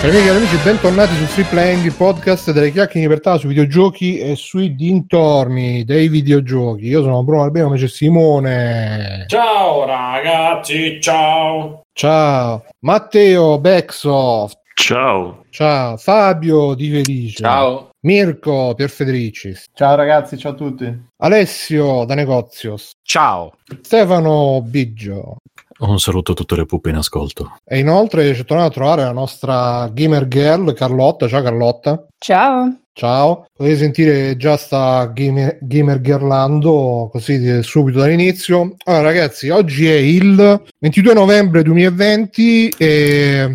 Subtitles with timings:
[0.00, 3.50] Cari amici e amici, bentornati su Free Playing, il podcast delle chiacchiere in libertà sui
[3.50, 6.86] videogiochi e sui dintorni dei videogiochi.
[6.86, 9.26] Io sono Bruno Albino, come c'è Simone.
[9.28, 11.82] Ciao ragazzi, ciao.
[11.92, 12.64] Ciao.
[12.78, 14.56] Matteo Backsoft.
[14.72, 15.44] Ciao.
[15.50, 15.98] Ciao.
[15.98, 17.42] Fabio Di Felice.
[17.42, 17.90] Ciao.
[18.02, 19.66] Mirko Pier Federicis.
[19.74, 21.08] Ciao ragazzi, ciao a tutti.
[21.18, 22.92] Alessio da Negozios.
[23.02, 23.52] Ciao.
[23.82, 25.36] Stefano Biggio.
[25.80, 27.56] Un saluto a tutte le pupe in ascolto.
[27.64, 31.26] E inoltre ci è tornata a trovare la nostra gamer girl Carlotta.
[31.26, 32.06] Ciao Carlotta.
[32.18, 32.80] Ciao.
[32.92, 38.74] Ciao, potete sentire già sta gamer, gamer Gerlando così subito dall'inizio.
[38.84, 43.54] Allora ragazzi, oggi è il 22 novembre 2020 e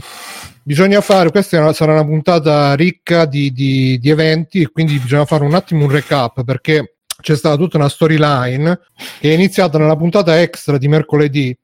[0.64, 5.26] bisogna fare, questa una, sarà una puntata ricca di, di, di eventi e quindi bisogna
[5.26, 8.80] fare un attimo un recap perché c'è stata tutta una storyline
[9.20, 11.56] che è iniziata nella puntata extra di mercoledì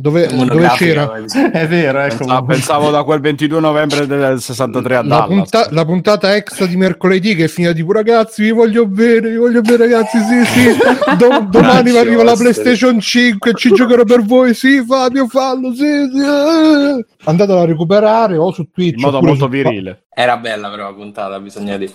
[0.00, 1.12] dove, dove c'era
[1.52, 2.16] è vero ecco.
[2.16, 6.66] pensavo, pensavo, da quel 22 novembre del 63 a la, Dallas punta, la puntata extra
[6.66, 10.44] di mercoledì che è finita tipo ragazzi vi voglio bene vi voglio bene ragazzi sì
[10.44, 10.76] sì
[11.16, 17.04] Do, domani arriva la playstation 5 ci giocherò per voi sì Fabio fallo sì, sì.
[17.24, 21.38] andatela a recuperare o su Twitch in modo molto virile era bella però la puntata
[21.38, 21.92] bisogna dire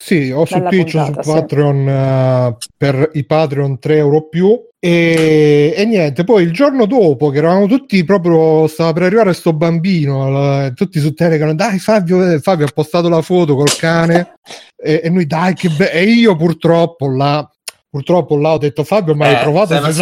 [0.00, 2.66] sì, o su Twitch puntata, o su Patreon sì.
[2.66, 4.67] uh, per i Patreon 3 euro più.
[4.80, 9.52] E, e, niente, poi il giorno dopo che eravamo tutti proprio, stava per arrivare sto
[9.52, 14.34] bambino, la, tutti su Telegram, dai Fabio, eh, Fabio ha postato la foto col cane.
[14.76, 17.48] E, e noi dai che bello, e io purtroppo là
[17.90, 19.80] Purtroppo là ho detto Fabio, ma eh, hai provato a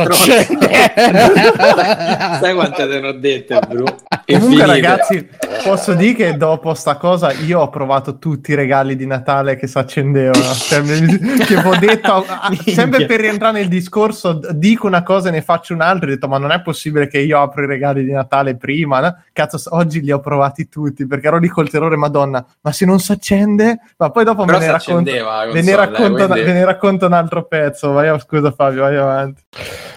[2.40, 3.84] Sai quante te ne ho dette, bro?
[4.24, 5.24] Comunque, ragazzi,
[5.62, 9.68] posso dire che dopo sta cosa io ho provato tutti i regali di Natale che
[9.68, 10.34] si accendevano.
[10.66, 12.24] Cioè, che ho detto,
[12.74, 16.08] sempre per rientrare nel discorso, dico una cosa e ne faccio un'altra.
[16.08, 18.98] Ho detto, ma non è possibile che io apro i regali di Natale prima.
[18.98, 19.16] No?
[19.32, 22.98] Cazzo, oggi li ho provati tutti perché ero lì col terrore, Madonna, ma se non
[22.98, 27.12] si accende, ma poi dopo me ne, racconto, ve ne, racconto, ve ne racconto un
[27.12, 29.42] altro pezzo cazzo, vai, scusa Fabio, vai avanti.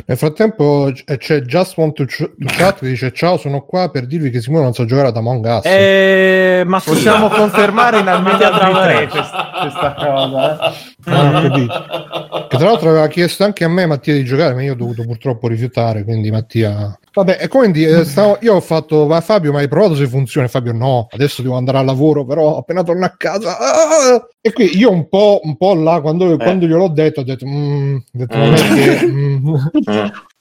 [0.06, 4.06] Nel frattempo c'è Just Want to, ch- to Chat che dice ciao, sono qua per
[4.06, 5.66] dirvi che Simone non sa giocare ad Among Us.
[5.66, 10.72] Eh, ma possiamo confermare in almeno tre questa, questa cosa.
[10.72, 10.76] Eh?
[11.06, 14.76] Ah, che tra l'altro aveva chiesto anche a me Mattia di giocare, ma io ho
[14.76, 19.52] dovuto purtroppo rifiutare, quindi Mattia Vabbè, e quindi eh, stavo, io ho fatto, ma Fabio,
[19.52, 20.48] ma hai provato se funziona?
[20.48, 23.58] Fabio, no, adesso devo andare al lavoro, però appena torno a casa.
[23.58, 24.28] Ah!
[24.40, 26.38] E qui io un po', un po' là, quando, eh.
[26.38, 28.42] quando gliel'ho detto, ho detto, mm, ho detto mm.
[28.42, 29.56] non, è che, mm,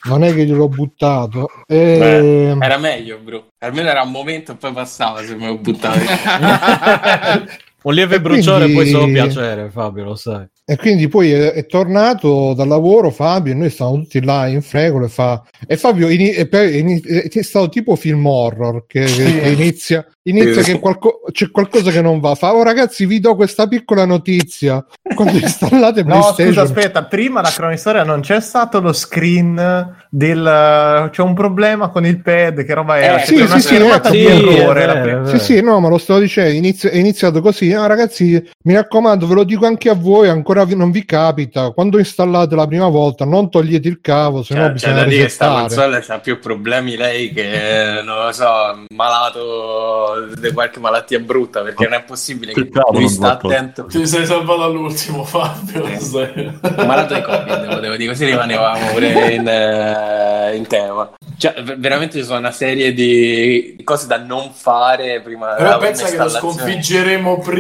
[0.05, 1.49] non è che gliel'ho buttato.
[1.67, 1.97] E...
[1.99, 3.47] Beh, era meglio, bro.
[3.59, 6.07] Almeno era un momento e poi passava se me lo buttavi.
[7.83, 8.75] un lieve bruciore quindi...
[8.75, 10.47] poi solo piacere, Fabio, lo sai.
[10.65, 14.61] E quindi poi è, è, tornato dal lavoro Fabio e noi stavamo tutti là in
[14.61, 19.49] fregolo e fa e Fabio in, e in, è stato tipo film horror che, che
[19.49, 22.35] inizia inizia che qualco, c'è qualcosa che non va.
[22.35, 24.85] Fa, oh ragazzi, vi do questa piccola notizia.
[25.15, 26.47] Quando installate PlayStation...
[26.47, 31.09] No, scusa, aspetta, prima la cronistoria non c'è stato lo screen del...
[31.11, 33.23] c'è un problema con il pad, che roba era?
[33.23, 36.91] Eh, sì, sì, sì, no, sì, errore, sì, sì, no, ma lo sto dicendo, inizio,
[36.91, 37.68] è iniziato così.
[37.73, 41.71] Ah, ragazzi, mi raccomando, ve lo dico anche a voi, ancora vi, non vi capita,
[41.71, 45.23] quando installate la prima volta non togliete il cavo, se cioè, no bisogna da dire
[45.25, 51.19] che sta console ha più problemi lei che, non lo so, malato di qualche malattia
[51.19, 53.87] brutta perché non è possibile che lui sta attento.
[53.87, 56.53] Ti sei salvato all'ultimo Fabio eh.
[56.85, 61.11] malato di covid devo dire così rimanevamo pure in, uh, in tema.
[61.37, 66.17] Cioè, veramente ci sono una serie di cose da non fare prima però pensa che
[66.17, 67.58] lo sconfiggeremo prima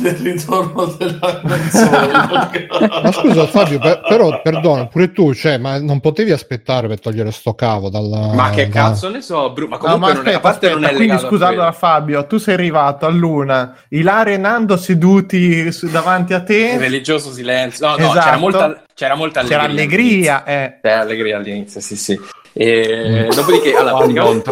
[0.00, 2.68] del ritorno della console
[3.02, 7.30] ma scusa Fabio per, però perdono pure tu cioè ma non potevi aspettare per togliere
[7.32, 8.82] sto cavo dalla ma che da...
[8.82, 10.90] cazzo ne so bro, ma comunque no, ma aspetta, non è, a parte aspetta, non
[10.90, 15.70] è quindi scusa allora Fabio Fabio, tu sei arrivato a Luna, Ilaria e Nando seduti
[15.72, 16.72] su, davanti a te.
[16.74, 17.86] Il religioso silenzio.
[17.86, 18.20] No, no, esatto.
[18.20, 19.58] c'era, molta, c'era molta allegria.
[19.58, 20.78] C'era allegria, eh.
[20.82, 22.18] C'era allegria all'inizio, sì, sì.
[22.52, 24.50] E dopodiché, allora, praticamente,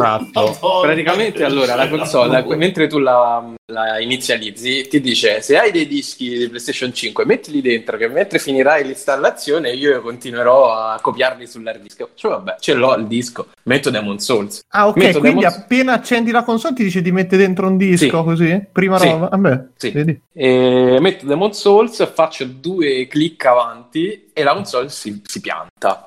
[0.82, 6.36] praticamente allora, la console, mentre tu la, la, inizializzi, ti dice se hai dei dischi
[6.36, 12.08] di PlayStation 5, mettili dentro, che mentre finirai l'installazione io continuerò a copiarli sull'hard disk.
[12.14, 14.64] Cioè, vabbè, ce l'ho il disco, metto Demon Souls.
[14.68, 15.58] Ah, ok, metto quindi Demon...
[15.58, 18.24] appena accendi la console ti dice di mettere dentro un disco, sì.
[18.24, 18.64] così?
[18.70, 19.08] Prima sì.
[19.08, 19.28] roba?
[19.28, 19.90] Vabbè, sì.
[19.90, 20.20] Vedi.
[20.32, 26.04] E metto Demon Souls, faccio due clic avanti e la console si, si pianta.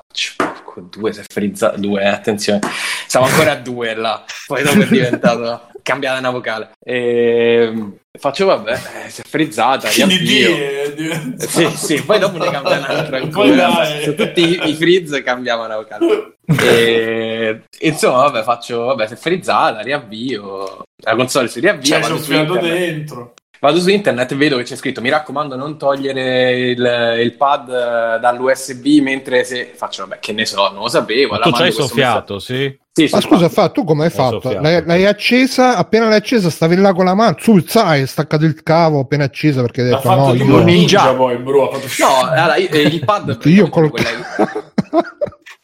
[0.90, 2.60] Due si è frizzato, due, attenzione.
[3.06, 6.70] Siamo ancora a due là, poi dopo è diventato cambiata una vocale.
[6.84, 7.72] E
[8.18, 8.72] faccio vabbè,
[9.06, 10.94] eh, si è frizzata, riavvio.
[10.94, 13.84] di- Sì, sì, poi dopo ne cambia un'altra ancora.
[14.02, 16.34] Su tutti i, i freeze cambiavano a caso.
[16.62, 20.82] E insomma, vabbè, faccio, vabbè, si è frizzata, riavvio.
[21.02, 22.60] La console si riavvia, Cioè, sono internet.
[22.60, 23.34] dentro.
[23.60, 27.68] Vado su internet e vedo che c'è scritto: Mi raccomando, non togliere il, il pad
[27.68, 31.32] eh, dall'USB mentre se faccio, vabbè, che ne so, non lo sapevo.
[31.34, 32.52] Ma tu c'hai questo soffiato, sì?
[32.54, 32.78] messaggio.
[32.92, 34.40] Sì, Ma sì, scusa, fa, tu come hai fatto?
[34.40, 34.62] soffiato.
[34.62, 38.44] L'hai, l'hai accesa, appena l'hai accesa stavi là con la mano, su, sai, hai staccato
[38.46, 41.68] il cavo appena accesa perché hai L'ha detto fatto no, io, un ninja poi, bro.
[41.70, 44.22] Ha fatto No, allora, io- eh, il pad io col colleghi-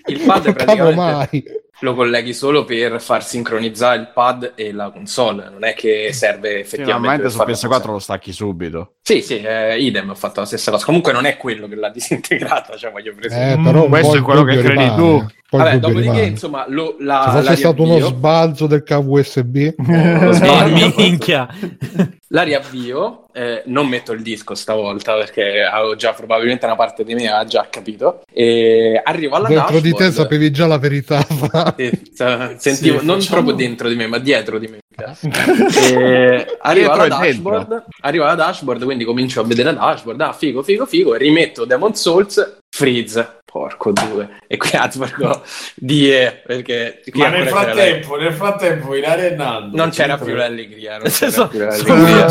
[0.12, 1.44] il pad cavo praticamente mai.
[1.80, 6.64] Lo colleghi solo per far sincronizzare il pad e la console, non è che serve
[6.72, 7.92] Sì, effettivamente normalmente su per farlo PS4 funzionare.
[7.92, 8.94] lo stacchi subito.
[9.02, 10.84] Sì, sì, eh, idem, ho fatto la stessa cosa.
[10.84, 13.52] Comunque non è quello che l'ha disintegrata, cioè voglio presente.
[13.52, 15.02] Eh, però un questo è quello che credi rimane, tu.
[15.04, 16.26] un po' il Vabbè, dopodiché, rimane.
[16.26, 21.46] insomma, lo, la, Se fosse la stato uno sbalzo del cavo USB, lo Eh, minchia.
[22.30, 27.14] La riavvio, eh, non metto il disco stavolta perché avevo già probabilmente una parte di
[27.14, 28.22] me ha già capito.
[28.32, 30.12] E arrivo alla dentro di te dashboard.
[30.14, 31.24] sapevi già la verità.
[31.76, 34.78] Sì, sa- sentivo, Sì, non facciamo- proprio dentro di me, ma dietro di me.
[35.92, 40.20] E arrivo alla dashboard, arrivo alla dashboard, quindi comincio a vedere la dashboard.
[40.20, 41.14] Ah, figo, figo, figo.
[41.14, 43.40] E rimetto Demon Souls, freeze.
[43.56, 44.28] Porco due.
[44.46, 45.42] E qui Asburgo
[45.76, 49.74] die perché qui Ma nel frattempo, nel frattempo, Ilaria e Nando.
[49.76, 50.98] non c'era più l'allegria.
[50.98, 52.26] Non c'era più l'allegria.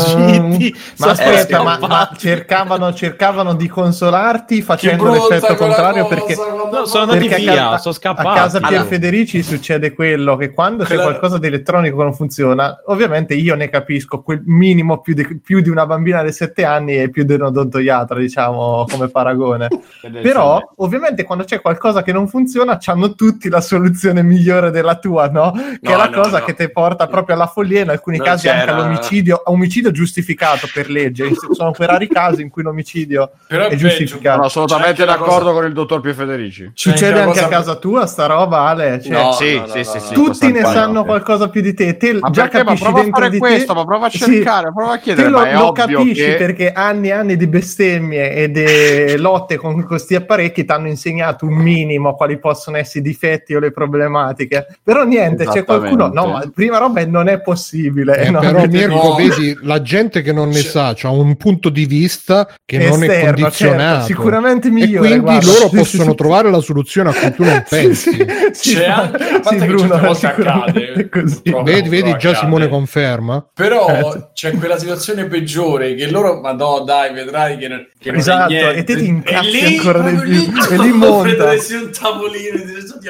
[0.98, 7.02] Ma aspetta, ma, ma cercavano, cercavano di consolarti facendo l'effetto contrario cosa, perché, No, sono
[7.02, 8.38] andati perché a via, casa- sono a scappati.
[8.38, 8.84] casa Pier Allora.
[8.84, 13.68] Federici succede quello che quando c'è qualcosa di elettronico che non funziona, ovviamente io ne
[13.68, 17.34] capisco quel minimo più di, più di una bambina di 7 anni e più di
[17.34, 19.68] un odontoiatra, diciamo, come paragone.
[20.22, 25.28] Però, ovviamente, quando c'è qualcosa che non funziona, hanno tutti la soluzione migliore della tua,
[25.28, 25.52] no?
[25.52, 26.44] Che No, è la no, cosa no.
[26.44, 29.90] che ti porta proprio alla follia, in alcuni Non casi anche c'era- all'omicidio, a omicidio
[29.90, 31.30] giustificato per legge.
[31.52, 34.48] Sono quei rari casi in cui l'omicidio Però è giustificato.
[34.48, 36.70] Sono assolutamente anche d'accordo cosa- con il dottor Pio Federici.
[36.74, 39.00] Succede anche a cosa- casa tua sta roba, Ale?
[39.02, 41.96] Cioè, No, sì, no, no, sì, sì, tutti ne sanno qualcosa più di te.
[41.96, 42.58] Te Ma già perché?
[42.58, 43.78] Ma capisci prova a dentro fare di questo, te.
[43.78, 44.18] ma prova a Sì.
[44.18, 47.12] cercare, prova a chiedere, Te lo, ma è lo ovvio capisci che- perché anni e
[47.12, 51.04] anni di bestemmie e di lotte con questi apparecchi ti hanno insegnato
[51.46, 54.66] un minimo quali possono essere i difetti o le problematiche.
[54.82, 56.08] Però niente, c'è qualcuno.
[56.08, 58.18] No, ma prima roba è non è possibile.
[58.18, 59.14] Eh, no, però Mirko, no.
[59.14, 63.08] vedi, la gente che non ne sa ha un punto di vista che non è
[63.08, 63.90] esterno, condizionato.
[63.98, 64.98] certo, sicuramente e migliore.
[65.08, 65.46] quindi guarda.
[65.46, 68.10] loro Sì, possono sì, trovare la soluzione a cui tu non pensi.
[68.12, 71.40] sì, sì, C'è anche, sì, Bruno, accade, così.
[71.62, 72.34] Vedi, vedi, già accade.
[72.36, 73.46] Simone conferma.
[73.54, 74.28] Però Eh.
[74.34, 78.20] c'è quella situazione peggiore che loro, ma no, dai, vedrai che, non- che non è
[78.20, 78.74] Esatto, niente.
[78.76, 81.50] e te ti incazzi lì, ancora di più, lì, lì monta.
[81.50, 82.56] un tavolino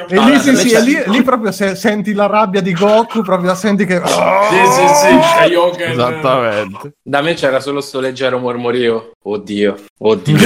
[0.09, 3.85] e lì, sì, sì, lì, lì proprio se, senti la rabbia di Goku, proprio senti
[3.85, 4.01] che...
[4.05, 5.91] Sì, sì, sì, Kaioken.
[5.91, 6.93] Esattamente.
[7.01, 9.11] Da me c'era solo sto leggero mormorio.
[9.23, 10.37] Oddio, oddio.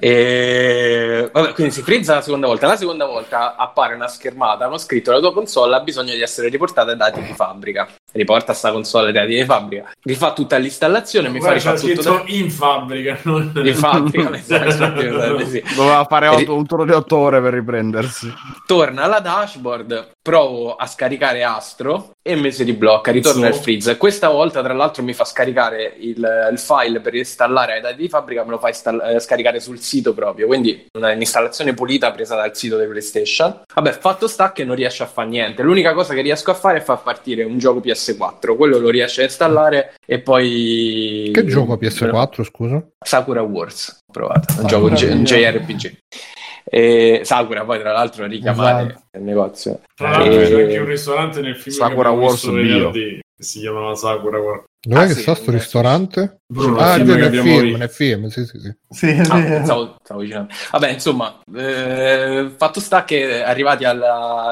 [0.00, 1.30] e...
[1.32, 2.66] Vabbè, quindi si frizza la seconda volta.
[2.66, 4.64] La seconda volta appare una schermata.
[4.64, 7.86] Hanno scritto la tua console ha bisogno di essere riportata ai dati di fabbrica.
[8.12, 9.92] Riporta sta console ai dati di fabbrica.
[10.02, 11.28] Rifà tutta l'installazione.
[11.28, 12.22] Mi fa Guarda, c'è rifare tutto da...
[12.26, 14.30] in fabbrica, non di fabbrica.
[14.68, 15.00] esatto.
[15.74, 18.32] Doveva fare otto- un turno di otto ore per riprendersi.
[18.66, 23.56] Torna alla dashboard, provo a scaricare Astro e mi si riblocca, ritorna Sì.
[23.56, 23.96] il freeze.
[23.96, 28.08] Questa volta, tra l'altro, mi fa scaricare il, il file per installare ai dati di
[28.08, 30.48] fabbrica, me lo fa install- eh, scaricare sul sito proprio.
[30.48, 33.62] Quindi una- un'installazione pulita presa dal sito di PlayStation.
[33.72, 35.62] Vabbè, fatto sta che non riesce a fare niente.
[35.62, 38.56] L'unica cosa che riesco a fare è far partire un gioco PS4.
[38.56, 41.30] Quello lo riesce a installare e poi.
[41.32, 42.84] Che gioco a PS4, scusa?
[42.98, 44.00] Sakura Wars.
[44.08, 45.22] Ho provato, un gioco Sakura, J-.
[45.22, 45.96] JRPG.
[46.68, 49.02] E Sakura poi tra l'altro è richiamare Esatto.
[49.12, 49.80] nel negozio.
[49.94, 53.20] Tra l'altro E- c'è anche un ristorante nel film Sakura Wars visto Bio.
[53.38, 54.38] si chiamava Sakura.
[54.80, 56.40] Dov'è Ah, che sì, sta sto eh, ristorante?
[56.46, 58.72] Bruno, ah, film nel film, nel film, sì, sì, sì.
[58.88, 59.64] Sì, Ah, sì.
[59.64, 60.46] stavo, stavo dicendo.
[60.70, 64.00] Vabbè, insomma, eh, fatto sta che arrivati al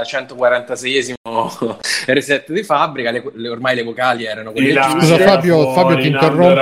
[0.04, 1.14] 146esimo
[2.06, 5.96] reset di fabbrica, le, le- ormai le vocali erano quelle Ilando Scusa, Fabio- fuori, Fabio,
[6.00, 6.54] ti interrompo.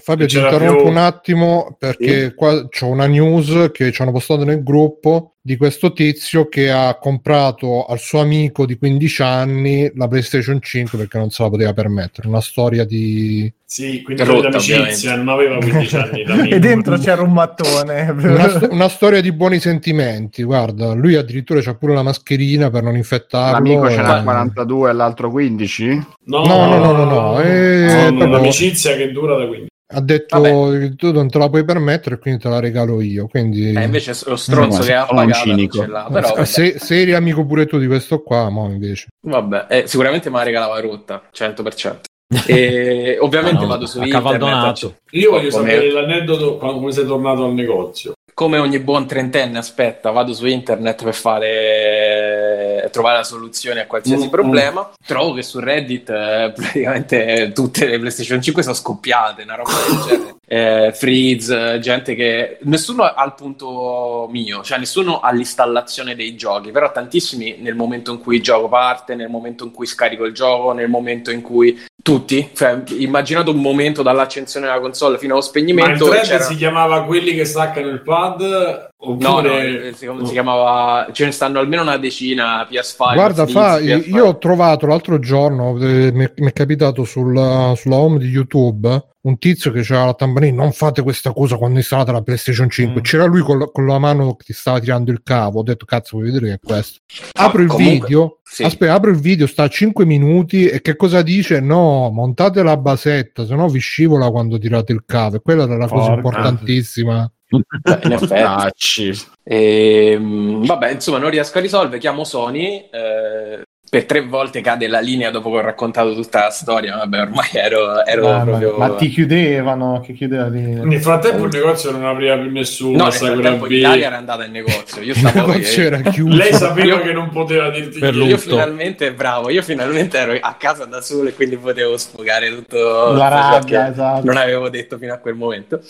[0.00, 0.90] Fabio, ti interrompo più.
[0.90, 5.92] un attimo perché qua c'ho una news che ci hanno postato nel gruppo di questo
[5.92, 11.30] tizio che ha comprato al suo amico di 15 anni la PlayStation 5 perché non
[11.30, 12.27] se la poteva permettere.
[12.28, 17.32] Una storia di Sì, quindi Rotta, l'amicizia, non aveva 15 anni E dentro c'era un
[17.32, 18.10] mattone.
[18.10, 20.42] una, sto- una storia di buoni sentimenti.
[20.42, 23.52] Guarda, lui addirittura c'ha pure la mascherina per non infettarlo.
[23.52, 24.22] L'amico ce n'ha eh.
[24.22, 25.86] 42 e l'altro 15?
[26.26, 29.66] No, No, no, no, no, no, eh, Sono proprio- un'amicizia che dura da 15.
[29.90, 33.26] ha detto che tu non te la puoi permettere e quindi te la regalo io.
[33.26, 33.72] Quindi...
[33.72, 36.08] Eh, invece lo stronzo Eh, che ha pagato l'ha.
[36.12, 36.44] Però, vabbè.
[36.44, 39.06] se, se eri amico pure tu di questo qua, mo invece.
[39.26, 42.00] Vabbè, eh, sicuramente me la regalava rotta, 100%.
[42.46, 44.94] E ovviamente No, vado su internet.
[45.10, 48.12] Io voglio Come- sapere l'aneddoto quando come sei tornato al negozio.
[48.34, 54.26] Come ogni buon trentenne, aspetta, vado su internet per fare trovare la soluzione a qualsiasi
[54.26, 54.90] Mm, problema.
[55.04, 59.98] Trovo che su Reddit eh, praticamente tutte le PlayStation 5 sono scoppiate, una roba del
[60.06, 60.36] genere.
[60.50, 66.70] Eh, freeze, gente che nessuno ha il punto mio, cioè nessuno ha l'installazione dei giochi,
[66.70, 70.32] però tantissimi nel momento in cui il gioco parte, nel momento in cui scarico il
[70.32, 75.42] gioco, nel momento in cui tutti, cioè immaginate un momento dall'accensione della console fino allo
[75.42, 78.88] Ma il spegnimento e thread c'era- si chiamava quelli che staccano il pad?
[79.00, 79.70] No, Oppure...
[79.70, 81.08] no, eh, si, chiamava.
[81.12, 82.66] Ce ne stanno almeno una decina.
[82.68, 83.14] PS5.
[83.14, 84.08] Guarda, fa, PS5.
[84.08, 88.26] io ho trovato l'altro giorno, eh, mi è, mi è capitato sulla, sulla home di
[88.26, 92.70] YouTube un tizio che c'era la tamburina, non fate questa cosa quando installate la PlayStation
[92.70, 93.00] 5.
[93.00, 93.02] Mm.
[93.02, 95.60] C'era lui con la, con la mano che ti stava tirando il cavo.
[95.60, 97.00] Ho detto, cazzo, vuoi vedere che è questo?
[97.32, 98.62] Apro il comunque, video, sì.
[98.62, 101.60] aspetta, apro il video, sta a 5 minuti e che cosa dice?
[101.60, 105.36] No, montate la basetta, se no vi scivola quando tirate il cavo.
[105.36, 106.16] E quella era la cosa Porca.
[106.16, 107.30] importantissima.
[107.48, 108.26] Beh, in effetti.
[108.42, 109.12] Tacci.
[109.44, 111.98] Ehm, vabbè, insomma, non riesco a risolvere.
[111.98, 112.88] Chiamo Sony.
[112.90, 116.96] eh, per tre volte cade la linea dopo che ho raccontato tutta la storia.
[116.96, 118.76] Vabbè, ormai ero, ero Ah, ma, proprio.
[118.76, 120.60] ma ti chiudevano, che chiudeva lì.
[120.62, 122.96] Nel frattempo il negozio non apriva più nessuno.
[122.96, 123.70] No, nel frattempo B.
[123.70, 125.02] Ilaria era andata in negozio.
[125.02, 126.36] Io stavo negozio era chiuso.
[126.36, 128.30] Lei sapeva Io- che non poteva dirti Per niente.
[128.30, 133.12] Io finalmente, bravo, io finalmente ero a casa da solo e quindi potevo sfogare tutto
[133.12, 134.24] La rabbia, esatto.
[134.24, 135.80] non avevo detto fino a quel momento.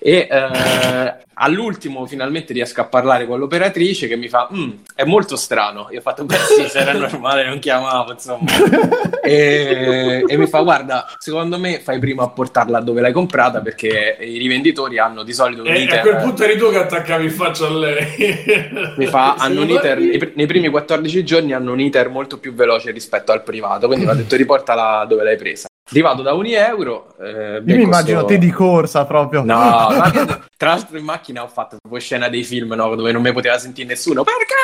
[0.00, 5.36] E eh, all'ultimo finalmente riesco a parlare con l'operatrice che mi fa: "Mm, È molto
[5.36, 5.88] strano.
[5.90, 8.44] Io ho fatto: Beh, sì, se era normale, non chiamavo, insomma.
[9.22, 14.16] e, e mi fa: Guarda, secondo me fai prima a portarla dove l'hai comprata perché
[14.20, 17.24] i rivenditori hanno di solito un E iter- a quel punto eri tu che attaccavi
[17.24, 18.06] in faccia a lei.
[18.96, 22.38] mi fa, hanno un iter, nei, pr- nei primi 14 giorni hanno un iter molto
[22.38, 25.66] più veloce rispetto al privato, quindi mi ha detto riportala dove l'hai presa.
[25.90, 27.14] Arrivato da 1 euro.
[27.18, 29.42] eh, Io mi costò- immagino te di corsa proprio.
[29.42, 29.88] No,
[30.58, 33.56] tra l'altro in macchina ho fatto proprio scena dei film no, dove non mi poteva
[33.56, 34.22] sentire nessuno.
[34.22, 34.54] Perché?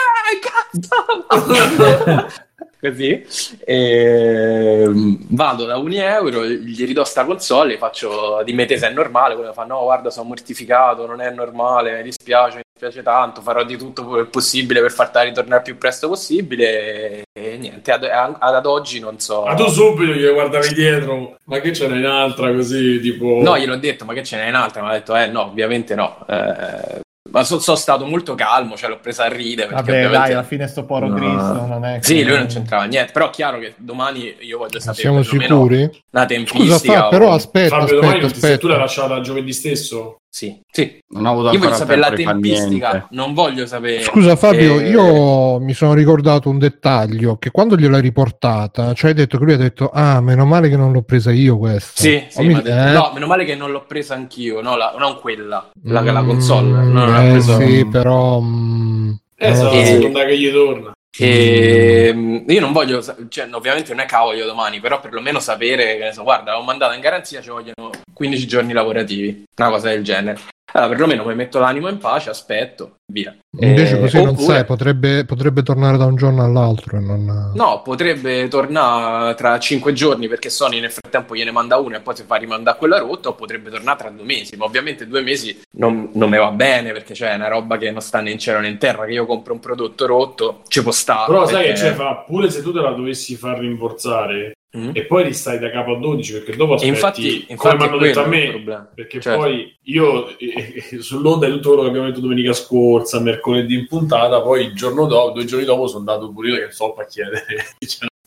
[0.42, 2.26] Cazzo!
[2.84, 3.24] Così.
[3.64, 4.84] E,
[5.30, 9.34] vado da 1 euro, gli ridò sta console, faccio di me te se è normale,
[9.36, 13.64] quello fa no guarda sono mortificato, non è normale, mi dispiace, mi dispiace tanto, farò
[13.64, 18.36] di tutto il possibile per fartela ritornare il più presto possibile e niente, ad, ad-
[18.38, 19.44] ad oggi non so...
[19.44, 23.40] Ma tu subito gli guardavi dietro, ma che ce n'è un'altra così, tipo...
[23.40, 24.82] No, gliel'ho detto, ma che ce n'è un'altra?
[24.82, 26.18] Mi ha detto, eh no, ovviamente no.
[26.28, 27.00] Eh,
[27.34, 29.66] ma so- sono stato molto calmo, cioè l'ho presa a ridere.
[29.68, 30.18] Perché Vabbè, ovviamente...
[30.18, 31.14] dai, alla fine sto poro No.
[31.16, 34.58] Cristo non è che- Sì, lui non c'entrava niente, però è chiaro che domani io
[34.58, 35.90] voglio sapere Siamo sicuri?
[36.12, 36.78] una tempistica.
[36.78, 39.02] Scusa, fa, o- però aspetta, Fabio, domani aspetta, ti sei- tu l'hai aspetta.
[39.02, 40.16] lasciata giovedì stesso?
[40.34, 40.98] Sì, sì.
[41.10, 44.00] Non ho avuto Io voglio sapere la tempistica, non voglio sapere...
[44.02, 49.14] Scusa Fabio, eh, io mi sono ricordato un dettaglio che quando gliel'hai riportata, cioè hai
[49.16, 52.02] detto che lui ha detto "Ah, meno male che non l'ho presa io questa".
[52.02, 52.90] Sì, sì, mi- detto- eh?
[52.90, 56.26] no, meno male che non l'ho presa anch'io, no, la- non quella, la, la Mm,
[56.26, 56.68] console.
[56.82, 59.72] no, non eh, preso- sì, però mm, Eh, non so.
[59.76, 60.92] la seconda che gli torna.
[61.16, 66.04] E, mm, io non voglio, cioè, ovviamente non è voglio domani, però perlomeno sapere che
[66.04, 70.02] ne so, guarda, l'ho mandata in garanzia, ci vogliono 15 giorni lavorativi, una cosa del
[70.02, 70.53] genere.
[70.76, 73.32] Allora, perlomeno mi metto l'animo in pace, aspetto, via.
[73.60, 77.52] Invece Eh, così non oppure- sai, potrebbe, potrebbe tornare da un giorno all'altro e non...
[77.54, 82.16] No, potrebbe tornare tra 5 giorni perché Sony nel frattempo gliene manda uno e poi
[82.16, 84.56] si fa rimandare quella rotta, o potrebbe tornare tra due mesi.
[84.56, 88.00] Ma ovviamente due mesi non, non mi va bene perché c'è una roba che non
[88.00, 89.04] sta né in cielo né in terra.
[89.04, 91.26] Che io compro un prodotto rotto, ci può stare.
[91.30, 94.90] Però sai che perché- c'è, fa, pure se tu te la dovessi far rimborsare Mm?
[94.92, 97.98] e poi ristai da capo a 12 perché dopo aspetti, infatti, come infatti mi hanno
[97.98, 99.38] detto a me, perché Certo.
[99.38, 103.86] poi io eh, eh, sull'onda di tutto quello che abbiamo detto domenica scorsa, mercoledì in
[103.86, 107.06] puntata, poi il giorno dopo, due giorni dopo sono andato pure io che so a
[107.06, 107.44] chiedere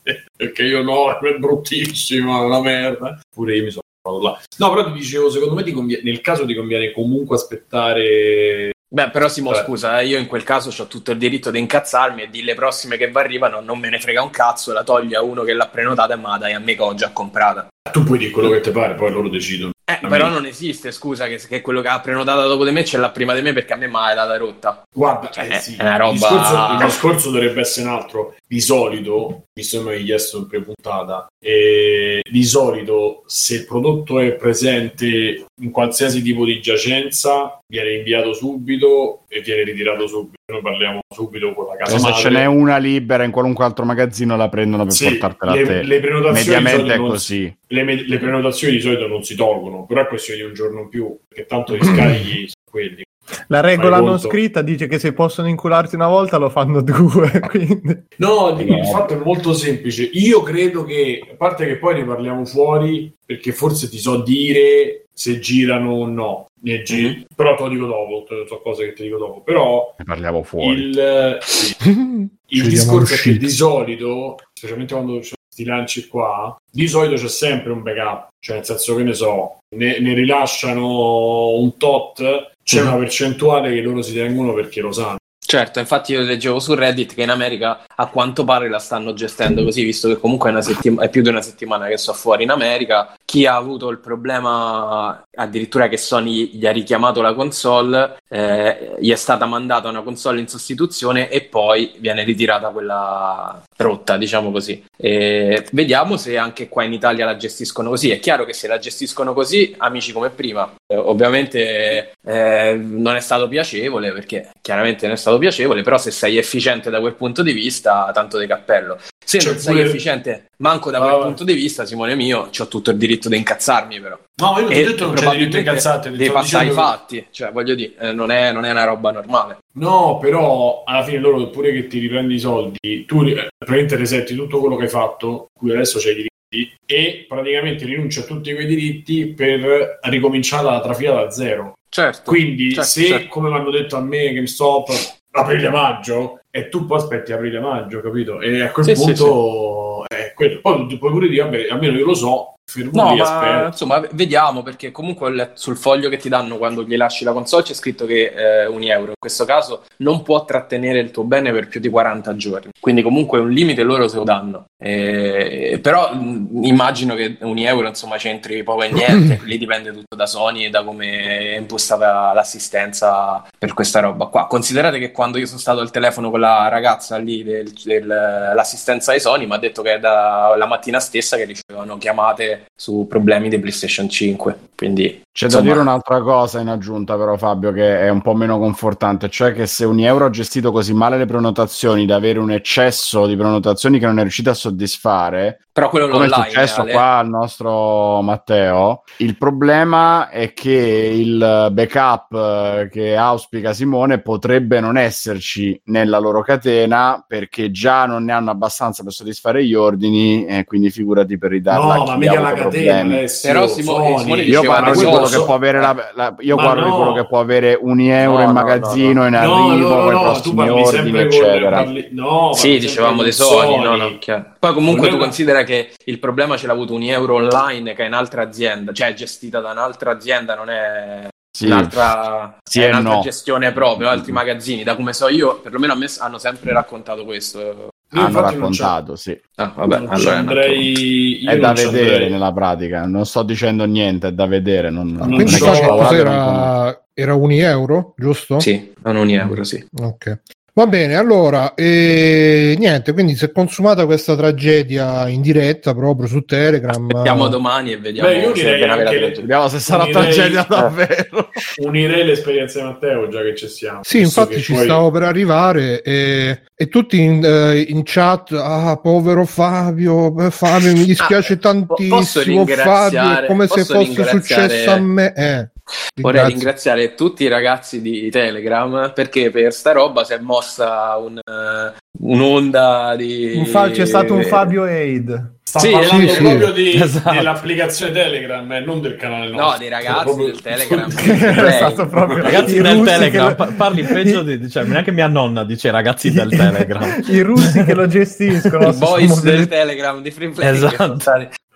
[0.08, 3.20] Cioè, perché io no, è bruttissimo, è una merda.
[3.30, 4.40] Pure io mi sono trovato là.
[4.56, 9.10] No, però ti dicevo, secondo me ti convie- nel caso ti conviene comunque aspettare Beh,
[9.10, 9.62] però Simo, Eh.
[9.62, 12.54] scusa, eh, io in quel caso ho tutto il diritto di incazzarmi e di le
[12.54, 15.52] prossime che vi arrivano non me ne frega un cazzo, la togli a uno che
[15.52, 17.68] l'ha prenotata e me la dai a me che ho già comprata.
[17.90, 19.72] Tu puoi dire quello che ti pare, poi loro decidono.
[19.90, 22.98] Eh, però non esiste, scusa, che, che quello che ha prenotata dopo di me ce
[22.98, 24.82] l'ha prima di me perché a me me l'ha data rotta.
[24.94, 28.34] Guarda, Cioè, eh, sì, è una roba- il, discorso, il discorso dovrebbe essere un altro.
[28.46, 34.20] Di solito, visto che mi hai chiesto in pre-puntata, eh, di solito se il prodotto
[34.20, 40.36] è presente in qualsiasi tipo di giacenza, viene inviato subito e viene ritirato subito.
[40.50, 42.20] noi parliamo subito con la casa Se madre.
[42.20, 45.64] ce n'è una libera in qualunque altro magazzino la prendono per Sì, portartela a le-
[45.64, 45.82] te.
[45.82, 47.56] le prenotazioni di Mediamente solito è non così.
[47.68, 50.80] le, me- le prenotazioni di solito non si tolgono, però è questione di un giorno
[50.80, 53.02] in più, perché tanto gli scarichi sono quelli.
[53.48, 58.04] La regola non scritta dice che se possono incularti una volta lo fanno due, quindi...
[58.16, 60.02] No, il fatto è molto semplice.
[60.14, 65.04] Io credo che, a parte che poi ne parliamo fuori, perché forse ti so dire
[65.12, 66.46] se girano o no.
[66.60, 67.24] Gi- Mhm.
[67.36, 69.40] Però te lo dico dopo, te- so cose che ti dico dopo.
[69.42, 70.66] Però Ne parliamo fuori.
[70.80, 71.76] il, sì,
[72.48, 77.14] il Ci discorso è che di solito, specialmente quando c'è questi lanci qua, di solito
[77.20, 82.50] c'è sempre un backup, cioè nel senso che ne so, ne, ne rilasciano un tot,
[82.62, 82.86] c'è Mhm.
[82.88, 85.16] una percentuale che loro si tengono perché lo sanno.
[85.48, 89.64] Certo, infatti io leggevo su Reddit che in America a quanto pare la stanno gestendo
[89.64, 92.42] così, visto che comunque è, una settima- è più di una settimana che so fuori
[92.42, 93.14] in America.
[93.30, 99.12] Chi ha avuto il problema addirittura che Sony gli ha richiamato la console, eh, gli
[99.12, 104.82] è stata mandata una console in sostituzione e poi viene ritirata quella rotta, diciamo così.
[104.96, 108.08] E vediamo se anche qua in Italia la gestiscono così.
[108.08, 113.20] È chiaro che se la gestiscono così, amici come prima, eh, ovviamente eh, non è
[113.20, 117.42] stato piacevole perché chiaramente non è stato piacevole, però se sei efficiente da quel punto
[117.42, 118.96] di vista, tanto di cappello.
[119.28, 121.22] Se C'è non sei pure- efficiente manco da Ah, quel vai.
[121.24, 124.18] punto di vista, Simone mio, ho tutto il diritto di incazzarmi però.
[124.40, 126.32] No, io non ti ho detto che non c'è diritto di incazzarti, ti devi sto
[126.32, 129.58] passare che- fatti, cioè voglio dire, eh, non, è, non è una roba normale.
[129.74, 134.34] No, però alla fine loro pure che ti riprendi i soldi, tu eh, praticamente resetti
[134.34, 138.54] tutto quello che hai fatto, cui adesso c'hai i diritti, e praticamente rinunci a tutti
[138.54, 141.74] quei diritti per ricominciare la trafila da zero.
[141.90, 142.22] Certo.
[142.30, 143.28] Quindi certo, se, certo.
[143.28, 144.88] come mi hanno detto a me, GameStop,
[145.32, 148.40] aprile-maggio, e tu poi aspetti aprile-maggio, capito?
[148.40, 150.60] E a quel Sì, sì, punto è quello.
[150.60, 153.66] Poi tu puoi pure dire, vabbè, almeno io lo so, fermo No, lì, ma aspetto.
[153.68, 157.62] insomma, vediamo perché comunque letto sul foglio che ti danno quando gli lasci la console
[157.62, 161.50] c'è scritto che eh, un euro in questo caso non può trattenere il tuo bene
[161.50, 162.70] per più di 40 giorni.
[162.78, 164.66] Quindi comunque un limite loro se lo danno.
[164.80, 170.14] Eh, però mh, immagino che un euro insomma c'entri poco e niente, lì dipende tutto
[170.14, 174.46] da Sony e da come è impostata l'assistenza per questa roba qua.
[174.46, 179.20] Considerate che quando io sono stato al telefono con la ragazza lì del- dell'assistenza ai
[179.20, 183.48] Sony mi ha detto che è da la mattina stessa che ricevevano chiamate su problemi
[183.48, 184.58] di PlayStation 5.
[184.76, 188.34] Quindi C'è insomma, da dire un'altra cosa in aggiunta, però, Fabio, che è un po'
[188.34, 192.38] meno confortante, cioè che se un euro ha gestito così male le prenotazioni da avere
[192.38, 196.80] un eccesso di prenotazioni che non è riuscito a soddisfare, però quello come è successo
[196.80, 196.92] Ale.
[196.92, 204.80] qua al nostro Matteo, il problema è che il backup eh, che auspica Simone potrebbe
[204.80, 210.46] non esserci nella loro catena perché già non ne hanno abbastanza per soddisfare gli ordini
[210.46, 214.18] e quindi figurati per ridarla No, ma mica ha la catena, Però Simone-.
[214.18, 216.96] Simone Io parlo di quello che può avere, la, la- io Ma parlo di no.
[216.96, 220.10] quello che può avere un euro No, in no, magazzino in No, arrivo no, no,
[220.10, 221.70] no, tu prossimi parli ordini, eccetera.
[221.70, 224.44] parli- no, Sì, dicevamo dei Sony, no, no, chiaro.
[224.58, 228.04] Poi comunque Non tu considera che il problema ce l'ha avuto un euro online che
[228.04, 231.66] è un'altra azienda, cioè è gestita da un'altra azienda, non è Sì.
[231.66, 233.20] un'altra, Sì è un'altra no.
[233.20, 237.88] gestione proprio, altri magazzini, da come so io, perlomeno a me hanno sempre raccontato questo.
[238.12, 239.38] Io Hanno raccontato, sì.
[239.56, 242.30] Ah, vabbè, allora andrei, È da vedere andrei.
[242.30, 244.88] nella pratica, non sto dicendo niente, è da vedere.
[244.88, 247.02] Non, non Quindi so, e cos'era?
[247.12, 248.60] Era un euro, giusto?
[248.60, 249.84] Sì, non un euro, sì.
[250.00, 250.40] Ok.
[250.78, 256.42] Va bene, allora, eh, niente, quindi si è consumata questa tragedia in diretta proprio su
[256.42, 257.04] Telegram.
[257.04, 259.32] Aspettiamo domani e vediamo Beh, io se le-.
[259.40, 261.50] Vediamo se sarà Unirei- tragedia davvero.
[261.82, 264.02] Unirei l'esperienza di Matteo già che ci siamo.
[264.04, 268.96] Sì, infatti ci poi- stavo per arrivare e, e tutti in, eh, in chat, ah,
[269.02, 274.24] povero Fabio, eh, Fabio mi dispiace Ah, po- posso tantissimo, Fabio, è come se fosse
[274.26, 275.32] successo a me.
[275.34, 275.70] Eh,
[276.20, 276.46] Vorrei ringrazio.
[276.48, 281.92] ringraziare tutti i ragazzi di Telegram perché per sta roba si è mossa un, eh,
[282.20, 283.54] un'onda di...
[283.56, 285.56] Un fa- c'è stato un Fabio Aid.
[285.68, 286.42] Sta Sì, parlando sì, sì.
[286.42, 287.30] proprio di- Esatto.
[287.34, 289.70] dell'applicazione Telegram e non del canale nostro.
[289.72, 291.10] No, dei ragazzi Proprio- del Telegram.
[291.66, 294.70] È stato proprio Ragazzi i del Telegram, lo- parli peggio di...
[294.70, 297.22] Cioè, neanche mia nonna dice ragazzi del Telegram.
[297.26, 298.88] I russi che lo gestiscono.
[298.88, 301.16] I boys del Telegram di Free Play Esatto.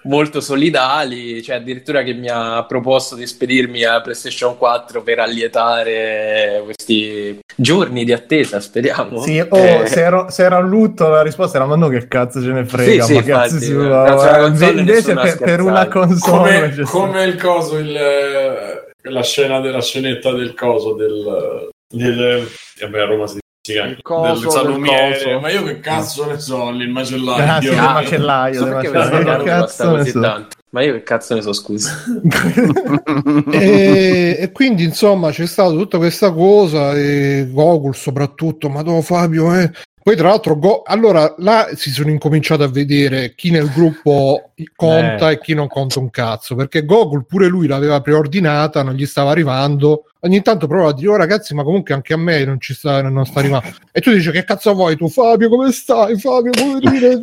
[0.05, 6.63] Molto solidali, cioè addirittura che mi ha proposto di spedirmi a PlayStation 4 per allietare
[6.65, 9.21] questi giorni di attesa, speriamo.
[9.23, 12.09] Sì, oh, Eh, se, ero- se era a lutto la risposta era ma no che
[12.09, 15.89] cazzo ce ne frega, Sì, ma sì, cazzo infatti, si va, invece per, per una
[15.89, 22.49] console come, come il coso, il, eh, la scena della scenetta del coso del, del
[22.81, 26.71] vabbè, a Roma si dice Il coso del salumiere, ma io che cazzo ne so,
[26.71, 27.61] il Ah, macellaio.
[27.61, 30.21] sì, del macellaio, so macellaio, cazzo ne così so.
[30.21, 30.57] tanto.
[30.71, 31.93] Ma io che cazzo ne so, scusa.
[33.53, 39.55] e, e quindi insomma c'è stata tutta questa cosa e Gogol soprattutto, ma no Fabio,
[39.55, 39.71] eh.
[40.03, 45.31] Poi tra l'altro, Go- allora là si sono incominciati a vedere chi nel gruppo conta
[45.31, 45.35] Eh.
[45.35, 49.31] e chi non conta un cazzo, perché Gogol pure lui l'aveva preordinata, non gli stava
[49.31, 50.07] arrivando.
[50.21, 53.01] Ogni tanto prova a dire, oh ragazzi, ma comunque anche a me non ci sta,
[53.03, 53.69] non sta arrivando.
[53.93, 56.19] E tu dici, che cazzo vuoi tu, Fabio, come stai?
[56.19, 57.21] Fabio, come dire?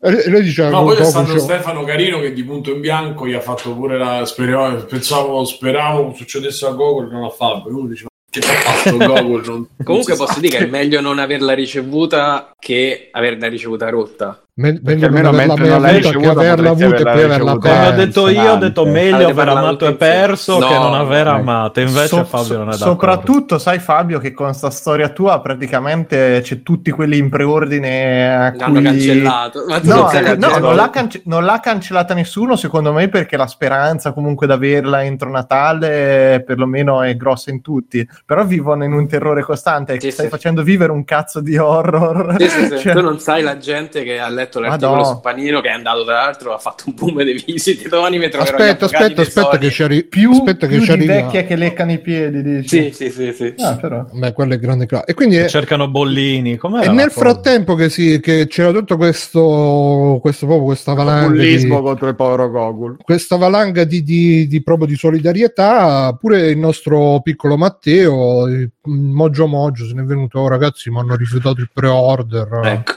[0.00, 3.26] E lui dice, No, poi c'è stato dice, Stefano Carino che di punto in bianco
[3.26, 7.76] gli ha fatto pure la speravo, pensavo, speravo succedesse a Gogol non a Fabio.
[7.76, 9.42] Uno diceva che fatto Gogol?
[9.44, 14.42] Non, Comunque posso dire che è meglio non averla ricevuta che averla ricevuta rotta.
[14.58, 17.10] Me- meglio non almeno averla mentre mai non l'hai avuta che averla avuta e poi
[17.12, 17.68] averla averla ricevuta.
[17.68, 18.04] Come ho persa.
[18.04, 21.30] detto io, ho detto meglio aver amato e perso No, che non aver eh.
[21.30, 21.80] amato.
[21.80, 22.84] Invece So- Fabio non è d'accordo.
[22.92, 28.54] soprattutto sai Fabio che con sta storia tua praticamente c'è tutti quelli in preordine a
[28.56, 28.82] L'hanno cui...
[28.82, 29.64] cancellato.
[29.66, 33.46] No, non eh, no, non, l'ha cance- non l'ha cancellata nessuno secondo me perché la
[33.46, 39.06] speranza comunque di averla entro Natale perlomeno è grossa in tutti però vivono in un
[39.06, 40.30] terrore costante e Sì, stai sì.
[40.30, 42.78] facendo vivere un cazzo di horror Sì, sì, sì.
[42.88, 45.04] Cioè, Tu non sai la gente che ha letto l'articolo Madò.
[45.14, 47.88] su Panino, che è andato tra l'altro, ha fatto un boom di visite.
[47.88, 50.04] Domani mi troverò Aspetta, aspetta, aspetta che ci arrivi.
[50.04, 51.14] più, aspetta che più ci di arriva.
[51.14, 53.54] vecchie che leccano i piedi dici Sì, sì, sì, sì.
[53.62, 54.06] Ah, però.
[54.12, 56.56] Beh, quello è grande cla- E quindi è- Cercano bollini.
[56.56, 57.20] Com'era E nel cosa?
[57.20, 62.14] frattempo che, si, che c'era tutto questo, questo proprio questa valanga Bullismo di, contro il
[62.14, 62.96] povero Gogol.
[63.02, 68.46] questa valanga di, di, di- proprio di solidarietà, pure il nostro piccolo Matteo,
[68.84, 72.60] Moggio Moggio, se ne è venuto, oh, ragazzi, mi hanno rifiutato il pre-order.
[72.64, 72.92] Ecco.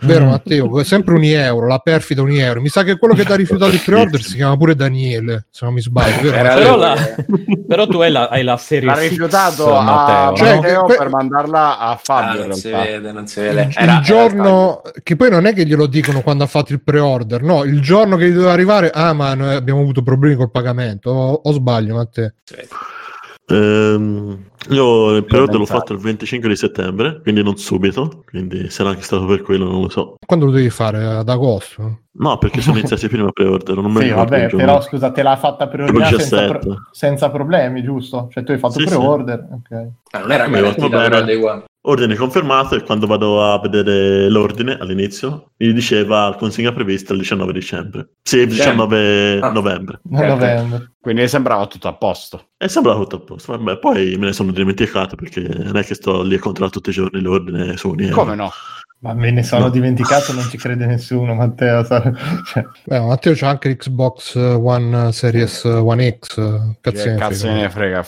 [0.00, 0.80] Vero Matteo?
[0.80, 2.60] È sempre un euro, la perfida un euro.
[2.60, 5.64] Mi sa che quello che ti ha rifiutato il pre-order si chiama pure Daniele, se
[5.64, 6.30] non mi sbaglio.
[6.30, 6.36] Vero?
[6.36, 6.96] Era Però, la-
[7.66, 10.60] però tu hai la, hai la serie L'ha rifiutato a Matteo, Cioè, no?
[10.60, 13.62] Matteo que- per mandarla a Ah, Fabio in non si vede, non si vede.
[13.62, 16.82] il, Era- il giorno che poi non è che glielo dicono quando ha fatto il
[16.82, 20.50] pre-order, no, il giorno che gli doveva arrivare, ah, ma noi abbiamo avuto problemi col
[20.50, 21.10] pagamento.
[21.10, 22.32] O, o sbaglio, Matteo?
[22.50, 22.66] era-
[23.46, 28.90] Ehm, io il periodo l'ho fatto il 25 di settembre, quindi non subito, quindi sarà
[28.90, 30.14] anche stato per quello, non lo so.
[30.24, 31.04] Quando lo devi fare?
[31.04, 32.00] Ad agosto?
[32.12, 35.68] No, perché sono iniziati prima pre-order, non mi Sì, vabbè, però scusa, te l'ha fatta
[35.68, 36.58] preordinare Tipo senza, 17.
[36.58, 38.28] pro- senza problemi, giusto?
[38.30, 39.88] Cioè tu hai fatto Sì, pre-order, ok.
[40.12, 40.74] Ah, non era bene.
[40.74, 41.64] però adeguata.
[41.86, 47.52] Ordine confermato e quando vado a vedere l'ordine all'inizio mi diceva consegna prevista il 19
[47.52, 48.08] dicembre.
[48.22, 49.50] Sì, il 19 Ah.
[49.50, 50.00] novembre.
[50.04, 50.28] Non Ok.
[50.28, 50.92] novembre.
[50.98, 52.52] Quindi sembrava tutto a posto.
[52.56, 53.52] E sembrava tutto a posto.
[53.58, 56.88] Vabbè, poi me ne sono dimenticato perché non è che sto lì a controllare tutti
[56.88, 58.14] i giorni l'ordine su Uniero.
[58.14, 58.50] Come no?
[59.00, 59.68] Ma me ne sono No.
[59.70, 61.84] dimenticato, non ci crede nessuno, Matteo.
[61.84, 62.00] sa-
[62.50, 66.34] cioè, Beh, Matteo c'ha anche Xbox One Series One X.
[66.80, 67.60] Cazzo, ne cazzo frega.
[67.60, 68.02] ne frega?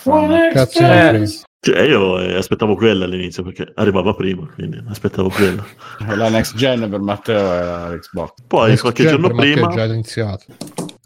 [0.54, 1.30] Cazzo ne Eh, frega.
[1.66, 5.64] Cioè, io eh, aspettavo quella all'inizio perché arrivava prima, quindi aspettavo quella.
[6.14, 8.34] La next gen per Matteo era l'Xbox.
[8.46, 10.44] Poi Next qualche Gen giorno prima, già iniziato.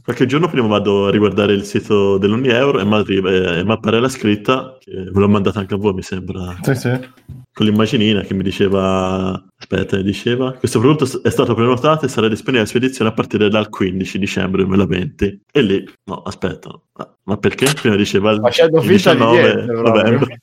[0.05, 4.01] qualche giorno prima vado a riguardare il sito dell'Unieuro e mi arriva- e mi appare
[4.01, 6.91] la scritta, che ve l'ho mandata anche a voi mi sembra, sì, sì.
[7.55, 12.29] con l'immaginina che mi diceva aspetta mi diceva questo prodotto è stato prenotato e sarà
[12.29, 17.37] disponibile a spedizione a partire dal 15 dicembre 2020 e lì no aspetta ma, ma
[17.37, 20.03] perché prima diceva il, Facendo il finta di 19 niente, proprio.
[20.03, 20.41] novembre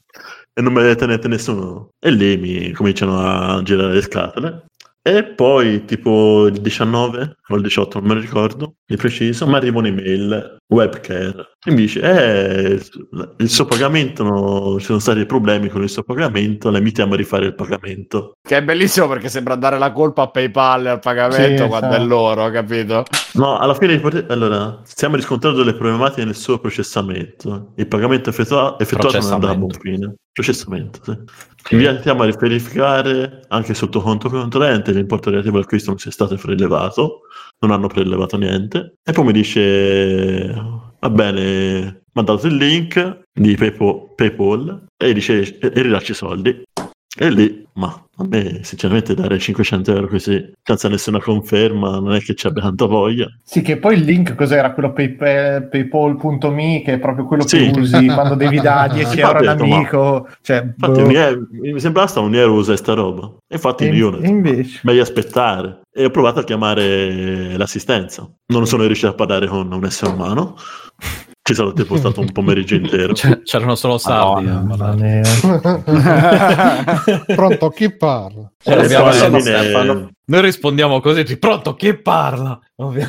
[0.58, 4.65] e non mi avete detto nessuno e lì mi cominciano a girare le scatole
[5.04, 9.54] e poi tipo il 19 o il 18 non me lo ricordo di preciso mi
[9.54, 12.82] arriva un'email webcare e mi dice eh,
[13.38, 17.17] il suo pagamento no, ci sono stati problemi con il suo pagamento la invitiamo a
[17.17, 21.63] rifare il pagamento Che è bellissimo perché sembra dare la colpa a PayPal al pagamento
[21.63, 22.02] Sì, quando sì.
[22.02, 23.06] è loro, capito?
[23.34, 27.74] No, alla fine allora, stiamo riscontrando delle problematiche nel suo processamento.
[27.76, 30.15] Il pagamento effettua- effettuato non andrà a buon fine.
[30.38, 31.73] Processamento, sì.
[31.73, 37.21] Invitiamo a verificare anche sul tuo conto corrente l'importo relativo all'acquisto non sia stato prelevato,
[37.62, 38.97] non hanno prelevato niente.
[39.04, 40.54] E poi mi dice,
[41.00, 46.63] va bene, dato il link di PayPal, PayPal e dice, e, e ridacci i soldi.
[47.20, 52.20] E lì, ma a me sinceramente dare 500 euro così, senza nessuna conferma, non è
[52.20, 53.26] che ci abbia tanta voglia.
[53.43, 54.72] Sì, che poi il link cos'era?
[54.74, 57.72] Quello paypal, paypal.me che è proprio quello Sì.
[57.72, 60.28] che usi quando devi dare 10 euro detto, ma- all'amico.
[60.41, 61.10] Cioè, Infatti boh.
[61.10, 63.34] euro- mi sembrava sta un euro usa sta roba.
[63.48, 64.80] Infatti E- io invece?
[64.84, 65.82] meglio aspettare.
[65.91, 68.30] E ho provato a chiamare l'assistenza.
[68.54, 70.56] Non sono riuscito a parlare con un essere umano.
[71.48, 73.14] Ci sono tipo stato un pomeriggio intero.
[73.14, 74.44] C- C'erano solo sardi.
[74.48, 75.22] Madonna, eh,
[75.86, 77.24] mia.
[77.36, 78.52] Pronto, chi parla?
[78.62, 80.10] Cioè, Eh, abbiamo- Stefano.
[80.26, 82.60] Noi rispondiamo così, pronto, chi parla?
[82.76, 83.08] Ovvio.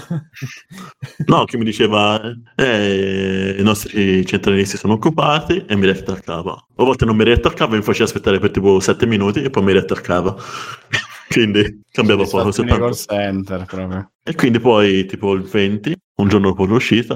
[1.26, 2.20] No, che mi diceva
[2.54, 6.52] eh, i nostri centralinisti sono occupati e mi riattaccava.
[6.52, 9.64] A volte non mi riattaccava e mi faceva aspettare per tipo 7 minuti e poi
[9.64, 10.36] mi riattaccava.
[11.28, 12.50] Quindi cambiava poco.
[12.50, 14.10] Soddisfazione call center proprio.
[14.22, 17.14] E quindi poi, tipo il 20, un giorno dopo l'uscita,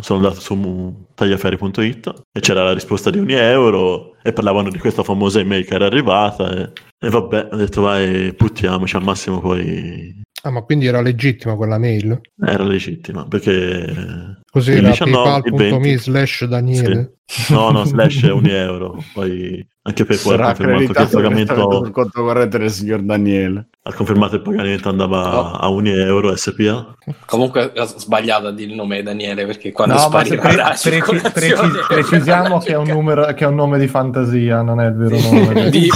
[0.00, 5.02] sono andato su tagliaferri.it e c'era la risposta di ogni euro e parlavano di questa
[5.02, 10.22] famosa email che era arrivata e, e vabbè, ho detto vai, puttiamoci al massimo poi...
[10.42, 12.20] Ah, ma quindi era legittima quella mail?
[12.40, 14.36] Era legittima perché...
[14.50, 15.98] Così era 19, il paypal.me 20.
[15.98, 17.18] slash Daniele.
[17.24, 17.52] Sì.
[17.52, 19.02] No, no, slash ogni euro.
[19.12, 23.68] Poi anche ha Sarà confermato che il pagamento sul conto corrente del signor Daniele.
[23.88, 25.50] Ha confermato il pagamento andava No.
[25.52, 26.94] a ogni euro SPA.
[27.24, 30.90] Comunque ho sbagliato a dire il nome Daniele perché quando No, sparirà pre- la preci-
[30.90, 34.86] circolazione- preci- precisiamo che è, un numero, che è un nome di fantasia, non è
[34.88, 35.70] il vero nome.
[35.70, 35.88] Di-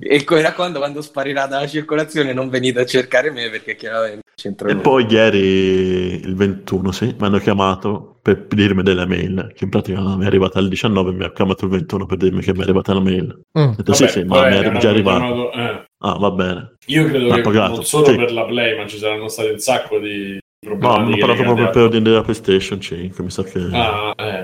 [0.00, 4.68] e mi raccomando quando sparirà dalla circolazione non venite a cercare me perché chiaramente c'entro
[4.68, 4.82] E lui.
[4.82, 10.00] poi ieri, il 21, sì, mi hanno chiamato per dirmi delle mail, che in pratica
[10.00, 12.58] mi è arrivata il 19 e mi ha chiamato il 21 per dirmi che mi
[12.60, 13.40] è arrivata la mail.
[13.58, 13.62] Mm.
[13.62, 15.26] Ho detto sì, sì, ma mi è già arrivata.
[15.52, 15.84] eh.
[16.02, 16.74] Ah, va bene.
[16.86, 18.16] Io credo che pagato, non solo sì.
[18.16, 20.94] per la Play, ma ci saranno stati un sacco di No, problemi.
[21.04, 23.58] hanno parlato proprio per ordine della PlayStation 5, mi sa che...
[23.72, 24.42] Ah, eh.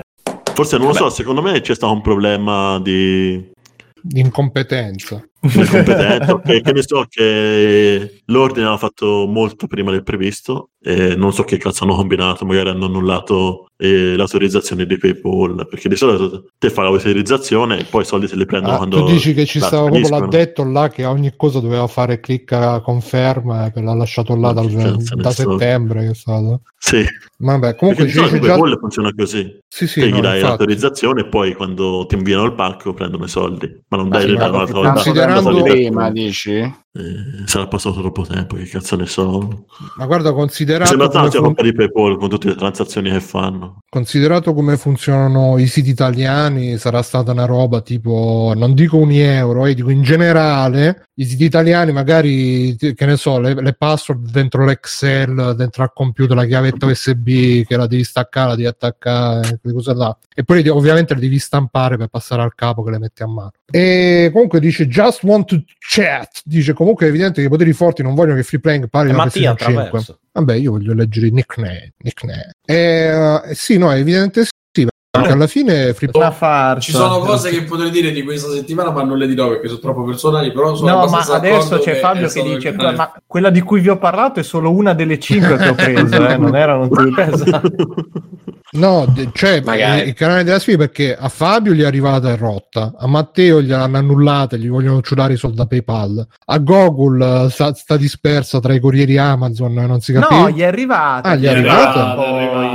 [0.53, 3.51] Forse non lo so, secondo me c'è stato un problema di,
[4.01, 5.23] Di incompetenza.
[5.39, 11.15] di competenza, che, che ne so che l'ordine l'hanno fatto molto prima del previsto e
[11.15, 15.95] non so che cazzo hanno combinato, magari hanno annullato eh, l'autorizzazione di PayPal, perché di
[15.95, 19.03] solito te fai l'autorizzazione e poi i soldi se li prendono Ah, quando...
[19.03, 20.21] tu dici che ci stava proprio spediscono.
[20.31, 24.67] l'addetto là che a ogni cosa doveva fare clicca conferma e l'ha lasciato là dal-
[24.69, 26.61] che da settembre che è stato.
[26.77, 27.03] Sì,
[27.39, 28.39] Vabbè, comunque perché ci già...
[28.39, 29.57] PayPal funziona così.
[29.67, 30.41] Sì, sì, gli no, dai infatti.
[30.43, 34.27] l'autorizzazione e poi quando ti inviano il pacco prendono i soldi, ma non Ma dai
[34.29, 34.91] sì, volta.
[34.93, 36.51] considerando- Prima dici?
[36.97, 39.65] Eh, sarà passato troppo tempo, che cazzo ne so.
[39.95, 43.79] Ma guarda, considerato sembra tanto fun- roba di PayPal con tutte le transazioni che fanno.
[43.89, 49.65] considerato come funzionano i siti italiani, sarà stata una roba tipo, non dico un euro,
[49.65, 54.65] eh, dico in generale, i siti italiani magari, che ne so, le, le password dentro
[54.65, 59.75] l'Excel, dentro al computer, la chiavetta USB che la devi staccare, la devi attaccare, quelle
[59.75, 60.15] cose là.
[60.33, 63.51] E poi ovviamente le devi stampare per passare al capo che le metti a mano.
[63.69, 68.01] E comunque dice just want to chat, dice comunque è evidente che i poteri forti
[68.07, 69.83] non vogliono che Free Playing parli E da Mattia PlayStation 5.
[69.99, 70.19] attraverso.
[70.31, 71.93] Vabbè, io voglio leggere i nickname.
[71.97, 72.51] nickname.
[72.65, 74.45] Eh, eh, sì, no, è evidente
[75.17, 76.09] perché alla fine Free.
[76.79, 79.79] Ci sono cose che potrei dire di questa settimana, ma non le dirò perché sono
[79.79, 80.51] troppo personali.
[80.51, 83.79] Però sono No, ma adesso c'è che Fabio che dice: il- Ma quella di cui
[83.79, 87.25] vi ho parlato è solo una delle cinque che ho preso, eh, non erano tutte.
[87.37, 87.69] Esatto.
[88.69, 90.01] No, cioè Magari.
[90.01, 93.61] eh, il canale della sfida perché a Fabio gli è arrivata e rotta, a Matteo
[93.61, 98.59] gliel'hanno annullata, gli vogliono ciudare i soldi da PayPal, a Google eh, sta, sta dispersa
[98.59, 100.41] tra i corrieri Amazon e non si capisce.
[100.41, 101.29] No, gli è arrivata.
[101.29, 102.15] Ah, gli è arrivata?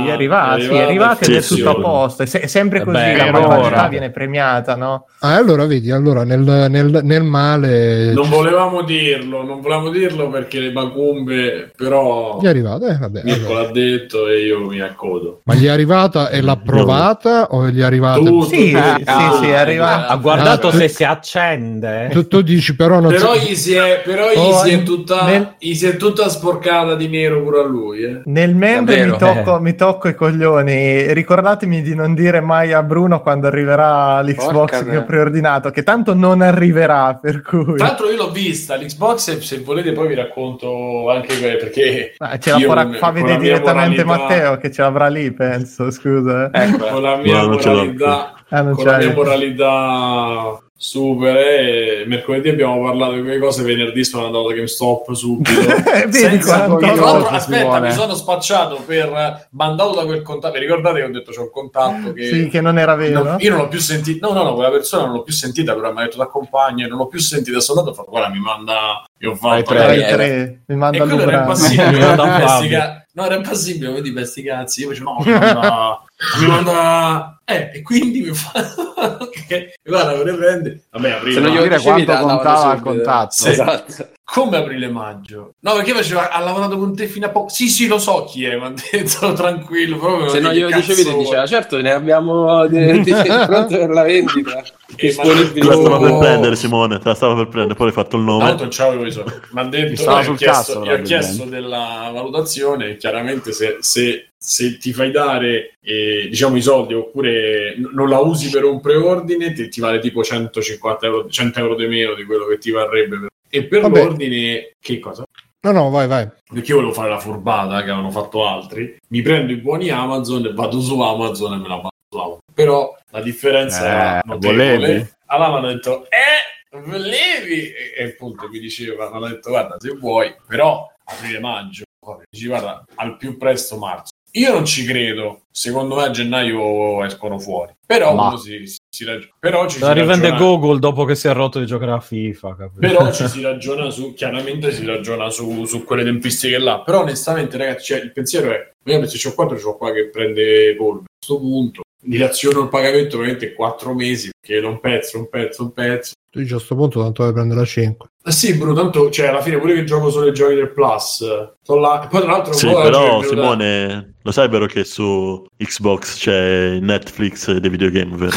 [0.01, 2.23] Gli È arrivata, sì, è arrivata, arrivata ed è tutto a posto.
[2.23, 3.87] È, se- è sempre Eh così, beh, la ora.
[3.87, 5.05] viene premiata, no?
[5.19, 10.59] Ah, allora vedi, allora nel, nel- nel male Non volevamo dirlo, non volevamo dirlo perché
[10.59, 13.61] le macumbe, però gli è arrivata, eh, vabbè, Mirko allora.
[13.63, 15.41] l'ha detto e io mi accodo.
[15.45, 18.19] ma gli è arrivata e l'ha provata o gli è arrivata?
[18.19, 20.07] Tu- Sì, Ah, sì, sì, è arrivata.
[20.07, 22.09] Ha guardato Ah, se tu- si accende.
[22.11, 25.23] Tu, tu dici però non Però gli si è, però gli Oh, si è tutta,
[25.25, 28.03] nel- gli si è tutta sporcata di nero pure a lui.
[28.03, 28.21] Eh.
[28.25, 33.21] Nel mentre mi tocco, mi tocco i coglioni, ricordatemi di non dire mai a Bruno
[33.21, 37.75] quando arriverà l'Xbox Porca che ho preordinato, che tanto non arriverà, per cui...
[37.75, 42.51] Tra l'altro io l'ho vista, l'Xbox, se volete poi vi racconto anche perché Ah, ce
[42.51, 42.67] la io
[42.97, 46.49] fa, vedere mia direttamente moralità- Matteo che ce l'avrà lì, penso, scusa.
[46.51, 46.61] eh.
[46.63, 52.03] Ecco, con la mia No, ce l'ho moralità, Ah, con la mia moralità super e
[52.05, 55.49] mercoledì abbiamo parlato di quelle cose venerdì sono andato da GameStop subito
[56.11, 60.59] Senza- quanto- Tra l'altro, Cosa, aspetta mi sono spacciato per mandato da quel contatto vi
[60.59, 63.23] ricordate che ho detto c'è un contatto che Sì, che non era vero.
[63.23, 65.73] Non- io non l'ho più sentito, no, no, no, quella persona non l'ho più sentita,
[65.73, 67.59] però mi ha detto e non l'ho più sentita.
[67.61, 69.03] Sono andato e ho fatto, guarda, mi manda.
[69.19, 69.73] Io ho Fai fatto.
[69.79, 69.95] tre.
[69.95, 71.91] Eh, tre, mi E manda quello era impassibile.
[71.91, 72.57] Mi manda un vedi, Fabio.
[72.57, 74.81] sti ca- No, era impassibile, vedi, questi cazzi.
[74.81, 76.03] Io facevo, no, mi manda.
[76.39, 77.37] Mi manda.
[77.45, 78.51] Eh, e quindi mi fa.
[79.19, 80.83] ok, guarda, vorrei prendere.
[80.91, 83.31] Vabbè, se aprire non glielo dire quanto contava il contatto.
[83.33, 83.49] Sì.
[83.49, 84.11] Esatto.
[84.25, 85.51] Come aprile maggio?
[85.59, 87.49] No, perché faceva, ha lavorato con te fino a poco.
[87.49, 89.97] Sì, sì, lo so chi è, ma ha detto tranquillo.
[89.97, 94.03] Proprio Se non glielo dicevi, ti diceva, certo, ne abbiamo di, di, pronto per la
[94.03, 94.59] vendita.
[94.59, 95.59] Eh, Disponibili.
[95.59, 98.23] Te la stava per prendere Simone, te la stava per prendere, poi hai fatto il
[98.23, 98.43] nome.
[98.45, 99.31] l'altro non c'avevo i soldi.
[99.51, 102.97] Mi hanno Ti detto, io ho sul chiesto, cazzo, io ho chiesto della valutazione e
[102.97, 108.19] chiaramente se, se- se ti fai dare eh, diciamo i soldi oppure n- non la
[108.19, 112.25] usi per un preordine ti, ti vale tipo 150 euro, 100 euro di meno di
[112.25, 114.03] quello che ti varrebbe per- e per Vabbè.
[114.03, 115.23] l'ordine che cosa?
[115.61, 116.27] No, no, vai, vai.
[116.51, 120.45] Perché io volevo fare la furbata che avevano fatto altri mi prendo i buoni Amazon
[120.45, 124.21] e vado su Amazon e me la vado su Amazon però la differenza Eh, era
[124.25, 125.09] notevole volevi?
[125.27, 126.51] allora mi hanno detto eh
[126.97, 131.83] levi e, e appunto mi diceva, mi ha detto guarda se vuoi, però aprile maggio,
[132.29, 134.12] dici guarda al più presto marzo.
[134.35, 138.77] Io non ci credo, secondo me a gennaio escono fuori, però Ma- uno si, si,
[138.89, 139.31] si ragiona.
[139.39, 141.99] Però ci La si rivende ragiona- Google dopo che si è rotto di giocare a
[141.99, 142.55] FIFA.
[142.55, 142.79] capito?
[142.79, 147.57] però ci si ragiona su chiaramente si ragiona su, su quelle tempistiche là però onestamente
[147.57, 151.39] ragazzi cioè, il pensiero è io PlayStation 4 c'ho qua che prende polvere a questo
[151.39, 156.11] punto dilaziono il pagamento veramente 4 mesi perché da un pezzo un pezzo un pezzo
[156.29, 158.07] Tu dici a questo punto tanto deve prendere la 5.
[158.25, 161.23] Ah sì, Bruno, tanto cioè, alla fine pure che gioco solo i giochi del Plus,
[161.61, 162.03] sto là.
[162.03, 167.51] E poi tra l'altro Sì, però Simone, lo sai vero che su Xbox c'è Netflix
[167.51, 168.31] dei videogame, vero?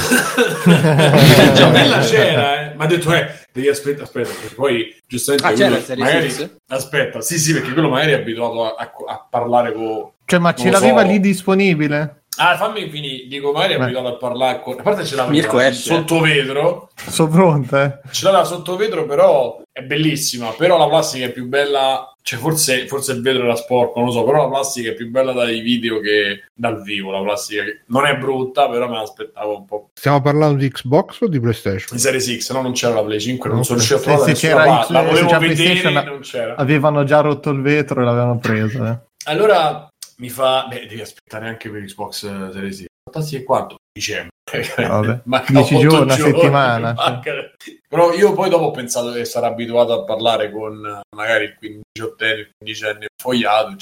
[1.55, 2.75] Già, bella c'era, eh.
[2.75, 7.21] Ma ha detto, eh, devi aspettare, aspetta, perché poi giustamente Ah, il Series magari, aspetta,
[7.21, 10.71] sì, sì, perché quello magari è abituato a, a- a parlare con Cioè, ma ce
[10.71, 11.07] l'aveva so.
[11.07, 12.25] lì disponibile?
[12.39, 15.59] Ah, fammi finire, dico, magari è abituato a parlare con a parte ce l'aveva Mirko
[15.61, 15.95] esce.
[15.95, 18.09] sotto vetro, Sono pronta, eh.
[18.11, 22.87] ce l'aveva sotto vetro, però è bellissima, però la plastica è più bella, cioè forse,
[22.89, 25.61] forse il vetro era sporco, non lo so, però la plastica è più bella dai
[25.61, 29.91] video che dal vivo, la plastica che non è brutta, però me l'aspettavo un po'.
[29.95, 31.89] Stiamo parlando di Xbox o di PlayStation?
[31.93, 33.87] In Series X, no, non c'era la Play 5, non sono Ok.
[33.89, 36.55] riuscito a trovare se c'era parte, la volevo vedere, PlayStation, non c'era.
[36.57, 38.91] Avevano già rotto il vetro e l'avevano presa.
[38.93, 39.05] Eh.
[39.29, 42.85] Allora mi fa, beh, devi aspettare anche per Xbox eh, Series X.
[43.11, 43.77] Fantastico quanto?
[43.93, 44.31] Dicembre.
[44.77, 45.21] Vabbè.
[45.27, 47.33] Mancano 10 otto giorni, una settimana, manca-
[47.89, 52.39] Però io poi dopo ho pensato che sarà abituato a parlare con magari il 15enne,
[52.39, 53.75] il 15enne fogliato.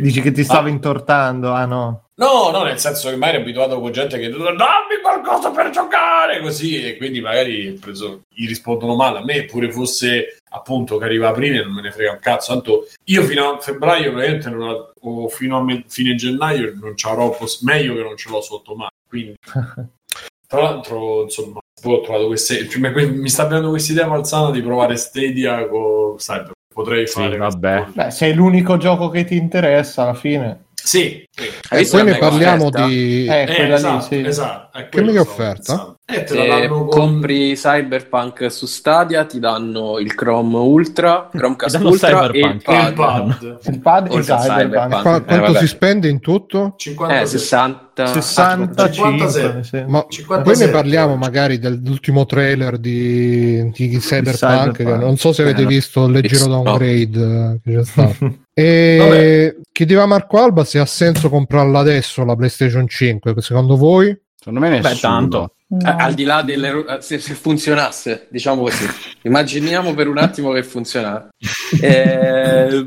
[0.00, 0.70] Dici che ti stava Ah.
[0.70, 1.52] intortando?
[1.52, 2.04] Ah no.
[2.20, 6.40] No, no, nel senso che magari è abituato con gente che dammi qualcosa per giocare
[6.40, 9.18] così e quindi magari preso, gli rispondono male.
[9.18, 12.52] A me pure fosse appunto che arriva aprile non me ne frega un cazzo.
[12.52, 16.96] Tanto io fino a febbraio veramente non ho- o fino a me- fine gennaio non
[16.96, 18.90] ci avrò poss- meglio che non ce l'ho sotto mano.
[19.08, 19.34] Quindi
[20.46, 24.50] tra l'altro insomma poi ho trovato queste cioè, mi- mi sta venendo questa idea malsana
[24.50, 26.52] di provare Stadia con Cyber.
[26.72, 27.86] Potrei Sì, fare vabbè.
[27.94, 30.66] Beh, se è l'unico gioco che ti interessa alla fine.
[30.72, 31.46] Sì, sì.
[31.70, 32.86] E poi ne parliamo offerta?
[32.86, 33.26] di...
[33.26, 34.26] Eh, Eh, quella esatto, lì, sì.
[34.28, 35.74] esatto, è Che mega offerta?
[35.74, 35.96] pensando.
[36.12, 42.08] Eh, Se con- compri Cyberpunk su Stadia ti danno il Chrome Ultra, Chromecast danno Ultra
[42.28, 42.40] Cyberpunk.
[42.42, 42.94] e il il pad.
[42.94, 43.58] pad.
[43.72, 44.40] Il pad e Cyberpunk.
[44.46, 45.02] Cyberpunk.
[45.02, 45.58] Qua- Eh, quanto vabbè.
[45.58, 46.74] si spende in tutto?
[46.76, 49.56] 50 Eh, 60 65 57.
[49.56, 49.90] mi sembra.
[49.90, 50.42] Ma 57.
[50.42, 55.02] poi ne parliamo magari dell'ultimo trailer di, di Cyberpunk, Cyberpunk.
[55.02, 58.34] non so se avete Eh, visto il leggero downgrade eh, che c'è stato.
[58.60, 64.14] E chiedeva Marco Alba se ha senso comprarla adesso la PlayStation 5, secondo voi?
[64.36, 64.92] Secondo me nessuno.
[64.92, 65.54] Beh, tanto.
[65.72, 68.86] Eh, al di là delle eh, se, se funzionasse, diciamo così.
[69.22, 71.28] Immaginiamo per un attimo che funzionasse.
[71.80, 72.86] Eh,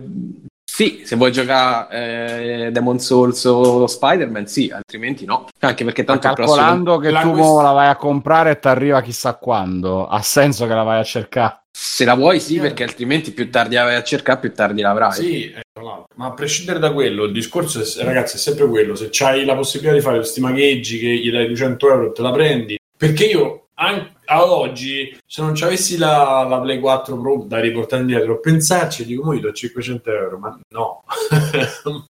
[0.65, 5.47] sì, se vuoi giocare eh, Demon Souls o Spider-Man, sì, altrimenti no.
[5.59, 8.59] Anche perché tanto il prossimo Calcolando che La tu quest- la vai a comprare e
[8.59, 11.61] ti arriva chissà quando, ha senso che la vai a cercare.
[11.71, 15.13] se la vuoi sì, perché altrimenti più tardi la vai a cercare, più tardi l'avrai.
[15.13, 15.53] Sì,
[15.95, 16.15] l'altro.
[16.15, 18.95] ma a prescindere da quello, il discorso è, ragazzi, è sempre quello.
[18.95, 22.31] Se hai la possibilità di fare questi magheggi che gli dai 200 euro te la
[22.31, 27.43] prendi, perché io an- ad oggi, se non ci avessi la, la Play 4 Pro
[27.47, 31.03] da riportare indietro, pensarci, dico, mo gli do 500 euro, ma no,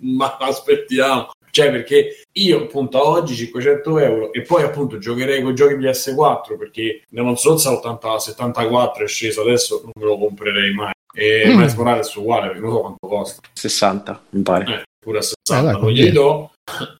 [0.00, 1.30] ma aspettiamo.
[1.50, 5.74] Cioè, perché io appunto a oggi 500 euro e poi appunto giocherei con i giochi
[5.74, 10.93] PS4 perché Demon Souls a 80, 74 è sceso adesso, non me lo comprerei mai.
[11.14, 11.56] E Mm.
[11.56, 13.40] Miles Morales è uguale perché non so quanto costa.
[13.52, 14.64] 60, mi pare.
[14.74, 16.50] Eh, pure a 60 Eh, dai, non glieli do.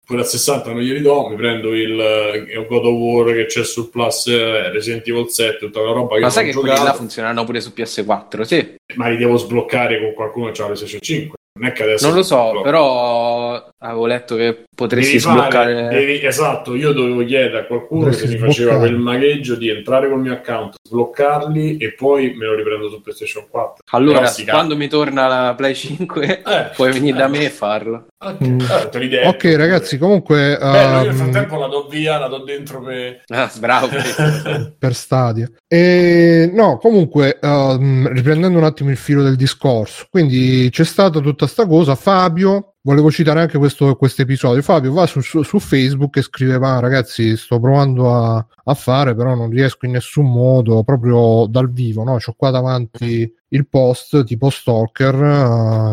[0.07, 1.29] Pure a 60 non glieli do.
[1.29, 5.59] Mi prendo il eh, God of War che c'è sul Plus, eh, Resident Evil 7,
[5.59, 8.43] tutta la roba che Ma io sai che quelli là giocato, funzioneranno pure su PS4?
[8.43, 11.37] Sì, ma li devo sbloccare con qualcuno che ha la PlayStation 5.
[11.57, 15.89] Non è che adesso non lo so, però avevo letto che potresti Devi fare- sbloccare.
[15.89, 20.19] devi- esatto, io dovevo chiedere a qualcuno se mi faceva quel magheggio di entrare col
[20.19, 23.85] mio account, sbloccarli e poi me lo riprendo su PlayStation 4.
[23.93, 27.21] Allora, sti quando mi torna la Play 5, Eh, puoi venire eh.
[27.21, 28.07] da me e farlo.
[28.19, 28.59] Ok, Mm.
[28.99, 29.29] l'idea.
[29.29, 30.57] Ok ragazzi, comunque...
[30.59, 33.23] Bello, io nel ehm, frattempo la do via, la do dentro per...
[33.29, 33.89] Ah, bravo.
[34.77, 35.49] per Stadia.
[35.77, 41.49] E, no, comunque, ehm, riprendendo un attimo il filo del discorso, quindi c'è stata tutta
[41.49, 41.97] sta cosa.
[41.97, 43.59] Fabio, volevo citare anche
[43.97, 44.63] questo episodio.
[44.63, 49.17] Fabio va su, su- su Facebook e scrive: Ma ragazzi, sto provando a, a fare,
[49.17, 52.05] però non riesco in nessun modo, proprio dal vivo.
[52.05, 52.19] No?
[52.19, 55.15] C'ho qua davanti il post tipo Stalker.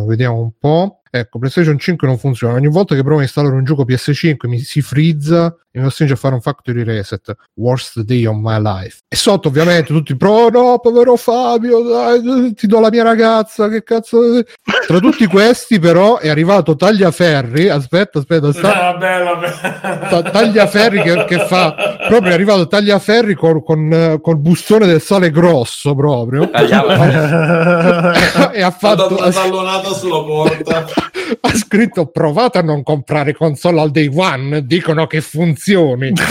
[0.04, 1.01] eh, vediamo un po'.
[1.14, 2.54] Ecco, PlayStation 5 non funziona.
[2.54, 6.14] Ogni volta che provo a installare un gioco PS5 mi si frizza e mi costringe
[6.14, 7.36] a fare un factory reset.
[7.56, 9.00] Worst day of my life.
[9.10, 13.68] E sotto, ovviamente, tutti pro, no, povero Fabio, dai, ti do la mia ragazza.
[13.68, 14.42] Che cazzo.
[14.88, 17.68] tra tutti questi, però, è arrivato Tagliaferri.
[17.68, 18.88] Aspetta, aspetta, sta...
[18.88, 20.32] Ah, bella, bella.
[20.32, 21.76] Tagliaferri che, che, fa
[22.08, 29.18] proprio è arrivato Tagliaferri con, con, col bustone del sale grosso proprio e ha fatto
[29.18, 30.86] una tallonata sulla porta.
[31.42, 36.14] ha scritto provate a non comprare console al day one dicono che funzioni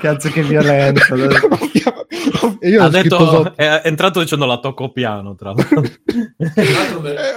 [0.00, 1.14] Cazzo che violenza.
[2.60, 3.56] Io ha detto, sotto...
[3.56, 5.82] è entrato dicendo la tocco piano, tra l'altro.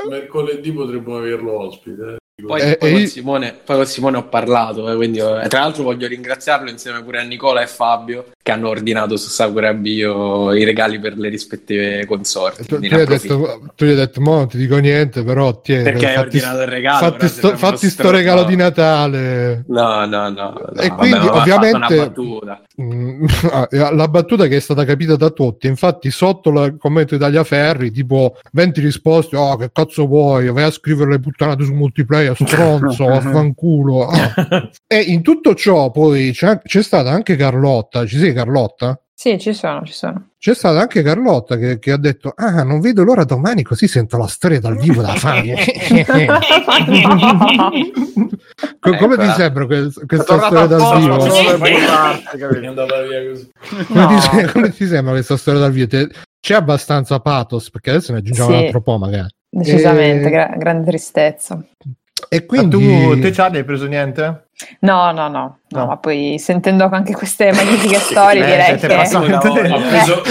[0.10, 2.18] mercoledì potremmo averlo ospite.
[2.46, 3.08] Poi, eh, poi, con io...
[3.08, 7.20] Simone, poi, con Simone, ho parlato, eh, quindi, eh, tra l'altro voglio ringraziarlo insieme pure
[7.20, 12.06] a Nicola e Fabio che hanno ordinato su Sakura Bio i regali per le rispettive
[12.06, 12.66] consorti.
[12.66, 15.84] Tu, tu, gli, detto, tu gli hai detto, mo non ti dico niente, però tieni.
[15.84, 16.98] Perché hai ordinato il regalo?
[16.98, 19.64] Fatti sto, fatti sto regalo di Natale.
[19.68, 20.54] No, no, no.
[20.74, 21.96] no e quindi vabbè, ovviamente...
[21.96, 22.62] Battuta.
[22.82, 27.22] Mm, ah, la battuta che è stata capita da tutti, infatti sotto il commento di
[27.22, 32.36] Tagliaferri, tipo 20 risposte, oh che cazzo vuoi, vai a scrivere le puttanate su multiplayer,
[32.36, 34.08] stronzo, affanculo.
[34.08, 34.70] Ah.
[34.86, 39.00] e in tutto ciò poi c'è, c'è stata anche Carlotta, ci sei Carlotta?
[39.16, 40.32] Sì, ci sono, ci sono.
[40.38, 44.18] C'è stata anche Carlotta che, che, ha detto: Ah, non vedo l'ora domani, così sento
[44.18, 45.56] la storia dal vivo da Fabio.
[48.80, 51.18] Co- come ti sembra que- questa storia dal vivo?
[53.88, 55.88] come, ti, come ti sembra questa storia dal vivo?
[55.88, 56.10] Te-
[56.42, 59.34] c'è abbastanza pathos perché adesso ne aggiungiamo sì, un altro po', magari.
[59.50, 60.30] Decisamente, e...
[60.30, 61.64] gra- grande tristezza.
[62.28, 62.76] E quindi...
[62.76, 64.43] Ma tu, te Charlie, hai preso niente?
[64.82, 68.86] No, no, no, no, ma poi sentendo anche queste magnifiche storie eh, direi che...
[68.86, 68.98] Ha
[69.40, 70.22] preso,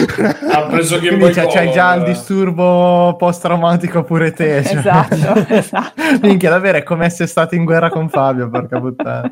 [0.51, 4.63] ha preso che poi c'hai, c'hai già il disturbo post-traumatico pure te.
[4.73, 4.77] Cioè.
[4.79, 6.03] Esatto, esatto.
[6.23, 9.31] Minchia, davvero è come essere stato in guerra con Fabio, porca puttana.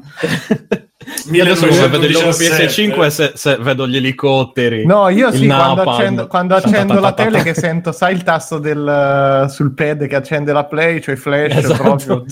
[1.32, 4.84] Io adesso come vedo il logo PS5 se, se, vedo gli elicotteri.
[4.84, 9.46] No, io sì, quando accendo, quando accendo la tele che sento, sai il tasto del,
[9.48, 11.82] sul pad che accende la play, cioè i flash esatto.
[11.82, 12.24] proprio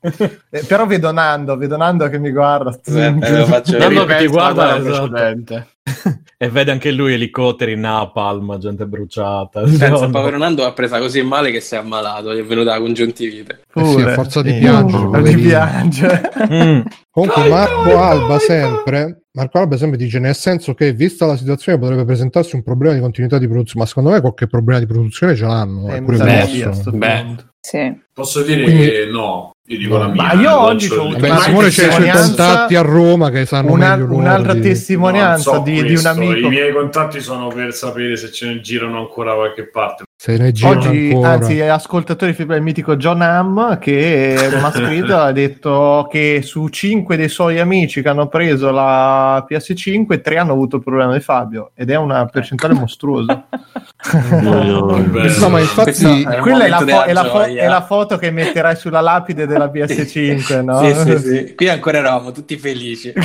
[0.00, 2.78] eh, però vedo Nando, vedo Nando che mi guarda.
[2.84, 5.66] Eh, Nando che ti guarda esatto.
[6.36, 9.62] e vede anche lui elicotteri, napalm, gente bruciata.
[9.62, 12.72] Pensa, il povero Nando ha presa così male che si è ammalato, gli è venuta
[12.72, 13.60] la congiuntivite.
[13.72, 15.22] Eh sì, a forza di piangere.
[15.22, 16.30] Di piangere.
[16.52, 16.80] mm.
[17.10, 22.06] Comunque Marco Alba sempre Marco Alba sempre dice nel senso che vista la situazione potrebbe
[22.06, 25.44] presentarsi un problema di continuità di produzione ma secondo me qualche problema di produzione ce
[25.44, 27.34] l'hanno eh, è pure beh.
[27.60, 28.00] Sì.
[28.12, 30.22] posso dire Quindi, che no io dico la mia.
[30.22, 33.72] Ma io oggi ho avuto una Simone c'è i suoi contatti a Roma che sanno
[33.72, 34.60] una, un'altra di...
[34.60, 36.46] testimonianza no, so di, di, un amico.
[36.46, 40.04] I miei contatti sono per sapere se ce ne girano ancora da qualche parte.
[40.26, 41.28] Se ne Oggi, ancora.
[41.34, 47.16] anzi, ascoltatore il mitico John Hamm che mi ha scritto ha detto che su 5
[47.16, 51.70] dei suoi amici che hanno preso la PS5, 3 hanno avuto il problema di Fabio
[51.74, 53.46] ed è una percentuale mostruosa.
[54.42, 58.32] no, ma infatti, è quella è la, fo- è, la fo- è la foto che
[58.32, 60.80] metterai sulla lapide del della PS5, no?
[60.80, 61.54] sì, sì, sì.
[61.54, 63.12] Qui ancora eravamo tutti felici.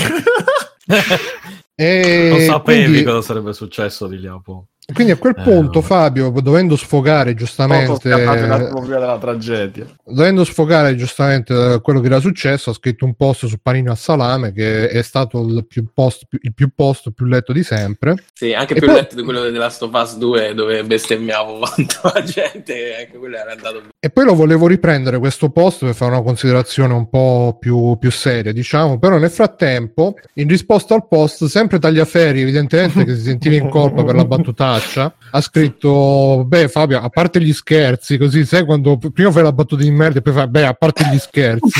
[1.73, 3.03] e non sapevi quindi...
[3.03, 4.67] cosa sarebbe successo di Liapo.
[4.93, 11.79] Quindi a quel eh, punto, eh, Fabio, dovendo sfogare giustamente della tragedia, dovendo sfogare giustamente
[11.81, 15.41] quello che era successo, ha scritto un post su Panino a Salame che è stato
[15.41, 18.15] il più post, il più, post, più letto di sempre.
[18.33, 18.95] Sì, anche e più poi...
[18.95, 23.37] letto di quello della Last of Us 2 dove bestemmiavo quanto la gente, anche quello
[23.37, 23.83] era andato.
[23.99, 28.11] E poi lo volevo riprendere questo post per fare una considerazione un po' più, più
[28.11, 33.55] seria, diciamo, però nel frattempo, in risposta al post, sempre Tagliaferri, evidentemente che si sentiva
[33.55, 38.45] in colpa per la battutaccia faccia, ha scritto, beh Fabio, a parte gli scherzi, così
[38.45, 41.19] sai quando prima fai la battuta di merda e poi fai, beh, a parte gli
[41.19, 41.71] scherzi.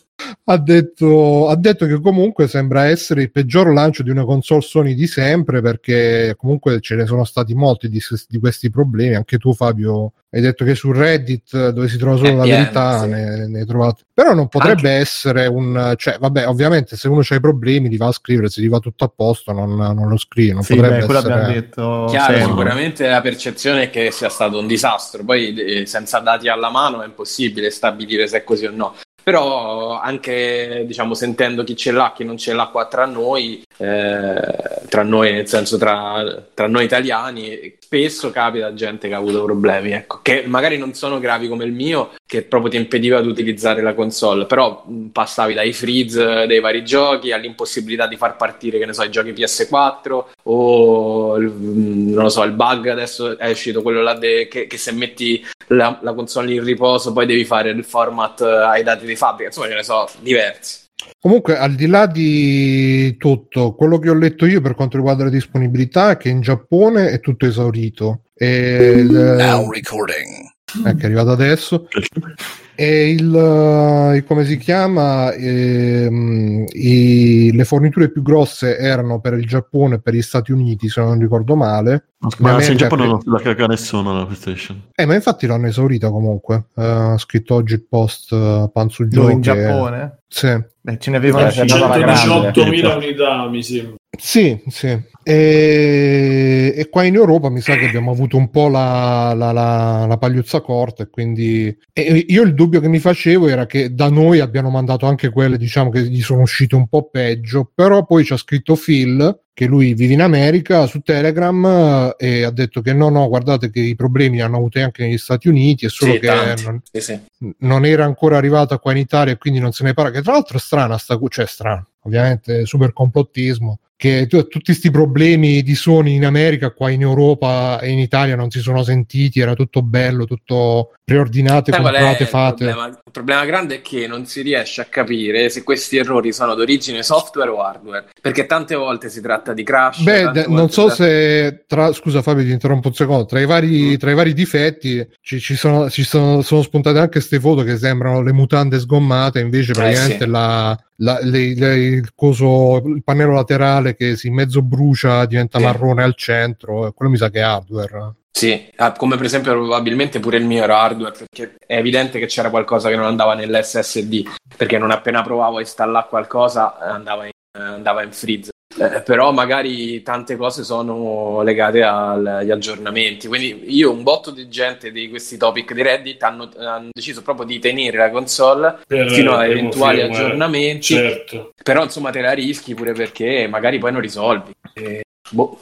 [0.44, 4.94] ha, detto, ha detto che comunque sembra essere il peggior lancio di una console Sony
[4.94, 9.54] di sempre perché comunque ce ne sono stati molti di, di questi problemi anche tu
[9.54, 13.08] Fabio hai detto che su Reddit dove si trova solo eh, la verità sì.
[13.08, 15.00] ne, ne, hai trovato però non potrebbe Anche...
[15.00, 18.62] essere un cioè vabbè ovviamente se uno ha i problemi li va a scrivere se
[18.62, 22.06] gli va tutto a posto non, non lo scrive non sì, potrebbe beh, essere detto
[22.08, 22.42] chiaro sì.
[22.44, 27.02] sicuramente la percezione è che sia stato un disastro poi eh, senza dati alla mano
[27.02, 32.12] è impossibile stabilire se è così o no però anche diciamo sentendo chi ce l'ha
[32.14, 36.84] chi non ce l'ha qua tra noi eh, tra noi nel senso tra, tra, noi
[36.84, 41.64] italiani spesso capita gente che ha avuto problemi ecco, che magari non sono gravi come
[41.64, 46.60] il mio che proprio ti impediva di utilizzare la console però passavi dai freeze dei
[46.60, 52.28] vari giochi all'impossibilità di far partire che ne so i giochi PS4 o non lo
[52.28, 56.14] so il bug adesso è uscito quello là de, che, che se metti la, la
[56.14, 59.82] console in riposo poi devi fare il format ai dati di fabbrica, insomma ce ne
[59.82, 60.88] so diversi.
[61.18, 65.30] Comunque, al di là di tutto, quello che ho letto io per quanto riguarda la
[65.30, 68.22] disponibilità è che in Giappone è tutto esaurito.
[68.34, 70.50] E Now recording.
[70.64, 71.88] Che è arrivato adesso.
[72.80, 75.34] E il, uh, come si chiama?
[75.34, 80.88] Ehm, i, le forniture più grosse erano per il Giappone e per gli Stati Uniti,
[80.88, 82.12] se non ricordo male.
[82.38, 84.80] Ma in Giappone non la caga nessuno la PlayStation.
[84.94, 86.68] Eh, ma infatti l'hanno esaurita comunque.
[86.72, 89.32] Uh, ha scritto oggi il post uh, Panzu Joe.
[89.32, 90.20] in Giappone?
[90.26, 90.58] Sì.
[90.80, 93.96] Beh, ce ne avevano 118.000 unità, mi sembra.
[94.18, 95.08] Sì, sì.
[95.22, 100.06] E, e, qua in Europa mi sa che abbiamo avuto un po' la, la, la,
[100.06, 104.08] la pagliuzza corta e quindi e io il dubbio che mi facevo era che da
[104.08, 108.24] noi abbiano mandato anche quelle diciamo che gli sono uscite un po' peggio, però poi
[108.24, 112.94] ci ha scritto Phil che lui vive in America su Telegram e ha detto che
[112.94, 116.14] no, no, guardate che i problemi li hanno avuti anche negli Stati Uniti, è solo
[116.14, 117.20] Sì, che non, Sì, sì.
[117.58, 120.12] non era ancora arrivata qua in Italia e quindi non se ne parla.
[120.12, 123.80] Che tra l'altro è strana, sta, cioè strana, ovviamente super complottismo.
[123.96, 128.34] Che tu- tutti questi problemi di Sony in America, qua in Europa e in Italia
[128.34, 132.64] non si sono sentiti, era tutto bello, tutto preordinate, Sai comprate, il fate.
[132.64, 132.86] problema?
[132.88, 137.02] Il problema grande è che non si riesce a capire se questi errori sono d'origine
[137.02, 140.02] software o hardware, perché tante volte si tratta di crash.
[140.02, 143.26] Beh, d- non so tratta- se tra, scusa Fabio, ti interrompo un secondo.
[143.26, 147.10] Tra i vari, tra i vari difetti ci, ci sono, ci sono, sono spuntate anche
[147.10, 150.30] queste foto che sembrano le mutande sgommate, invece praticamente sì.
[150.30, 155.64] la, la- le- le- il, coso, il pannello laterale che si mezzo brucia diventa Sì.
[155.64, 158.14] marrone al centro, e quello mi sa che è hardware.
[158.32, 162.26] Sì, ah, come per esempio probabilmente pure il mio era hardware, perché è evidente che
[162.26, 164.22] c'era qualcosa che non andava nell'SSD,
[164.56, 168.50] perché non appena provavo a installare qualcosa eh, andava in, eh, andava in freeze.
[168.78, 173.26] Eh, però magari tante cose sono legate al- agli aggiornamenti.
[173.26, 177.44] Quindi io un botto di gente di questi topic di Reddit hanno, hanno deciso proprio
[177.44, 180.24] di tenere la console Per- fino a per eventuali firmware.
[180.24, 180.94] aggiornamenti.
[180.94, 181.50] Certo.
[181.62, 184.52] Però insomma te la rischi pure perché magari poi non risolvi.
[184.74, 185.58] Eh, boh.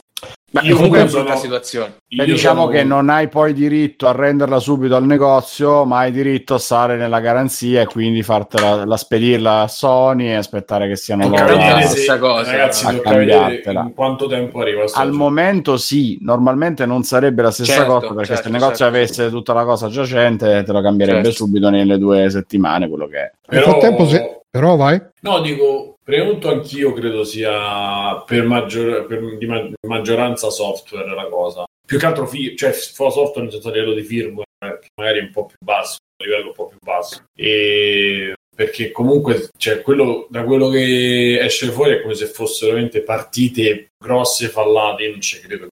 [0.51, 1.93] Ma Io comunque è una sono- brutta situazione.
[2.07, 5.99] Beh, Io diciamo sono- che non hai poi diritto a renderla subito al negozio, ma
[5.99, 10.87] hai diritto a stare nella garanzia e quindi fartela la spedirla a Sony e aspettare
[10.87, 11.45] che siano loro.
[11.45, 13.81] vedere a- se- stessa cosa, ragazzi, a cambiartela.
[13.81, 15.05] in quanto tempo arriva Al cosa.
[15.11, 18.95] momento sì, normalmente non sarebbe la stessa Certo, cosa perché certo, se il negozio certo.
[18.95, 21.45] avesse tutta la cosa giacente te lo cambierebbe Certo.
[21.45, 23.31] subito nelle due settimane quello che è.
[23.49, 24.38] Nel frattempo, se...
[24.49, 25.01] però vai.
[25.21, 31.65] No, dico, premuto anch'io credo sia per, maggior- per- di ma- maggioranza software la cosa.
[31.85, 35.23] Più che altro, fi- cioè software nel senso a livello di firmware, che magari è
[35.23, 37.23] un po' più basso, a livello un po' più basso.
[37.35, 43.01] E perché comunque, cioè, quello, da quello che esce fuori è come se fossero veramente
[43.01, 45.67] partite grosse fallate, io non ci credo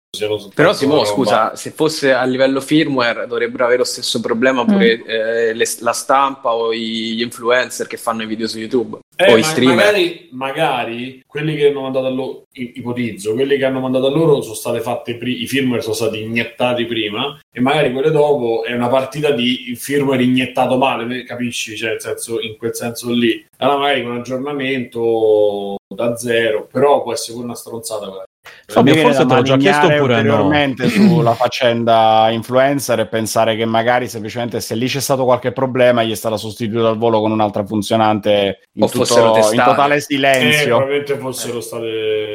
[0.55, 5.53] Però Simo, scusa, se fosse a livello firmware dovrebbero avere lo stesso problema pure eh,
[5.55, 9.43] le- la stampa o gli influencer che fanno i video su YouTube Eh, o i
[9.43, 9.77] streamer.
[9.77, 14.41] Magari, magari quelli che hanno mandato a loro, ipotizzo, quelli che hanno mandato a loro
[14.43, 18.73] sono state fatte pri- i firmware sono stati iniettati prima e magari quelle dopo è
[18.73, 21.77] una partita di firmware iniettato male, capisci?
[21.77, 23.45] Cioè, nel senso, in quel senso lì.
[23.59, 28.25] Allora magari con un aggiornamento da zero, però può essere pure una stronzata quella.
[28.67, 30.05] Fabio, forse te l'ho già chiesto oppure no?
[30.05, 36.03] ulteriormente sulla faccenda influencer e pensare che magari semplicemente se lì c'è stato qualche problema
[36.03, 39.71] gli è stata sostituita al volo con un'altra funzionante in, O fossero tutto, in testate.
[39.71, 40.77] totale Eh, silenzio.
[40.77, 41.83] probabilmente fossero state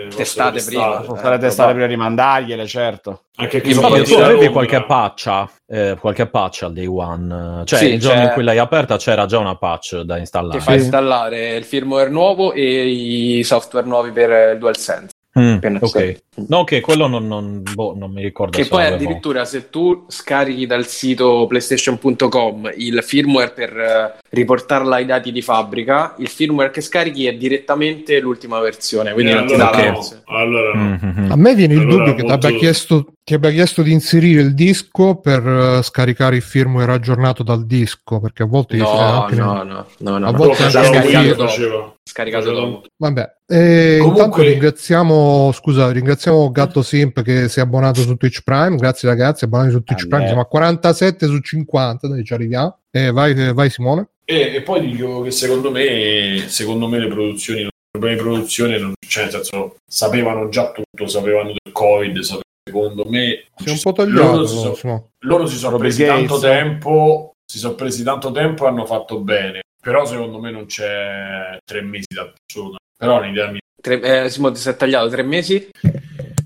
[0.10, 1.02] fossero Testate prima.
[1.04, 3.24] Sono Eh, state testate prima di mandargliele, certo.
[3.36, 7.62] Anche che Fabio, tu avevi qualche patcha, eh, qualche patch al day one?
[7.66, 10.20] Cioè, Sì, il giorno c'è- in cui l'hai aperta c'era già una patch da Ti
[10.20, 10.60] installare.
[10.60, 15.10] fa installare il firmware nuovo e i software nuovi per il DualSense.
[15.40, 16.22] Mm, ok.
[16.48, 20.66] No, che quello non, non- boh, non mi ricordo Che poi addirittura se tu scarichi
[20.66, 26.82] dal sito playstation.com il firmware per eh, riportarla ai dati di fabbrica, il firmware che
[26.82, 30.98] scarichi è direttamente l'ultima versione, quindi Eh, non ti allora dà la no, allora no.
[31.02, 31.32] Mhm.
[31.32, 34.42] A me viene il Allora, dubbio che ti abbia, chiesto, ti abbia chiesto di inserire
[34.42, 38.90] il disco per eh, scaricare il firmware aggiornato dal disco, perché a volte No,
[39.24, 40.38] anche no, nel- no, no, no, A no.
[40.38, 41.98] volte Faceva sì.
[42.10, 42.84] Scaricato dopo.
[42.98, 48.42] Vabbè, eh, Comunque- intanto ringraziamo, scusa, ringraziamo Gatto Simp che si è abbonato su Twitch
[48.44, 48.76] Prime.
[48.76, 50.26] Grazie ragazzi, abbonati su Twitch Ah, Prime.
[50.28, 52.80] Siamo a 47 su 50, dove ci arriviamo.
[52.92, 54.10] Eh, vai, vai Simone.
[54.26, 58.78] E, e poi dico che secondo me, secondo me le produzioni, i problemi di produzione,
[58.78, 63.46] non, cioè nel senso, sapevano già tutto, sapevano del Covid, sapevano- secondo me...
[63.56, 64.32] Sei un po' tagliato.
[64.32, 68.66] Loro si, sono, loro si sono Robert presi tanto tempo, si sono presi tanto tempo
[68.66, 69.62] e hanno fatto bene.
[69.90, 72.78] Però secondo me non c'è tre mesi da persona.
[72.96, 73.60] Però è un'idea mia.
[73.82, 75.68] Tre, eh, Simo, ti sei tagliato tre mesi?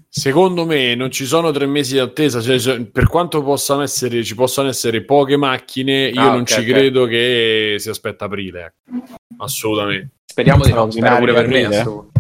[0.08, 4.24] Secondo me non ci sono tre mesi di attesa, cioè, cioè, per quanto possano essere,
[4.24, 6.66] ci possano essere poche macchine, io Ah, non ok, ci ok.
[6.68, 8.62] credo che si aspetta aprile.
[8.88, 9.16] ecco.
[9.40, 10.12] Assolutamente.
[10.26, 12.12] Speriamo di no, spero pure per me.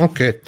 [0.00, 0.40] Ok.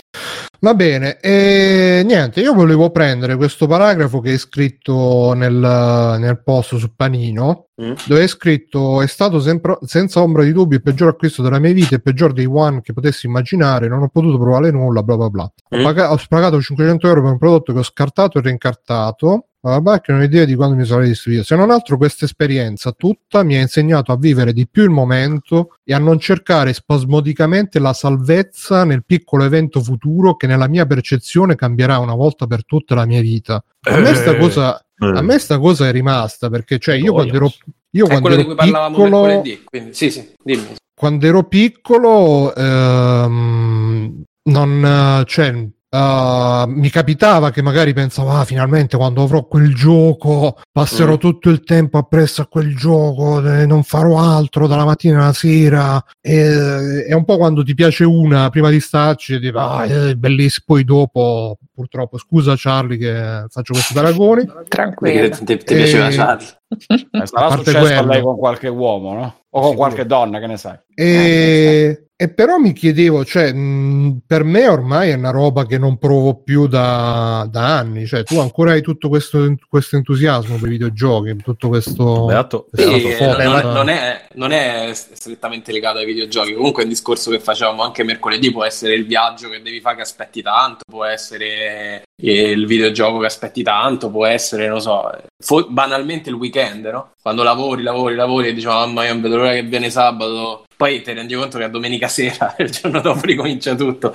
[0.61, 6.77] Va bene, e niente, io volevo prendere questo paragrafo che è scritto nel, nel post
[6.77, 7.93] su Panino, mm.
[8.07, 11.73] dove è scritto è stato sempre, senza ombra di dubbio il peggior acquisto della mia
[11.73, 15.29] vita, il peggior dei one che potessi immaginare, non ho potuto provare nulla, bla bla
[15.29, 15.53] bla.
[15.77, 15.79] Mm.
[15.79, 20.01] Ho, pagato, ho pagato 500 euro per un prodotto che ho scartato e reincartato, Vabbè,
[20.01, 21.45] che non ho idea di quando mi sarei distribuito.
[21.45, 25.77] Se non altro, questa esperienza tutta mi ha insegnato a vivere di più il momento
[25.83, 31.57] e a non cercare spasmodicamente la salvezza nel piccolo evento futuro che nella mia percezione
[31.57, 33.63] cambierà una volta per tutte la mia vita.
[33.81, 34.39] A me sta eh.
[34.39, 37.53] cosa, a me sta cosa è rimasta perché, cioè, io quando ero,
[37.91, 40.77] io quando ero piccolo, quindi, sì, sì, dimmi.
[40.95, 49.23] Quando ero piccolo, ehm, non, cioè, Uh, mi capitava che magari pensavo, ah, finalmente quando
[49.23, 51.19] avrò quel gioco passerò mm.
[51.19, 56.05] tutto il tempo appresso a quel gioco, eh, non farò altro dalla mattina alla sera.
[56.21, 60.15] E, è un po' quando ti piace una prima di starci e dici, ah, è
[60.15, 60.65] bellissimo.
[60.67, 64.45] Poi dopo, purtroppo, scusa Charlie che faccio questi paragoni.
[64.69, 65.31] Tranquillo.
[65.31, 66.11] Ti, ti, ti piaceva.
[66.11, 66.47] Charlie?
[66.69, 67.99] Eh, sarà successo quello.
[68.01, 69.35] a lei con qualche uomo, no?
[69.51, 70.79] O con qualche donna, che ne sai.
[70.95, 72.06] E...
[72.19, 76.41] E però mi chiedevo, cioè, mh, per me ormai è una roba che non provo
[76.43, 78.07] più da, da anni.
[78.07, 82.25] Cioè, tu ancora hai tutto questo, questo entusiasmo per i videogiochi, tutto questo.
[82.25, 86.55] Beato, sì, non, non, è, non, è, strettamente legato ai videogiochi.
[86.55, 90.03] Comunque, un discorso che facevamo anche mercoledì: può essere il viaggio che devi fare che
[90.03, 96.31] aspetti tanto, può essere il videogioco che aspetti tanto, può essere, non so, fo- banalmente
[96.31, 97.11] il weekend, no?
[97.21, 101.01] Quando lavori, lavori, lavori e dici, mamma mia, non vedo l'ora che viene sabato poi
[101.03, 104.13] ti rendi conto che a domenica sera, il giorno dopo ricomincia tutto.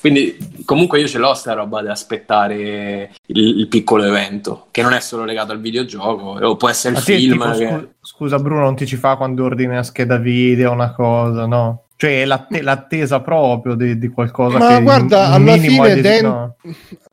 [0.00, 4.92] Quindi comunque io ce l'ho sta roba di aspettare il, il, piccolo evento, che non
[4.92, 7.32] è solo legato al videogioco, o può essere il film.
[7.32, 7.66] Tipo, che...
[7.66, 11.84] scu- scusa Bruno, non ti ci fa quando ordini una scheda video, una cosa, no?
[12.04, 16.56] Cioè l'att- l'attesa proprio di, di qualcosa Ma che guarda, alla fine, den- no.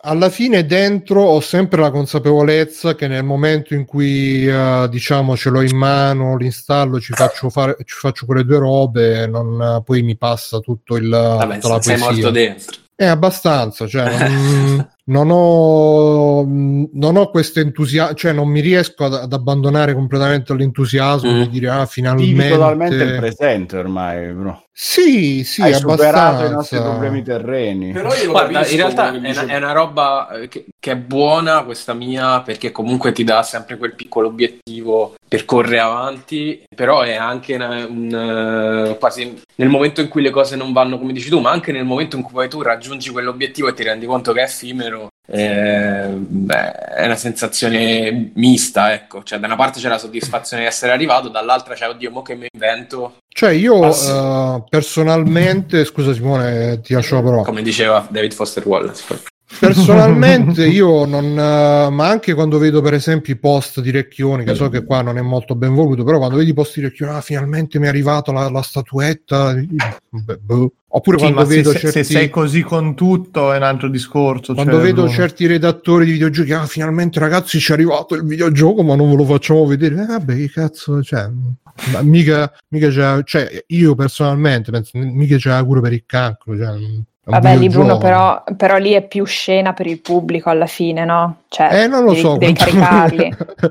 [0.01, 5.49] alla fine, dentro ho sempre la consapevolezza che nel momento in cui uh, diciamo ce
[5.49, 10.17] l'ho in mano, l'installo, ci faccio, fare, ci faccio quelle due robe, non, poi mi
[10.17, 11.07] passa tutto il...
[11.07, 12.75] Vabbè, tutta la sei morto dentro.
[12.93, 19.13] È abbastanza, cioè, non, non, ho, non ho questo entusiasmo, cioè non mi riesco ad,
[19.13, 21.41] ad abbandonare completamente l'entusiasmo mm.
[21.41, 22.33] di dire ah finalmente...
[22.33, 24.65] Vivi totalmente il presente ormai, bro.
[24.73, 26.05] Sì, sì, Hai abbastanza.
[26.05, 27.91] superato i nostri problemi terreni.
[27.91, 31.63] Però io Guarda, in realtà è una, è una, roba eh, che, che, è buona
[31.63, 37.15] questa mia perché comunque ti dà sempre quel piccolo obiettivo per correre avanti, però è
[37.15, 41.29] anche una, un, uh, quasi nel momento in cui le cose non vanno come dici
[41.29, 44.33] tu, ma anche nel momento in cui poi tu raggiungi quell'obiettivo e ti rendi conto
[44.33, 45.00] che è effimero,
[45.33, 49.23] eh, beh, è una sensazione mista, ecco.
[49.23, 52.35] Cioè, da una parte c'è la soddisfazione di essere arrivato, dall'altra c'è, oddio, mo che
[52.35, 53.19] mi invento.
[53.29, 57.43] Cioè, io uh, personalmente, scusa Simone, ti lascio la parola.
[57.43, 59.03] Come diceva David Foster Wallace.
[59.57, 64.53] Personalmente io non, uh, ma anche quando vedo per esempio i post di Recchioni, che
[64.53, 67.13] so che qua non è molto ben voluto, però quando vedi i post di Recchioni,
[67.13, 70.73] ah, finalmente mi è arrivata la, la statuetta, beh, boh.
[70.93, 72.03] Oppure sì, quando vedo se, certi...
[72.03, 74.53] se sei così con tutto è un altro discorso.
[74.53, 75.09] Quando cioè, vedo no.
[75.09, 79.15] certi redattori di videogiochi, ah, finalmente ragazzi ci è arrivato il videogioco, ma non ve
[79.15, 81.29] lo facciamo vedere, eh, vabbè, che cazzo, cioè,
[82.01, 86.75] mica, mica c'è, cioè, io personalmente penso, mica c'è auguro per il cancro, cioè,
[87.23, 91.43] Vabbè, lì Bruno, però, però, lì è più scena per il pubblico alla fine, no?
[91.49, 92.37] Cioè, eh, non lo devi, so.
[92.37, 93.15] Devi quanto...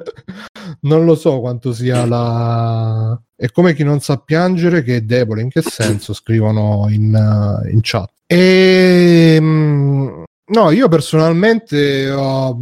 [0.82, 3.20] non lo so quanto sia la...
[3.40, 5.40] È come chi non sa piangere che è debole.
[5.40, 6.12] In che senso?
[6.12, 8.12] Scrivono in, uh, in chat.
[8.26, 9.36] E...
[9.36, 12.54] Ehm, no, io personalmente ho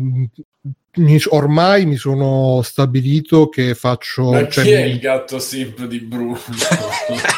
[0.99, 4.33] mi, ormai mi sono stabilito che faccio.
[4.33, 6.39] Ma cioè, chi è il gatto simp di Bruno?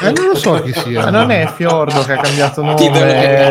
[0.03, 1.05] eh, non lo so chi sia.
[1.05, 2.91] Ma non è Fiordo che ha cambiato nome.
[2.91, 3.51] È,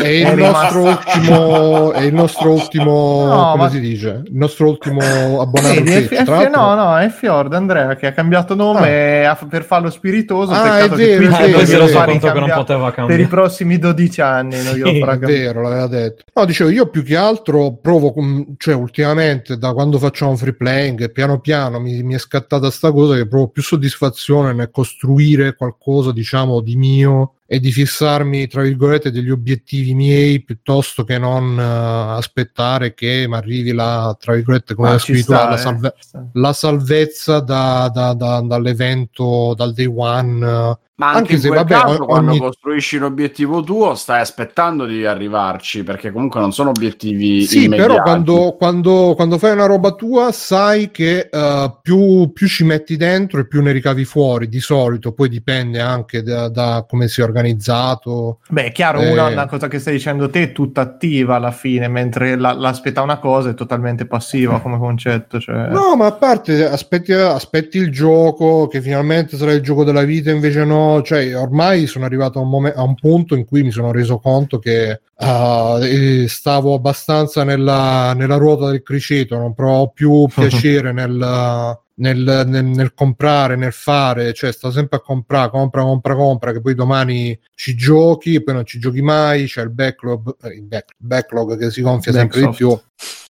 [0.00, 1.92] è, il nostro ultimo.
[1.92, 3.24] È il nostro ultimo.
[3.26, 3.70] No, come ma...
[3.70, 4.22] si dice?
[4.24, 5.74] Il nostro ultimo abbonato.
[5.74, 9.36] Sì, è, è, no, no, è Fiordo Andrea che ha cambiato nome ah.
[9.48, 10.52] per farlo spiritoso.
[10.52, 12.32] Ah, è vero, è vero, vero, vero.
[12.32, 13.06] che non poteva cambiare.
[13.06, 14.62] Per i prossimi 12 anni.
[14.62, 16.22] Non sì, è vero, l'aveva detto.
[16.32, 18.14] No, dicevo, io più che altro provo,
[18.58, 22.92] cioè ultimamente veramente da quando facciamo free playing piano piano mi, mi, è scattata sta
[22.92, 28.62] cosa che provo più soddisfazione nel costruire qualcosa diciamo di mio e di fissarmi, tra
[28.62, 34.74] virgolette, degli obiettivi miei piuttosto che non uh, aspettare che mi arrivi la, tra virgolette,
[34.74, 35.94] come ah, scrittura, la, salve-
[36.32, 40.78] la, salvezza da, da, da, dall'evento, dal day one.
[40.94, 42.38] Ma anche, anche se vabbè, caso, quando ogni...
[42.38, 47.44] costruisci un obiettivo tuo, stai aspettando di arrivarci perché comunque non sono obiettivi.
[47.44, 47.90] Sì, immediati.
[47.90, 52.96] però quando, quando, quando, fai una roba tua, sai che uh, più, più, ci metti
[52.96, 55.12] dentro e più ne ricavi fuori di solito.
[55.12, 58.38] Poi dipende anche da, da come si è organizzato.
[58.48, 59.10] Beh, è chiaro, eh...
[59.10, 63.02] una, una, cosa che stai dicendo te è tutta attiva alla fine, mentre la, l'aspetta
[63.02, 65.40] una cosa è totalmente passiva come concetto.
[65.40, 65.68] Cioè...
[65.68, 70.30] No, ma a parte aspetti, aspetti il gioco, che finalmente sarà il gioco della vita,
[70.30, 73.70] invece no cioè ormai sono arrivato a un, mom- a un punto in cui mi
[73.70, 80.26] sono reso conto che uh, stavo abbastanza nella, nella, ruota del criceto, non provo più
[80.32, 86.14] piacere nel, nel, nel, nel, comprare, nel fare, cioè sto sempre a comprare, compra, compra,
[86.14, 90.54] compra, che poi domani ci giochi poi non ci giochi mai, c'è il backlog, eh,
[90.54, 92.78] il back, backlog che si gonfia sempre di più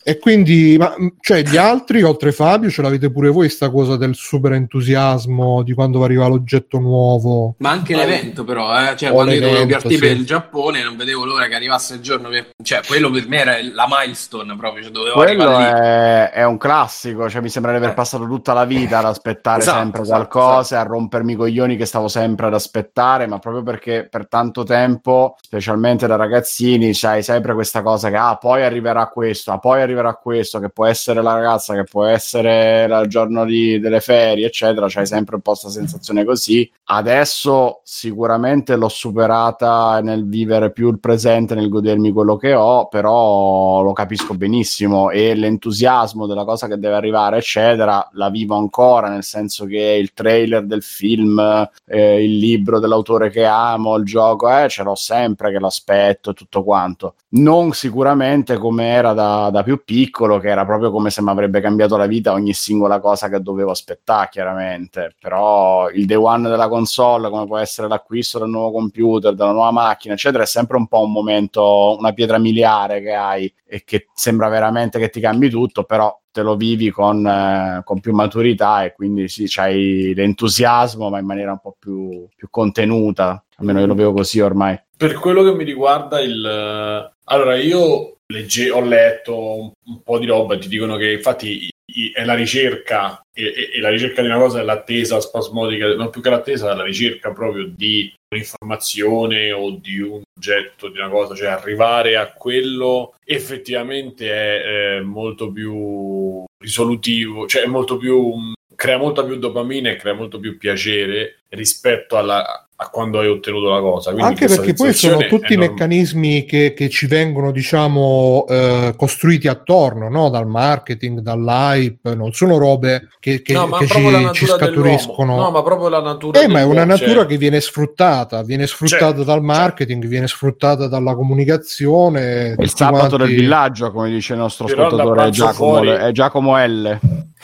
[0.01, 4.15] e quindi, ma, cioè, gli altri, oltre Fabio, ce l'avete pure voi sta cosa del
[4.15, 7.55] super entusiasmo di quando arriva l'oggetto nuovo?
[7.59, 8.95] Ma anche l'evento, però, eh?
[8.95, 9.99] cioè, quando io dovevo partire sì.
[9.99, 12.49] per il Giappone, non vedevo l'ora che arrivasse il giorno per...
[12.63, 17.29] Cioè, quello per me era la milestone proprio, cioè, dovevo quello è, è, un classico,
[17.29, 17.93] cioè, mi sembra di aver eh.
[17.93, 20.87] passato tutta la vita ad aspettare esatto, sempre esatto, qualcosa, esatto.
[20.87, 25.35] a rompermi i coglioni che stavo sempre ad aspettare, ma proprio perché per tanto tempo,
[25.39, 29.88] specialmente da ragazzini, c'hai sempre questa cosa che, ah, poi arriverà questo, ah, poi arriverà
[29.89, 34.45] arriverà questo, che può essere la ragazza, che può essere il giorno di, delle ferie,
[34.45, 36.69] eccetera, c'hai sempre un po' questa sensazione così.
[36.85, 43.81] Adesso sicuramente l'ho superata nel vivere più il presente, nel godermi quello che ho, però
[43.81, 49.23] lo capisco benissimo e l'entusiasmo della cosa che deve arrivare, eccetera, la vivo ancora, nel
[49.23, 51.39] senso che il trailer del film,
[51.85, 56.33] eh, il libro dell'autore che amo, il gioco, eh, ce l'ho sempre che l'aspetto e
[56.33, 57.15] tutto quanto.
[57.31, 61.61] Non sicuramente come era da, da più piccolo, che era proprio come se mi avrebbe
[61.61, 65.15] cambiato la vita ogni singola cosa che dovevo aspettare, chiaramente.
[65.19, 69.71] Però il day one della console, come può essere l'acquisto del nuovo computer, della nuova
[69.71, 74.07] macchina, eccetera, è sempre un po' un momento, una pietra miliare che hai e che
[74.13, 78.83] sembra veramente che ti cambi tutto, però te lo vivi con, eh, con più maturità
[78.83, 83.43] e quindi sì, c'hai l'entusiasmo, ma in maniera un po' più, più contenuta.
[83.57, 84.79] Almeno io lo vedo così ormai.
[84.95, 87.11] Per quello che mi riguarda, il...
[87.23, 91.69] allora io legge- ho letto un, un, po' di roba e ti dicono che infatti
[92.13, 96.29] è la ricerca e, la ricerca di una cosa è l'attesa spasmodica, non più che
[96.29, 101.47] l'attesa, è la ricerca proprio di un'informazione o di un oggetto, di una cosa, cioè
[101.47, 109.25] arrivare a quello effettivamente è, è molto più risolutivo, cioè è molto più crea molta
[109.25, 114.11] più dopamina e crea molto più piacere rispetto alla, a quando hai ottenuto la cosa.
[114.11, 119.49] Quindi Anche perché poi sono tutti i meccanismi che, che, ci vengono, diciamo, eh, costruiti
[119.49, 120.29] attorno, no?
[120.29, 125.35] dal marketing, dall'hype, non sono robe che, che, no, che ci, ci, scaturiscono.
[125.35, 126.39] No, ma proprio la natura.
[126.39, 127.25] Eh, ma è una natura cioè...
[127.25, 130.09] che viene sfruttata, viene sfruttata cioè, dal marketing, cioè...
[130.09, 132.55] viene sfruttata dalla comunicazione.
[132.57, 133.17] Il sabato quanti...
[133.17, 135.89] del villaggio, come dice il nostro Però ascoltatore, è Giacomo, fuori...
[135.89, 136.99] è Giacomo L.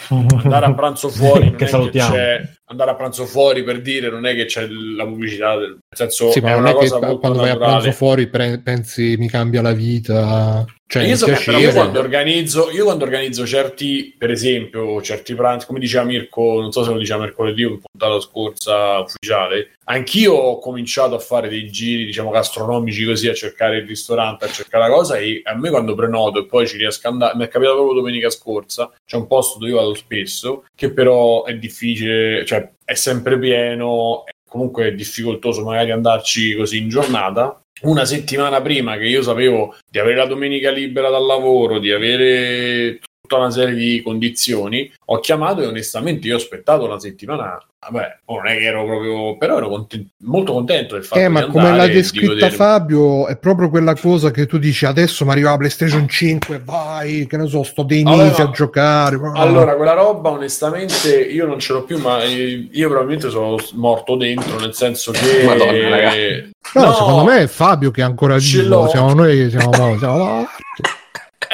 [0.10, 2.14] Andare a pranzo fuori, che salutiamo.
[2.14, 5.80] C'è andare a pranzo fuori per dire non è che c'è la pubblicità del nel
[5.92, 9.62] senso sì, ma non è che quando vai a pranzo fuori pre- pensi mi cambia
[9.62, 15.34] la vita cioè, io, so, io, quando organizzo, io quando organizzo certi, per esempio, certi
[15.34, 19.72] pranzi, come diceva Mirko, non so se lo diceva mercoledì o in puntata scorsa ufficiale,
[19.86, 24.50] anch'io ho cominciato a fare dei giri, diciamo, gastronomici così, a cercare il ristorante, a
[24.50, 27.46] cercare la cosa e a me quando prenoto e poi ci riesco ad andare, mi
[27.46, 31.56] è capitato proprio domenica scorsa, c'è un posto dove io vado spesso, che però è
[31.56, 37.60] difficile, cioè è sempre pieno, comunque è difficoltoso magari andarci così in giornata.
[37.82, 43.00] Una settimana prima che io sapevo di avere la domenica libera dal lavoro, di avere
[43.26, 47.58] tutta una serie di condizioni, ho chiamato e onestamente io ho aspettato una settimana.
[47.88, 51.46] Vabbè, non è che ero proprio, però ero content- molto contento del fatto eh, ma
[51.46, 55.58] come l'ha descritta Fabio, è proprio quella cosa che tu dici adesso mi arriva la
[55.58, 59.20] PlayStation 5, vai, che ne so, sto dei mesi allora, a giocare.
[59.36, 64.60] Allora, quella roba onestamente io non ce l'ho più, ma io probabilmente sono morto dentro,
[64.60, 66.54] nel senso che Madonna, ragazzi.
[66.74, 70.48] No, no, secondo me è Fabio che è ancora vivo, siamo noi, siamo, siamo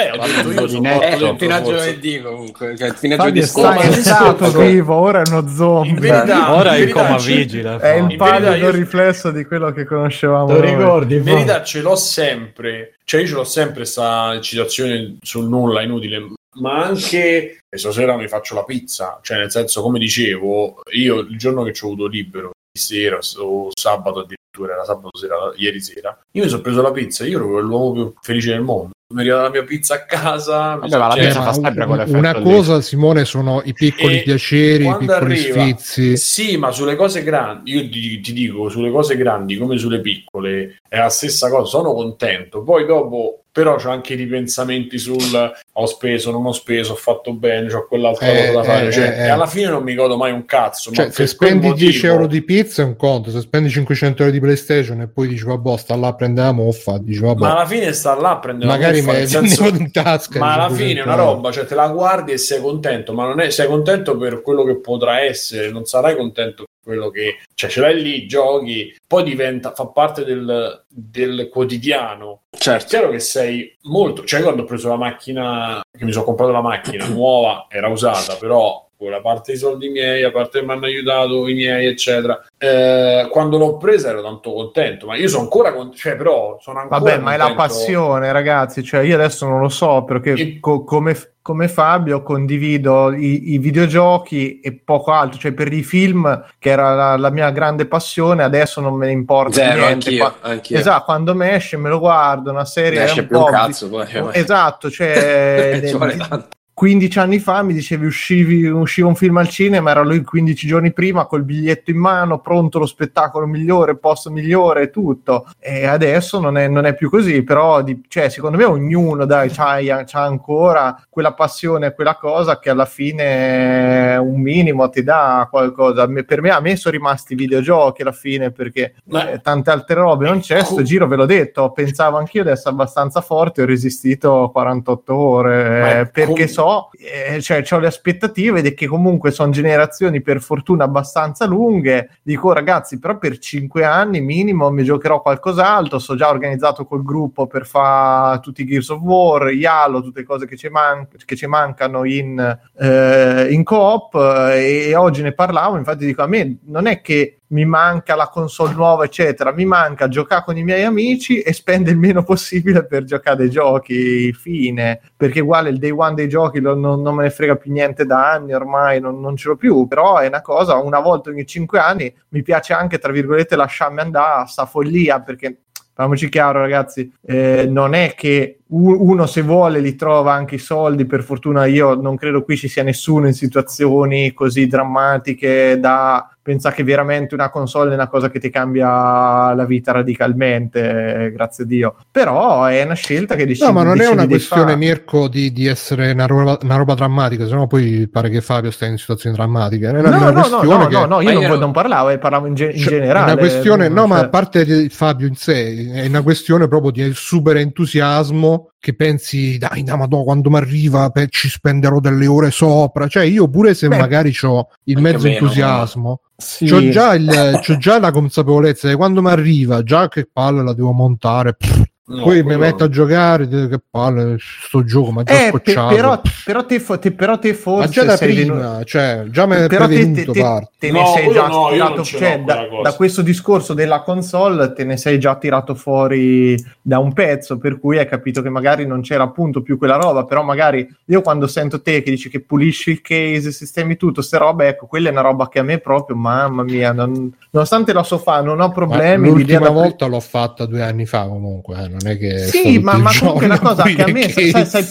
[0.05, 2.77] eh, ho detto io sono eh, fino a giovedì comunque.
[2.77, 5.99] Cioè, fino a giovedì è stato vivo, ora è uno zombie.
[5.99, 7.77] Verità, ora è in coma vigile.
[7.77, 8.71] È il pallido io...
[8.71, 10.51] riflesso di quello che conoscevamo.
[10.51, 11.15] Lo ricordi?
[11.15, 12.95] In verità ce l'ho sempre.
[13.03, 18.27] Cioè io ce l'ho sempre questa citazione sul nulla inutile, ma anche e stasera mi
[18.27, 19.19] faccio la pizza.
[19.21, 23.69] Cioè nel senso, come dicevo, io il giorno che ci ho avuto libero, sera o
[23.73, 26.17] sabato addirittura era sabato sera, ieri sera.
[26.31, 28.91] Io mi sono preso la pizza, io ero l'uomo più felice del mondo.
[29.11, 30.75] Mi è arrivata la mia pizza a casa.
[30.75, 32.81] Vabbè, ma la pizza fa sempre con Una cosa, lì.
[32.81, 36.17] Simone, sono i piccoli e piaceri, i piccoli arriva, sfizi.
[36.17, 40.79] Sì, ma sulle cose grandi, io ti, ti, dico, sulle cose grandi come sulle piccole,
[40.87, 41.65] è la stessa cosa.
[41.65, 42.63] Sono contento.
[42.63, 47.33] Poi dopo però c'ho anche i ripensamenti sul ho speso, non ho speso, ho fatto
[47.33, 48.87] bene, ho quell'altra eh, cosa da fare.
[48.87, 50.91] Eh, cioè, eh, e alla fine non mi godo mai un cazzo.
[50.91, 51.89] Cioè, se spendi motivo...
[51.89, 55.27] 10 euro di pizza è un conto, se spendi 500 euro di PlayStation e poi
[55.27, 57.39] dici vabbè, sta là a prendere la moffa, dici vabbè.
[57.39, 59.25] Ma alla fine sta là a prendere Magari moffa.
[59.25, 59.65] Senso...
[59.67, 60.39] in tasca.
[60.39, 63.39] Ma alla fine è una roba, cioè te la guardi e sei contento, ma non
[63.39, 67.79] è, sei contento per quello che potrà essere, non sarai contento quello che cioè ce
[67.79, 72.41] l'hai lì, giochi, poi diventa, fa parte del, del quotidiano.
[72.49, 72.85] Certo.
[72.85, 76.51] È chiaro che sei molto, cioè quando ho preso la macchina, che mi sono comprato
[76.51, 80.71] la macchina nuova, era usata, però la parte dei soldi miei, a parte che mi
[80.71, 82.43] hanno aiutato i miei, eccetera.
[82.57, 86.79] Eh, quando l'ho presa ero tanto contento, ma io sono ancora contento, cioè, però sono
[86.79, 87.39] ancora Vabbè, contento.
[87.39, 90.59] ma è la passione, ragazzi, cioè io adesso non lo so perché e...
[90.59, 96.45] co- come come Fabio condivido i, i, videogiochi e poco altro, cioè per i film
[96.59, 100.09] che era la, la mia grande passione, adesso non me ne importa Zero, niente.
[100.09, 100.77] Anch'io, Qua, anch'io.
[100.77, 102.99] Esatto, quando mi esce me lo guardo, una serie...
[102.99, 104.05] Mi esce un più un cazzo poi.
[104.33, 105.81] Esatto, cioè...
[106.73, 110.93] 15 anni fa mi dicevi uscivi, usciva un film al cinema, era lui 15 giorni
[110.93, 115.47] prima col biglietto in mano, pronto lo spettacolo migliore, posto migliore, tutto.
[115.59, 119.49] E adesso non è, non è più così, però di, cioè, secondo me ognuno dai,
[119.49, 126.07] c'ha, c'ha, ancora quella passione, quella cosa che alla fine un minimo ti dà qualcosa.
[126.07, 130.27] Per me, a me sono rimasti i videogiochi alla fine perché eh, tante altre robe
[130.27, 130.63] non c'è.
[130.63, 135.99] Sto giro ve l'ho detto, pensavo anch'io di essere abbastanza forte, ho resistito 48 ore
[135.99, 140.85] eh, perché so eh, cioè ho le aspettative è che comunque sono generazioni per fortuna
[140.85, 142.09] abbastanza lunghe.
[142.21, 145.99] Dico ragazzi, però per cinque anni minimo mi giocherò qualcos'altro.
[145.99, 150.25] So già organizzato col gruppo per fare tutti i Gears of War, Halo, tutte le
[150.25, 154.10] cose che ci, man- che ci mancano in, eh, in coop.
[154.13, 155.77] E, e oggi ne parlavo.
[155.77, 159.51] Infatti, dico a me non è che mi manca la console nuova, eccetera.
[159.51, 163.49] Mi manca giocare con i miei amici e spendere il meno possibile per giocare dei
[163.49, 164.33] giochi.
[164.33, 165.01] Fine.
[165.15, 168.31] Perché uguale il day one dei giochi non, non, me ne frega più niente da
[168.31, 169.87] anni ormai, non, non, ce l'ho più.
[169.87, 173.99] Però è una cosa, una volta ogni cinque anni mi piace anche, tra virgolette, lasciarmi
[173.99, 175.61] andare a sta follia perché.
[175.93, 181.05] Facciamoci chiaro, ragazzi, eh, non è che uno se vuole li trova anche i soldi,
[181.05, 186.71] per fortuna io non credo qui ci sia nessuno in situazioni così drammatiche da pensa
[186.71, 191.67] che veramente una console è una cosa che ti cambia la vita radicalmente, grazie a
[191.67, 191.95] Dio.
[192.09, 195.67] Però è una scelta che decidi No, ma non è una questione, Mirko, di, di,
[195.67, 199.87] essere una roba, una roba drammatica, sennò poi pare che Fabio stia in situazioni drammatiche.
[199.87, 200.93] È una, no, una no, no, no, che...
[200.93, 201.57] no, no, io non, ero...
[201.57, 203.33] non, parlavo, eh, parlavo in, ge- in cioè, generale.
[203.33, 204.07] Una questione, no, cioè...
[204.07, 208.95] ma a parte di Fabio in sé, è una questione proprio di super entusiasmo che
[208.95, 213.07] pensi, dai, no, madonna, quando mi arriva ci spenderò delle ore sopra.
[213.07, 216.65] Cioè, io pure se Beh, magari ho il mezzo meno, entusiasmo, sì.
[216.65, 220.73] c'ho, già il, c'ho già la consapevolezza che quando mi arriva, già che palle la
[220.73, 221.53] devo montare.
[221.53, 225.73] Pff, No, Poi mi metto a giocare, che palle, sto gioco, ma già eh, pe-
[225.73, 228.83] però, però, te, te, però te forse ma già da prima, venuto...
[228.85, 232.41] cioè, già me però te, te, te, te, ne no, sei già no, tirato cioè,
[232.43, 237.59] da, da, questo discorso della console te ne sei già tirato fuori da un pezzo,
[237.59, 241.21] per cui hai capito che magari non c'era appunto più quella roba, però magari io
[241.21, 245.09] quando sento te che dici che pulisci il case, sistemi tutto, ste robe, ecco, quella
[245.09, 248.59] è una roba che a me proprio, mamma mia, non, nonostante la so fare, non
[248.59, 249.29] ho problemi.
[249.29, 252.97] Ma l'ultima volta l'ho fatta due anni fa comunque, eh, non è che sì, ma,
[252.97, 254.85] ma comunque una cosa che a me sai, sai,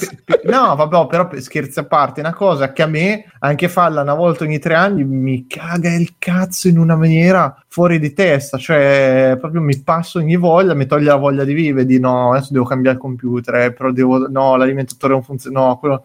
[0.45, 4.45] no vabbè però scherzi a parte una cosa che a me anche farla una volta
[4.45, 9.61] ogni tre anni mi caga il cazzo in una maniera fuori di testa cioè proprio
[9.61, 12.97] mi passo ogni voglia mi toglie la voglia di vivere di no adesso devo cambiare
[12.97, 16.05] il computer eh, però devo no l'alimentatore non funziona no quello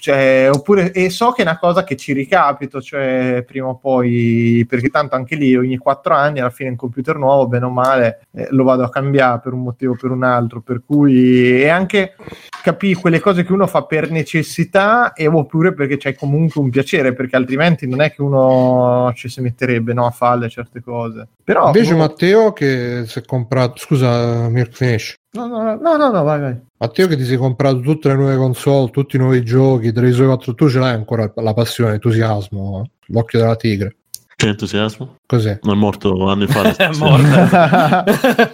[0.00, 4.64] cioè, oppure, e so che è una cosa che ci ricapito, cioè prima o poi,
[4.66, 8.26] perché tanto anche lì ogni quattro anni alla fine un computer nuovo, bene o male,
[8.32, 11.68] eh, lo vado a cambiare per un motivo o per un altro, per cui è
[11.68, 12.14] anche
[12.62, 17.14] capire quelle cose che uno fa per necessità e oppure perché c'è comunque un piacere,
[17.14, 21.28] perché altrimenti non è che uno ci si metterebbe no, a fare certe cose.
[21.42, 22.06] Però, Invece come...
[22.06, 25.16] Matteo che si è comprato, scusa Mirk finisce.
[25.32, 26.60] No, no, no, no, no, vai, vai.
[26.78, 30.54] Matteo che ti sei comprato tutte le nuove console, tutti i nuovi giochi, televisori 4,
[30.54, 33.96] tu ce l'hai ancora la passione, l'entusiasmo, l'occhio della tigre.
[34.40, 35.16] C'è entusiasmo?
[35.26, 35.58] Cos'è?
[35.64, 36.72] Non è morto anni fa.
[36.74, 37.28] è morto.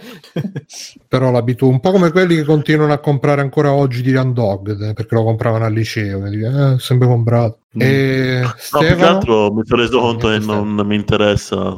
[1.07, 5.15] Però l'abitudine, un po' come quelli che continuano a comprare ancora oggi di Dog, perché
[5.15, 7.59] lo compravano al liceo, dicono, eh, sempre comprato.
[7.77, 7.81] Mm.
[7.83, 8.89] E no, Stefano?
[8.89, 11.77] più che altro mi sono reso conto che non mi interessa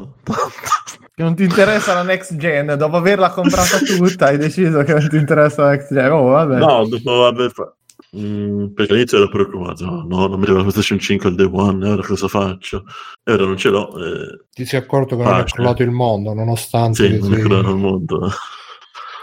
[1.13, 5.07] Che non ti interessa la next gen, dopo averla comprata tutta hai deciso che non
[5.07, 6.11] ti interessa la next gen.
[6.11, 6.57] Oh, vabbè.
[6.57, 7.75] No, dopo aver fatto
[8.17, 11.47] Mm, perché all'inizio ero preoccupato, no, no non mi arriva la PlayStation 5 al day
[11.51, 12.85] one, ora cosa faccio?
[13.23, 13.95] E ora non ce l'ho.
[14.03, 17.69] Eh, Ti sei accorto che non è crollato il mondo, nonostante sì, non è crollato
[17.69, 18.31] il mondo.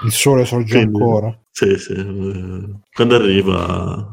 [0.04, 1.40] Il sole sorge Quindi, ancora.
[1.50, 1.92] Sì, sì.
[1.94, 4.12] Eh, quando arriva,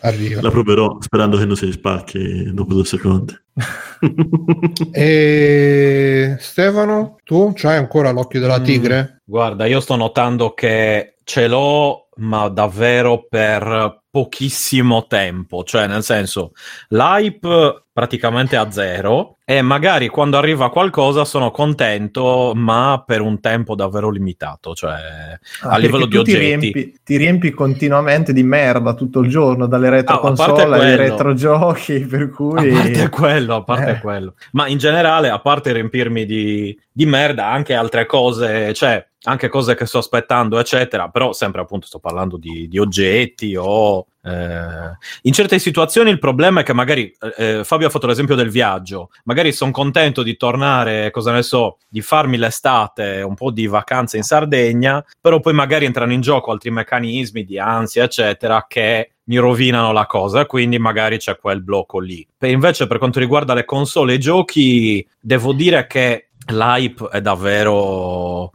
[0.00, 0.40] arriva.
[0.40, 3.36] La proverò sperando che non si spacchi dopo due secondi.
[4.92, 8.64] e Stefano, tu c'hai ancora l'occhio della mm.
[8.64, 9.02] tigre?
[9.02, 16.02] Mm, guarda, io sto notando che ce l'ho, ma davvero per pochissimo tempo, cioè nel
[16.02, 16.52] senso
[16.88, 23.74] l'hype praticamente a zero e magari quando arriva qualcosa sono contento ma per un tempo
[23.74, 26.32] davvero limitato, cioè ah, a livello di oggetti.
[26.32, 30.96] Ti riempi, ti riempi, continuamente di merda tutto il giorno dalle retro ah, console ai
[30.96, 32.70] retro giochi, per cui...
[32.70, 34.00] A parte quello, a parte eh.
[34.00, 34.34] quello.
[34.52, 39.74] Ma in generale, a parte riempirmi di, di merda, anche altre cose, cioè anche cose
[39.74, 44.06] che sto aspettando, eccetera, però sempre appunto sto parlando di, di oggetti o...
[44.22, 48.34] Eh, in certe situazioni il problema è che magari eh, eh Fabio ha fatto l'esempio
[48.34, 53.50] del viaggio, magari sono contento di tornare, cosa ne so, di farmi l'estate, un po'
[53.50, 58.66] di vacanze in Sardegna, però poi magari entrano in gioco altri meccanismi di ansia, eccetera,
[58.68, 62.26] che mi rovinano la cosa, quindi magari c'è quel blocco lì.
[62.36, 67.20] Per invece per quanto riguarda le console e i giochi, devo dire che l'hype è
[67.20, 68.52] davvero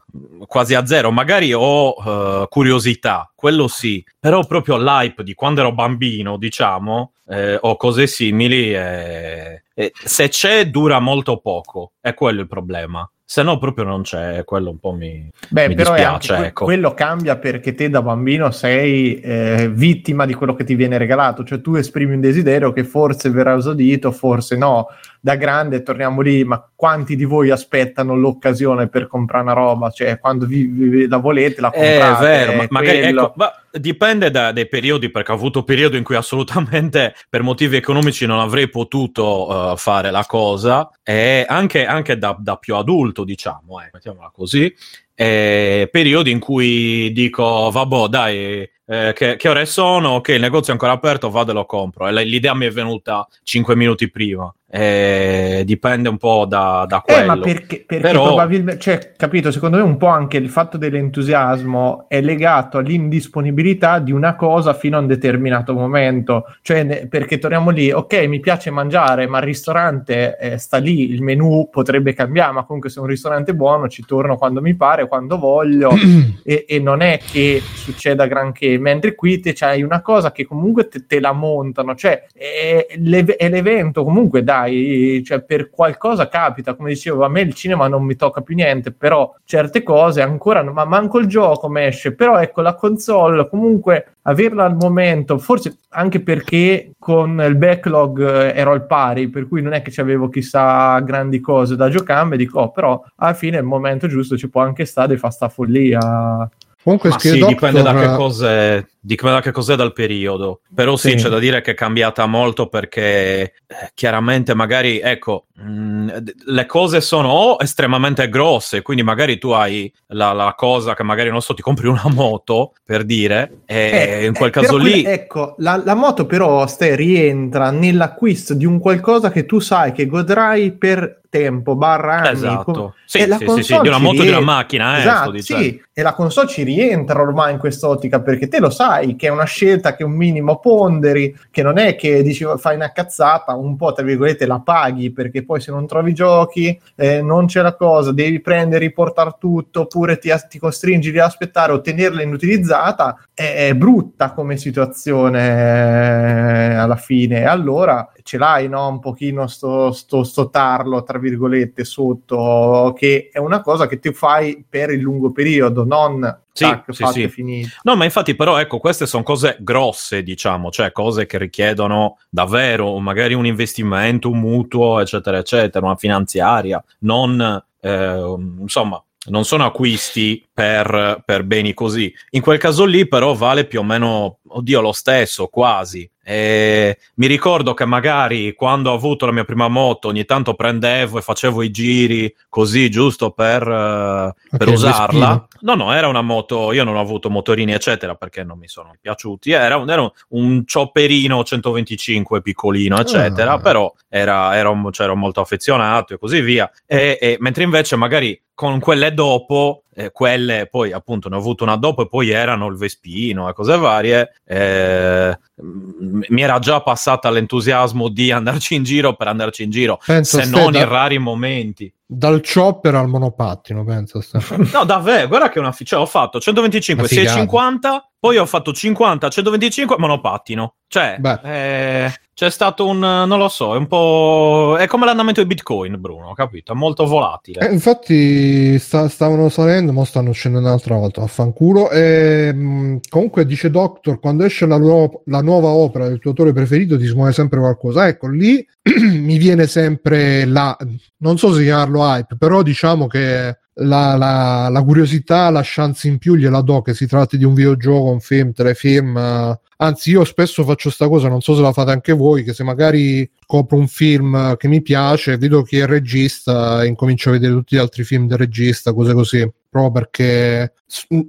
[0.47, 1.11] quasi a zero.
[1.11, 7.57] Magari ho uh, curiosità, quello sì, però proprio l'hype di quando ero bambino, diciamo, eh,
[7.59, 13.43] o cose simili, eh, eh, se c'è dura molto poco, è quello il problema se
[13.43, 16.35] no proprio non c'è, quello un po' mi, Beh, mi però dispiace.
[16.35, 16.65] Que- ecco.
[16.65, 21.45] Quello cambia perché te da bambino sei eh, vittima di quello che ti viene regalato,
[21.45, 24.87] cioè tu esprimi un desiderio che forse verrà esaudito, forse no.
[25.24, 29.91] Da grande torniamo lì, ma quanti di voi aspettano l'occasione per comprare una roba?
[29.91, 32.17] Cioè, quando vi, vi la volete, la comprate.
[32.17, 36.03] È vero, ma magari ecco, ma dipende da, dai periodi, perché ho avuto periodi in
[36.03, 42.17] cui assolutamente per motivi economici non avrei potuto uh, fare la cosa, e anche, anche
[42.17, 44.74] da, da, più adulto, diciamo, eh, mettiamola così.
[45.13, 50.15] E periodi in cui dico, vabbè, dai, eh, che, che, ore sono?
[50.15, 52.07] Ok, il negozio è ancora aperto, vado e lo compro.
[52.07, 54.53] E l'idea mi è venuta 5 minuti prima.
[54.74, 57.22] Eh, dipende un po' da, da quello.
[57.22, 58.24] Eh, ma perché, perché Però...
[58.24, 64.13] probabilmente, cioè, capito, secondo me un po' anche il fatto dell'entusiasmo è legato all'indisponibilità di
[64.13, 66.45] una cosa fino a un determinato momento.
[66.61, 71.11] Cioè, ne, perché torniamo lì, ok, mi piace mangiare, ma il ristorante eh, sta lì,
[71.11, 74.74] il menù potrebbe cambiare, ma comunque se è un ristorante buono ci torno quando mi
[74.76, 75.91] pare, quando voglio,
[76.45, 78.78] e, e, non è che succeda granché.
[78.78, 83.49] Mentre qui te c'hai una cosa che comunque te, te la montano, cioè è, è
[83.49, 88.03] l'evento comunque dai dai, cioè per qualcosa capita, come dicevo, a me il cinema non
[88.03, 92.39] mi tocca più niente, però certe cose ancora, ma manco il gioco mi esce, però
[92.39, 98.72] ecco la console, comunque averla al momento, forse anche perché con il backlog eh, ero
[98.72, 102.72] al pari, per cui non è che avevo chissà grandi cose da giocare, dico, oh,
[102.72, 106.49] però alla fine il momento giusto ci può anche stare di fare sta follia.
[106.84, 107.47] Comunque, sì, Doctor...
[107.47, 111.39] dipende da che cos'è Dipende da che cos'è dal periodo, però sì, sì, c'è da
[111.39, 113.01] dire che è cambiata molto perché
[113.41, 113.53] eh,
[113.95, 116.09] chiaramente magari, ecco, mh, mm,
[116.45, 121.32] le cose sono o estremamente grosse, quindi magari tu hai la, la, cosa che magari,
[121.32, 125.03] non so, ti compri una moto, per dire, e eh, in quel eh, caso lì...
[125.03, 130.05] ecco, la, la, moto però, Ste, rientra nell'acquisto di un qualcosa che tu sai che
[130.05, 132.34] godrai per tempo, barra anni.
[132.34, 134.38] Esatto, sì, sì, sì, sì, di una moto, rientra.
[134.38, 138.49] di una macchina, eh, esatto, sì, e la console ci rientra ormai in quest'ottica perché
[138.49, 142.21] te lo sai che è una scelta che un minimo ponderi, che non è che
[142.21, 146.13] dici fai una cazzata, un po' tra virgolette la paghi perché poi se non trovi
[146.13, 151.17] giochi eh, non c'è la cosa, devi prendere, riportare tutto oppure ti, ti costringi ad
[151.17, 157.45] aspettare o tenerla inutilizzata, è, è brutta come situazione eh, alla fine.
[157.45, 158.88] Allora ce l'hai no?
[158.88, 164.13] un pochino sto, sto, sto tarlo tra virgolette sotto che è una cosa che ti
[164.13, 167.29] fai per il lungo periodo non sì, tac, sì, sì.
[167.29, 167.69] finito.
[167.84, 172.99] No, ma infatti, però, ecco, queste sono cose grosse, diciamo, cioè cose che richiedono davvero
[172.99, 179.01] magari un investimento, un mutuo, eccetera, eccetera, una finanziaria, non eh, insomma.
[179.23, 182.11] Non sono acquisti per, per beni così.
[182.32, 186.09] In quel caso lì, però, vale più o meno, oddio, lo stesso, quasi.
[186.32, 191.17] E mi ricordo che magari quando ho avuto la mia prima moto ogni tanto prendevo
[191.17, 195.45] e facevo i giri così giusto per, uh, okay, per usarla.
[195.59, 198.95] No, no, era una moto, io non ho avuto motorini eccetera perché non mi sono
[199.01, 203.59] piaciuti, era un, era un ciopperino 125 piccolino eccetera, ah.
[203.59, 206.71] però era, ero, cioè, ero molto affezionato e così via.
[206.86, 211.64] E, e, mentre invece magari con quelle dopo, eh, quelle poi appunto ne ho avuto
[211.64, 217.32] una dopo e poi erano il Vespino e cose varie, eh, mi era già passata
[217.32, 221.18] l'entusiasmo di andarci in giro per andarci in giro, penso se non da, in rari
[221.18, 221.91] momenti.
[222.05, 224.24] Dal chopper al monopattino, penso.
[224.72, 225.76] no, davvero, guarda che una...
[225.76, 230.76] Cioè, ho fatto 125, 650 poi ho fatto 50, 125 monopattino.
[230.88, 234.75] Cioè, eh, c'è stato un, non lo so, è un po'...
[234.79, 236.71] È come l'andamento di Bitcoin, Bruno, capito?
[236.71, 237.67] È molto volatile.
[237.67, 241.91] Eh, infatti sta, stavano salendo, ma stanno scendendo un'altra volta, vaffanculo.
[241.91, 246.51] E, mh, comunque dice Doctor, quando esce la, nuova, la nuova opera del tuo autore
[246.51, 248.07] preferito ti smuove sempre qualcosa.
[248.07, 248.65] Ecco, lì
[249.21, 250.75] mi viene sempre la...
[251.17, 256.17] Non so se chiamarlo hype, però diciamo che la, la, la, curiosità, la chance in
[256.17, 259.59] più gliela do che si tratti di un videogioco, un film, telefilm.
[259.82, 262.63] Anzi, io spesso faccio questa cosa, non so se la fate anche voi, che se
[262.63, 267.32] magari scopro un film che mi piace, vedo chi è il regista e incomincio a
[267.32, 270.73] vedere tutti gli altri film del regista, cose così proprio perché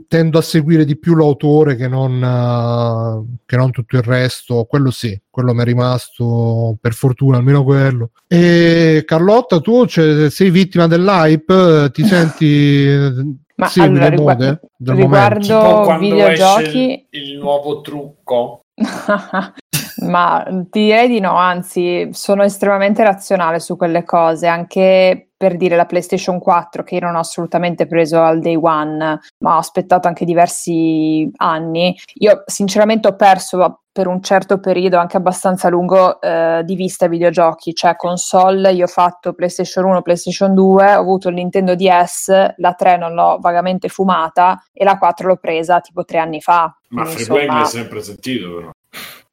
[0.08, 4.64] tendo a seguire di più l'autore che non, uh, che non tutto il resto.
[4.64, 8.10] Quello sì, quello mi è rimasto per fortuna, almeno quello.
[8.26, 13.40] E Carlotta, tu cioè, sei vittima dell'hype, ti senti.
[13.62, 18.60] Ma segui allora, mode del riguardo videogiochi, il, il nuovo trucco.
[20.02, 25.76] Ma ti direi di no, anzi, sono estremamente razionale su quelle cose, anche per dire
[25.76, 30.08] la PlayStation 4 che io non ho assolutamente preso al day one, ma ho aspettato
[30.08, 31.96] anche diversi anni.
[32.14, 37.08] Io sinceramente ho perso per un certo periodo anche abbastanza lungo eh, di vista i
[37.10, 42.54] videogiochi, cioè console, io ho fatto PlayStation 1, PlayStation 2, ho avuto il Nintendo DS,
[42.56, 46.74] la 3 non l'ho vagamente fumata e la 4 l'ho presa tipo tre anni fa.
[46.88, 48.70] Ma Free Play l'hai sempre sentito però.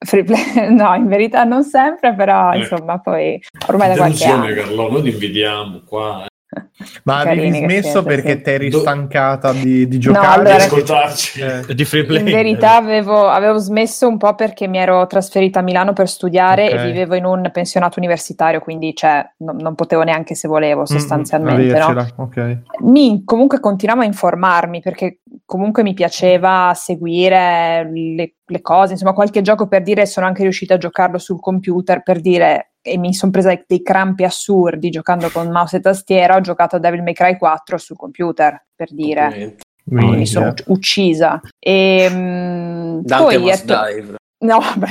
[0.01, 2.59] Free play, no, in verità non sempre, però eh.
[2.59, 4.53] insomma, poi ormai da qualche anno.
[4.53, 6.25] Carlo, noi ti invidiamo qua.
[7.03, 8.41] Ma avevi smesso perché sì.
[8.41, 11.65] ti eri stancata di, di giocare no, allora, di ascoltarci eh.
[11.75, 12.19] di free play.
[12.19, 16.65] In verità avevo, avevo, smesso un po' perché mi ero trasferita a Milano per studiare
[16.65, 16.79] okay.
[16.79, 20.85] e vivevo in un pensionato universitario, quindi cioè, no, non potevo neanche se volevo mm,
[20.85, 21.77] sostanzialmente.
[21.77, 22.07] Mm, no?
[22.15, 22.61] okay.
[22.79, 29.41] Mi comunque continuavo a informarmi perché comunque mi piaceva seguire le, le cose, insomma qualche
[29.41, 33.31] gioco per dire sono anche riuscita a giocarlo sul computer per dire e mi sono
[33.31, 37.37] presa dei crampi assurdi giocando con mouse e tastiera, ho giocato a Devil May Cry
[37.37, 39.57] 4 sul computer, per dire.
[39.83, 41.41] Mi sono uccisa.
[41.57, 44.18] E, um, Dante poi Must Dive.
[44.41, 44.87] No, beh,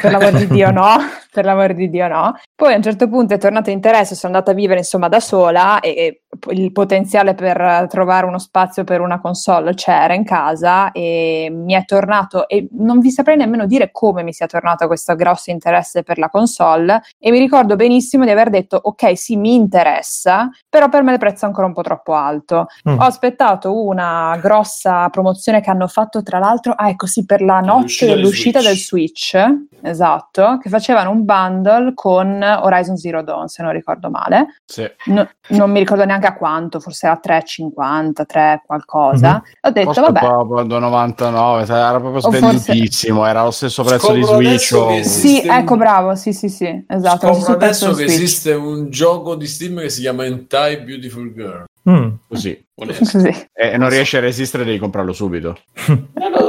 [0.00, 0.96] per l'amor di Dio no,
[1.30, 2.36] per l'amor di Dio no.
[2.54, 5.78] Poi a un certo punto è tornato interesse, sono andata a vivere insomma da sola
[5.78, 11.48] e, e il potenziale per trovare uno spazio per una console c'era in casa e
[11.50, 15.50] mi è tornato e non vi saprei nemmeno dire come mi sia tornato questo grosso
[15.50, 20.50] interesse per la console e mi ricordo benissimo di aver detto ok sì mi interessa
[20.68, 22.66] però per me il prezzo è ancora un po' troppo alto.
[22.88, 22.98] Mm.
[22.98, 27.60] Ho aspettato una grossa promozione che hanno fatto tra l'altro, ah ecco sì per la
[27.60, 29.36] notte dell'uscita del Switch,
[29.82, 34.56] esatto, che facevano un bundle con Horizon Zero Dawn, se non ricordo male.
[34.64, 34.90] Sì.
[35.06, 39.32] No, non mi ricordo neanche a quanto, forse a 3,50, 3 qualcosa.
[39.32, 39.52] Mm-hmm.
[39.60, 40.20] Ho detto, Costa vabbè.
[40.20, 43.30] Proprio 99, era proprio svendutissimo, forse...
[43.30, 44.72] era lo stesso prezzo di Switch.
[44.74, 45.02] O...
[45.02, 47.34] Sì, ecco, bravo, sì, sì, sì, esatto.
[47.34, 51.64] Scopro adesso che esiste un gioco di Steam che si chiama Entire Beautiful Girl.
[51.88, 52.08] Mm.
[52.26, 52.66] Così.
[53.02, 53.48] Sì.
[53.52, 55.58] E non riesci a resistere, devi comprarlo subito.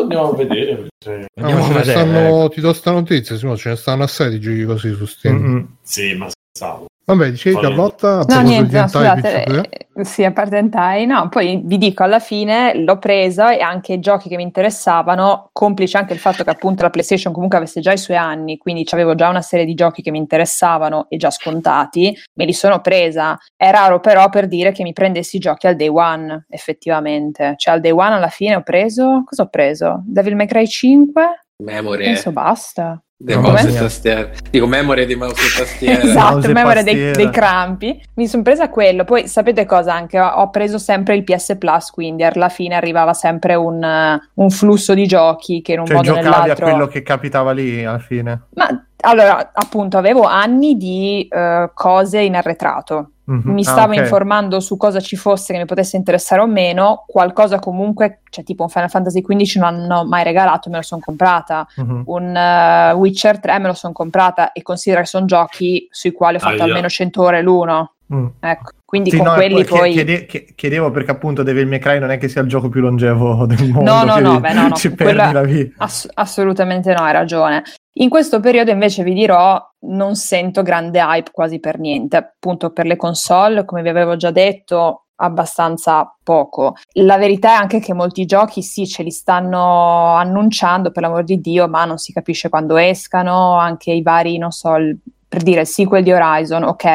[0.10, 0.88] Andiamo a vedere.
[0.98, 1.26] Cioè.
[1.36, 1.92] Andiamo no, a vedere.
[1.92, 5.36] Stanno, ti do sta notizia, Simone, ce ne stanno assai di giochi così su Steam.
[5.38, 5.66] Mm-hmm.
[5.84, 6.88] Sì, ma pensavo.
[7.10, 8.24] Vabbè, dicevi Carlotta?
[8.28, 12.76] No, niente, no, scusate, eh, sì, a parte Hentai, no, poi vi dico, alla fine
[12.76, 16.84] l'ho presa e anche i giochi che mi interessavano, complice anche il fatto che appunto
[16.84, 20.04] la PlayStation comunque avesse già i suoi anni, quindi avevo già una serie di giochi
[20.04, 23.36] che mi interessavano e già scontati, me li sono presa.
[23.56, 27.56] È raro però per dire che mi prendessi i giochi al day one, effettivamente.
[27.58, 30.04] Cioè al day one alla fine ho preso, cosa ho preso?
[30.06, 31.46] Devil May Cry 5?
[31.64, 32.04] Memory.
[32.04, 33.02] Penso basta.
[33.22, 34.30] Del mouse e tastiera.
[34.50, 36.04] Dico memoria di mouse e tastiera.
[36.04, 38.02] esatto, memoria dei, dei, crampi.
[38.14, 39.04] Mi sono presa quello.
[39.04, 40.18] Poi sapete cosa anche?
[40.18, 45.06] Ho preso sempre il PS Plus, quindi alla fine arrivava sempre un, un flusso di
[45.06, 46.66] giochi che in un cioè, modo o nell'altro...
[46.66, 48.44] a quello che capitava lì alla fine.
[48.54, 53.12] Ma allora, appunto, avevo anni di uh, cose in arretrato.
[53.30, 53.54] Mm-hmm.
[53.54, 54.00] Mi stavo ah, okay.
[54.00, 57.04] informando su cosa ci fosse che mi potesse interessare o meno.
[57.08, 61.02] Qualcosa comunque, cioè tipo un Final Fantasy XV non hanno mai regalato, me lo sono
[61.04, 61.68] comprata.
[61.80, 62.02] Mm-hmm.
[62.06, 66.38] Un uh, Witcher 3 me lo sono comprata e considera che sono giochi sui quali
[66.38, 67.94] ho fatto ah, almeno 100 ore l'uno.
[68.12, 68.26] Mm.
[68.40, 69.92] Ecco, quindi sì, con no, quelli poi...
[69.92, 73.46] Chiede, chiedevo perché appunto Devil May Cry non è che sia il gioco più longevo
[73.46, 73.92] del mondo.
[73.92, 74.74] No, no, no, beh, no, no.
[74.76, 75.84] Ci perdi la vita.
[75.84, 77.64] Ass- assolutamente no, hai ragione.
[78.02, 82.86] In questo periodo invece vi dirò, non sento grande hype quasi per niente, appunto per
[82.86, 86.76] le console, come vi avevo già detto, abbastanza poco.
[86.94, 91.42] La verità è anche che molti giochi sì, ce li stanno annunciando per l'amor di
[91.42, 94.98] Dio, ma non si capisce quando escano, anche i vari, non so, il
[95.30, 96.86] per dire il sequel di Horizon, ok,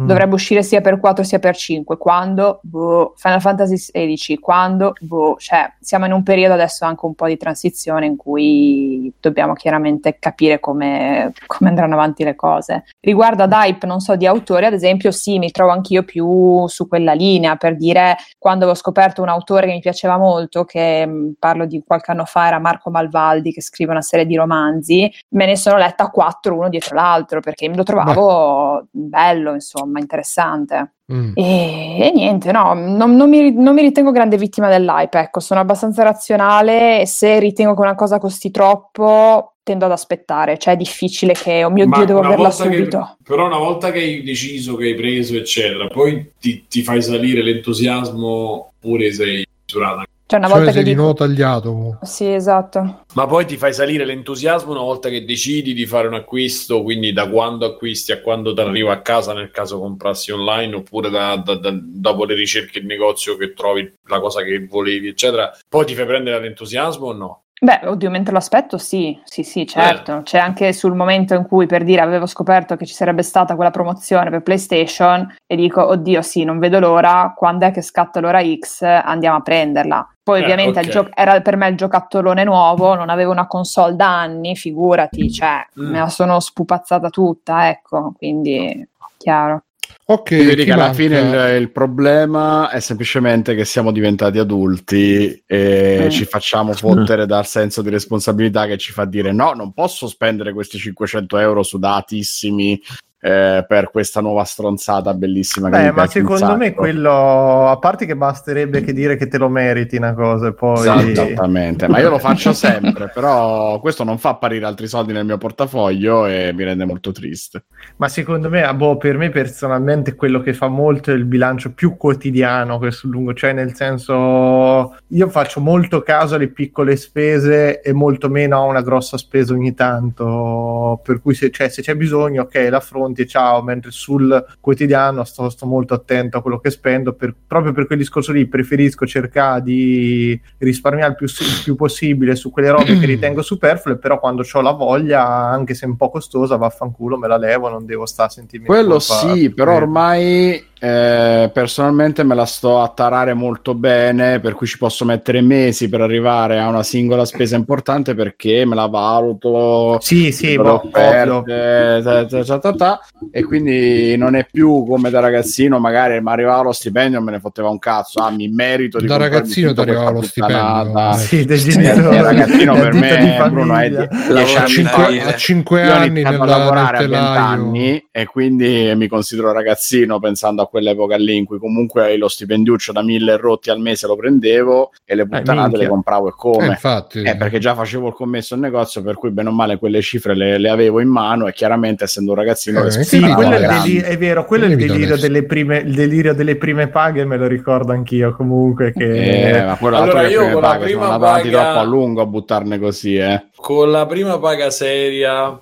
[0.00, 0.06] mm.
[0.06, 1.98] dovrebbe uscire sia per 4 sia per 5.
[1.98, 2.60] Quando?
[2.62, 3.14] Boh.
[3.16, 4.92] Final Fantasy XVI, quando?
[5.00, 5.34] Boh.
[5.36, 10.18] Cioè, siamo in un periodo adesso anche un po' di transizione in cui dobbiamo chiaramente
[10.20, 12.84] capire come, come andranno avanti le cose.
[13.00, 16.86] Riguardo ad hype, non so, di autori, ad esempio, sì, mi trovo anch'io più su
[16.86, 21.30] quella linea, per dire, quando ho scoperto un autore che mi piaceva molto, che mm,
[21.40, 25.46] parlo di qualche anno fa, era Marco Malvaldi, che scrive una serie di romanzi, me
[25.46, 29.08] ne sono letta quattro uno dietro l'altro, perché mi lo trovavo Beh.
[29.08, 30.94] bello, insomma, interessante.
[31.12, 31.32] Mm.
[31.34, 35.60] E, e, niente, no, non, non, mi, non, mi, ritengo grande vittima dell'hype, ecco, sono
[35.60, 40.76] abbastanza razionale e se ritengo che una cosa costi troppo tendo ad aspettare, cioè è
[40.76, 43.16] difficile che, oh mio Ma Dio, devo averla subito.
[43.18, 47.02] Che, però una volta che hai deciso, che hai preso, eccetera, poi ti, ti fai
[47.02, 51.12] salire l'entusiasmo oppure sei misurata cioè, una volta cioè, che dico...
[51.12, 51.98] tagliato.
[52.02, 53.02] Sì, esatto.
[53.14, 57.12] Ma poi ti fai salire l'entusiasmo una volta che decidi di fare un acquisto, quindi
[57.12, 61.34] da quando acquisti a quando ti arriva a casa nel caso comprassi online, oppure da,
[61.34, 65.50] da, da, dopo le ricerche in negozio che trovi la cosa che volevi, eccetera.
[65.68, 67.42] Poi ti fai prendere l'entusiasmo o no?
[67.62, 70.18] Beh, oddio, mentre lo aspetto, sì, sì, sì, certo.
[70.18, 70.22] Eh.
[70.22, 73.70] C'è anche sul momento in cui, per dire, avevo scoperto che ci sarebbe stata quella
[73.70, 78.40] promozione per PlayStation e dico, oddio, sì, non vedo l'ora, quando è che scatta l'ora
[78.42, 80.08] X, andiamo a prenderla.
[80.22, 80.90] Poi, eh, ovviamente, okay.
[80.90, 85.62] gio- era per me il giocattolone nuovo, non avevo una console da anni, figurati, cioè,
[85.78, 85.90] mm.
[85.90, 88.88] me la sono spupazzata tutta, ecco, quindi,
[89.18, 89.64] chiaro.
[90.06, 90.96] Ok, vedi che alla manca?
[90.96, 96.08] fine il, il, problema è semplicemente che siamo diventati adulti e mm.
[96.08, 100.52] ci facciamo fottere dal senso di responsabilità che ci fa dire no, non posso spendere
[100.52, 102.80] questi 500 euro sudatissimi
[103.22, 105.68] eh, per questa nuova stronzata bellissima.
[105.68, 109.96] Beh, ma secondo me quello, a parte che basterebbe che dire che te lo meriti
[109.96, 111.10] una cosa e poi...
[111.10, 115.36] Esattamente, ma io lo faccio sempre, però questo non fa apparire altri soldi nel mio
[115.36, 117.64] portafoglio e mi rende molto triste.
[117.96, 121.72] Ma secondo me, ah, boh, per me personalmente quello che fa molto è il bilancio
[121.72, 127.92] più quotidiano, questo lungo, cioè nel senso io faccio molto caso alle piccole spese e
[127.92, 132.42] molto meno a una grossa spesa ogni tanto, per cui se, cioè, se c'è bisogno,
[132.42, 137.12] ok, l'affronto conti, ciao, mentre sul quotidiano sto, sto molto attento a quello che spendo,
[137.12, 142.36] per, proprio per quel discorso lì preferisco cercare di risparmiare il più, il più possibile
[142.36, 146.10] su quelle robe che ritengo superflue, però quando ho la voglia, anche se un po'
[146.10, 148.66] costosa, vaffanculo, me la levo, non devo stare a sentirmi...
[148.66, 154.66] Quello sì, però ormai eh, personalmente me la sto a tarare molto bene, per cui
[154.66, 159.98] ci posso mettere mesi per arrivare a una singola spesa importante perché me la valuto.
[160.00, 163.00] Sì, sì, boh, offerte, ta, ta, ta, ta,
[163.30, 167.32] e quindi non è più come da ragazzino, magari mi arrivava lo stipendio e me
[167.32, 168.20] ne fotteva un cazzo.
[168.20, 171.12] Ah, mi merito di da ragazzino ti arrivava lo stipendio.
[171.18, 172.16] Sì, dei genitori.
[172.16, 174.68] Eh, ragazzino per me, Bruno, è 10 anni.
[174.68, 180.18] 5, a 5 anni nella, a lavorare a 20 anni e quindi mi considero ragazzino
[180.18, 184.16] pensando a quell'epoca lì in cui comunque lo stipendiuccio da mille rotti al mese lo
[184.16, 186.66] prendevo e le puttanate eh, le compravo e come.
[186.66, 187.22] Eh, infatti.
[187.22, 190.34] Eh, perché già facevo il commesso in negozio, per cui bene o male quelle cifre
[190.34, 192.84] le, le avevo in mano e chiaramente essendo un ragazzino...
[192.84, 196.34] Eh, sì, quello è, deli- è, vero, quello è il delirio, delle prime, il delirio
[196.34, 198.92] delle prime paghe, me lo ricordo anch'io comunque.
[198.92, 199.58] Che...
[199.58, 201.50] Eh, ma quello allora io con la prima sono paga...
[201.50, 203.48] troppo a lungo a buttarne così, eh.
[203.56, 205.60] Con la prima paga seria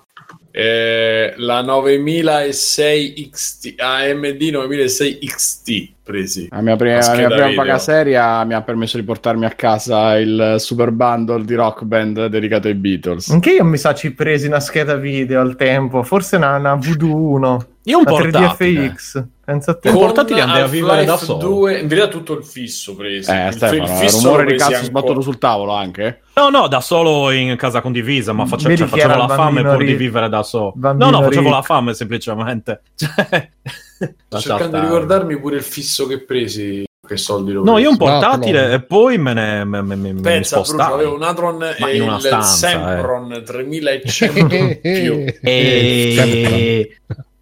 [0.60, 6.48] eh, la 9006 XT AMD 9006 XT presi.
[6.50, 10.18] La mia prima, la mia prima paga seria mi ha permesso di portarmi a casa
[10.18, 13.28] il super bundle di rock band dedicato ai Beatles.
[13.28, 17.14] Anche io mi sa ci presi una scheda video al tempo, forse una, una Voodoo
[17.14, 17.66] 1.
[17.88, 18.92] Io un portatile.
[18.92, 19.24] 3DFX.
[19.44, 19.90] Pensa a te.
[19.90, 21.38] Con portatili andai a vivere da solo.
[21.38, 23.32] 2, in verità tutto il fisso preso.
[23.32, 26.20] Eh, il, Stefano, il fisso rumore di cazzo sbattuto sul tavolo anche?
[26.34, 29.94] No, no, da solo in casa condivisa, ma face- cioè, facevo la fame pur di
[29.94, 30.74] vivere da solo.
[30.76, 32.82] No, no, facevo la fame semplicemente.
[33.98, 37.90] Cioè, Sto cercando di ricordarmi pure il fisso che presi che soldi lo No, io
[37.90, 41.96] un portatile e poi me ne me, me, me Pensa, Bruno, avevo un Atron e
[41.96, 43.42] il stanza, Sempron eh.
[43.42, 44.46] 3100
[44.80, 45.24] più.
[45.42, 46.96] E...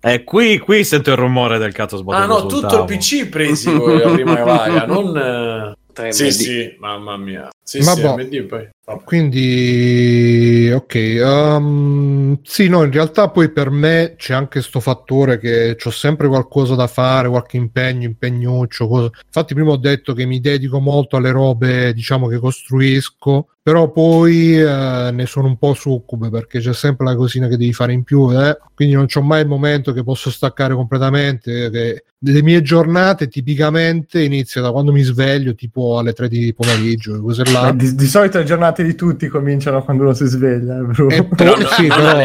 [0.06, 2.22] Eh, qui, qui sento il rumore del cazzo sbagliato.
[2.22, 2.92] Ah, no, tutto tavolo.
[2.92, 5.74] il PC presi voi prima vaga, non.
[6.10, 7.50] Sì, sì, mamma mia.
[7.68, 8.14] Sì, Ma sì, boh.
[8.46, 8.68] poi.
[9.04, 15.76] Quindi, ok, um, sì, no, in realtà poi per me c'è anche questo fattore che
[15.82, 18.86] ho sempre qualcosa da fare, qualche impegno, impegnuccio.
[18.86, 19.10] Cosa.
[19.24, 24.56] Infatti, prima ho detto che mi dedico molto alle robe, diciamo, che costruisco, però poi
[24.60, 28.04] eh, ne sono un po' succube perché c'è sempre la cosina che devi fare in
[28.04, 28.56] più, eh?
[28.76, 31.68] quindi non c'ho mai il momento che posso staccare completamente.
[31.70, 37.20] Che le mie giornate tipicamente iniziano da quando mi sveglio, tipo alle 3 di pomeriggio,
[37.20, 37.55] cose là.
[37.74, 40.78] Di, di solito le giornate di tutti cominciano quando uno si sveglia.
[41.08, 42.18] Eh, e poi, sì, però...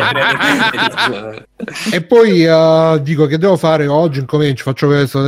[1.92, 5.22] e poi uh, dico che devo fare oggi, incomincio, faccio questo,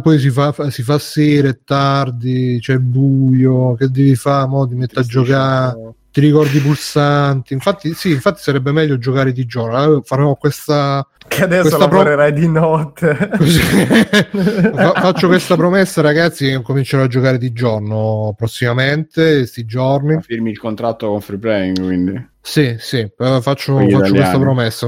[0.00, 4.46] poi si fa, si fa sera, è tardi, c'è buio, che devi fare?
[4.48, 7.52] Mo ti metti a giocare ti ricordi i pulsanti.
[7.54, 10.02] Infatti, sì, infatti sarebbe meglio giocare di giorno.
[10.02, 11.06] Farò questa.
[11.28, 12.40] Che adesso questa lavorerai pro...
[12.40, 13.14] di notte.
[14.94, 20.14] faccio questa promessa, ragazzi, che comincerò a giocare di giorno prossimamente, questi giorni.
[20.14, 22.28] Ma firmi il contratto con Free Playing, quindi.
[22.40, 24.86] Sì, sì, faccio, faccio questa promessa,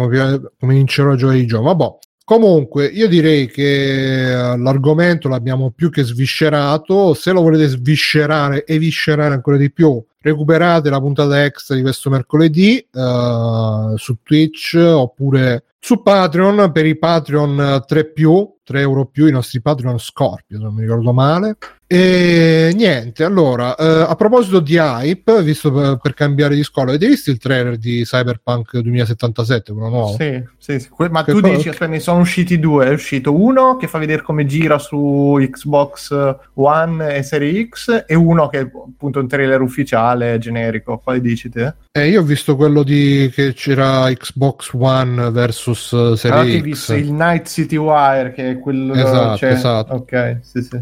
[0.58, 1.66] comincerò a giocare di giorno.
[1.66, 1.98] Vabbè,
[2.30, 7.12] Comunque, io direi che eh, l'argomento l'abbiamo più che sviscerato.
[7.12, 12.10] Se lo volete sviscerare e viscerare ancora di più, recuperate la puntata extra di questo
[12.10, 19.26] mercoledì uh, su Twitch oppure su Patreon per i Patreon 3 più 3 euro più
[19.26, 21.56] i nostri Patreon Scorpio se non mi ricordo male
[21.92, 27.08] e niente allora uh, a proposito di hype visto per, per, cambiare di scuola avete
[27.08, 30.14] visto il trailer di Cyberpunk 2077 quello nuovo?
[30.16, 30.88] sì, sì, sì.
[31.10, 34.22] ma che tu dici aspetta ne sono usciti due è uscito uno che fa vedere
[34.22, 39.60] come gira su Xbox One e Serie X e uno che è appunto un trailer
[39.60, 41.74] ufficiale generico quale dici te?
[41.90, 46.62] Eh, io ho visto quello di che c'era Xbox One versus uh, Serie ah, X.
[46.62, 48.94] visto il Night City Wire, che è quello...
[48.94, 49.50] Esatto, c'è...
[49.50, 49.94] esatto.
[49.94, 50.80] Ok, sì, sì.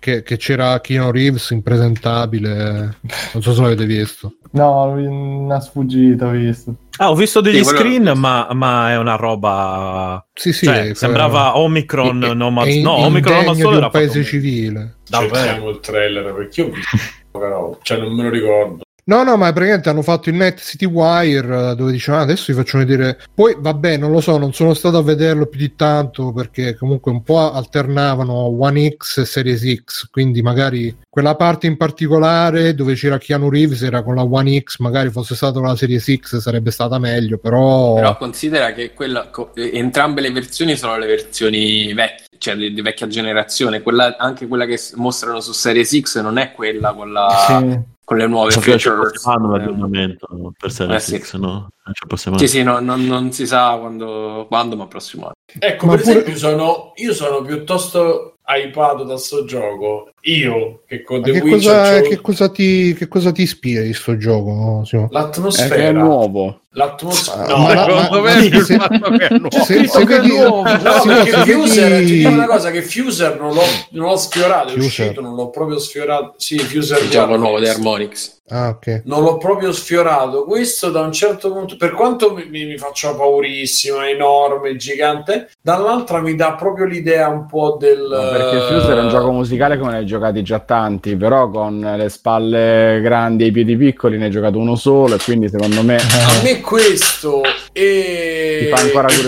[0.00, 2.98] Che, che, c'era Keanu Reeves impresentabile,
[3.32, 4.34] non so se l'avete visto.
[4.52, 6.74] No, una sfuggita ho visto.
[6.98, 8.16] Ah, ho visto degli sì, screen, quello...
[8.16, 10.24] ma, ma, è una roba.
[10.32, 10.66] Sì, sì.
[10.66, 14.98] Cioè, sembrava Omicron, è, no, ma è no, Omicron non solo era un paese civile.
[15.08, 15.70] Davvero.
[15.70, 18.82] il trailer perché io ho visto, cioè non me lo ricordo.
[19.08, 22.52] No, no, ma praticamente hanno fatto il Net City Wire eh, dove dicevano ah, adesso
[22.52, 23.18] vi faccio vedere.
[23.34, 27.10] Poi vabbè, non lo so, non sono stato a vederlo più di tanto perché comunque
[27.10, 32.92] un po' alternavano One X e Series X, quindi magari quella parte in particolare dove
[32.92, 36.70] c'era Keanu Reeves era con la One X, magari fosse stata la Series X sarebbe
[36.70, 37.94] stata meglio, però...
[37.94, 43.06] Però considera che quella, entrambe le versioni sono le versioni vecchie, cioè di, di vecchia
[43.06, 47.28] generazione, quella, anche quella che mostrano su Series X non è quella con la...
[47.46, 49.10] Sì con le nuove cioè, feature.
[49.18, 50.26] Fanno l'aggiornamento
[50.58, 51.38] per Series eh, X, sì.
[51.38, 51.68] no?
[51.92, 55.34] Cioè, sì, sì, no, non, non, si sa quando, quando, ma prossimo anno.
[55.58, 56.14] Ecco, ma per pure...
[56.14, 60.10] esempio, sono, io sono piuttosto hypato da sto gioco.
[60.22, 63.94] Io che con The che Witcher cosa, che, cosa ti, che cosa ti ispira di
[63.94, 64.82] sto gioco?
[64.84, 65.08] Simo?
[65.10, 66.62] L'atmosfera è, è nuovo.
[66.70, 72.28] L'atmosfera no, ma, secondo me se, se, se, se vedi no, perché Fuser ti dico
[72.28, 76.34] una cosa che Fuser non l'ho, non l'ho sfiorato, è uscito, non l'ho proprio sfiorato.
[76.36, 78.36] Sì, Fuser il gioco nuovo di Harmonix.
[78.50, 79.02] Ah, okay.
[79.04, 80.44] Non l'ho proprio sfiorato.
[80.44, 86.34] Questo da un certo punto, per quanto mi, mi faccia paurissimo, enorme, gigante, dall'altra mi
[86.34, 88.06] dà proprio l'idea un po' del.
[88.10, 91.80] No, perché Fuser è un gioco musicale come ne hai giocati già tanti, però con
[91.80, 95.82] le spalle grandi e i piedi piccoli ne hai giocato uno solo e quindi secondo
[95.82, 95.96] me...
[95.96, 97.42] A me questo
[97.72, 98.70] e,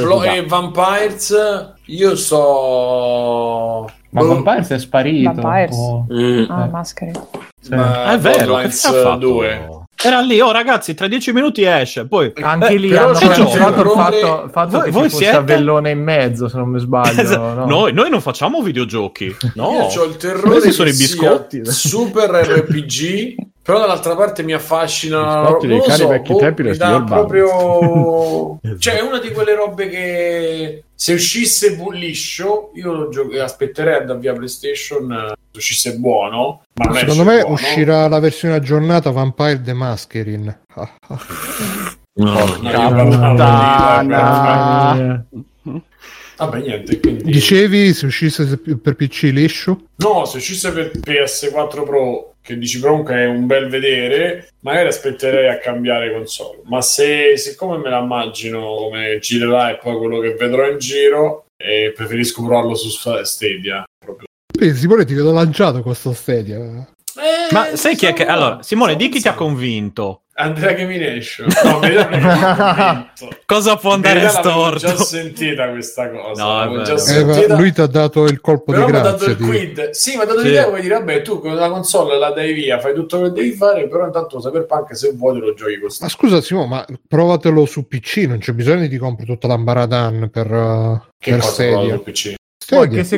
[0.01, 3.89] Blo- e Vampires io so...
[4.11, 5.32] Ma Vampires è sparito.
[5.32, 5.77] Vampires.
[6.12, 6.45] Mm.
[6.49, 7.12] Ah, maschere.
[7.61, 7.74] Sì.
[7.74, 9.16] Ma è vero, fatto?
[9.16, 9.80] 2.
[10.02, 12.06] Era lì, oh ragazzi, tra dieci minuti esce.
[12.06, 15.90] Poi anche eh, lì hanno cancelato il fatto, fatto voi, che voi ci fosse Avellone
[15.90, 17.20] in mezzo, se non mi sbaglio.
[17.20, 17.60] Esatto.
[17.60, 17.66] No?
[17.66, 19.36] Noi, noi, non facciamo videogiochi.
[19.60, 21.60] No, io ho il terrore che sono i biscotti.
[21.64, 28.59] Super RPG però dall'altra parte mi affascina non lo so, vecchi boh, tempi dà proprio
[28.78, 34.10] cioè è una di quelle robe che se uscisse bulliscio io lo gio- aspetterei ad
[34.10, 37.55] avvia PlayStation eh, se uscisse buono ma secondo me buono.
[37.55, 42.44] uscirà la versione aggiornata Vampire the Masquerade no,
[44.02, 45.82] no,
[46.36, 46.98] Vabbè, niente.
[47.01, 47.24] Quindi...
[47.24, 49.89] Dicevi se uscisse per PC liscio?
[49.97, 55.48] No, se uscisse per PS4 Pro che dici comunque è un bel vedere, magari aspetterei
[55.48, 56.60] a cambiare console.
[56.64, 61.47] Ma se siccome me la immagino come girerà e poi quello che vedrò in giro,
[61.56, 62.89] eh, preferisco provarlo su
[63.22, 63.85] Stadia.
[63.98, 64.27] Proprio.
[64.59, 66.59] Beh, Simone ti vedo lanciato questo Stadia.
[66.59, 68.27] Eh, Ma sai chi è che...
[68.27, 70.22] Allora, Simone, di chi ti ha convinto?
[70.40, 71.48] Andrea Chemination.
[71.64, 73.10] No, me
[73.46, 74.58] cosa può andare storto?
[74.58, 76.64] Ho già sentita questa cosa.
[76.64, 77.56] No, già Eh, sentita.
[77.56, 79.32] lui ti ha dato il colpo Però di mi ha dato grazia.
[79.32, 79.90] il quid.
[79.90, 80.46] Sì, mi ha dato Sì.
[80.46, 83.40] l'idea come dire, vabbè, tu con la console la dai via, fai tutto quello che
[83.42, 86.84] devi fare, però intanto Cyberpunk se vuoi te lo giochi con Ma scusa Simo, ma
[87.06, 91.40] provatelo su PC, non c'è bisogno di ti compri tutta l'ambaradan per, uh, Che per
[91.40, 92.34] provato sul PC?
[92.56, 92.98] Stadia.
[92.98, 93.16] Che se...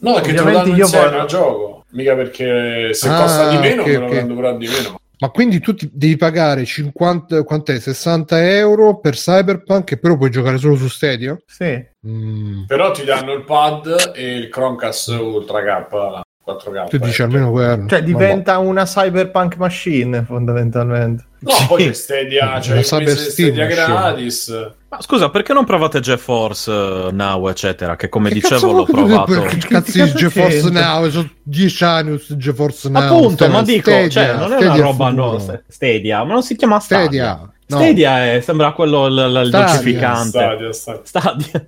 [0.00, 1.84] No, perché te lo danno io insieme voglio- al gioco.
[1.90, 4.10] Mica perché se Ah, costa di meno ok, me lo ok.
[4.10, 4.98] prendo però di meno.
[5.18, 10.30] Ma quindi tu ti devi pagare 50, quant'è, 60 euro per Cyberpunk e però puoi
[10.30, 11.36] giocare solo su Stadia?
[11.46, 11.82] Sì.
[12.06, 16.88] Mm, Però ti danno il pad e il Chromecast Ultra K 4K.
[16.88, 17.86] tu dici almeno quello.
[17.86, 21.24] Cioè diventa una cyberpunk machine fondamentalmente.
[21.44, 23.66] No, poi c'è Stadia, Steam Stadia machine.
[23.66, 24.70] gratis.
[24.88, 27.96] Ma scusa, perché non provate GeForce eh, Now, eccetera?
[27.96, 29.40] Che come Che dicevo l'ho provato.
[29.42, 30.70] Che cazzo di cazzo GeForce?
[30.70, 31.08] Now?
[31.10, 33.02] Sono 10 anni su GeForce Now.
[33.02, 36.56] Appunto, ma dico, Stadia, cioè, non è Stadia una roba no, Stadia, ma non si
[36.56, 37.06] chiama Stadia.
[37.34, 37.52] Stadia.
[37.66, 37.76] No.
[37.78, 40.28] Stadia è- sembra quello l- l- il dolcificante.
[40.28, 41.00] Stadia, Stadia.
[41.04, 41.66] Stadia.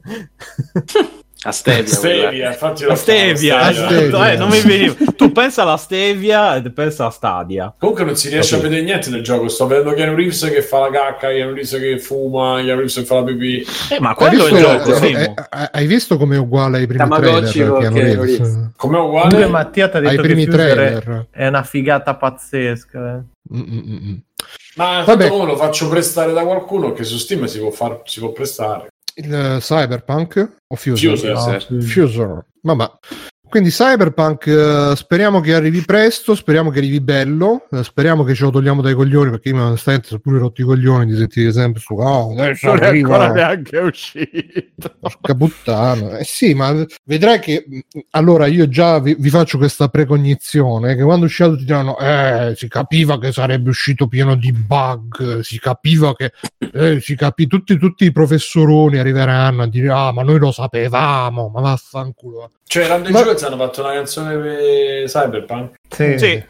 [1.46, 1.86] A Stevia.
[1.86, 4.32] Stevia, infatti La stevia, La stevia.
[4.32, 4.94] Eh, non mi veniva.
[5.16, 7.72] Tu pensa alla stevia e pensa a Stadia.
[7.78, 9.48] Comunque non si riesce a vedere niente del gioco.
[9.48, 13.04] Sto vedendo Keanu Reeves che fa la cacca, Keanu Reeves che fuma, Keanu Reeves che
[13.04, 13.64] fa la pipì.
[13.90, 15.18] Eh, ma quello è il gioco, eh, Simo.
[15.18, 17.78] eh, eh, hai visto come è uguale ai primi Tamagotchi trailer?
[17.78, 18.38] Keanu Reeves?
[18.48, 18.98] Come Comunque
[19.28, 19.46] uguale?
[19.46, 21.26] Mattia ti ha Ai detto che primi è, trailer.
[21.30, 22.98] è una figata pazzesca.
[23.16, 23.54] eh.
[23.56, 24.14] Mm, mm, mm.
[24.76, 25.28] Ma Vabbè.
[25.28, 28.88] lo faccio prestare da qualcuno che su Steam si può, far, si può prestare.
[29.18, 31.16] Il eh, Cyberpunk o Fuser?
[31.16, 31.32] Fuser.
[31.32, 31.80] No, sì.
[31.80, 32.46] Fuser.
[32.60, 32.90] Vabbè.
[33.48, 38.44] Quindi Cyberpunk eh, speriamo che arrivi presto, speriamo che arrivi bello, eh, speriamo che ce
[38.44, 41.80] lo togliamo dai coglioni perché io onestamente sono pure rotti i coglioni di sentire sempre
[41.80, 44.94] su oh, adesso Non è ancora neanche uscito.
[45.00, 46.18] porca puttana.
[46.18, 47.78] Eh sì, ma vedrai che mh,
[48.10, 52.66] allora io già vi, vi faccio questa precognizione che quando uscirà tutti diranno eh, si
[52.68, 56.32] capiva che sarebbe uscito pieno di bug, si capiva che
[56.72, 61.48] eh, si capì tutti, tutti i professoroni arriveranno a dire ah ma noi lo sapevamo,
[61.48, 62.50] ma vaffanculo.
[62.68, 65.74] Cioè, Random Ma- Jewels hanno fatto una canzone per Cyberpunk.
[65.88, 66.18] Sì.
[66.18, 66.44] Sì.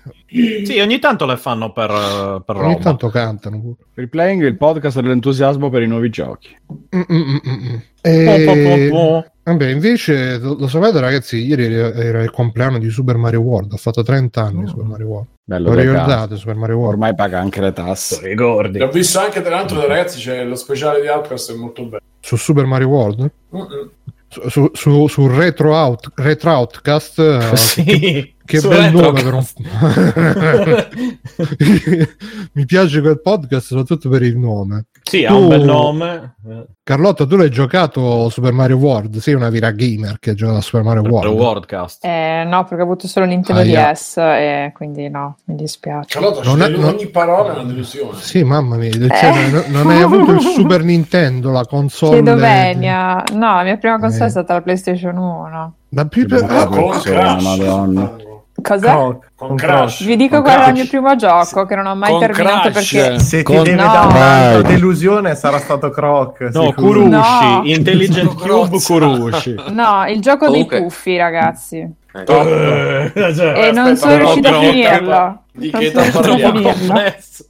[0.65, 3.77] Sì, ogni tanto le fanno per, eh, per Ogni tanto cantano pure.
[3.95, 6.57] Replaying il podcast dell'entusiasmo per i nuovi giochi.
[6.73, 7.77] Mm, mm, mm, mm, mm.
[8.01, 8.45] Po, E...
[8.45, 9.31] po, po, po.
[9.45, 13.77] Vabbè, invece lo, lo sapete ragazzi, ieri era, il compleanno di Super Mario World, ha
[13.77, 14.67] fatto 30 anni Oh.
[14.67, 15.27] Super Mario World.
[15.45, 16.37] Bello Lo da ricordate cazzo.
[16.37, 16.93] Super Mario World?
[16.95, 18.27] Ormai paga anche le tasse.
[18.27, 18.79] Ricordi?
[18.81, 22.03] L'ho visto anche tra l'altro dai ragazzi, c'è lo speciale di Outcast, è molto bello.
[22.19, 23.31] Su Super Mario World?
[23.55, 23.91] Mm-mm.
[24.29, 27.19] Su, su, su, Retro, Out, Retro Outcast?
[27.19, 28.35] eh, Sì.
[28.47, 29.45] Che Su bel nome per un...
[32.53, 34.85] Mi piace quel podcast soprattutto per il nome.
[35.03, 36.35] Sì, ha un Tu- bel nome.
[36.83, 39.17] Carlotta, tu l'hai giocato Super Mario World?
[39.19, 41.33] Sei una vera gamer che ha giocato a Super Mario World.
[41.33, 42.05] Worldcast.
[42.05, 43.91] Eh, no, perché ho avuto solo Nintendo Aia.
[43.93, 46.09] DS e quindi no, mi dispiace.
[46.19, 48.19] Carlotta, Non è- non- ogni parola è una delusione.
[48.21, 48.93] Sì, mamma mia, Eh.
[48.93, 52.23] cioè, non- non hai avuto il Super Nintendo, la console.
[52.23, 53.23] Chiedo venia.
[53.33, 54.29] No, la mia prima console Eh.
[54.29, 55.75] è stata la PlayStation 1.
[55.91, 57.43] La più- Che ah, Crash.
[57.43, 58.17] Madonna.
[58.63, 58.87] Cos'è?
[58.87, 60.05] Croc, Con con Crash.
[60.05, 62.71] Vi dico Con qual era il mio primo gioco che non ho mai Con terminato
[62.71, 62.93] Crash.
[62.95, 63.83] perché Se ti Con- deve No.
[63.93, 66.41] dare delusione sarà stato Croc.
[66.53, 66.73] No.
[66.73, 67.61] Kurushi, No.
[67.65, 68.79] Intelligent Cube.
[68.83, 69.55] Kurushi.
[69.71, 71.87] No, il gioco Comunque- dei puffi, ragazzi.
[72.25, 75.41] Eh, Eh, cioè, E non aspetta, sono però, riuscita a però, finirlo.
[75.57, 76.73] Di che parliamo?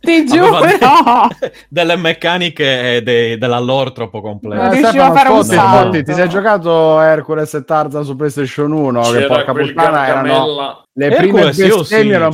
[0.00, 0.60] Ti giuro!
[0.60, 4.56] De- delle meccaniche e dei- della lore troppo complesse.
[4.62, 6.02] Non Eh, riuscivo Stefano, a fare un salto.
[6.02, 9.00] Ti sei giocato Hercules e Tarzan su PlayStation 1?
[9.00, 12.32] che C'era porca quel puttana erano le prime Hercules, io sì, bestemmie le ho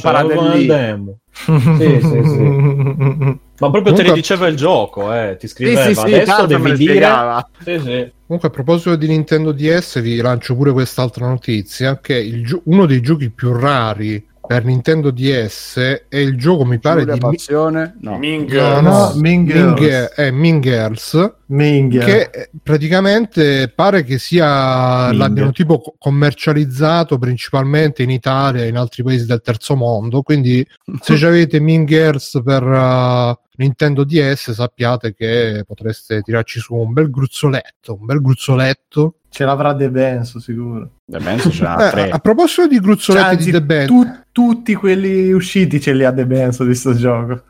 [1.35, 1.59] Sì,
[2.01, 2.43] sì, sì.
[3.63, 5.37] Ma proprio te Comunque- le diceva il gioco, eh.
[5.39, 7.47] ti Sì, scriveva sì, sì, adesso Tarzan me devi dire...
[7.65, 8.13] Sì, sì.
[8.27, 12.87] Comunque, a proposito di Nintendo DS, vi lancio pure quest'altra notizia: che il gio- uno
[12.87, 17.97] dei giochi più rari per Nintendo DS è il gioco, mi pare, Giulia di Passione?
[18.01, 18.19] No.
[18.19, 18.51] Ming.
[18.53, 20.13] No, No, no, Mean Girls.
[20.17, 22.05] eh, Mean Girls, Minghia.
[22.05, 25.19] che eh, praticamente pare che sia Ming.
[25.19, 30.23] l'abbiano tipo co- commercializzato principalmente in Italia e in altri paesi del terzo mondo.
[30.23, 30.67] Quindi,
[31.01, 36.93] se ci avete Mean Girls per uh, Nintendo DS, sappiate che potreste tirarci su un
[36.93, 37.97] bel gruzzoletto.
[38.01, 39.15] Un bel gruzzoletto.
[39.35, 40.91] Ce l'avrà De Benzo, sicuro.
[41.07, 42.09] The Benz ce n'ha Eh, a, tre.
[42.11, 46.05] a proposito di Cioè, gruzzoletti anzi, di The Band, tu- tutti quelli usciti ce li
[46.05, 47.43] ha De Benzo di sto gioco.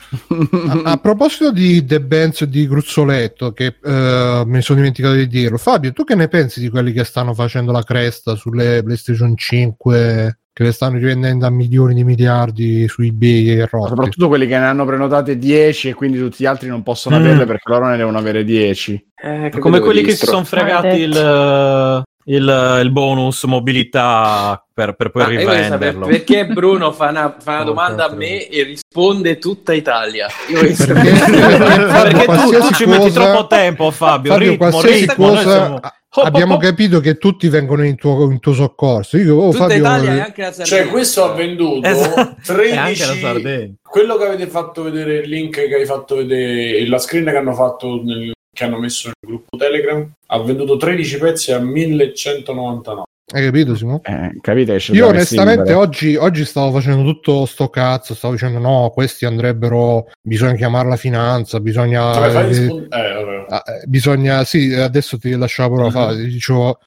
[0.84, 5.26] a, a proposito di The Bands e di gruzzoletto, che eh, mi sono dimenticato di
[5.26, 9.36] dirlo, Fabio, tu che ne pensi di quelli che stanno facendo la cresta sulle PlayStation
[9.36, 13.88] 5, che le stanno rivendendo a milioni di miliardi su eBay e rotti?
[13.88, 17.20] Soprattutto quelli che ne hanno prenotate 10 e quindi tutti gli altri non possono Mm.
[17.20, 19.06] averle perché loro ne devono avere 10.
[19.22, 22.02] Eh, Come quelli che si sono fregati il, Maledetto.
[22.27, 26.07] Il, il bonus mobilità per, per poi sapere rivenderlo.
[26.07, 30.28] perché Bruno fa una, fa una Oh, domanda a me e risponde tutta Italia.
[30.49, 34.32] Io Perché, Perché tu, tu qualsiasi ci metti cosa- troppo tempo, Fabio.
[34.32, 35.81] Fabio, ritmo, qualsiasi ritmo, cosa siamo-
[36.24, 39.16] abbiamo capito che tutti vengono in tuo, in tuo soccorso.
[39.16, 40.82] Io, oh, tutta Fabio, Italia e anche la Sardegna.
[40.82, 42.20] Cioè, questo ha venduto Esatto.
[42.61, 43.73] E anche la 13 Sardegna.
[43.82, 47.55] quello che avete fatto vedere, il link che hai fatto vedere, la screen che hanno
[47.55, 53.02] fatto nel- che hanno messo nel gruppo Telegram, ha venduto 13 pezzi a 1199.
[53.34, 54.02] hai capito, Simo?
[54.04, 54.76] Eh, capite?
[54.90, 60.54] Io onestamente oggi, oggi stavo facendo tutto sto cazzo, stavo dicendo no, questi andrebbero, bisogna
[60.54, 62.02] chiamarla finanza, bisogna...
[62.10, 63.46] Vabbè, fai eh, eh, vabbè.
[63.48, 66.24] Ah, eh, bisogna, sì, adesso ti lascio la parola, fa, Mhm.
[66.24, 66.78] dicevo,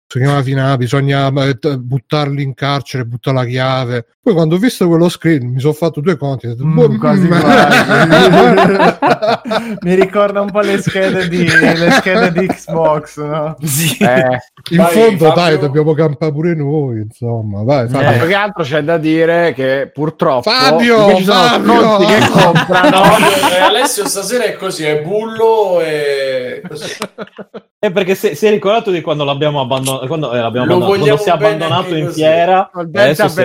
[0.77, 4.05] bisogna eh, t- buttarli in carcere, buttare la chiave.
[4.26, 6.47] Poi quando ho visto quello screen mi sono fatto due conti.
[6.47, 8.95] detto, Mm, boh, quasi mm, quasi.
[9.81, 13.56] Mi ricorda un po' le schede di, le schede di Xbox, no?
[13.99, 14.39] Eh,
[14.72, 15.34] in Vai, fondo, Fabio.
[15.35, 18.18] dai, dobbiamo campare pure noi, insomma, vai, ma Fabio.
[18.19, 21.97] più che altro c'è da dire che purtroppo Fabio, ci sono Fabio!
[21.97, 23.18] che comprano No,
[23.52, 26.93] eh, Alessio stasera è così, è bullo e così.
[27.80, 31.18] Eh, perché si, si è ricordato di quando l'abbiamo abbandonato, quando, eh, l'abbiamo abbandonato, quando
[31.22, 32.15] si è abbandonato in così.
[32.15, 32.69] fiera.
[32.73, 33.43] adesso si- si è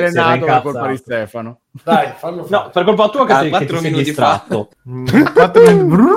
[0.72, 1.60] colpa di Stefano.
[1.82, 2.62] Dai, fallo fare.
[2.64, 4.42] No, per colpa tua che, Ah, ti- che quattro ti sei minuti fa.
[4.44, 4.68] distratto.
[4.88, 6.09] Mm, quattro minuti-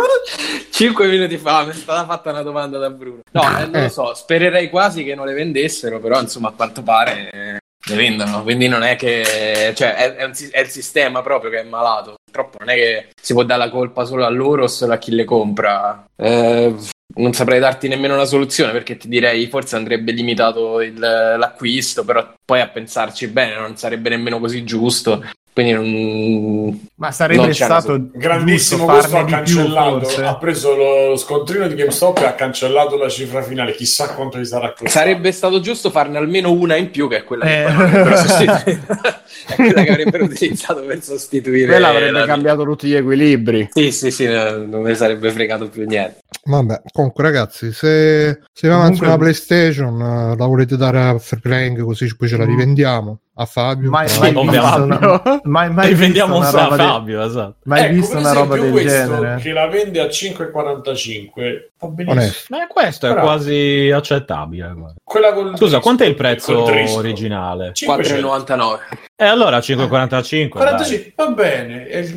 [0.73, 3.19] 5 minuti fa mi è stata fatta una domanda da Bruno.
[3.31, 3.81] No, eh, non Eh.
[3.83, 7.95] lo so, spererei quasi che non le vendessero, però insomma a quanto pare eh, le
[7.95, 9.73] vendono, quindi non è che...
[9.75, 13.09] cioè è, è un è il sistema proprio che è malato, purtroppo non è che
[13.21, 16.05] si può dare la colpa solo a loro o solo a chi le compra.
[16.15, 16.73] Eh,
[17.15, 22.33] non saprei darti nemmeno una soluzione perché ti direi forse andrebbe limitato il- l'acquisto, però
[22.43, 25.23] poi a pensarci bene non sarebbe nemmeno così giusto.
[25.53, 26.87] Quindi non...
[26.95, 29.99] Ma sarebbe stato Grandissimo, questo ha più, cancellato.
[29.99, 30.23] forse.
[30.23, 33.73] ha preso lo scontrino di GameStop e ha cancellato la cifra finale.
[33.75, 34.89] Chissà quanto gli sarà costato.
[34.89, 38.15] Sarebbe stato giusto farne almeno una in più, che è quella che Eh.
[38.17, 38.93] sostituito.
[39.47, 41.67] è quella che avrebbero utilizzato per sostituire.
[41.67, 43.69] Quella avrebbe la- cambiato tutti gli equilibri.
[43.71, 46.21] Sì, sì, sì, no, non mi sarebbe fregato più niente.
[46.45, 51.17] Vabbè, comunque ragazzi, se, se va avanti Comunque- una PlayStation, eh, la volete dare a
[51.19, 52.49] Fair Playing così poi ce la Mm.
[52.49, 53.89] rivendiamo a Fabio.
[53.89, 55.05] Mai, Però- mai visto ovviamente.
[55.05, 57.55] una, mai, mai Rivendiamo visto un una roba del- Fabio, esatto.
[57.63, 59.41] mai Ecco, visto per una roba esempio, del questo genere.
[59.41, 62.57] che la vende a 5,45 va benissimo.
[62.59, 63.25] Ma questo è Bravo.
[63.27, 64.73] quasi accettabile.
[64.73, 64.93] guarda.
[65.03, 66.63] Quella col Scusa, quanto è il prezzo
[66.97, 67.71] originale?
[67.73, 68.27] 500.
[68.27, 68.79] 4,99.
[69.15, 70.49] E allora 5,45.
[70.49, 71.87] 45, va bene.
[71.87, 72.13] E è-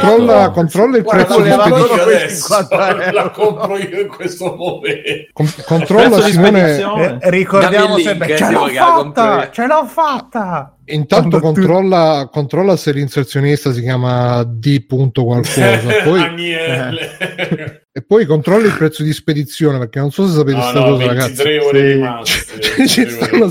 [0.00, 0.50] controlla, Ecco.
[0.52, 2.00] controlla il Guarda, prezzo di la voleva compro spedizione.
[2.00, 3.12] io quei adesso, 50 euro.
[3.12, 5.28] la compro io in questo momento.
[5.34, 6.78] Con- controlla Simone.
[6.78, 10.74] Eh, ricordiamo il sempre link, ce eh, l'ho fatta, ce l'ho fatta.
[10.86, 14.86] Intanto tu- controlla, controlla se l'inserzionista si chiama D.
[15.24, 15.76] qualcosa.
[16.02, 17.78] Poi, Daniele.
[18.00, 20.84] e poi controlla il prezzo di spedizione perché non so se sapete No, questa no,
[20.96, 21.66] cosa, 23 ragazzi.
[21.68, 22.60] ore rimaste.
[22.86, 23.50] Ci 23 ore.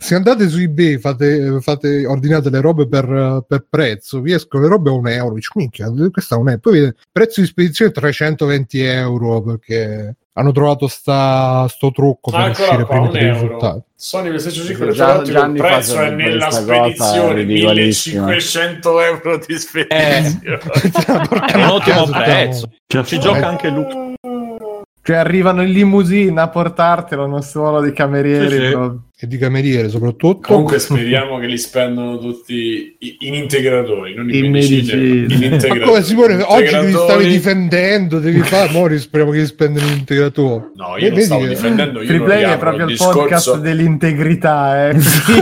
[0.00, 4.68] se andate su eBay, fate, fate, ordinate le robe per, per prezzo, vi escono le
[4.68, 5.34] robe a un euro.
[5.34, 6.60] Dici, minchia, questa è un euro.
[6.60, 12.48] Poi vedete, prezzo di spedizione 320 euro perché hanno trovato sta, sto trucco per Ah,
[12.50, 13.40] uscire qua, prima dei euro.
[13.40, 13.80] risultati.
[13.94, 18.24] Sony PlayStation 5 Già- l'altro il prezzo è nella spedizione ridicolissima.
[18.26, 20.40] 1500 euro di spedizione.
[21.28, 22.68] Porca È un ottimo prezzo.
[22.86, 24.04] Ci fa- gioca anche Luca.
[25.06, 28.48] Cioè arrivano in limousine a portartelo, non solo di camerieri.
[28.50, 28.70] Sì, sì.
[28.72, 29.00] proprio.
[29.18, 30.48] E di cameriere soprattutto.
[30.48, 35.00] Comunque speriamo che li spendono tutti in integratori, non in In medicine.
[35.02, 35.80] in Ma integratori.
[35.80, 40.70] come Simone, oggi ti stavi Integratori- difendendo, devi fare, mo speriamo che spendano l'integratore.
[40.74, 42.84] No, E io non vedi stavo che- difendendo, io Free non Play è riapro proprio
[42.84, 43.18] il discorso...
[43.20, 44.92] podcast dell'integrità, eh.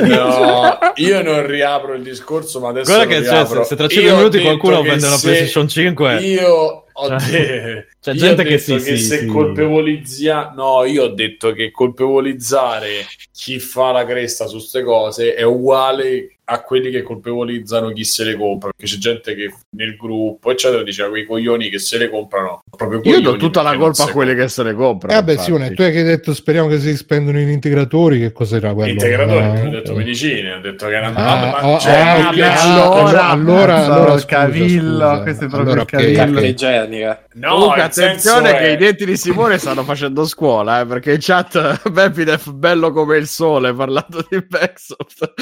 [0.07, 3.91] No, io non riapro il discorso, ma adesso Guarda che cioè, se, se tra Io
[3.91, 6.17] 5 ho minuti qualcuno vende una se PlayStation 5.
[6.21, 11.09] Io ho Cioè, de- c'è gente che si- si- se si- colpevolizza no io ho
[11.15, 17.03] detto che colpevolizzare chi fa la cresta su queste cose è uguale a quelli che
[17.03, 21.71] colpevolizzano chi se le compra perché c'è gente che nel gruppo eccetera diceva quei coglioni
[21.71, 24.71] che se le comprano proprio Io do tutta la colpa a quelli che se le
[24.71, 25.15] Eh comprano.
[25.19, 25.51] vabbè, infatti.
[25.51, 28.91] Simone, tu hai che detto speriamo che si spendono in integratori, che cos'era quello?
[28.93, 33.29] integratori Ah, ho detto medicine ho detto che erano Ah, oh, cioè, ah, ok, allora-
[33.29, 35.23] allora, allora, il scusa, cavillo, scusa.
[35.23, 36.41] questo è proprio Allora, il cavillo.
[36.41, 37.27] igienica.
[37.35, 41.19] no Comunque, attenzione che è- i denti di Simone stanno facendo scuola, eh, perché in
[41.21, 45.33] chat Bepidef bello come il sole parlando di Backsoft.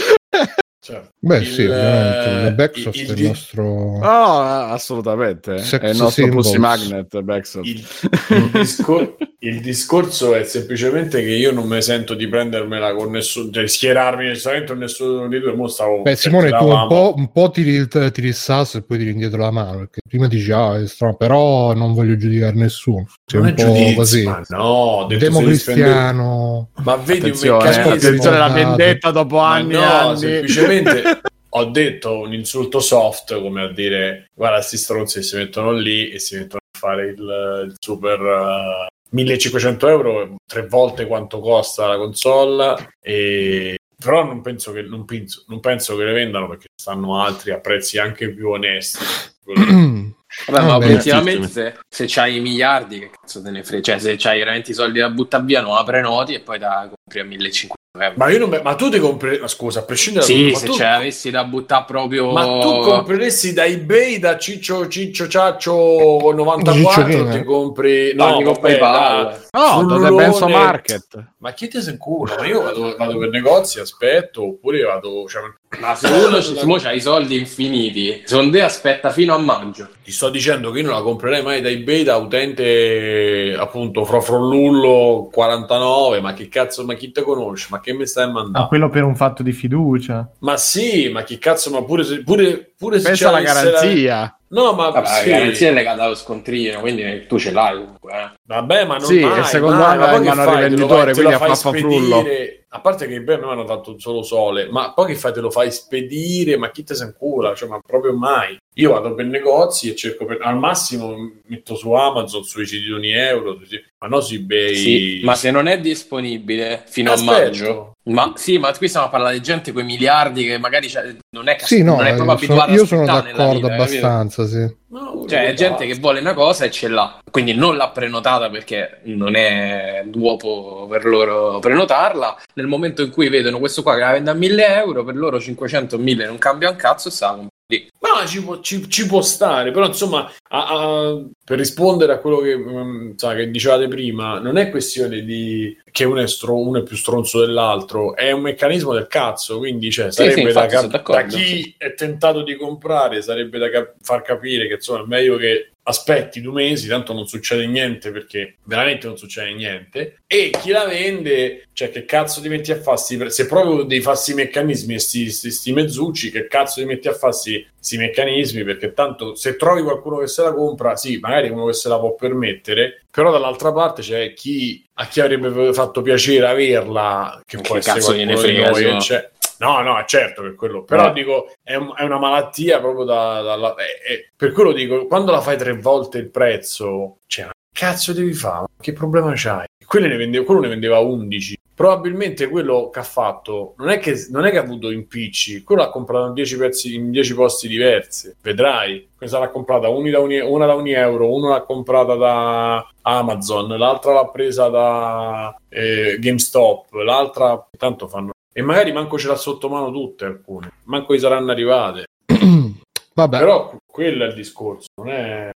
[0.83, 2.47] Cioè, Beh, il- sì, ovviamente.
[2.49, 3.65] Il Backsoft il- è il il- nostro.
[3.65, 4.41] Oh,
[4.73, 5.59] assolutamente.
[5.59, 6.47] Sex è il nostro symbols.
[6.49, 7.67] Pussy Magnet Backsoft.
[7.67, 7.87] il,
[8.31, 13.49] il discor- il discorso è semplicemente che io non mi sento di prendermela con nessuno,
[13.51, 15.53] di schierarmi necessariamente con nessuno dei due.
[15.55, 18.83] Mo stavo Beh, Simone, tu un po', un po' tiri, il, tiri il sasso e
[18.83, 19.79] poi tiri indietro la mano.
[19.79, 23.07] Perché prima dici, ah, è strano, però non voglio giudicare nessuno.
[23.25, 24.25] C'è non un po' giudizio, così.
[24.25, 26.71] ma no, democristiano.
[26.85, 28.09] Ma vedi Attenzione, un meccanismo.
[28.09, 30.19] attenzione alla vendetta dopo Ma anni e no, anni.
[30.19, 31.21] semplicemente
[31.55, 36.19] ho detto un insulto soft come a dire guarda sti stronzi si mettono lì e
[36.19, 41.97] si mettono a fare il, il super uh, 1500 euro tre volte quanto costa la
[41.97, 47.21] console e però non penso che non penso, non penso che le vendano perché stanno
[47.23, 49.05] altri a prezzi anche più onesti.
[50.47, 53.83] Vabbè, ma obiettivamente se, se c'hai i miliardi, che cazzo te ne frega?
[53.83, 56.91] Cioè, se c'hai veramente i soldi da buttare via, non la prenoti e poi da
[56.91, 58.15] compri a 1500 euro.
[58.17, 60.59] ma io non ma tu ti compri ma scusa a prescindere da Sì, tutto, ma
[60.59, 62.33] se tu- ce l'avessi da buttare proprio...
[62.33, 68.37] Ma tu compreresti da eBay da Ciccio Ciccio Ciaccio 94 Ciccio ti compri No, no,
[68.39, 70.15] ti vabbè, da No, da frullone.
[70.15, 71.25] Benso Market.
[71.39, 72.37] Ma chi ti se incula?
[72.39, 75.29] Ma io vado, vado per negozi, aspetto, oppure vado.
[75.29, 75.43] Cioè,
[75.79, 79.89] Ma se uno c'ha i soldi infiniti, secondo te aspetta fino a maggio.
[80.03, 85.29] ti sto dicendo che io non la comprerei mai da eBay da utente appunto Frofrollullo
[85.31, 86.21] 49.
[86.23, 87.67] Ma che cazzo, ma chi te conosce?
[87.71, 88.59] Ma che mi stai mandando?
[88.59, 90.31] Ah, quello per un fatto di fiducia.
[90.39, 94.37] Ma sì, ma che cazzo, ma pure pure, pure se Pensa alla la- garanzia.
[94.49, 95.31] No, ma Vabbè, sì.
[95.31, 98.13] la garanzia è legata allo scontrino, quindi tu ce l'hai comunque.
[98.13, 98.31] Eh.
[98.43, 101.33] Vabbè, ma non Sì, mai, il secondo mai, anno è in mano al rivenditore, quindi
[101.33, 105.33] a spedire- A parte che i beh, hanno dato solo sole, ma poi che fai?
[105.35, 107.55] Te lo fai spedire, ma chi te se incula?
[107.55, 108.57] Cioè, ma proprio mai.
[108.77, 110.39] Io vado per negozi e cerco per...
[110.41, 111.15] al massimo
[111.47, 113.59] metto su Amazon sui siti di ogni euro,
[113.99, 114.75] ma no su eBay.
[114.75, 117.31] Sì, ma se non è disponibile fino Aspetto.
[117.31, 120.59] a maggio, ma sì, ma qui stiamo a parlare di gente con i miliardi che
[120.59, 123.05] magari c'è- non è, Sì, no, non è proprio eh, sono- abituata io a sono
[123.05, 123.73] d'accordo vita, capito?
[123.73, 124.77] abbastanza, sì.
[124.93, 128.51] No, Cioè, è gente che vuole una cosa e ce l'ha, quindi non l'ha prenotata
[128.51, 132.37] perché non è dopo per loro prenotarla.
[132.55, 135.41] Nel momento in cui vedono questo qua che la vende a 1000 euro, per loro
[135.41, 137.89] 500 1000 non cambia un cazzo e sa comprare lì.
[138.01, 142.39] No, ci può, ci- ci può stare, però insomma, a- a- per rispondere a quello
[142.39, 146.79] che, mm, sa, che dicevate prima, non è questione di che uno è, stro- uno
[146.81, 150.65] è più stronzo dell'altro, è un meccanismo del cazzo, quindi cioè, Sì, sarebbe sì, da,
[150.65, 151.75] infatti, cap- da chi sì.
[151.79, 156.41] è tentato di comprare, sarebbe da cap- far capire che insomma è meglio che aspetti
[156.41, 161.67] due mesi, tanto non succede niente perché veramente non succede niente, e chi la vende,
[161.73, 164.99] cioè che cazzo ti metti a fare, sti- se proprio devi fare sti meccanismi e
[165.01, 169.35] sti, sti, sti mezzucci, che cazzo ti metti a fare sti, sti meccanismi, perché tanto
[169.35, 173.03] se trovi qualcuno che se la compra, sì, magari uno che se la può permettere,
[173.11, 178.01] però dall'altra parte c'è chi a chi avrebbe fatto piacere averla, che Che può essere
[178.01, 179.81] qualcuno di frega, noi, sì, che no?
[179.81, 181.13] No, certo che quello, però Eh.
[181.13, 183.41] dico, è, un- è una malattia proprio da...
[183.43, 187.49] da- da- eh, eh, per quello dico, quando la fai tre volte il prezzo, cioè,
[187.73, 188.67] cazzo devi fare?
[188.81, 189.67] Che problema c'hai?
[189.87, 191.57] Quello ne vendeva, quello ne vendeva 11.
[191.83, 195.83] Probabilmente quello che ha fatto non è che, non è che ha avuto impicci, quello
[195.83, 198.33] ha comprato in 10, pezzi, in 10 posti diversi.
[198.41, 203.77] Vedrai, questa l'ha comprata da uni- una da ogni euro, una l'ha comprata da Amazon,
[203.77, 209.69] l'altra l'ha presa da eh, GameStop, l'altra tanto fanno e magari manco ce l'ha sotto
[209.69, 212.05] mano tutte alcune, manco gli saranno arrivate.
[213.13, 215.51] Vabbè, Però quello è il discorso, non è...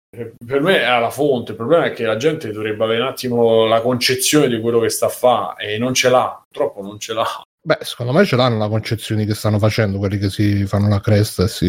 [0.46, 3.66] per me è alla fonte, il problema è che la gente dovrebbe avere un attimo
[3.66, 7.12] la concezione di quello che sta a fare e non ce l'ha, purtroppo non ce
[7.12, 7.42] l'ha.
[7.60, 11.00] beh, secondo me ce l'hanno la concezione che stanno facendo quelli che si fanno la
[11.00, 11.68] cresta e si,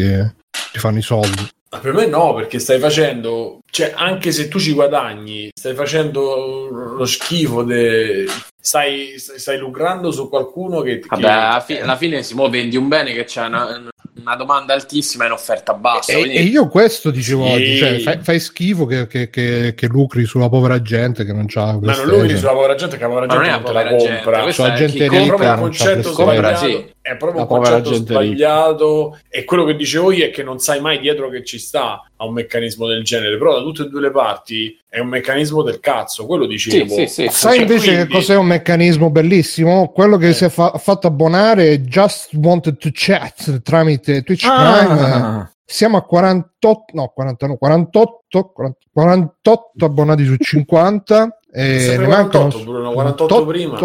[0.72, 1.48] si fanno i soldi.
[1.68, 6.68] Ma per me no, perché stai facendo, cioè anche se tu ci guadagni, stai facendo
[6.70, 8.24] lo schifo, de...
[8.58, 11.02] stai, stai, stai lucrando su qualcuno che...
[11.04, 13.90] Vabbè, che- alla, fi- alla fine si muove vendi un bene che c'è una,
[14.26, 16.12] una domanda altissima e un'offerta bassa.
[16.12, 17.52] E, quindi- e io questo dicevo Sì.
[17.52, 21.46] oggi, cioè, fai, fai schifo che, che- che- che lucri sulla povera gente che non
[21.46, 23.66] c'ha Ma non lucri sulla povera gente, che la povera non gente è non, la
[23.68, 24.42] te la povera gente, compra.
[24.42, 26.66] questa Sulla è gente ricca compra un non concetto sbagliato.
[26.66, 26.94] sì.
[27.06, 29.18] È proprio un concetto sbagliato.
[29.28, 32.24] E quello che dicevo io è che non sai mai dietro che ci sta a
[32.26, 33.38] un meccanismo del genere.
[33.38, 36.26] Però da tutte e due le parti è un meccanismo del cazzo.
[36.26, 36.86] Quello dicevo.
[36.88, 37.28] Sì, sì, sì.
[37.30, 39.88] Sai Cioè, invece quindi- che cos'è un meccanismo bellissimo?
[39.92, 40.32] Quello che Eh.
[40.32, 44.84] si è fa- fatto abbonare Just Wanted to Chat tramite Twitch Ah.
[44.86, 45.54] Prime.
[45.68, 51.38] Siamo a 48, no, 40, no, 48, 40 48 abbonati su 50.
[51.58, 53.78] E Sempre ne mancano 48, Bruno, 48 prima.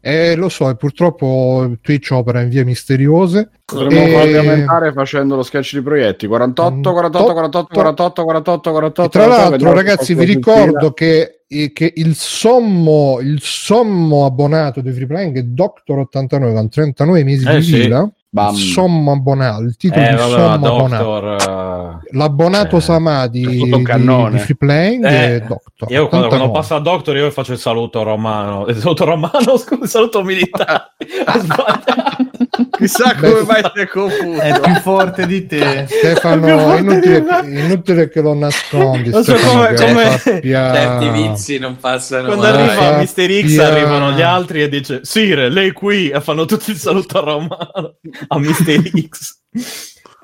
[0.00, 3.48] Eh, lo so, e purtroppo Twitch opera in vie misteriose.
[3.64, 9.02] Potremmo E- aumentare facendo lo sketch di proietti 48, 48, 48, 48, 48, 48, 48.
[9.02, 11.41] E tra l'altro, ragazzi, vi ricordo che
[11.72, 17.46] che il sommo, il sommo abbonato di Free Playing è Doctor 89 con 39 mesi
[17.48, 17.72] Eh, di sì.
[17.82, 18.10] fila.
[18.34, 18.54] Bam.
[18.54, 22.00] Sommo abbonato, il titolo Eh, di vabbè, sommo Doctor, abbonato.
[22.08, 25.90] eh, L'abbonato cioè, Sama di, di, Free Playing Eh, è Doctor.
[25.90, 26.52] Io quando, quando 89.
[26.52, 28.64] passa a Doctor io faccio il saluto romano.
[28.72, 30.92] Il saluto romano, scusa, il saluto militare.
[32.70, 34.40] Chissà Beh, come mai si è confuso.
[34.40, 35.86] È più forte di te.
[35.88, 39.10] Stefano, È inutile, inutile che lo nascondi.
[39.10, 42.52] Non so Stefano, come- come- sappia- Certi vizi non passano Quando mai.
[42.68, 46.70] arriva Eh, Mister X arrivano gli altri e dice Sire, lei qui e fanno tutti
[46.70, 47.96] il saluto romano
[48.28, 49.40] a Mister X.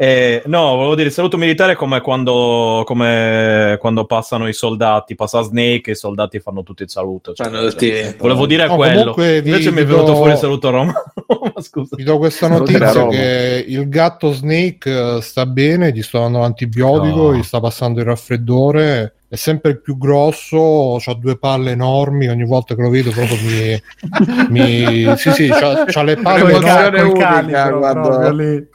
[0.00, 5.16] Eh, no, volevo dire, il saluto militare è come quando, come quando passano i soldati,
[5.16, 7.32] passa Snake e i soldati fanno tutti il saluto.
[7.32, 8.98] cioè, tutti- Volevo dire No, quello.
[9.00, 11.02] comunque vi- Invece mi è venuto do- fuori il saluto romano.
[11.54, 11.96] Ma scusa.
[11.96, 13.10] Vi do questa notizia Roma.
[13.10, 17.34] che il gatto Snake eh, sta bene, gli sto dando l'antibiotico, No.
[17.34, 22.46] gli sta passando il raffreddore, è sempre il più grosso, ha due palle enormi, ogni
[22.46, 23.80] volta che lo vedo proprio mi...
[24.48, 27.00] mi sì, sì, c'ha, c'ha le palle enormi.
[27.00, 28.68] unica calibro, proprio lì.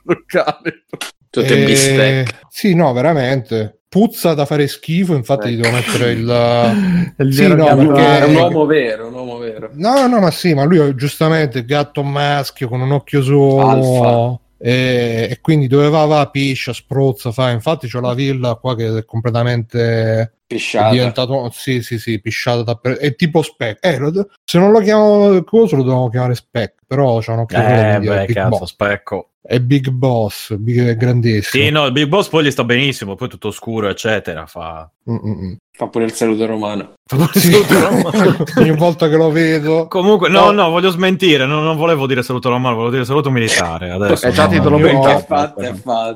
[1.30, 2.26] Tutto in Eh.
[2.50, 3.80] Sì, no, veramente.
[3.90, 7.14] Puzza da fare schifo, infatti gli devo mettere il...
[7.18, 9.70] Il Sì, no, perché- È un uomo vero, un uomo vero.
[9.74, 13.68] No, no, ma sì, ma lui è giustamente gatto maschio con un occhio solo.
[13.68, 14.38] Alfa.
[14.66, 17.50] E, e quindi dove va va piscia, spruzza, fa.
[17.50, 20.90] Infatti c'ho la villa qua che è completamente è Pisciata.
[20.92, 22.98] diventato sì, sì, sì, pisciata da per...
[22.98, 23.78] è tipo spec.
[23.82, 27.58] Eh, lo- se non lo chiamo coso lo dobbiamo chiamare spec, però c'ha un occhio
[27.58, 28.70] solo, Eh, è beh, Big cazzo, Boss.
[28.70, 29.28] specco.
[29.42, 31.64] È Big Boss, big, è grandissimo.
[31.64, 34.46] Sì, no, il Big Boss poi gli sta benissimo, poi tutto scuro, eccetera.
[34.46, 34.90] Fa...
[35.12, 35.54] Mm, mm, mm.
[35.76, 36.94] Fa pure il saluto romano.
[37.04, 37.52] fa pure il Sì.
[37.52, 38.44] saluto romano.
[38.58, 40.52] Ogni volta che lo vedo Comunque, no, No.
[40.52, 41.48] no, voglio smentire.
[41.48, 43.90] Non, non volevo dire saluto romano, volevo dire saluto militare.
[43.90, 45.26] Adesso È già no, titolo militare.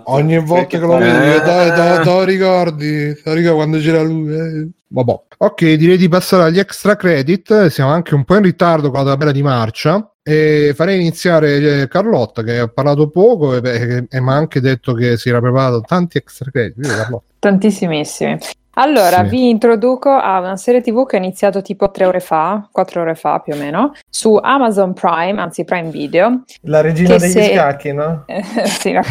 [0.06, 1.42] Ogni volta Perché che lo vedo, Eh.
[1.44, 3.14] dai, dai, te lo ricordi?
[3.16, 4.34] Te lo ricordi quando c'era lui?
[4.36, 4.68] eh?
[4.90, 5.20] Vabbè.
[5.40, 7.66] Ok, direi di passare agli extra credit.
[7.68, 10.12] Siamo anche un po' in ritardo con la tabella di marcia.
[10.22, 14.60] E farei iniziare eh, Carlotta, che ha parlato poco, e, beh, e mi ha anche
[14.62, 17.22] detto che si era preparato tanti extra credit.
[17.40, 18.38] Tantissimissimi.
[18.80, 19.30] Allora, Sì.
[19.30, 23.16] vi introduco a una serie TV che è iniziato tipo tre ore fa, quattro ore
[23.16, 26.44] fa più o meno, su Amazon Prime, anzi Prime Video.
[26.62, 28.26] La regina degli se- scacchi, no?
[28.66, 29.02] Sì, no,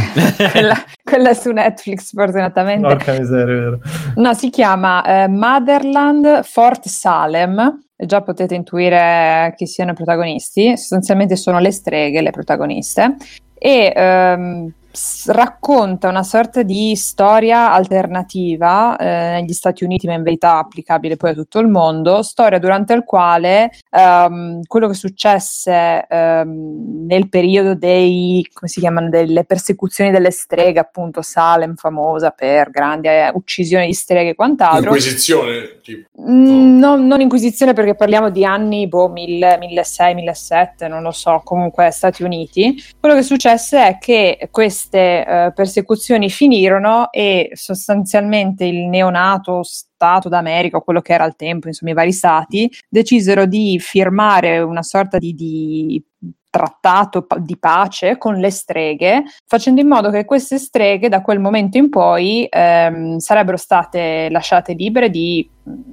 [0.52, 2.86] quella, quella è su Netflix fortunatamente.
[2.86, 3.80] Porca miseria, vero.
[4.14, 7.80] No, si chiama eh, Motherland Fort Salem.
[7.96, 10.76] Già potete intuire chi siano i protagonisti.
[10.76, 13.16] Sostanzialmente sono le streghe le protagoniste.
[13.58, 20.22] E ehm, s- racconta una sorta di storia alternativa eh, negli Stati Uniti, ma in
[20.22, 22.22] verità applicabile poi a tutto il mondo.
[22.22, 29.10] Storia durante il quale ehm, quello che successe ehm, nel periodo dei, come si chiamano,
[29.10, 34.94] delle persecuzioni delle streghe, appunto Salem famosa per grandi eh, uccisioni di streghe e quant'altro.
[34.94, 36.08] Inquisizione, tipo.
[36.20, 41.42] Mm, non, non inquisizione perché parliamo di anni, boh, 1000, 1600, 1700, non lo so,
[41.44, 42.82] comunque Stati Uniti.
[42.98, 44.48] Quello che successe è che
[44.86, 51.36] queste eh, persecuzioni finirono e sostanzialmente il neonato Stato d'America, o quello che era al
[51.36, 56.02] tempo, insomma i vari stati, decisero di firmare una sorta di, di
[56.48, 61.76] trattato di pace con le streghe, facendo in modo che queste streghe da quel momento
[61.76, 65.48] in poi ehm, sarebbero state lasciate libere di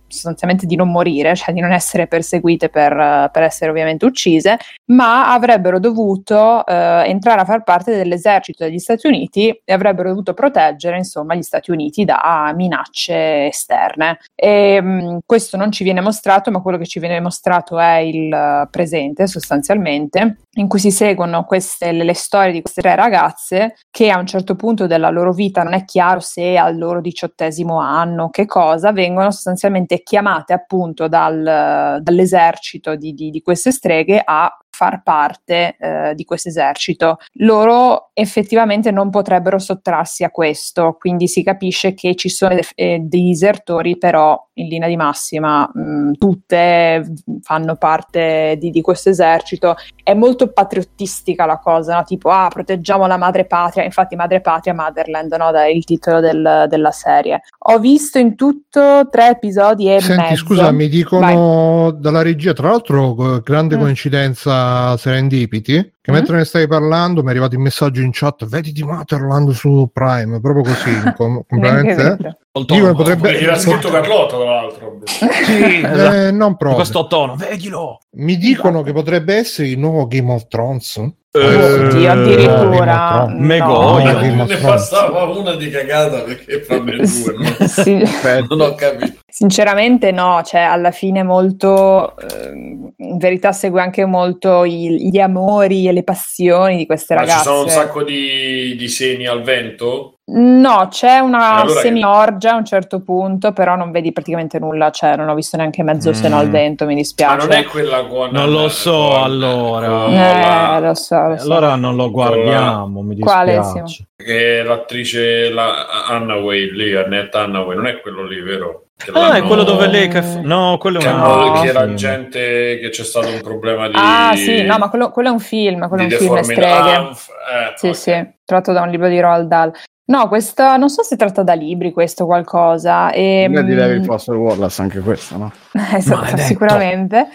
[0.07, 4.57] sostanzialmente di non morire, cioè di non essere perseguite per, per essere ovviamente uccise,
[4.91, 10.33] ma avrebbero dovuto eh, entrare a far parte dell'esercito degli Stati Uniti e avrebbero dovuto
[10.33, 14.19] proteggere insomma gli Stati Uniti da minacce esterne.
[14.35, 18.31] E, mh, questo non ci viene mostrato, ma quello che ci viene mostrato è il
[18.31, 23.75] eh, presente sostanzialmente, in cui si seguono queste, le, le storie di queste tre ragazze
[23.89, 27.79] che a un certo punto della loro vita, non è chiaro se al loro diciottesimo
[27.79, 29.61] anno, che cosa, vengono sostanzialmente
[30.03, 36.49] chiamate appunto dal- dall'esercito di, di- di queste streghe a far parte eh, di questo
[36.49, 37.17] esercito.
[37.33, 42.99] Loro effettivamente non potrebbero sottrarsi a questo, quindi si capisce che ci sono dei, eh,
[42.99, 47.03] dei disertori, però in linea di massima mh, tutte
[47.41, 49.75] fanno parte di, di questo esercito.
[50.03, 52.03] È molto patriottistica la cosa, no?
[52.03, 55.51] tipo ah, proteggiamo la madre patria, infatti madre patria, motherland, no?
[55.51, 57.41] da il titolo del- della serie.
[57.65, 60.35] Ho visto in tutto tre episodi e Senti, mezzo.
[60.45, 63.79] scusa, mi dicono dalla regia, tra l'altro, eh, grande Mm.
[63.79, 64.62] coincidenza
[64.97, 66.13] serendipiti, che Mm.
[66.13, 69.89] mentre ne stai parlando mi è arrivato il messaggio in chat, vedi di Motherland su
[69.93, 72.37] Prime, proprio così, com- completamente.
[72.65, 72.93] Tono.
[72.93, 73.41] potrebbe...
[73.45, 74.99] L'ha scritto Carlotta, tra l'altro.
[75.43, 76.15] Sì, esatto.
[76.15, 76.75] Eh, non Con proprio.
[76.75, 77.97] questo tono, vedilo.
[78.17, 81.01] Mi dicono che potrebbe essere il nuovo Game of Thrones.
[81.35, 83.25] Oddio, addirittura.
[83.27, 83.65] Eh, Me no.
[83.65, 84.19] goglio.
[84.19, 87.65] Game of Ne passava una di cagata perché fanno due, no?
[87.67, 88.03] Sì.
[88.49, 89.21] Non ho capito.
[89.27, 95.87] Sinceramente no, cioè alla fine molto, ehm, in verità segue anche molto i- gli amori
[95.87, 97.43] e le passioni di queste Ma ci ragazze.
[97.49, 100.09] sono un sacco di, di seni al vento?
[100.25, 105.15] No, c'è una Allora- semi-orgia a un certo punto, però non vedi praticamente nulla, cioè
[105.17, 106.13] non ho visto neanche mezzo Mm.
[106.13, 107.35] seno al vento, mi Ma dispiace.
[107.47, 108.29] non è quella con...
[108.31, 109.87] Non lo so, con- allora.
[109.87, 111.43] con Eh, la- lo so, lo so.
[111.51, 114.05] Allora non lo guardiamo, mi Quale, dispiace.
[114.15, 118.85] che è l'attrice la, Annaway lì, Annette Annaway, non è quello lì, vero?
[118.95, 120.21] Che Ah, è quello dove lei che...
[120.21, 123.87] f- No, quello è che, un altro che era gente che c'è stato un problema
[123.87, 126.93] di Ah sì, no, ma quello, quello è un film, quello è un film, streghe.
[126.93, 127.95] Ah, f- eh, Sì, ok.
[127.95, 129.71] sì, tratto da un libro di Roald Dahl.
[130.05, 133.09] No, questa, non so se tratta da libri questo qualcosa.
[133.11, 135.51] E, Prima di David Foster Wallace anche questo, no?
[135.95, 137.29] esatto, sicuramente.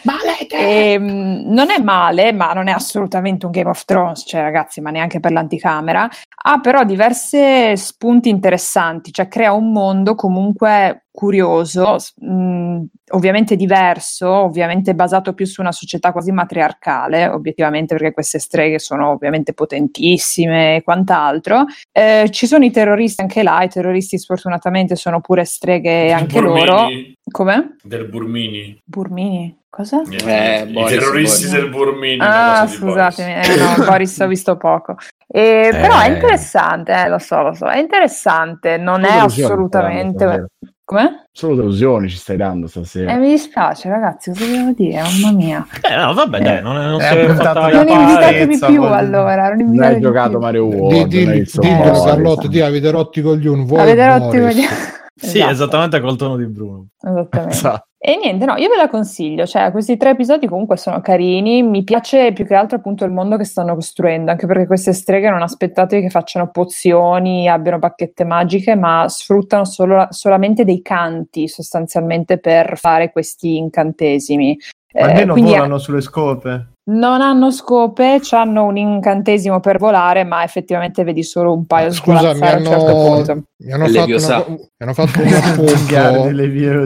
[0.50, 4.80] E, mm, non è male, ma non è assolutamente un Game of Thrones, cioè ragazzi,
[4.80, 6.08] ma neanche per l'anticamera.
[6.44, 14.94] Ha però diverse spunti interessanti, cioè crea un mondo comunque curioso, mh, ovviamente diverso, ovviamente
[14.94, 20.82] basato più su una società quasi matriarcale, obiettivamente perché queste streghe sono ovviamente potentissime e
[20.82, 21.64] quant'altro.
[21.90, 26.66] Eh, ci sono i terroristi anche là, i terroristi sfortunatamente sono pure streghe anche Burmini?
[26.66, 26.88] loro.
[27.32, 27.76] Come?
[27.82, 28.80] Del Burmini.
[28.84, 29.57] Burmini?
[29.70, 30.00] Cosa?
[30.24, 31.60] Eh, I Boris, terroristi Boris.
[31.60, 32.18] del Burmini.
[32.20, 33.48] Ah, scusatemi, Boris.
[33.48, 34.96] eh, no, Boris ho visto poco.
[35.26, 36.14] Eh, Però è Eh.
[36.14, 40.24] interessante, eh, lo so, lo so, è interessante, non Solo è assolutamente...
[40.24, 40.46] stasera.
[40.88, 41.24] Come?
[41.30, 43.12] Solo delusioni ci stai dando stasera.
[43.12, 45.02] Eh, mi dispiace, ragazzi, cosa devo dire?
[45.02, 45.66] Mamma mia.
[45.82, 50.00] Eh, no, vabbè, dai, non, non da Non invitatemi più voglio- allora, non Non hai
[50.00, 50.38] giocato più.
[50.38, 52.04] Mario Di, World, di, non hai visto diglielo Boris.
[52.04, 53.64] Carlotta, di avete rotti i coglioni.
[53.66, 54.18] Vuoi Avete Boris?
[54.22, 54.66] rotto i coglioni.
[55.14, 55.50] Sì, Esatto.
[55.52, 56.86] esattamente col tono di Bruno.
[57.02, 57.82] Esattamente.
[58.00, 61.82] E niente, no, io ve la consiglio, cioè questi tre episodi comunque sono carini, mi
[61.82, 65.42] piace più che altro appunto il mondo che stanno costruendo, anche perché queste streghe non
[65.42, 72.78] aspettatevi che facciano pozioni, abbiano bacchette magiche, ma sfruttano solo- solamente dei canti sostanzialmente per
[72.78, 74.56] fare questi incantesimi.
[74.92, 76.74] Eh, Almeno quindi volano sulle scope.
[76.90, 82.12] Non hanno scope, hanno un incantesimo per volare, ma effettivamente vedi solo un paio Scusa,
[82.32, 83.42] mi svolazzare a un certo hanno, punto.
[83.56, 86.30] mi hanno fatto, una- mi hanno fatto un appunto.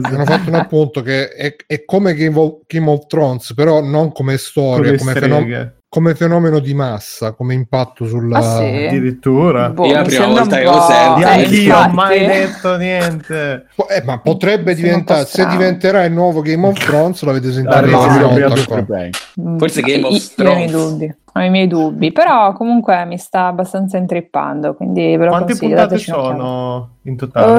[0.09, 3.81] mi hanno fatto un appunto che è, è come Game of, Game of Thrones, però
[3.81, 5.21] non come storia, come, streghe.
[5.21, 8.39] fenom- come fenomeno di massa, come impatto sulla.
[8.39, 8.87] Ah, sì?
[8.87, 9.69] Addirittura.
[9.69, 13.67] Boh, Io la prima volta che lo sento, Di Eh, anch'io, ho mai detto niente.
[13.77, 17.87] Po- eh, ma potrebbe diventare, se diventerà il nuovo Game of Thrones, l'avete sentito la
[17.87, 19.11] sì, volta
[19.59, 21.15] Forse Game of io- io Thrones.
[21.35, 25.69] Ho i miei dubbi, però comunque mi sta abbastanza intrippando, quindi ve lo Quante consiglio.
[25.75, 26.37] puntate dateci un'occhiata.
[26.37, 27.53] sono in totale?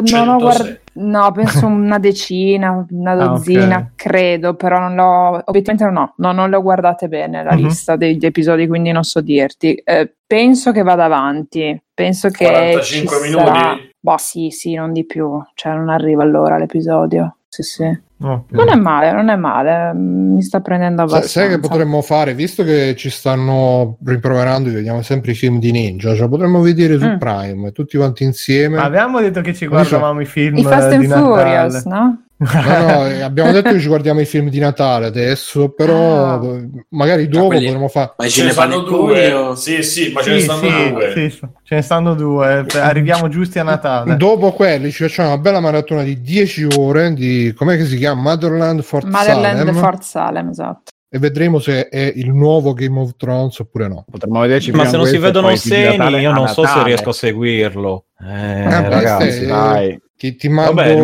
[0.00, 0.40] ho 106.
[0.40, 3.84] guardato, no, penso una decina, una Ah, dozzina, ok.
[3.96, 7.62] credo, però non l'ho, obiettivamente no, no, non le ho guardate bene la Mhm.
[7.62, 9.74] lista degli episodi, quindi non so dirti.
[9.74, 13.44] Eh, penso che vada avanti, penso che 45 ci minuti?
[13.46, 17.37] sarà- Boh, sì, sì, non di più, cioè non arriva all'ora l'episodio.
[17.50, 17.98] Sì, sì.
[18.18, 18.44] No.
[18.50, 21.40] Non è male, non è male, mi sta prendendo Sai, abbastanza.
[21.40, 26.14] sai che potremmo fare, visto che ci stanno rimproverando, vediamo sempre i film di ninja,
[26.14, 27.16] cioè potremmo vedere su Mm.
[27.16, 28.76] Prime tutti quanti insieme.
[28.76, 31.26] Ma avevamo detto che ci Come so- guardavamo i film I Fast and di Natale.
[31.42, 32.22] Furious, no?
[32.38, 36.46] No, no, eh, abbiamo detto che ci guardiamo i film di Natale adesso, però Ah.
[36.46, 38.12] eh, magari dopo quelli- potremmo fare.
[38.16, 39.52] Ma Ce ne stanno due.
[39.56, 41.12] Sì, sì, ma ce ne Sì, stanno sì, due.
[41.30, 42.64] sì, ce ne stanno due.
[42.72, 44.16] eh, Arriviamo giusti a Natale.
[44.16, 48.22] Dopo quelli ci facciamo una bella maratona di 10 ore di com'è che si chiama?
[48.30, 50.92] Motherland Fort Motherland Salem Fort Salem, esatto.
[51.10, 54.04] e vedremo se è il nuovo Game of Thrones oppure no.
[54.10, 56.46] Potremmo vederci Ma se non si vedono poi i film di seni, Natale io non
[56.48, 58.04] so se riesco a seguirlo.
[58.20, 58.24] Eh,
[58.66, 59.46] beh, ragazzi.
[59.46, 60.00] Dai.
[60.18, 60.94] Ti, ti mando, Vabbè,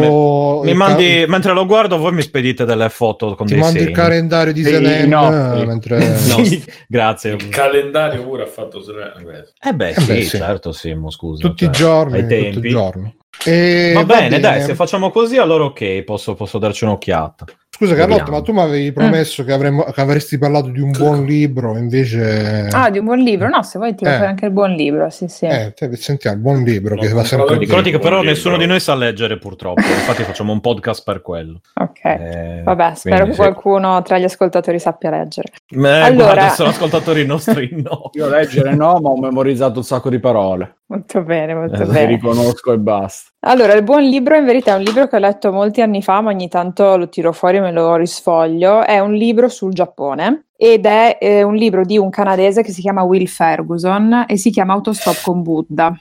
[0.64, 3.62] mi il mandi, ca- mentre lo guardo, voi mi spedite delle foto con ti dei
[3.62, 3.96] mando il segni.
[3.96, 5.52] calendario di Sì, Selene no.
[5.60, 7.34] eh, mentre Sì, grazie.
[7.34, 9.44] Il calendario pure ha fatto Vabbè.
[9.62, 10.36] Eh beh, Eh sì, beh, sì.
[10.38, 11.46] certo, Simo, scusa.
[11.46, 13.16] tutti i cioè, giorni, ai tutti i giorni.
[13.44, 17.44] E Va, va bene, dai, se facciamo così, allora ok, posso, posso darci un'occhiata.
[17.74, 21.24] Scusa Carlotta, ma tu mi avevi promesso che, avremmo, che avresti parlato di un buon
[21.24, 22.68] libro, invece...
[22.70, 23.48] Ah, di un buon libro?
[23.48, 24.10] No, se vuoi ti Eh.
[24.10, 25.46] fare anche il buon libro, sì, sì.
[25.46, 27.58] Eh, te- sentiamo, buon libro No, che va sempre bene.
[27.58, 28.64] Ricordati che però buon nessuno libro.
[28.66, 31.62] di noi sa leggere purtroppo, infatti facciamo un podcast per quello.
[31.74, 32.04] Ok.
[32.04, 33.48] Eh, Vabbè, spero quindi che sì.
[33.50, 35.48] qualcuno tra gli ascoltatori sappia leggere.
[35.68, 38.10] Eh, Allora- guarda, sono ascoltatori nostri no.
[38.12, 40.76] Io leggere no, ma ho memorizzato un sacco di parole.
[40.86, 42.06] Molto bene, molto Eh, Le bene.
[42.06, 43.30] riconosco e basta.
[43.46, 46.22] Allora, il buon libro in verità è un libro che ho letto molti anni fa,
[46.22, 48.82] ma ogni tanto lo tiro fuori e me lo risfoglio.
[48.84, 52.80] È un libro sul Giappone ed è eh, un libro di un canadese che si
[52.80, 55.94] chiama Will Ferguson e si chiama Autostop con Buddha.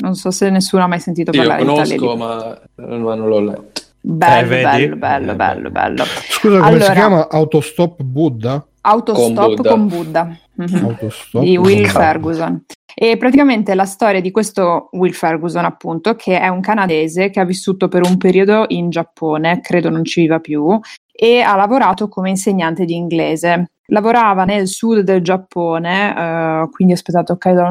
[0.00, 2.16] Non so se nessuno ha mai sentito Io parlare di tale conosco, libro.
[2.16, 3.80] ma, ma non l'ho letto.
[4.00, 6.04] Bello, Eh, bello, bello, bello, bello.
[6.04, 7.28] Scusa, come Allora- si chiama?
[7.30, 8.66] Autostop Buddha?
[8.80, 9.70] Autostop Buddha.
[9.70, 10.36] con Buddha.
[10.54, 10.84] Mhm.
[10.84, 11.86] Autostop di Will.
[11.86, 12.64] Ferguson.
[12.94, 17.44] E praticamente la storia di questo Will Ferguson, appunto, che è un canadese che ha
[17.44, 20.78] vissuto per un periodo in Giappone, credo non ci viva più,
[21.10, 23.70] e ha lavorato come insegnante di inglese.
[23.86, 27.70] Lavorava nel sud del Giappone, eh, quindi aspettate, ok,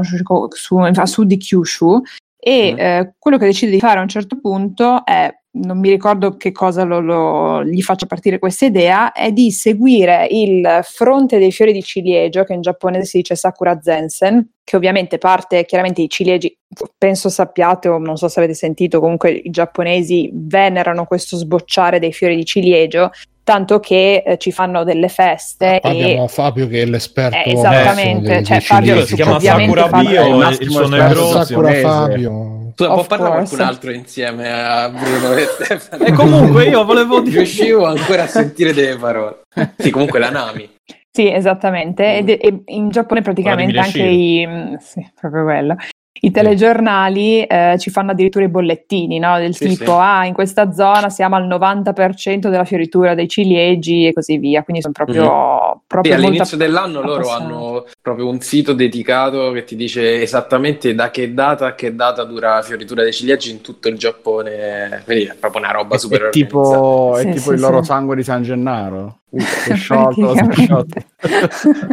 [0.55, 2.01] su, a sud di Kyushu,
[2.43, 2.79] e Mm.
[2.79, 6.51] eh, quello che decide di fare a un certo punto è, non mi ricordo che
[6.53, 11.73] cosa lo- lo- gli faccia partire questa idea, è di seguire il fronte dei fiori
[11.73, 16.55] di ciliegio, che in giapponese si dice Sakura Zensen, che ovviamente parte chiaramente i ciliegi,
[16.97, 22.13] penso sappiate o non so se avete sentito, comunque i giapponesi venerano questo sbocciare dei
[22.13, 23.09] fiori di ciliegio,
[23.43, 27.51] tanto che eh, ci fanno delle feste Qua e abbiamo Fabio che è l'esperto Eh,
[27.51, 31.43] esattamente, dei- cioè, dei Fabio si chiama Sakura Bio, il suo.
[31.43, 31.73] Sakura.
[31.73, 32.59] Fabio.
[32.73, 36.03] Scusa, può parlare qualcun altro insieme a Bruno Stefano?
[36.03, 37.37] E comunque io volevo dire...
[37.37, 39.41] riuscivo ancora a sentire delle parole.
[39.77, 40.69] Sì, comunque la Nami.
[41.11, 42.17] Sì, esattamente.
[42.17, 45.75] Ed- E, in Giappone praticamente anche i, mm, sì, proprio quello.
[46.23, 49.39] I telegiornali eh, ci fanno addirittura i bollettini, no?
[49.39, 49.97] Del Sì, tipo, sì.
[49.99, 54.61] ah, in questa zona siamo al 90% della fioritura dei ciliegi e così via.
[54.61, 59.63] Quindi sono proprio, Sì, proprio molto all'inizio dell'anno loro hanno proprio un sito dedicato che
[59.63, 63.61] ti dice esattamente da che data a che data dura la fioritura dei ciliegi in
[63.61, 65.01] tutto il Giappone.
[65.05, 67.85] Quindi è proprio una roba super È tipo, è Sì, tipo sì, il loro sì.
[67.87, 69.20] sangue di San Gennaro.
[69.75, 71.01] Sciolto, sciolto.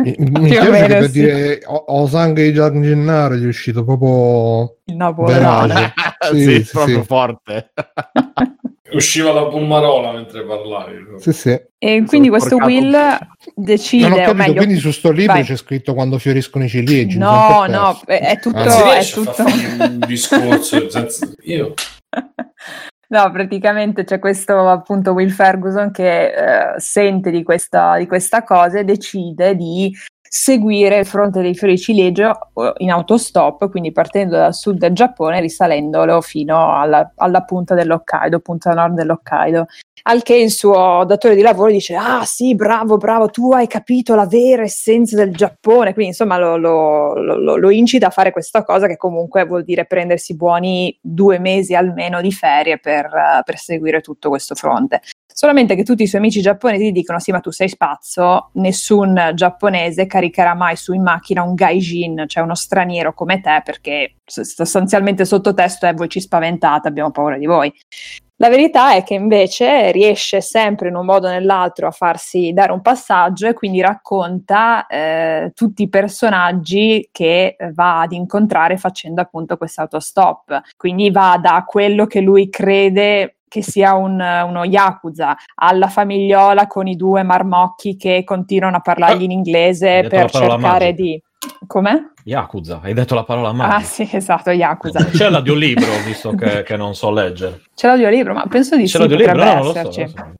[0.03, 1.11] Mi piace che per sì.
[1.13, 5.93] dire ho, ho sangue di Gian Gennaro è uscito proprio Il verace.
[6.33, 7.07] sì, Sì, sì, proprio sì.
[7.07, 7.71] forte.
[8.91, 10.95] Usciva la pulmarola mentre parlavi.
[11.19, 11.61] Sì, sì.
[11.77, 12.97] E quindi questo Will
[13.55, 15.45] decide, Non ho o capito, meglio, quindi su sto libro vai.
[15.45, 17.19] c'è scritto quando fioriscono i ciliegi.
[17.19, 18.57] No, no, è, tutto...
[18.57, 19.45] Ah, è tutto...
[19.45, 21.29] un discorso senza...
[21.43, 21.75] Io
[23.11, 28.81] No, praticamente c'è questo appunto Will Ferguson che eh, sente di questa, di questa cosa
[28.81, 29.91] e decide di
[30.29, 34.93] seguire il fronte dei fiori di ciliegio eh, in autostop, quindi partendo dal sud del
[34.93, 39.67] Giappone risalendolo fino alla, alla punta dell'Hokkaido, punta nord dell'Hokkaido.
[40.03, 44.15] Al che il suo datore di lavoro dice: Ah, sì, bravo, bravo, tu hai capito
[44.15, 45.93] la vera essenza del Giappone.
[45.93, 49.87] Quindi, insomma, lo, lo, lo, lo incita a fare questa cosa che comunque vuol dire
[49.87, 53.11] prendersi buoni due mesi almeno di ferie per,
[53.45, 55.03] per seguire tutto questo fronte.
[55.39, 60.09] Solamente che tutti i suoi amici giapponesi dicono: Sì, ma tu sei spazzo, nessun giapponese
[60.09, 65.87] caricherà mai su in macchina un gaijin, cioè uno straniero come te, perché sostanzialmente sottotesto
[65.87, 67.73] è voi ci spaventate, abbiamo paura di voi.
[68.41, 72.73] La verità è che invece riesce sempre in un modo o nell'altro a farsi dare
[72.73, 79.57] un passaggio e quindi racconta eh, tutti i personaggi che va ad incontrare facendo appunto
[79.57, 80.63] questo autostop.
[80.77, 86.87] Quindi va da quello che lui crede che sia un, uno yakuza, alla famigliola con
[86.87, 90.91] i due marmocchi che continuano a parlargli in inglese Hai detto per cercare magica.
[90.93, 91.23] di...
[91.67, 91.93] Com'è?
[92.25, 93.81] Yakuza, hai detto la parola Ah magica.
[93.89, 95.05] sì, esatto, yakuza.
[95.09, 97.63] C'è l'audiolibro, visto che, che non so leggere.
[97.75, 99.33] C'è l'audiolibro, ma penso di C'è sì, l'audiolibro?
[99.35, 100.15] potrebbe No, so, esserci.
[100.15, 100.37] non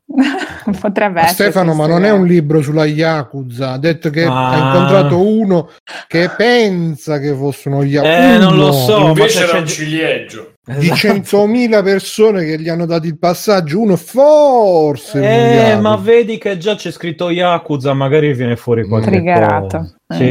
[0.65, 1.25] lo potrebbe.
[1.27, 3.71] Stefano, ma non è un libro sulla Yakuza.
[3.71, 4.49] Ha detto che Ah.
[4.51, 5.69] ha incontrato uno
[6.07, 8.33] che pensa che fosse uno Yakuza.
[8.33, 9.07] Eh, non lo so.
[9.07, 10.48] invece era un ciliegio.
[10.77, 11.47] Di Esatto.
[11.47, 15.71] 100.000 persone che gli hanno dato il passaggio, uno forse.
[15.71, 19.95] Eh, ma vedi che già c'è scritto Yakuza, magari viene fuori qualche Triggerato.
[20.11, 20.25] Sì.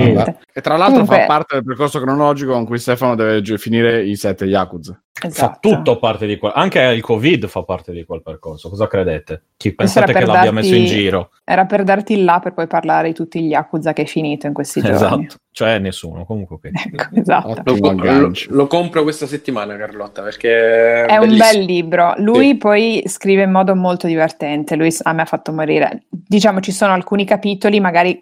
[0.53, 4.17] E tra l'altro Comunque- fa parte del percorso cronologico con cui Stefano deve finire i
[4.17, 5.01] sette Yakuza.
[5.13, 5.69] Fa Esatto.
[5.69, 6.53] tutto parte di quel...
[6.55, 8.69] Anche il Covid fa parte di quel percorso.
[8.69, 9.43] Cosa credete?
[9.57, 11.31] Chi pensate che per l'abbia darti- messo in giro?
[11.45, 14.47] Era per darti il là per poi parlare di tutti gli Yakuza che hai finito
[14.47, 14.95] in questi giorni.
[15.27, 15.37] Esatto.
[15.51, 16.71] Cioè nessuno, comunque ok.
[16.93, 17.63] Ecco, esatto.
[17.65, 21.51] Lo, lo- lo compro questa settimana, Carlotta, perché È un bellissimo.
[21.53, 22.15] bel libro.
[22.19, 22.57] Lui Sì.
[22.57, 24.77] poi scrive in modo molto divertente.
[24.77, 26.05] Lui a me ha fatto morire.
[26.09, 28.17] Diciamo, ci sono alcuni capitoli, magari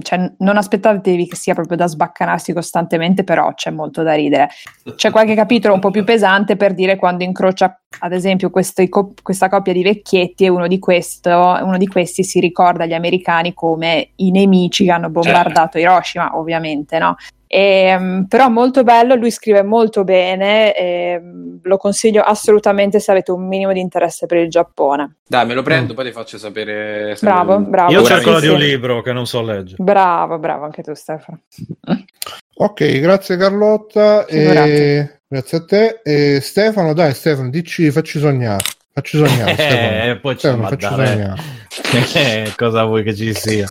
[0.00, 4.48] cioè, non aspettatevi che sia proprio da sbaccanarsi costantemente, però c'è molto da ridere.
[4.94, 9.48] C'è qualche capitolo un po' più pesante per dire quando incrocia, ad esempio, co- questa
[9.48, 14.10] coppia di vecchietti e uno di, questo, uno di questi si ricorda agli americani come
[14.16, 17.16] i nemici che hanno bombardato Hiroshima, ovviamente, no?
[17.54, 23.46] Ehm, però molto bello, lui scrive molto bene, ehm, lo consiglio assolutamente se avete un
[23.46, 25.16] minimo di interesse per il Giappone.
[25.28, 27.14] Dai, me lo prendo, poi ti faccio sapere.
[27.14, 27.92] se- Bravo, bravo.
[27.92, 28.62] Io cerco sì, l'audio sì.
[28.64, 29.82] libro che non so leggere.
[29.82, 31.40] Bravo, bravo anche tu Stefano.
[32.54, 34.24] Ok, grazie Carlotta.
[34.24, 35.18] E...
[35.28, 36.00] Grazie a te.
[36.02, 38.64] E Stefano, dai, Stefano, dici, facci sognare.
[38.94, 40.10] Facci sognare, Stefano.
[40.10, 41.34] Eh, poi ci Stefano, va a facci sognare.
[42.14, 43.66] Eh, Cosa vuoi che ci sia?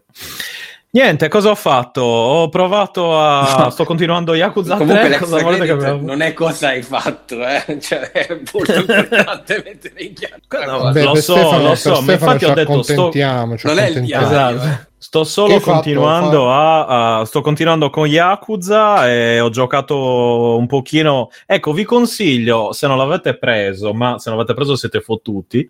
[0.94, 2.02] Niente, cosa ho fatto?
[2.02, 3.70] Ho provato a...
[3.72, 7.64] sto continuando Yakuza Comunque 3, cosa volete che credit non è cosa hai fatto, eh?
[7.80, 10.70] Cioè, è molto importante mettere in chiaro.
[10.70, 13.88] No, Vabbè, lo so, Stefano- lo so, ma infatti ci ho detto sto, Non è
[13.88, 14.28] il diario.
[14.28, 14.90] Esatto.
[14.98, 15.72] Sto Che solo fatto?
[15.72, 21.30] continuando Fa- a, a- sto continuando con Yakuza e ho giocato un pochino.
[21.46, 25.66] Ecco, vi consiglio, se non l'avete preso, ma se non l'avete preso siete fottuti,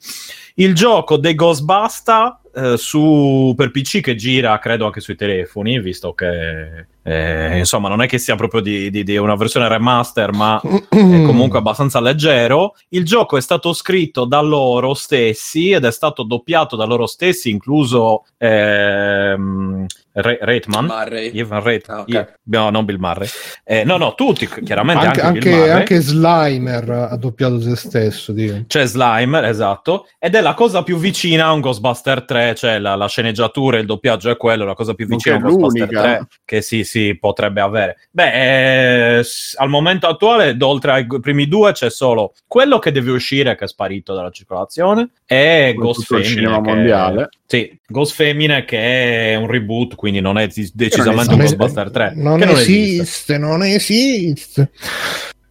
[0.56, 6.14] il gioco dei Ghostbuster eh, su, per PC che gira, credo anche sui telefoni, visto
[6.14, 10.60] che eh, insomma non è che sia proprio di, di- di una versione remaster, ma
[10.62, 10.68] è
[11.26, 12.76] comunque abbastanza leggero.
[12.90, 17.50] Il gioco è stato scritto da loro stessi ed è stato doppiato da loro stessi,
[17.50, 20.86] incluso ehm, Re- Reitman.
[21.34, 21.98] Ivan Reitman.
[21.98, 22.08] Ah, ok.
[22.10, 23.28] Io- no, non Bill Murray.
[23.64, 28.34] Eh, no, no, tutti, chiaramente anche, anche, anche, anche Slimer ha doppiato se stesso.
[28.34, 28.64] Dico.
[28.68, 32.96] C'è Slimer, esatto, ed è la cosa più vicina a un Ghostbuster 3, cioè la,
[32.96, 36.02] la sceneggiatura, il doppiaggio è quello, la cosa più Non vicina a Ghostbuster l'unica.
[36.02, 37.98] 3 che sì, sì, potrebbe avere.
[38.12, 39.24] Beh, eh,
[39.56, 43.68] al momento attuale, oltre ai primi due, c'è solo quello che deve uscire, che è
[43.68, 47.30] sparito dalla circolazione, e Ghost cinema che- mondiale.
[47.46, 51.58] Sì, Ghost Femine che è un reboot, quindi non è decisamente un esiste.
[51.58, 52.14] Ghostbuster 3.
[52.16, 54.72] Non che esiste, non esiste.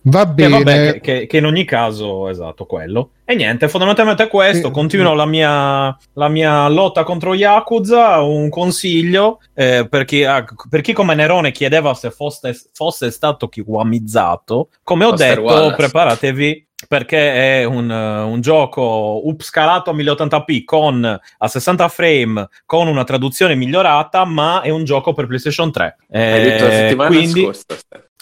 [0.02, 0.50] Va che, bene.
[0.62, 3.10] vabbè, che, che- che in ogni caso, esatto, quello.
[3.24, 4.68] E niente, fondamentalmente questo.
[4.68, 8.20] Eh, Continuo la mia, la mia lotta contro Yakuza.
[8.22, 13.48] Un consiglio eh, per, chi, ha- per chi come Nerone chiedeva se fosse, fosse stato
[13.48, 14.68] kiwamizzato.
[14.82, 15.76] Come ho Buster detto, Wallace.
[15.76, 21.04] preparatevi perché è un, eh, un gioco upscalato a 1080p con
[21.38, 25.96] a 60 frame con una traduzione migliorata, ma è un gioco per PlayStation 3.
[26.10, 27.64] Hai detto la Eh, settimana quindi, scorsa.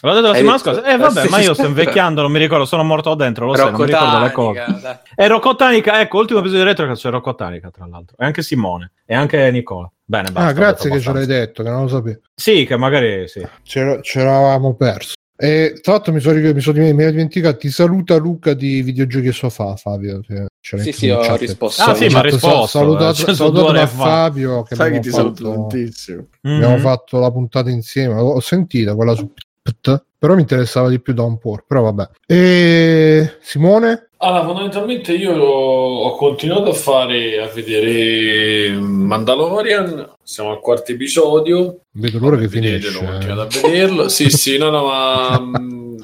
[0.01, 0.85] L'ho detto la Hai settimana scorsa.
[0.85, 3.81] Eh, vabbè, ma io sto invecchiando, non mi ricordo, sono morto dentro, lo sai, non
[3.81, 4.59] mi ricordo le cose.
[4.61, 4.97] Rocco Tanica, dai.
[5.17, 8.17] E Rocco Tanica, ecco, ultimo episodio di retro che c'è Rocco Tanica, tra l'altro.
[8.19, 8.93] E anche Simone.
[9.05, 9.91] E anche Nicola.
[10.05, 10.49] Bene, basta.
[10.49, 12.21] ah, grazie che ce l'hai detto, che non lo sapevo.
[12.35, 13.47] Sì, che magari sì.
[13.63, 15.15] Ce, l'avevamo perso.
[15.41, 17.59] E tra l'altro mi sono, mi sono mi dimenticato.
[17.59, 20.21] Ti saluta Luca di videogiochi sofà, Fabio.
[20.61, 21.39] Sì, sì, ho chat.
[21.39, 21.83] risposto.
[21.83, 24.05] Ah, sì, ma ha risposto, Salutato, eh, cioè, salutato da fa.
[24.05, 24.63] Fabio.
[24.63, 26.27] Che Sai che ti saluto tantissimo.
[26.43, 26.81] Abbiamo Mhm.
[26.83, 28.15] fatto la puntata insieme.
[28.15, 29.31] Ho, sentita quella su
[29.71, 31.59] PT, però mi interessava di più da un po'.
[31.67, 32.09] Però vabbè.
[32.27, 34.09] E Simone?
[34.21, 42.19] Allora, fondamentalmente io ho continuato a fare, a vedere Mandalorian, siamo al quarto episodio, Vedo
[42.19, 42.99] l'ora che finisce.
[42.99, 44.09] continuate a vederlo.
[44.09, 45.99] Sì, sì, no, no, ma mm,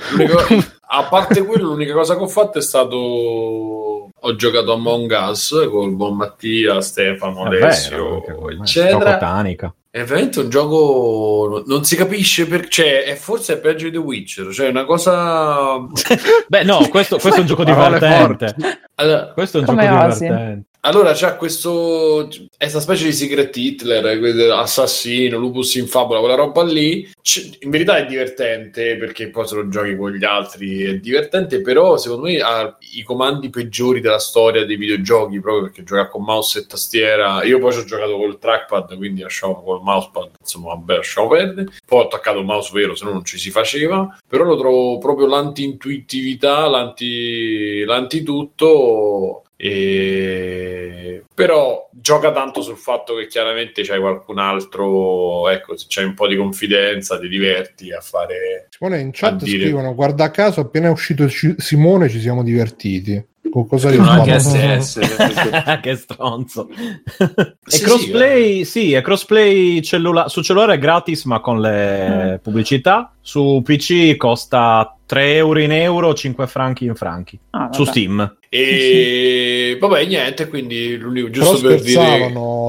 [0.89, 5.67] a parte quello, l'unica cosa che ho fatto è stato ho giocato a Among Us
[5.69, 8.23] col buon Mattia, Stefano, Alessio,
[8.63, 9.19] eccetera.
[9.19, 9.75] Tanica.
[9.95, 13.99] È veramente un gioco non si capisce perché, cioè, è forse è peggio di The
[13.99, 15.77] Witcher, cioè è una cosa
[16.49, 18.57] Beh, no, questo, questo è un gioco divertente.
[18.97, 20.19] allora, Questo è un Come gioco osi.
[20.25, 20.67] divertente.
[20.87, 22.29] Allora c'è questo.
[22.59, 27.11] Questa specie di Secret Hitler, assassino, lupus in fabula, quella roba lì.
[27.23, 31.63] C- in verità è divertente perché poi se lo giochi con gli altri è divertente,
[31.63, 36.23] però secondo me ha i comandi peggiori della storia dei videogiochi, proprio perché giocare con
[36.23, 37.43] mouse e tastiera.
[37.45, 41.69] Io poi ci ho giocato col trackpad, quindi lasciamo col mousepad, insomma, vabbè, lasciamo perdere.
[41.87, 44.19] Poi ho attaccato il mouse vero, se no non ci si faceva.
[44.29, 49.44] Però lo trovo proprio l'anti-intuitività, l'anti, l'antitutto.
[49.57, 51.25] E...
[51.35, 56.27] Però gioca tanto sul fatto che chiaramente c'hai qualcun altro, ecco, se c'hai un po'
[56.29, 58.69] di confidenza, ti diverti a fare.
[58.71, 63.25] Simone in chat dire- scrivono: Guarda caso, appena è uscito Ci- Simone, ci siamo divertiti.
[63.51, 64.81] Con cosa Scrivono anche rispondo?
[64.83, 65.81] SS.
[65.83, 66.69] che stronzo.
[66.75, 66.83] Sì,
[67.21, 73.13] e sì, crossplay, sì, è crossplay cellula- su cellulare è gratis, ma con le pubblicità.
[73.21, 77.39] Su PC costa 3 euro in euro, 5 franchi in franchi.
[77.51, 77.85] Ah, Su.
[77.85, 78.37] Steam.
[78.57, 81.97] E vabbè, niente, quindi l'unico, Però giusto per dire.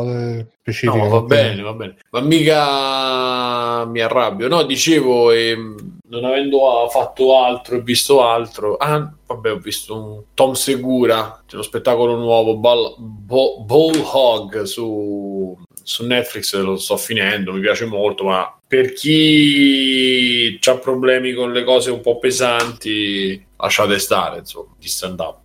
[0.04, 0.98] eh, specifico.
[0.98, 1.96] No, va bene, va bene.
[2.10, 4.48] Ma mica mi arrabbio.
[4.48, 8.76] No, dicevo, ehm, non avendo fatto altro e visto altro.
[8.78, 14.64] Ah, vabbè, ho visto un Tom Segura, c'è uno spettacolo nuovo, Ball, Bo- Ball Hog
[14.64, 21.52] su, su Netflix, lo sto finendo, mi piace molto, ma per chi ha problemi con
[21.52, 25.38] le cose un po' pesanti, lasciate stare, insomma, di stand up.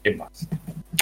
[0.00, 0.46] E basta.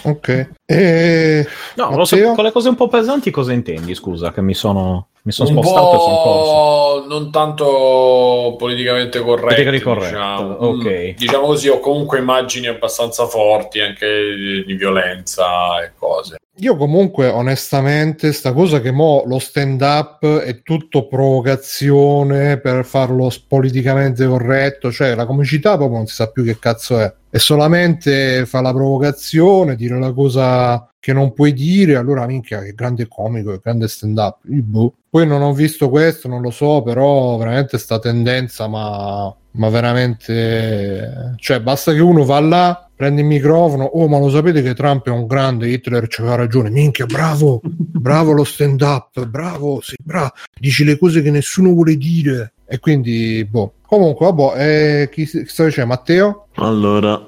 [0.04, 0.50] Ok.
[0.64, 1.46] E...
[1.76, 3.94] No, lo so, con le cose un po' pesanti cosa intendi?
[3.94, 7.06] Scusa, che mi sono, mi sono un spostato e sono corso.
[7.08, 10.52] non tanto politicamente corretto, Politically corretto, diciamo.
[10.54, 10.84] ok.
[10.84, 16.38] Mm, diciamo così, ho comunque immagini abbastanza forti anche di, di violenza e cose.
[16.56, 23.30] Io comunque onestamente sta cosa che mo lo stand up è tutto provocazione per farlo
[23.48, 27.12] politicamente corretto, cioè la comicità proprio non si sa più che cazzo è.
[27.30, 32.74] È solamente fa la provocazione, dire la cosa che non puoi dire, allora minchia che
[32.74, 34.36] grande comico, che grande stand up.
[34.42, 34.92] Boh.
[35.08, 41.34] Poi non ho visto questo, non lo so, però veramente sta tendenza, ma, ma veramente...
[41.36, 45.06] Cioè basta che uno va là, prende il microfono, oh ma lo sapete che Trump
[45.06, 50.30] è un grande, Hitler c'aveva ragione, minchia bravo, bravo lo stand up, bravo, sì, bravo,
[50.58, 52.52] dici le cose che nessuno vuole dire.
[52.66, 53.74] E quindi, boh.
[53.82, 55.90] Comunque, vabbè, eh, chi, chi sta dicendo?
[55.90, 56.46] Matteo?
[56.54, 57.20] Allora,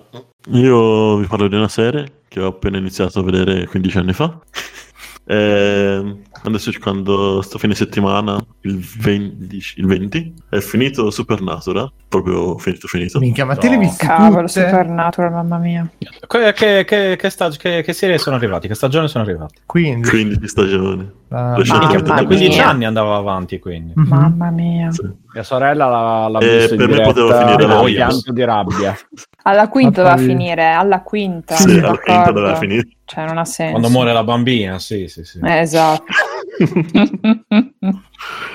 [0.53, 4.39] io vi parlo di una serie che ho appena iniziato a vedere 15 anni fa.
[5.27, 12.89] Eh, adesso quando sto fine settimana, il 20, il 20, è finito Supernatural, proprio finito
[12.89, 13.19] finito.
[13.19, 15.87] Minchia, ma te le visto Cavolo, Supernatural, mamma mia.
[15.99, 18.67] Che, che, che, che, stag- che, che serie sono arrivati?
[18.67, 19.57] Che stagione sono arrivati?
[19.67, 20.11] 15.
[20.11, 21.11] 15 stagioni.
[21.29, 22.67] Ah, Da 15 mia.
[22.69, 23.93] anni andava avanti, quindi.
[23.97, 24.07] Mhm.
[24.09, 24.91] Mamma mia.
[24.93, 25.03] Sì.
[25.35, 27.83] Mia sorella l'ha, l'ha Eh, visto in per me poteva finire a là.
[27.83, 28.97] pianto di rabbia.
[29.47, 31.55] Alla quinta doveva finire, alla quinta.
[31.55, 32.89] Sì, alla quinta doveva finire.
[33.05, 33.73] Cioè, non ha senso.
[33.73, 35.39] Quando muore la bambina, sì, sì, sì.
[35.43, 36.05] Eh, esatto.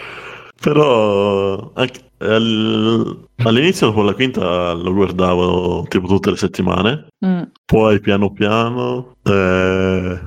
[0.61, 7.41] Però anche- al- all'inizio dopo la quinta lo guardavo tipo tutte le settimane, Mm.
[7.65, 10.19] poi piano piano eh,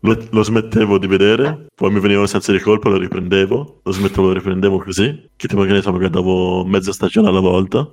[0.00, 3.92] lo, lo smettevo di vedere, poi mi veniva un senso di colpa, lo riprendevo, lo
[3.92, 7.88] smettevo, lo riprendevo così, che tipo che ne so, mi guardavo mezza stagione alla volta.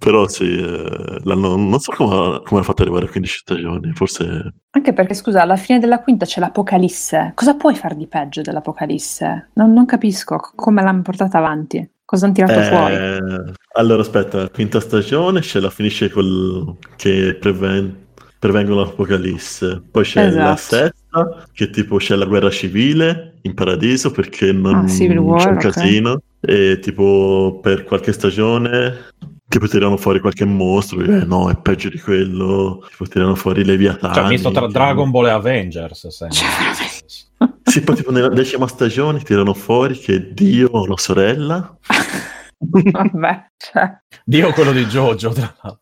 [0.00, 4.54] Però sì, eh, l'hanno- non so come, come ha fatto arrivare a 15 stagioni, forse...
[4.70, 7.32] Anche perché, scusa, alla fine della quinta c'è l'Apocalisse.
[7.34, 9.50] Cosa puoi far di peggio dell'Apocalisse?
[9.54, 11.86] Non, non capisco come l'hanno portata avanti.
[12.04, 13.54] Cosa hanno tirato Eh, fuori?
[13.74, 18.06] Allora, aspetta, quinta stagione, c'è la finisce col che preven-
[18.38, 19.82] prevengono l'apocalisse.
[19.90, 20.76] Poi c'è la Esatto.
[20.76, 24.80] sesta, che tipo c'è la guerra civile in paradiso perché non Ah,
[25.20, 25.60] War, c'è un ok.
[25.70, 26.22] casino.
[26.40, 29.08] E tipo per qualche stagione
[29.50, 34.14] tipo tirano fuori qualche mostro, eh, no, è peggio di quello, tipo tirano fuori Leviatani.
[34.14, 36.06] Cioè, misto tra Dragon Ball e Avengers.
[36.06, 36.36] sembra.
[36.38, 41.76] Cioè, Sì, poi tipo nella decima stagione tirano fuori che Dio ha una sorella.
[42.58, 45.80] Vabbè, cioè, Dio quello di Jojo, tra l'altro.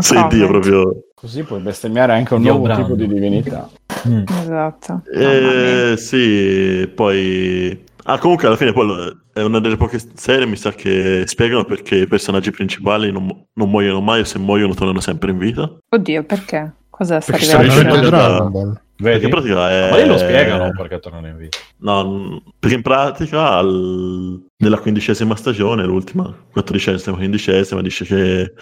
[0.00, 0.32] Sì, comment.
[0.32, 1.02] Dio proprio...
[1.14, 2.82] Così puoi bestemmiare anche un Dio nuovo Brando.
[2.84, 3.68] tipo di divinità.
[4.06, 4.24] Mm.
[4.28, 5.02] Esatto.
[5.12, 7.84] Eh, sì, poi...
[8.04, 11.64] Ah, comunque alla fine poi lo- è una delle poche serie, mi sa, che spiegano
[11.64, 15.70] perché i personaggi principali non, non muoiono mai o se muoiono tornano sempre in vita.
[15.88, 16.72] Oddio, perché?
[16.90, 18.00] Cos'è sta Perché sta rivelazione?
[18.08, 18.80] Dragon Ball.
[18.96, 19.24] Perché Vedi?
[19.24, 19.90] in pratica è...
[19.90, 21.58] Ma lì lo spiegano perché tornano in vita.
[21.78, 28.52] No, perché in pratica al- nella quindicesima stagione, l'ultima, quattordicesima, quindicesima, dice che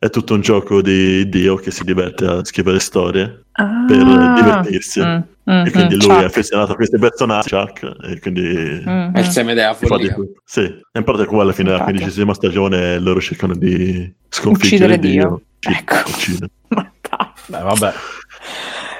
[0.00, 3.84] è tutto un gioco di Dio che si diverte a scrivere storie Ah.
[3.86, 5.00] per divertirsi.
[5.00, 5.18] Mm,
[5.50, 6.24] mm, E quindi mm, lui è Chuck.
[6.24, 8.82] affezionato a questi personaggi, Chuck, e quindi...
[8.88, 10.16] Mm, È il seme della di follia.
[10.44, 14.98] Sì, e in pratica qua alla fine della quindicesima stagione loro cercano di sconfiggere Uccidere
[14.98, 15.42] Dio.
[15.58, 16.08] Sì, Ecco.
[16.08, 16.50] uccidere.
[16.68, 16.92] Ma.
[17.46, 17.92] Beh, vabbè.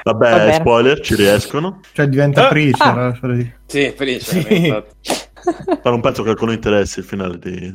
[0.03, 1.81] Vabbè, spoiler, ci riescono.
[1.93, 2.49] Cioè diventa Ah.
[2.49, 2.99] Preacher.
[2.99, 3.19] Ah.
[3.31, 4.43] eh, Sì, felice.
[4.43, 4.75] Sì.
[5.83, 7.73] Ma non penso che a qualcuno interessi il finale di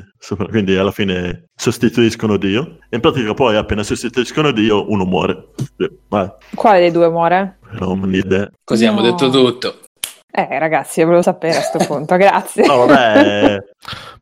[0.50, 2.78] Quindi alla fine sostituiscono Dio.
[2.90, 5.50] E in pratica poi appena sostituiscono Dio uno muore.
[6.10, 7.58] Vai, Quale dei due muore?
[7.80, 8.50] non ho idea.
[8.64, 9.12] Così abbiamo No.
[9.12, 9.76] detto tutto.
[10.36, 12.66] Eh, ragazzi, io volevo sapere a sto punto, grazie.
[12.66, 13.58] No, vabbè,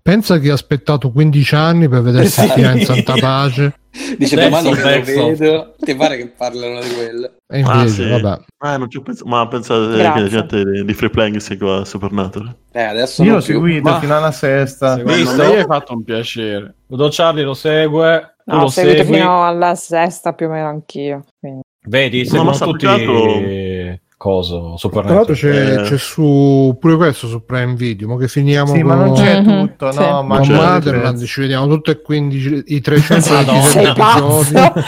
[0.01, 2.59] Pensa che ha aspettato 15 anni per vedersi Sì.
[2.59, 3.73] In Santa Pace.
[4.17, 5.75] Dice domani che lo vedo.
[5.79, 7.31] Ti pare che parlano di quello?
[7.47, 8.09] E invece, Ah, sì.
[8.21, 8.41] vabbè.
[8.59, 9.29] ah, non ci ho pensato.
[9.29, 10.11] Ma pensate Grazie.
[10.13, 12.55] che la gente di- Free Playing segua Supernatural?
[12.71, 14.95] Eh, adesso Io non l'ho seguito Ma- fino alla sesta.
[14.95, 15.35] Visto?
[15.35, 16.75] me hai fatto un piacere.
[16.87, 19.15] Udo Charlie lo segue, No, lo ho seguito segui.
[19.17, 21.23] fino alla sesta più o meno anch'io.
[21.39, 21.61] quindi.
[21.85, 25.81] Vedi, No, seguono ma tutti sappicato- coso, Tra l'altro c'è, Eh.
[25.81, 29.41] c'è su pure questo su Prime Video, ma che finiamo Sì, ma non con, c'è
[29.41, 29.97] Mhm, tutto, sì.
[29.99, 30.21] no?
[30.21, 30.53] Ma con c'è.
[30.53, 34.43] Motherland, ci vediamo tutti e 15 i 327 Madonna.
[34.43, 34.79] Sei episodi.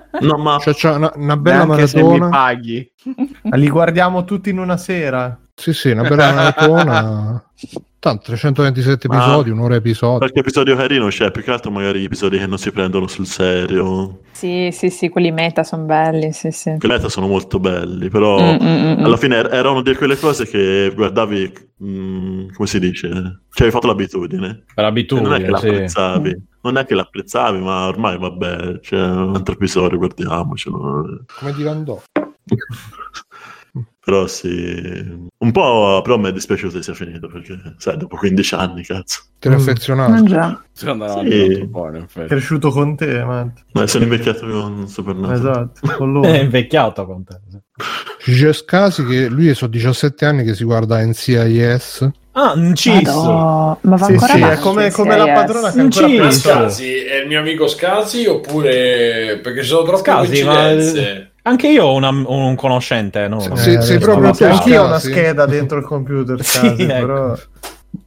[0.25, 2.29] No, ma Cioè, c'è una, una bella Neanche se mi maratona.
[2.29, 2.91] paghi.
[3.53, 5.37] Li guardiamo tutti in una sera.
[5.53, 7.43] Sì, sì, una bella maratona.
[7.99, 10.17] Tanto 327 Ma- episodi, un'ora episodio.
[10.17, 13.27] qualche episodio carino c'è, più che altro magari gli episodi che non si prendono sul
[13.27, 14.21] serio.
[14.31, 16.75] Sì, sì, sì, quelli meta sono belli, sì, sì.
[16.79, 19.93] Quelle altre sono molto belli, però Mm, mm, mm, alla fine er- era una di
[19.93, 21.53] quelle cose che guardavi,
[21.83, 23.07] mm, come si dice,
[23.51, 24.63] ci avevi fatto l'abitudine.
[24.73, 25.51] Per E abitudine, non è che sì.
[25.51, 31.25] l'apprezzavi, non è che l'apprezzavi, ma ormai vabbè, c'è un altro episodio, guardiamocelo.
[31.39, 32.01] Come di Van Dog.
[34.03, 34.49] Però sì,
[35.37, 39.21] un po' però mi è dispiaciuto che sia finito perché, sai, dopo 15 anni, cazzo.
[39.37, 40.11] Ti eri affezionato?
[40.13, 40.63] Ah, già.
[40.71, 41.15] Secondo me Sì.
[41.19, 42.27] avanti un po', in effetti.
[42.27, 43.59] Cresciuto con te, Matt.
[43.73, 45.35] Ma sono invecchiato con Supernatural.
[45.37, 46.27] Esatto, con loro.
[46.27, 47.39] È invecchiato con te.
[48.17, 52.09] C'è Scasi che lui sono 17 anni che si guarda NCIS.
[52.33, 53.03] Ah, Cis.
[53.03, 55.91] Madò, ma va Sì, ancora sì, è come, come la padrona che è
[56.31, 56.39] sì.
[56.39, 61.30] Scasi è il mio amico Scasi oppure perché ci sono troppe Scasi, ma- coincidenze?
[61.43, 63.39] Anche io ho una- un conoscente, no?
[63.55, 63.81] Sì, No.
[63.81, 67.05] sei Eh, proprio tu, Anch'io ho una scheda dentro il computer, Sì, Scasi, ecco.
[67.05, 67.37] però...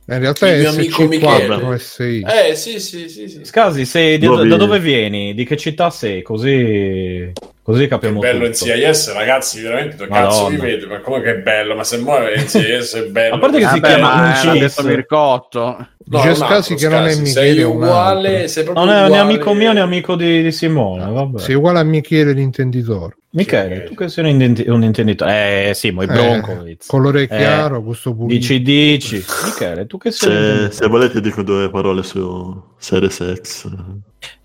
[0.06, 1.78] In realtà Il è mio amico SC4 Michele.
[1.78, 2.26] SI.
[2.50, 3.40] Eh sì sì sì sì.
[3.44, 5.34] Scasi, sei di- Dove- da dove vieni?
[5.34, 6.22] Di che città sei?
[6.22, 7.32] Così,
[7.64, 8.66] così Che capiamo bello tutto.
[8.66, 12.36] NCIS ragazzi veramente dove cazzo vi vede ma come che è bello ma se muore
[12.38, 14.60] NCIS è bello A parte che si Vabbè, chiama ma un l'ha Cis.
[14.60, 15.60] detto Mircotto.
[16.06, 19.16] No, Dice Scasi che non è Michele, sei è uguale sei Non è né uguale.
[19.16, 21.10] amico mio né amico di, di Simone.
[21.10, 21.38] Vabbè.
[21.40, 23.16] Sei uguale a Michele l'intenditore.
[23.30, 25.70] Michele, tu che sei un, intendi- un intenditore.
[25.70, 26.86] Eh sì, ma i Eh, Broncos.
[26.86, 28.34] colore Eh, chiaro, questo pulito.
[28.34, 29.24] Dici, dici.
[29.44, 30.72] Michele, tu che sei un Se, intenditore.
[30.74, 33.68] se volete dico due parole su Series X.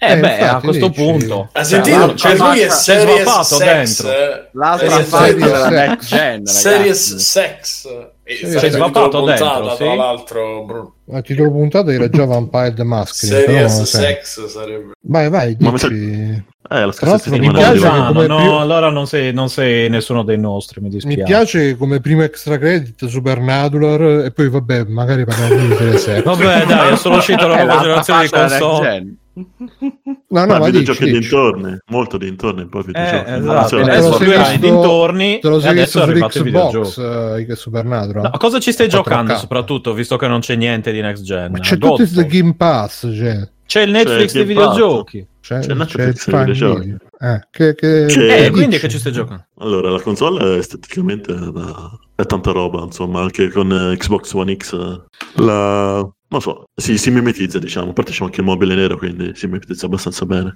[0.02, 1.50] Eh, Eh, beh, a infatti, questo dici- punto.
[1.52, 2.16] Ha Cioè, sentito?
[2.16, 3.58] Cioè, c'è lui è series sex.
[4.04, 4.12] dentro.
[4.12, 5.72] eh, L'altra fase series della sex.
[5.72, 7.20] next gen, Series ragazzi.
[7.26, 7.88] sex.
[8.30, 9.96] E c'è titolo svapato puntata, dentro, tra sì.
[9.98, 10.94] l'altro bro.
[11.12, 12.84] A titolo puntato era già Vampire the
[13.26, 13.86] però Series so.
[13.86, 14.92] sex sarebbe.
[15.02, 16.04] Vai, vai, Ma mi sa- dici.
[16.12, 17.80] Eh, la Tra scorsa l'altro mi settimana piace
[18.28, 21.18] no, più- allora non sei, non sei nessuno dei nostri, mi dispiace.
[21.18, 26.24] Mi piace come primo extra credit Supernatural e poi vabbè, magari parliamo di Series X.
[26.24, 29.14] Vabbè, dai, è solo uscita la nuova generazione di console.
[29.40, 31.30] No, no, Ma ma videogiochi dici, dici.
[31.30, 33.30] dintorni, molto dintorni, poi videogiochi.
[33.30, 33.76] Eh, esatto.
[33.78, 38.24] lo Adesso sei visto- dintorni Te lo e sei adesso visto è su Xbox Supernatural?
[38.24, 38.90] No, cosa ci stai 4K.
[38.90, 41.52] giocando soprattutto, visto che non c'è niente di next gen?
[41.52, 43.49] Ma c'è tutto il Game Pass, cioè.
[43.66, 45.28] C'è il Netflix C'è dei videogiochi.
[45.41, 46.80] C'è, C'è c'è Netflix il Prime videogiochi.
[46.82, 46.98] Video.
[47.20, 48.80] Eh, che, che, C'è- Eh, quindi dici?
[48.82, 49.45] che ci stai giocando?
[49.60, 54.56] Allora, la console esteticamente è, da- è tanta roba, insomma, anche con eh, Xbox One
[54.56, 55.02] X eh,
[55.41, 56.10] la...
[56.31, 59.47] Non so, si, si mimetizza, diciamo, a parte c'è anche il mobile nero, quindi si
[59.47, 60.53] mimetizza abbastanza bene.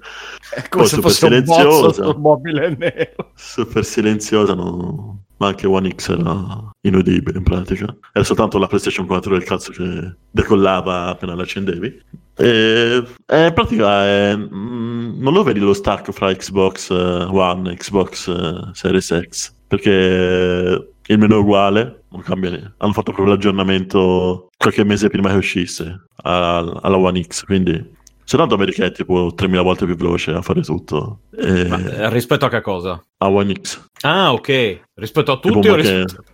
[0.50, 2.04] È come Poi se super fosse un silenziosa.
[2.04, 3.32] sul mobile nero.
[3.34, 5.24] Super silenziosa, no?
[5.36, 7.94] ma anche One X era inudibile in pratica.
[8.12, 12.02] Era soltanto la PlayStation 4 del cazzo che decollava appena l'accendevi.
[12.36, 17.72] E, e in pratica è, mm, non lo vedi lo stacco fra Xbox eh, One
[17.72, 22.74] e Xbox eh, Series X perché il menu è uguale, non cambia niente.
[22.78, 27.92] Hanno fatto proprio l'aggiornamento qualche mese prima che uscisse al- alla One X, quindi
[28.24, 31.20] soltanto vedi che è tipo 3000 volte più veloce a fare tutto.
[31.36, 33.02] E- Ma, eh, rispetto a che cosa?
[33.18, 33.82] a One X.
[34.02, 34.80] Ah, ok.
[34.94, 36.24] Rispetto a tutti o che- rispetto...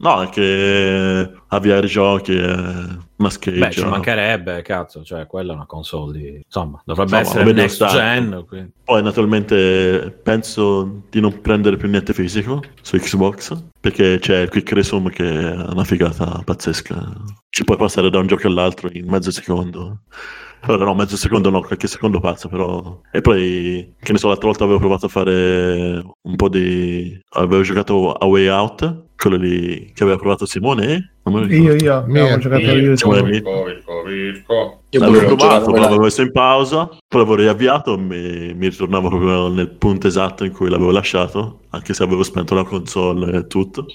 [0.00, 2.54] No, è che avviare giochi è
[3.16, 3.66] una scheggia.
[3.66, 6.40] Beh, ci mancherebbe, cazzo, cioè quella è una console di...
[6.44, 7.96] Insomma, dovrebbe Insomma, essere next stanco.
[7.96, 8.44] gen.
[8.46, 14.48] quindi- Poi naturalmente penso di non prendere più niente fisico su Xbox perché c'è il
[14.50, 17.12] Quick Resume che è una figata pazzesca.
[17.48, 20.00] Ci puoi passare da un gioco all'altro in mezzo secondo.
[20.62, 23.00] Allora no, mezzo secondo no, qualche secondo passa però.
[23.10, 27.18] E poi, che ne so, l'altra volta avevo provato a fare un po' di...
[27.30, 31.14] Avevo giocato a Way Out, quello lì che aveva provato Simone.
[31.22, 31.72] Non me lo ricordo.
[31.72, 32.90] Io, io, abbiamo giocato io.
[32.90, 33.22] Mirko, te.
[33.22, 34.82] Virco, Virco, Virco.
[34.90, 38.68] Io L'avevo provato, giocato, poi l'avevo messo in pausa, poi l'avevo riavviato e mi, mi
[38.68, 43.38] ritornavo proprio nel punto esatto in cui l'avevo lasciato, anche se avevo spento la console
[43.38, 43.86] e tutto.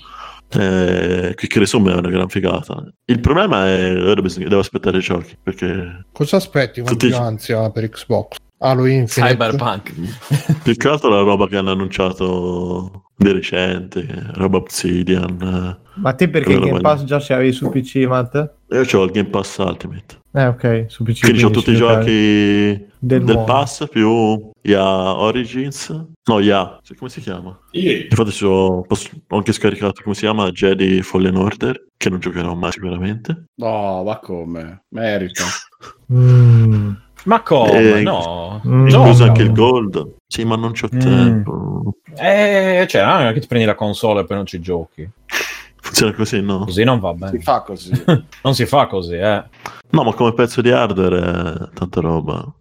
[0.51, 2.83] Eh, Quick Resume è una gran figata.
[3.05, 7.17] Il problema è ora bisogna- devo aspettare i giochi perché Cosa aspetti con Tutti- più
[7.17, 8.37] ansia per Xbox?
[8.59, 9.33] Halo Infinite?
[9.35, 9.93] Cyberpunk.
[10.63, 15.77] più che altro la roba che hanno annunciato di recente, roba Obsidian.
[15.95, 16.79] Ma te perché il Game.
[16.81, 18.35] Pass già ce l'avevi su PC, Matt?
[18.35, 18.81] eh.
[18.81, 21.19] Io ho il Game Pass Ultimate, Eh, ok, su PC.
[21.21, 23.43] quindi ho tutti i giochi Del del.
[23.43, 25.89] Pass più IA Origins.
[26.23, 27.55] No, IA, come si chiama?
[27.71, 32.19] Io- Infatti ho, posso- ho anche scaricato come si chiama Jedi Fallen Order, che non
[32.19, 33.45] giocherò mai sicuramente.
[33.55, 34.85] No, ma come?
[34.89, 35.43] Merita.
[36.13, 36.91] Mm.
[37.23, 37.99] Ma come?
[37.99, 38.61] Eh, no.
[38.63, 40.17] Incluso anche il Gold.
[40.27, 40.99] Sì, ma non c'ho Mm.
[40.99, 41.93] tempo.
[42.15, 45.09] Eh, cioè, non è che ti prendi la console e poi non ci giochi.
[45.81, 46.59] Funziona così, no?
[46.65, 47.31] Così non va bene.
[47.37, 47.91] Si fa così.
[48.43, 49.43] non si fa così, eh.
[49.89, 52.53] No, ma come pezzo di hardware è tanta roba.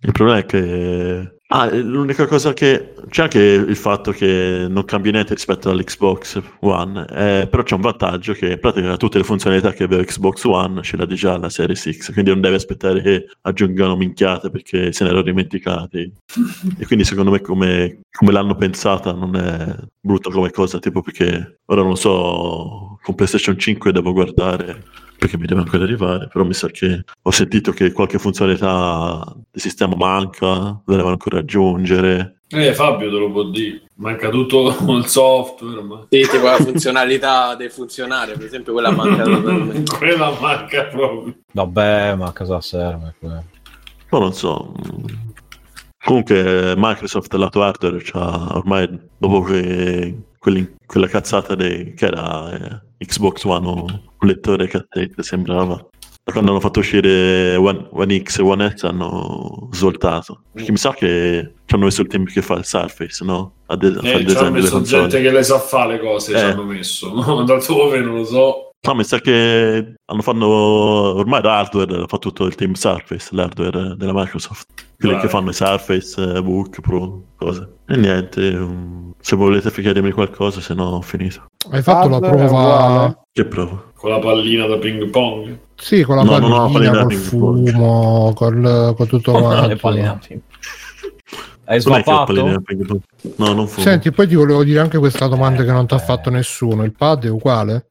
[0.00, 1.30] Il problema è che...
[1.48, 2.94] Ah, l'unica cosa che...
[3.08, 7.82] C'è anche il fatto che non cambia niente rispetto all'Xbox One, eh, però c'è un
[7.82, 11.48] vantaggio che in pratica tutte le funzionalità che aveva Xbox One ce l'ha già la
[11.48, 16.12] Series X, quindi non deve aspettare che aggiungano minchiate perché se ne erano dimenticati.
[16.78, 21.60] e quindi secondo me come, come l'hanno pensata non è brutta come cosa, tipo perché
[21.66, 24.82] ora non so, con PlayStation 5 devo guardare
[25.18, 29.60] perché mi deve ancora arrivare, però mi sa che ho sentito che qualche funzionalità del
[29.62, 33.82] sistema manca, la devono ancora aggiungere, Eh, Fabio te lo può dire.
[33.96, 35.82] Manca tutto il software.
[35.82, 36.06] Ma...
[36.10, 39.96] Sì, tipo la funzionalità del funzionario, per esempio, quella manca totalmente.
[39.96, 41.34] quella manca proprio.
[41.52, 43.14] Vabbè, ma a cosa serve?
[43.18, 43.44] Quello?
[44.10, 44.72] Ma non so.
[46.04, 48.88] Comunque Microsoft lato hardware c'ha ormai
[49.18, 55.22] dopo che quelli, quella cazzata dei, che era eh, Xbox One o un lettore cassette
[55.22, 55.84] sembrava
[56.26, 60.76] da quando hanno fatto uscire One, One X e One S hanno svoltato perché mi
[60.76, 63.52] sa che ci hanno messo il tempo che fa il Surface no?
[63.66, 66.38] a, de- eh, design delle console gente che le sa fare le cose eh.
[66.38, 67.44] ci hanno messo no?
[67.44, 72.28] da dove non lo so No, mi sa che hanno fatto ormai l'hardware, ha fatto
[72.28, 74.66] tutto il team Surface, l'hardware della Microsoft.
[74.96, 75.22] Quelli Vai.
[75.22, 77.68] che fanno i Surface, eh, Book, Pro, cose.
[77.88, 81.46] E niente, um, se volete chiedermi qualcosa, se no ho finito.
[81.70, 83.24] Hai fatto la prova?
[83.32, 83.92] Che prova?
[83.94, 85.58] Con la pallina da ping pong?
[85.74, 89.66] Sì, con la no, pallina, no, pallina col fumo, col, con tutto quanto.
[89.66, 90.20] Le palline
[91.64, 92.32] Hai svappato?
[92.32, 92.62] No,
[93.52, 93.84] non fumo.
[93.84, 96.84] Senti, poi ti volevo dire anche questa domanda che non ti ha fatto nessuno.
[96.84, 97.88] Il pad è uguale?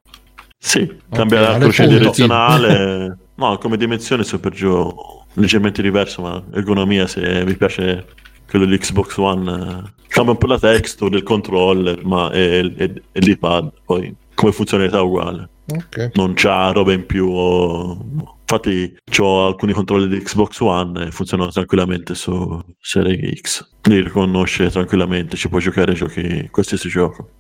[0.57, 3.17] Sì, cambia okay, la croce direzionale.
[3.35, 4.93] no, come dimensione su per giù
[5.33, 8.05] leggermente diverso, ma ergonomia se vi piace
[8.49, 12.93] quello di Xbox One eh, cambia un po' la texture del controller ma è, è,
[13.11, 16.11] è l'iPad poi come funzionalità uguale okay.
[16.13, 22.15] non c'ha roba in più infatti ho alcuni controller di Xbox One e funzionano tranquillamente
[22.15, 27.31] su Serie X li riconosce tranquillamente ci puoi giocare giochi qualsiasi gioco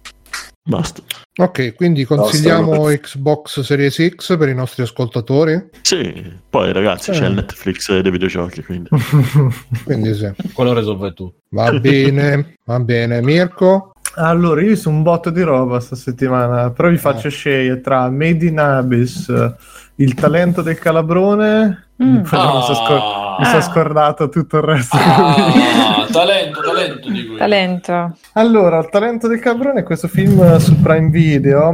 [0.67, 1.03] Basta.
[1.37, 5.69] Ok, quindi consigliamo no, Xbox Series X per i nostri ascoltatori?
[5.81, 7.13] Sì, poi ragazzi eh.
[7.13, 8.89] c'è il Netflix dei videogiochi, quindi,
[9.85, 10.31] quindi sì.
[10.53, 11.41] Quello risolve tutto.
[11.49, 13.21] Va bene, va bene.
[13.21, 13.91] Mirko?
[14.15, 17.31] Allora, io sono un botto di roba sta settimana, però vi faccio eh.
[17.31, 19.31] scegliere tra Made in Abyss,
[19.95, 22.15] il talento del calabrone, mm.
[22.15, 22.19] oh.
[22.21, 23.61] mi sono scor- ah.
[23.61, 24.97] scordato tutto il resto.
[24.97, 27.37] Ah, talento, talento di cui.
[27.37, 28.17] Talento.
[28.33, 31.71] Allora, il talento del calabrone è questo film su Prime Video,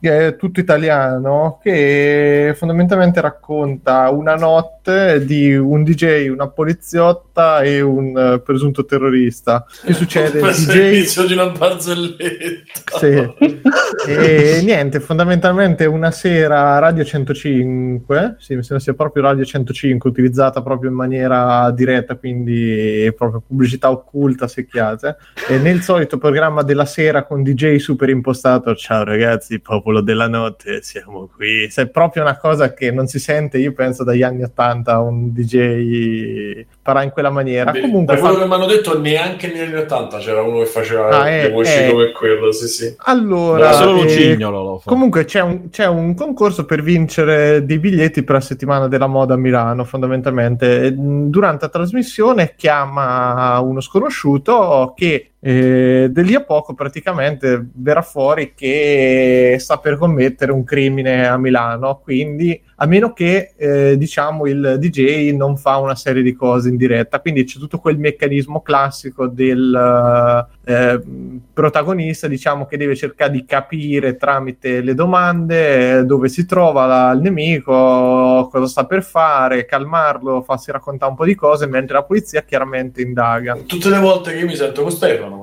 [0.00, 8.34] è tutto italiano, che fondamentalmente racconta una notte di un DJ, una poliziotta e un
[8.34, 9.66] uh, presunto terrorista.
[9.84, 10.38] Che succede?
[10.38, 11.26] Il DJ...
[11.26, 12.98] di una barzelletta.
[12.98, 13.66] Sì.
[14.08, 20.62] e niente, fondamentalmente una sera Radio 105, sì, mi sembra sia proprio Radio 105, utilizzata
[20.62, 25.16] proprio in maniera diretta, quindi proprio pubblicità occulta, secchiate.
[25.48, 30.82] E nel solito programma della sera con DJ super impostato, ciao ragazzi, popolo della notte,
[30.82, 31.68] siamo qui.
[31.68, 35.30] Se è proprio una cosa che non si sente, io penso dagli anni 80, un
[35.30, 37.70] DJ farà in quella maniera.
[37.70, 38.40] Beh, Comunque, da quello fa...
[38.40, 41.70] che mi hanno detto, neanche negli anni 80 c'era uno che faceva ah, le voci
[41.70, 41.90] è...
[41.90, 42.94] come quello, sì sì.
[42.96, 44.38] Allora, solo eh,
[44.84, 49.34] comunque c'è un, c'è un concorso per vincere dei biglietti per la settimana della moda
[49.34, 50.94] a Milano, fondamentalmente.
[50.96, 58.54] Durante la trasmissione chiama uno sconosciuto che eh, da lì a poco praticamente verrà fuori
[58.56, 64.76] che sta per commettere un crimine a Milano, quindi a meno che eh, diciamo il
[64.78, 69.26] DJ non fa una serie di cose in diretta, quindi c'è tutto quel meccanismo classico
[69.26, 71.00] del eh,
[71.52, 77.20] protagonista diciamo che deve cercare di capire tramite le domande dove si trova la, il
[77.20, 82.42] nemico, cosa sta per fare, calmarlo, farsi raccontare un po' di cose mentre la polizia
[82.42, 83.56] chiaramente indaga.
[83.66, 85.36] Tutte le volte che io mi sento con Stefano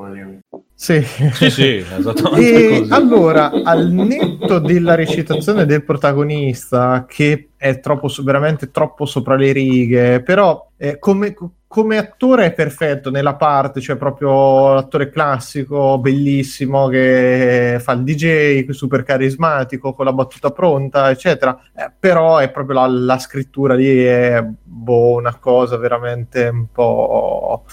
[0.78, 2.42] sì, sì, sì esattamente.
[2.42, 9.54] e allora, al netto della recitazione del protagonista, che è troppo, veramente troppo sopra le
[9.54, 11.34] righe, però eh, come,
[11.66, 18.70] come, attore è perfetto nella parte, cioè proprio l'attore classico, bellissimo, che fa il DJ,
[18.72, 21.58] super carismatico, con la battuta pronta, eccetera.
[21.74, 27.64] Eh, però è proprio la, la scrittura lì, è boh, una cosa veramente un po'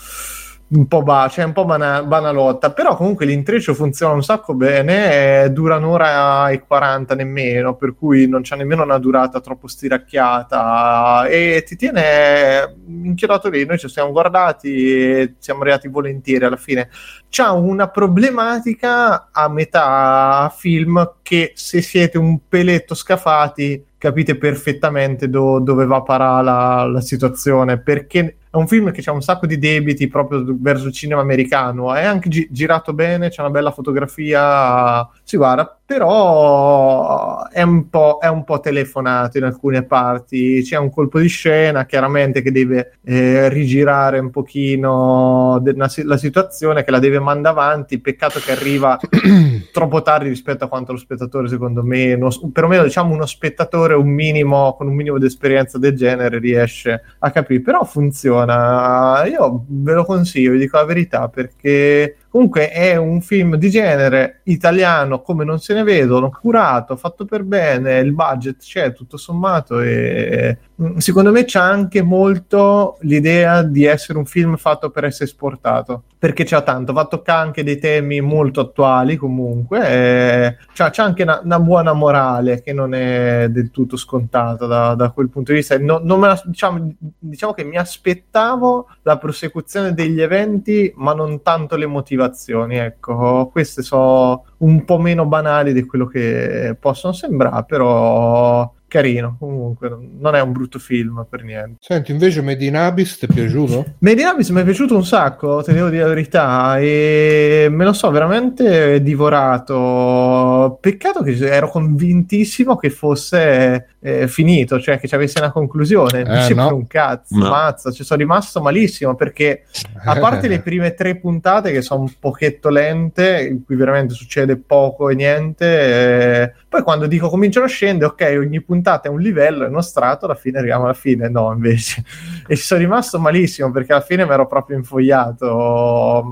[0.74, 5.50] un po', ba- cioè un po bana- banalotta, però comunque l'intreccio funziona un sacco bene,
[5.52, 11.62] dura un'ora e 40 nemmeno, per cui non c'è nemmeno una durata troppo stiracchiata e
[11.66, 16.88] ti tiene inchiodato lì, noi ci siamo guardati e siamo arrivati volentieri alla fine.
[17.34, 25.58] C'ha una problematica a metà film che se siete un peletto scafati capite perfettamente do-
[25.60, 29.46] dove va a parare la, la situazione, perché è un film che ha un sacco
[29.46, 33.70] di debiti proprio verso il cinema americano, è anche gi- girato bene, c'è una bella
[33.70, 40.62] fotografia, si guarda, però è un, po', è un po' telefonato in alcune parti.
[40.62, 46.84] C'è un colpo di scena, chiaramente, che deve eh, rigirare un pochino de- la situazione,
[46.84, 48.00] che la deve mandare avanti.
[48.00, 48.98] Peccato che arriva
[49.72, 54.08] troppo tardi rispetto a quanto lo spettatore, secondo me, uno, perlomeno diciamo uno spettatore un
[54.08, 57.60] minimo, con un minimo di esperienza del genere riesce a capire.
[57.60, 59.24] Però funziona.
[59.26, 64.40] Io ve lo consiglio, vi dico la verità, perché Comunque è un film di genere
[64.44, 69.80] italiano come non se ne vedono, curato, fatto per bene, il budget c'è tutto sommato
[69.82, 70.56] e
[70.98, 76.44] secondo me c'è anche molto l'idea di essere un film fatto per essere esportato, perché
[76.44, 81.24] c'ha tanto, va a toccare anche dei temi molto attuali comunque, e c'ha, c'ha anche
[81.24, 85.58] una, una, buona morale che non è del tutto scontata da, da quel punto di
[85.58, 85.76] vista.
[85.78, 91.86] No, la, diciamo, diciamo che mi aspettavo la prosecuzione degli eventi, ma non tanto le
[91.86, 99.36] motivazioni, ecco, queste sono un po' meno banali di quello che possono sembrare, però carino
[99.38, 99.90] comunque
[100.20, 103.94] non è un brutto film per niente senti invece Made in Abyss ti è piaciuto?
[104.00, 107.84] Made in Abyss mi è piaciuto un sacco te devo dire la verità e me
[107.86, 115.14] lo so veramente divorato peccato che ero convintissimo che fosse eh, finito cioè che ci
[115.14, 116.74] avesse una conclusione invece eh, no.
[116.74, 117.48] un cazzo no.
[117.48, 119.64] mazza ci sono rimasto malissimo perché
[120.04, 124.58] a parte le prime tre puntate che sono un pochetto lente in cui veramente succede
[124.58, 129.10] poco e niente eh, poi quando dico cominciano a scendere ok ogni puntata puntata è
[129.10, 132.02] un livello, è uno strato, alla fine arriviamo alla fine, no invece.
[132.46, 136.24] e ci sono rimasto malissimo perché alla fine mi ero proprio infogliato.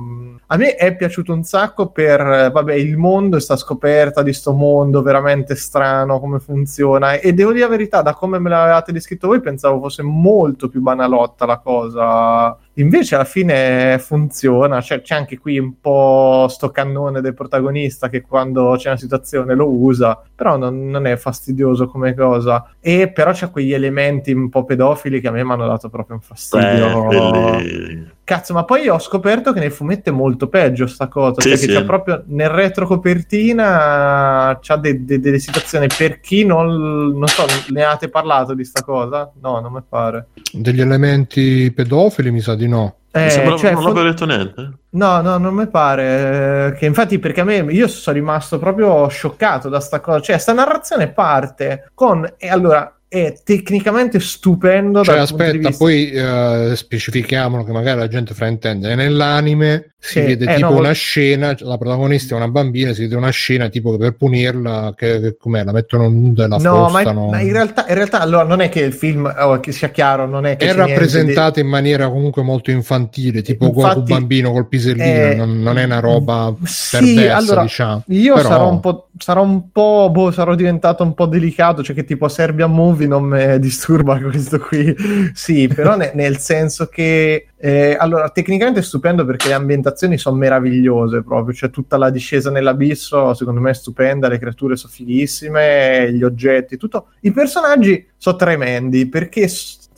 [0.52, 5.00] A me è piaciuto un sacco per, vabbè, il mondo, sta scoperta di sto mondo
[5.00, 7.12] veramente strano, come funziona.
[7.14, 10.80] E devo dire la verità, da come me l'avevate descritto voi, pensavo fosse molto più
[10.80, 17.20] banalotta la cosa Invece alla fine funziona, cioè, c'è anche qui un po' sto cannone
[17.20, 22.14] del protagonista che quando c'è una situazione lo usa, però non, non è fastidioso come
[22.14, 22.74] cosa.
[22.80, 26.16] E però c'è quegli elementi un po' pedofili che a me mi hanno dato proprio
[26.16, 27.08] un fastidio.
[27.08, 31.48] Beh, Cazzo, ma poi ho scoperto che nel fumetto è molto peggio sta cosa, sì,
[31.48, 31.66] cioè sì.
[31.66, 37.44] che c'è proprio nel retrocopertina c'ha de- de- delle situazioni per chi non, non so,
[37.70, 39.32] ne avete parlato di sta cosa?
[39.40, 40.28] No, non mi pare.
[40.52, 42.96] Degli elementi pedofili mi sa di no.
[43.12, 44.70] Eh, sembra, cioè, non avevo detto niente.
[44.90, 46.66] No, no, non mi pare.
[46.66, 50.20] Eh, che infatti, perché a me io sono rimasto proprio scioccato da sta cosa.
[50.20, 52.34] Cioè, sta narrazione parte con.
[52.36, 55.02] E allora, è tecnicamente stupendo.
[55.02, 58.94] Cioè, aspetta, poi uh, specifichiamolo che magari la gente fraintende.
[58.94, 63.02] Nell'anime si sì, vede eh, tipo no, una scena, la protagonista è una bambina, si
[63.02, 66.56] vede una scena tipo che per punirla, che, che com'è, la mettono nuda e la
[66.56, 67.24] no, frustano.
[67.26, 69.90] Ma, ma in, realtà, in realtà allora non è che il film, oh, che sia
[69.90, 70.68] chiaro, non è che...
[70.68, 71.60] È rappresentata di...
[71.60, 75.84] in maniera comunque molto infantile, tipo Infatti, Goku bambino col pisellino, eh, non, non, è
[75.84, 78.02] una roba sì, perversa, allora, diciamo.
[78.06, 78.48] Io Però...
[78.48, 82.26] sarò un po', sarò un po', boh, sarò diventato un po' delicato, cioè che tipo
[82.28, 84.94] Serbia Movie non mi disturba questo qui.
[85.32, 90.36] sì, però ne, nel senso che eh, allora, tecnicamente è stupendo perché le ambientazioni sono
[90.36, 96.12] meravigliose proprio, cioè tutta la discesa nell'abisso secondo me è stupenda, le creature sono fighissime,
[96.12, 97.08] gli oggetti, tutto.
[97.20, 99.46] I personaggi sono tremendi perché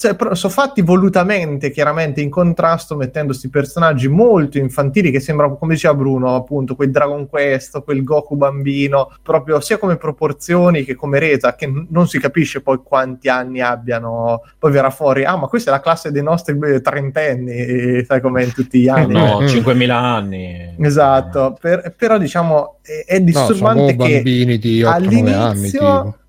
[0.03, 5.75] cioè, sono fatti volutamente, chiaramente in contrasto, mettendo questi personaggi molto infantili che sembrano, come
[5.75, 11.21] diceva Bruno, appunto, quel Dragon Quest, quel Goku bambino, proprio sia come proporzioni che come
[11.21, 14.43] resa, che n- non si capisce poi quanti anni abbiano.
[14.59, 18.43] Poi verrà fuori, ah, ma questa è la classe dei nostri beh, trentenni, sai come
[18.43, 19.11] in tutti gli anni.
[19.23, 20.75] No, 5.000 anni.
[20.81, 25.71] Esatto, per, però diciamo è, è disturbante no, che bambini di 8-9 anni.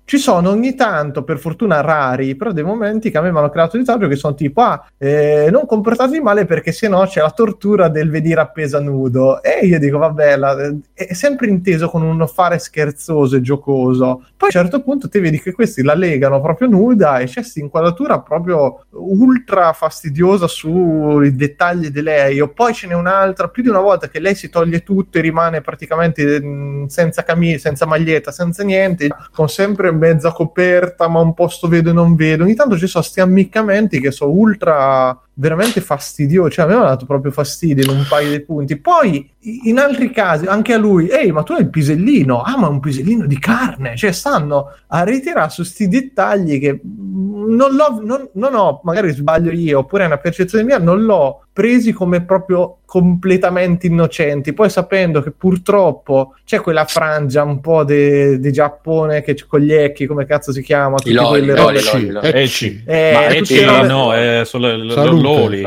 [0.06, 3.48] Ci sono ogni tanto, per fortuna rari, però dei momenti che a me mi hanno
[3.48, 7.88] creato disagio che sono tipo, ah, eh, non comportatevi male perché sennò c'è la tortura
[7.88, 9.42] del vedere appesa nudo.
[9.42, 14.26] E io dico, vabbè, la, è sempre inteso con un fare scherzoso e giocoso.
[14.36, 17.40] Poi a un certo punto ti vedi che questi la legano proprio nuda e c'è
[17.40, 22.40] questa inquadratura proprio ultra fastidiosa sui dettagli di lei.
[22.42, 25.22] O poi ce n'è un'altra, più di una volta che lei si toglie tutto e
[25.22, 31.34] rimane praticamente mm, senza camicia, senza maglietta, senza niente, con sempre mezza coperta, ma un
[31.34, 32.44] posto vedo e non vedo.
[32.44, 36.52] Ogni tanto ci sono sti ammiccamenti che sono ultra veramente fastidiosi.
[36.52, 38.76] Cioè, a me ha dato proprio fastidio in un paio di punti.
[38.76, 39.30] Poi,
[39.64, 42.42] in altri casi, anche a lui, ehi, ma tu hai il pisellino?
[42.42, 43.96] Ah, ma un pisellino di carne.
[43.96, 49.80] Cioè, stanno a ritirare su questi dettagli che non, non, non ho, magari sbaglio io,
[49.80, 55.30] oppure è una percezione mia, non l'ho presi come proprio completamente innocenti, poi sapendo che
[55.30, 60.50] purtroppo c'è quella frangia un po' di Giappone che c'è con gli ecchi, come cazzo
[60.52, 60.96] si chiama?
[60.96, 62.32] Tutte loli, quelle robe.
[62.32, 62.82] Ecci.
[62.84, 63.86] Eh, Ma Ecci robe...
[63.86, 65.64] no, è solo l- l- Loli.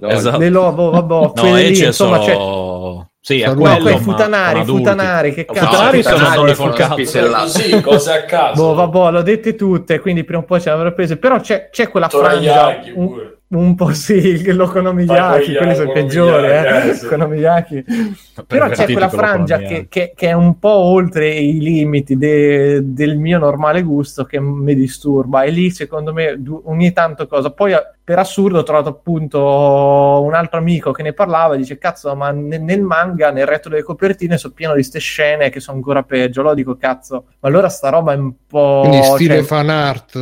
[0.00, 0.38] Esatto.
[0.38, 3.10] Le lobo, vabbè, no, Ecci insomma, sono...
[3.20, 3.60] Sì, è Saluto.
[3.60, 5.66] quello, quei futanari, futanari, che cazzo.
[5.66, 7.28] futanari sono futanari donne sono col cazzo.
[7.28, 8.62] Così, cose a caso.
[8.62, 11.18] Boh, vabbè, l'ho dette tutte, quindi prima o poi ce l'avrò prese.
[11.18, 13.37] Però c'è, c'è quella frangia un, pure.
[13.50, 16.46] Un po' sì, l'okonomiyaki, Takoyaki, quelli sono i peggiori,
[17.04, 17.84] okonomiyaki, eh.
[17.86, 18.42] sì.
[18.46, 23.16] Però c'è quella frangia che, che- che è un po' oltre i limiti de- del
[23.16, 25.42] mio normale gusto che mi disturba.
[25.44, 27.50] E lì, secondo me, ogni tanto cosa.
[27.50, 29.40] Poi, eh, per assurdo, ho trovato appunto
[30.22, 31.56] un altro amico che ne parlava.
[31.56, 35.48] Dice: Cazzo, ma ne- nel manga, nel retro delle copertine, sono pieno di ste scene
[35.50, 36.40] che sono ancora peggio.
[36.40, 38.80] Allora dico: Cazzo, ma allora sta roba è un po'.
[38.86, 40.16] Quindi stile cioè, fan art.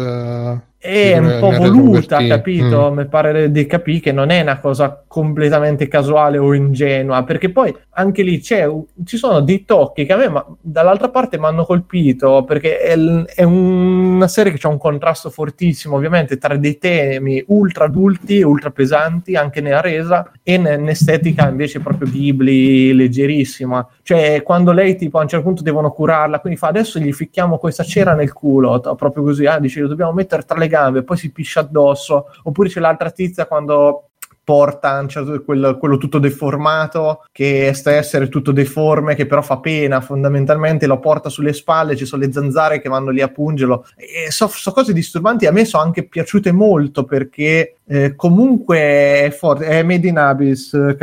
[0.86, 2.90] Eh, è un nel- po' voluta, capito?
[2.90, 2.96] Mm.
[2.96, 7.74] Mi pare di capire che non è una cosa completamente casuale o ingenua, perché poi
[7.90, 8.68] anche lì c'è,
[9.04, 12.96] ci sono dei tocchi che a me ma, dall'altra parte mi hanno colpito, perché è,
[12.96, 18.70] è una serie che ha un contrasto fortissimo, ovviamente, tra dei temi ultra adulti, ultra
[18.70, 23.86] pesanti, anche nella resa, e ne- in estetica invece proprio Ghibli leggerissima.
[24.02, 27.58] Cioè, quando lei tipo a un certo punto devono curarla, quindi fa adesso gli ficchiamo
[27.58, 31.32] questa cera nel culo, proprio così, ah, dice dobbiamo mettere tra le gambe, poi si
[31.32, 34.06] piscia addosso, oppure c'è l'altra tizia quando
[34.46, 39.58] porta certo- quel- quello tutto deformato che sta a essere tutto deforme che però fa
[39.58, 43.84] pena fondamentalmente lo porta sulle spalle ci sono le zanzare che vanno lì a pungerlo.
[43.96, 49.34] E so, so cose disturbanti a me sono anche piaciute molto perché eh, comunque è
[49.36, 50.94] forte è made in abyss eh,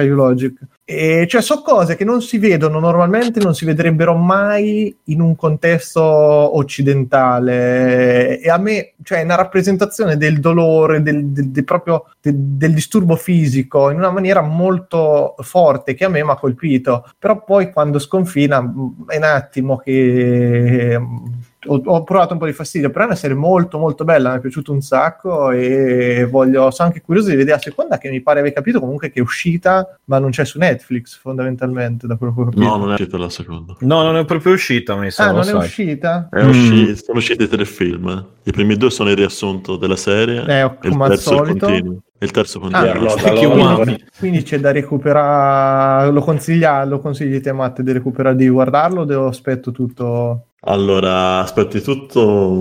[0.85, 5.33] e cioè so cose che non si vedono normalmente non si vedrebbero mai in un
[5.35, 8.39] contesto occidentale.
[8.39, 12.73] E a me cioè è una rappresentazione del dolore del, del- del proprio del, del
[12.73, 17.09] disturbo fisico in una maniera molto forte che a me mi ha colpito.
[17.17, 20.99] Però poi quando sconfina mh, è un attimo che
[21.65, 24.37] ho, ho provato un po' di fastidio però è una serie molto molto bella mi
[24.37, 28.21] è piaciuto un sacco e voglio sono anche curioso di vedere la seconda che mi
[28.21, 32.33] pare aver capito comunque che è uscita ma non c'è su Netflix fondamentalmente da quello
[32.33, 33.75] che ho capito No, non è uscita la seconda.
[33.79, 35.27] No, non è proprio uscita, mi sa.
[35.27, 35.55] ah non è sai.
[35.57, 36.27] uscita?
[36.31, 38.25] È usci- Sono usciti tre film.
[38.43, 40.43] I primi due sono il riassunto della serie.
[40.45, 41.65] Eh, e il come al è solito.
[41.67, 42.01] continuo.
[42.17, 42.85] E il terzo Ah, continuo.
[42.87, 43.97] Carlotta, Sticky allora, One.
[44.17, 49.05] Quindi c'è da recuperare, lo consiglia, lo consigli te Matte di recuperare, di guardarlo o
[49.05, 50.47] devo aspetto tutto?
[50.65, 52.57] Allora, aspetti tutto.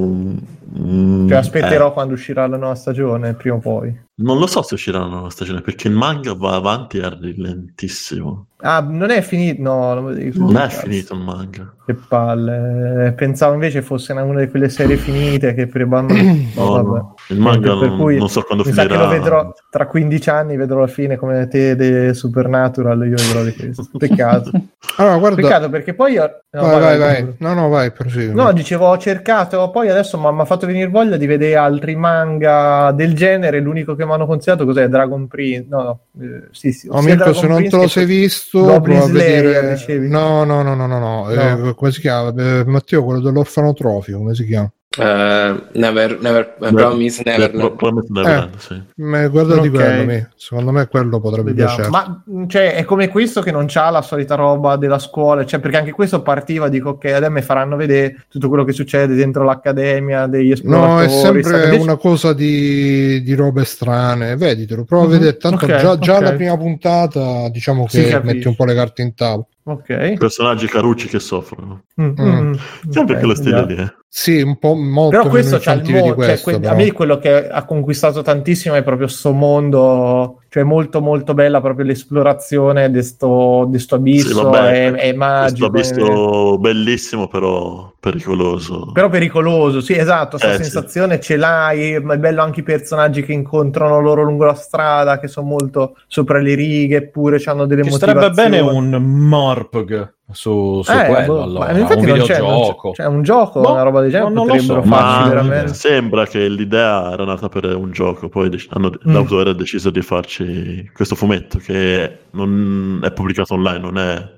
[0.78, 3.96] mm, Cioè aspetterò eh, quando uscirà la nuova stagione, prima o poi.
[4.16, 8.46] non lo so se uscirà una nuova stagione perché il manga va avanti a lentissimo.
[8.64, 9.60] Ah, non è finito?
[9.60, 11.74] No, non, Non è cazzo, finito il manga.
[11.84, 13.12] Che palle.
[13.16, 16.14] Pensavo invece fosse una, una di quelle serie finite che prebanno...
[16.54, 16.88] No, vabbè.
[16.88, 17.14] no.
[17.30, 19.00] Il manga Per non, cui non so quando Mi sa finirà.
[19.00, 23.42] che lo vedrò tra 15 anni, vedrò la fine come te di Supernatural, io vedrò
[23.42, 23.88] di questo.
[23.98, 24.50] Peccato.
[24.96, 25.40] Allora, guarda.
[25.40, 26.12] Peccato perché poi...
[26.12, 27.24] io- no, vai, vai, vai.
[27.24, 27.36] pure.
[27.38, 28.34] No, no, vai, prosegui.
[28.34, 32.92] No, dicevo, ho cercato, poi adesso mi ha fatto venire voglia di vedere altri manga
[32.92, 33.60] del genere.
[33.60, 34.88] L'unico che mi hanno consigliato cos'è?
[34.88, 35.66] Dragon Prince.
[35.68, 36.88] No, no, eh, sì, sì.
[36.90, 39.78] Sia Mirko, se non Prince te lo sei visto, Goblin vedere.
[40.08, 41.28] No, no, no, no, no, no.
[41.28, 41.30] No.
[41.30, 42.32] Eh, come si chiama?
[42.36, 44.70] Eh, Matteo, quello dell'orfanotrofio, come si chiama?
[44.98, 47.66] Eh, never, never, Beh, Promise Beh, Neverland.
[47.68, 48.82] Pro- Promise Neverland, sì.
[48.96, 49.74] Ma guarda di Ok.
[49.74, 50.30] quello, me.
[50.36, 51.68] secondo me quello potrebbe Vediamo.
[51.74, 51.88] piacere.
[51.90, 55.60] Ma mh, cioè, è come questo che non c'ha la solita roba della scuola, cioè,
[55.60, 59.44] perché anche questo partiva, dico, ok, adesso mi faranno vedere tutto quello che succede dentro
[59.44, 61.06] l'accademia degli No, esploratori.
[61.06, 64.36] è sempre invece- una cosa di, di robe strane.
[64.36, 65.36] Veditelo, prova Mhm, a vedere.
[65.38, 69.14] Tanto ok, già, già la prima puntata, diciamo che metti un po' le carte in
[69.14, 69.46] tavola.
[69.64, 70.14] Ok.
[70.18, 71.84] Personaggi carucci che soffrono.
[72.00, 72.26] Mm, Mm.
[72.48, 72.52] mm,
[72.90, 73.82] Sempre ok, quello stile vediamo.
[73.82, 73.86] lì.
[73.88, 73.94] eh.
[74.08, 76.58] Sì, un po' molto Però questo c'ha il mo- cioè, questo.
[76.58, 81.32] que- a me quello che ha conquistato tantissimo è proprio sto mondo, cioè molto molto
[81.32, 85.64] bella proprio l'esplorazione di sto, di sto abisso, Sì, vabbè, è, è Questo magico.
[85.66, 88.90] ha visto bellissimo, però pericoloso.
[88.92, 90.62] Però pericoloso, sì, esatto, questa Eh, sì.
[90.64, 95.18] sensazione ce l'hai, ma è bello anche i personaggi che incontrano loro lungo la strada,
[95.18, 98.30] che sono molto sopra le righe, eppure hanno delle Ci motivazioni.
[98.34, 102.38] starebbe bene un Morpg su, su Eh, quello, boh, allora, ma infatti un non c'è,
[102.38, 102.90] non videogioco.
[102.90, 104.74] c'è, cioè un gioco, Boh, una roba del genere, non lo so.
[104.82, 105.74] farci Ma veramente.
[105.74, 109.12] sembra che l'idea era nata per un gioco, poi dec- hanno- Mm.
[109.12, 114.34] l'autore ha deciso di farci questo fumetto che non è pubblicato online, non è...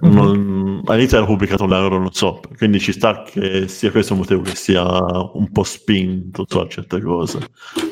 [0.00, 0.14] Mhm.
[0.14, 4.20] non- all'inizio era pubblicato online, ora non so, quindi ci sta che sia questo un
[4.20, 7.40] motivo che sia un po' spinto su certe cose,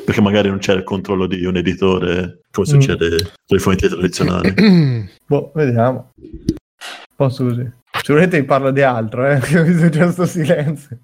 [0.05, 2.69] perché magari non c'era il controllo di un editore, come Mm.
[2.69, 3.09] succede
[3.45, 4.53] con i fumetti tradizionali.
[5.27, 6.11] Boh, vediamo.
[7.17, 7.67] Posso così.
[8.03, 10.99] Se volete vi parlo di altro, eh, che mi successo sto silenzio.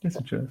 [0.00, 0.48] Che è successo?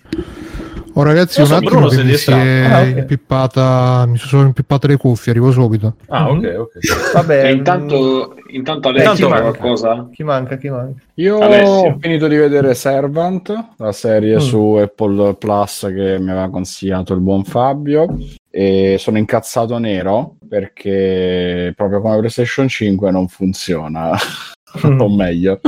[0.94, 2.98] Oh, ragazzi, Non un so, attimo Bruno mi si è Ah, ok.
[2.98, 4.06] impippata.
[4.08, 5.96] Mi sono impippate le cuffie, arrivo subito.
[6.10, 7.14] Ah, ok, ok.
[7.14, 9.58] Vabbè, E intanto, intanto Alessio Intanto c'è manca.
[9.60, 10.10] qualcosa?
[10.12, 10.58] chi manca?
[10.58, 11.02] Chi manca?
[11.16, 11.90] Io Alessio.
[11.90, 14.40] ho finito di vedere Servant, la serie Mm.
[14.40, 18.08] su Apple Plus che mi aveva consigliato il buon Fabio.
[18.52, 24.12] e sono incazzato nero perché proprio come PlayStation 5 non funziona.
[25.00, 25.60] o meglio,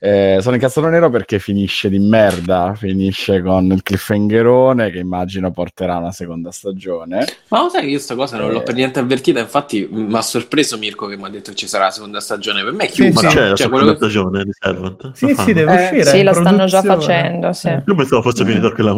[0.00, 5.96] eh, sono incazzato nero perché finisce di merda, finisce con il cliffhangerone che immagino porterà
[5.98, 7.24] una seconda stagione.
[7.48, 10.22] Ma lo sai che io questa cosa non l'ho per niente avvertita, infatti mi ha
[10.22, 12.88] sorpreso Mirko che mi ha detto che ci sarà la seconda stagione, per me è
[12.88, 13.20] chiusa.
[13.20, 13.34] Sì, sì.
[13.34, 13.96] C'è la cioè, seconda quello...
[13.96, 15.12] stagione di Servant.
[15.12, 16.04] Sì, sì, deve Eh, uscire.
[16.04, 17.68] sì, in la stanno già facendo, sì.
[17.68, 18.94] Io pensavo fosse finito quella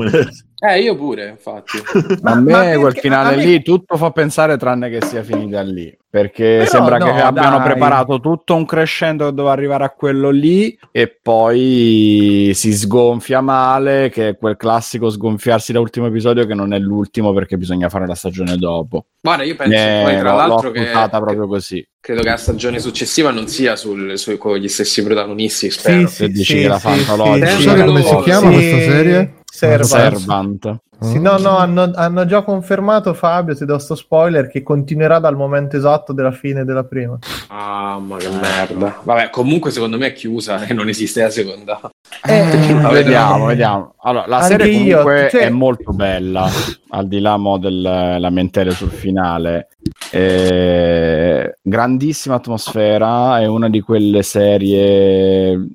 [0.60, 1.78] Eh, io pure, infatti.
[2.22, 5.22] Ma a me ma quel finale a me- lì tutto fa pensare tranne che sia
[5.22, 5.96] finita lì.
[6.10, 7.66] Perché Però sembra no, che abbiano dai.
[7.68, 14.08] preparato tutto un crescendo che doveva arrivare a quello lì e poi si sgonfia male,
[14.10, 18.08] che è quel classico sgonfiarsi da ultimo episodio che non è l'ultimo perché bisogna fare
[18.08, 19.04] la stagione dopo.
[19.22, 21.86] Guarda, io penso Eh, poi tra l'ho- l'altro l'ho che, proprio così.
[22.00, 26.08] credo che la stagione successiva non sia sul, su- con gli stessi protagonisti, spero.
[26.08, 27.84] Sì, Se sì, dici sì, che la sì, fantologica- sì, Non sì.
[27.84, 28.22] come si Sì.
[28.22, 29.34] chiama questa serie?
[29.44, 29.84] Servant.
[30.16, 30.76] Servant.
[31.00, 35.34] Sì, no, no, hanno, hanno già confermato Fabio, ti do sto spoiler, che continuerà dal
[35.34, 37.18] momento esatto della fine della prima.
[37.48, 39.00] Mamma che merda.
[39.02, 41.80] Vabbè, comunque secondo me è chiusa e non esiste la seconda.
[42.26, 43.44] Eh, Vabbè, vediamo, no.
[43.46, 43.94] vediamo.
[44.02, 46.48] Allora, la Anche serie io, comunque cioè- è molto bella,
[46.90, 49.68] al di là mo del lamentele sul finale.
[50.10, 55.66] Eh, grandissima atmosfera, è una di quelle serie,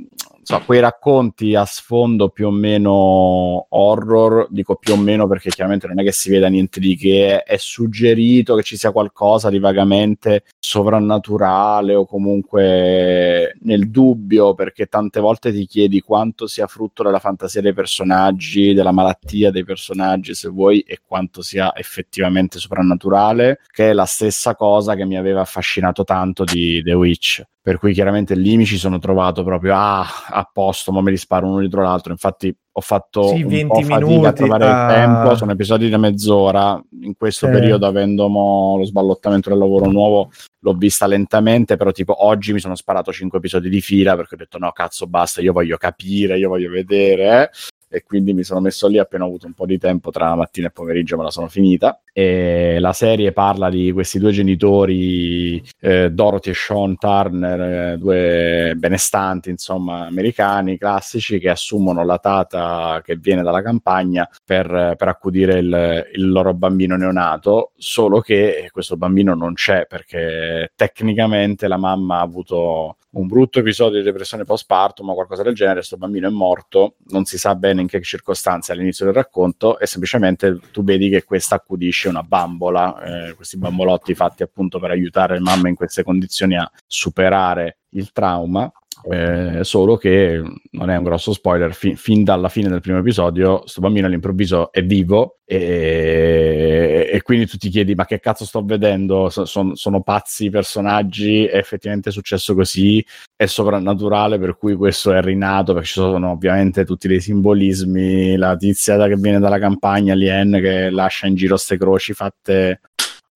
[0.45, 5.87] so, quei racconti a sfondo più o meno horror, dico più o meno perché chiaramente
[5.87, 9.57] non è che si veda niente di che, è suggerito che ci sia qualcosa di
[9.57, 17.19] vagamente sovrannaturale o comunque nel dubbio perché tante volte ti chiedi quanto sia frutto della
[17.19, 23.89] fantasia dei personaggi, della malattia dei personaggi se vuoi e quanto sia effettivamente soprannaturale, che
[23.89, 27.43] è la stessa cosa che mi aveva affascinato tanto di The Witch.
[27.65, 31.17] Per cui chiaramente lì mi ci sono trovato proprio ah, a posto, ma me li
[31.17, 32.11] sparo uno dietro l'altro.
[32.11, 34.69] Infatti ho fatto Sì, un 20 po' fatica a minuti, trovare ah.
[34.69, 36.79] il tempo, sono episodi da mezz'ora.
[37.01, 37.51] In questo Sì.
[37.53, 40.29] periodo, avendo mo lo sballottamento del lavoro nuovo,
[40.59, 44.37] l'ho vista lentamente, però tipo oggi mi sono sparato 5 episodi di fila perché ho
[44.37, 47.49] detto no, cazzo, basta, io voglio capire, io voglio vedere.
[47.51, 47.97] eh.
[47.97, 50.67] E quindi mi sono messo lì appena ho avuto un po' di tempo tra mattina
[50.67, 51.99] e pomeriggio, me la sono finita.
[52.17, 58.73] E la serie parla di questi due genitori, eh, Dorothy e Sean Turner, eh, due
[58.77, 65.59] benestanti, insomma, americani classici che assumono la tata che viene dalla campagna per, per accudire
[65.59, 72.19] il, il loro bambino neonato, solo che questo bambino non c'è perché tecnicamente la mamma
[72.19, 76.31] ha avuto un brutto episodio di depressione postpartum o qualcosa del genere, questo bambino è
[76.31, 81.09] morto, non si sa bene in che circostanze all'inizio del racconto e semplicemente tu vedi
[81.09, 85.75] che questa accudisce una bambola, eh, questi bambolotti fatti appunto per aiutare le mamme in
[85.75, 88.71] queste condizioni a superare il trauma.
[89.09, 93.59] Eh, solo che non è un grosso spoiler, fi- fin dalla fine del primo episodio,
[93.59, 98.63] questo bambino all'improvviso è vivo e, e quindi tu ti chiedi: ma che cazzo sto
[98.63, 99.29] vedendo?
[99.29, 101.45] So- son- sono pazzi i personaggi?
[101.45, 103.05] È effettivamente successo così?
[103.35, 108.35] È soprannaturale, per cui questo è rinato, perché ci sono ovviamente tutti dei simbolismi.
[108.37, 112.79] La tizia che viene dalla campagna, Lien, che lascia in giro ste croci fatte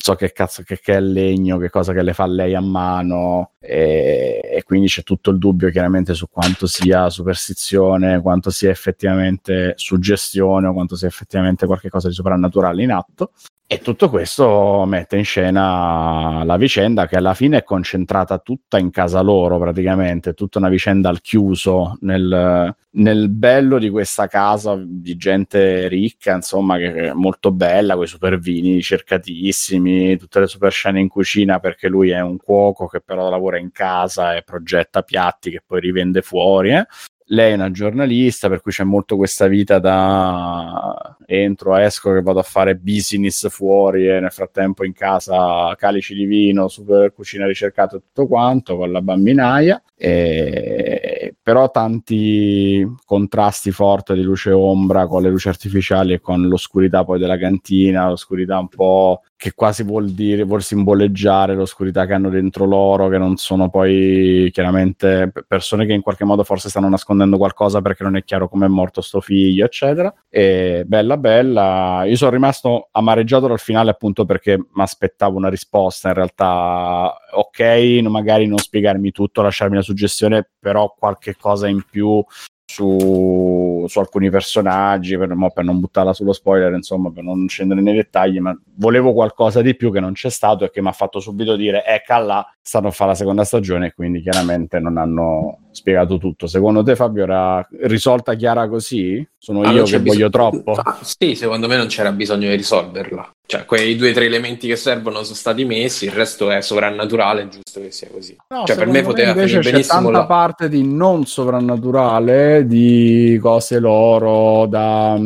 [0.02, 3.52] so che cazzo che, che è legno, che cosa che le fa lei a mano
[3.60, 9.74] e, e quindi c'è tutto il dubbio chiaramente su quanto sia superstizione, quanto sia effettivamente
[9.76, 13.34] suggestione o quanto sia effettivamente qualcosa di soprannaturale in atto.
[13.72, 18.90] E tutto questo mette in scena la vicenda che alla fine è concentrata tutta in
[18.90, 25.16] casa loro praticamente, tutta una vicenda al chiuso, nel, nel bello di questa casa di
[25.18, 30.72] gente ricca, insomma, che è molto bella, con i super vini cercatissimi, tutte le super
[30.72, 35.04] scene in cucina perché lui è un cuoco che però lavora in casa e progetta
[35.04, 36.72] piatti che poi rivende fuori.
[36.72, 36.88] eh.
[37.32, 42.40] Lei è una giornalista, per cui c'è molto questa vita da entro, esco, che vado
[42.40, 47.98] a fare business fuori e nel frattempo in casa calici di vino, super cucina ricercata
[47.98, 49.80] e tutto quanto con la bambinaia.
[50.02, 51.36] E...
[51.42, 57.04] Però tanti contrasti forti di luce e ombra con le luci artificiali e con l'oscurità
[57.04, 62.30] poi della cantina, l'oscurità un po' che quasi vuol dire, vuol simboleggiare l'oscurità che hanno
[62.30, 67.38] dentro loro, che non sono poi chiaramente persone che in qualche modo forse stanno nascondendo
[67.38, 70.14] qualcosa perché non è chiaro come è morto sto figlio, eccetera.
[70.30, 76.10] E bella bella, io sono rimasto amareggiato dal finale appunto perché mi aspettavo una risposta,
[76.10, 82.24] in realtà ok, magari non spiegarmi tutto, lasciarmi la suggestione, però qualche cosa in più
[82.70, 87.82] su, su alcuni personaggi per, mo, per non buttarla sullo spoiler, insomma, per non scendere
[87.82, 90.92] nei dettagli, ma volevo qualcosa di più che non c'è stato e che mi ha
[90.92, 94.98] fatto subito dire ecco là, stanno a fare la seconda stagione e quindi chiaramente non
[94.98, 96.46] hanno spiegato tutto.
[96.46, 99.28] Secondo te Fabio era risolta chiara così?
[99.38, 100.74] Sono Ah, io che c'è voglio troppo?
[100.74, 103.34] Ah, sì, secondo me non c'era bisogno di risolverla.
[103.52, 107.42] Cioè, quei due o tre elementi che servono sono stati messi, il resto è sovrannaturale,
[107.42, 108.38] è giusto che sia così.
[108.50, 110.26] No, cioè, per me poteva me invece c'è tanta là.
[110.28, 115.20] parte di non sovrannaturale, di cose loro da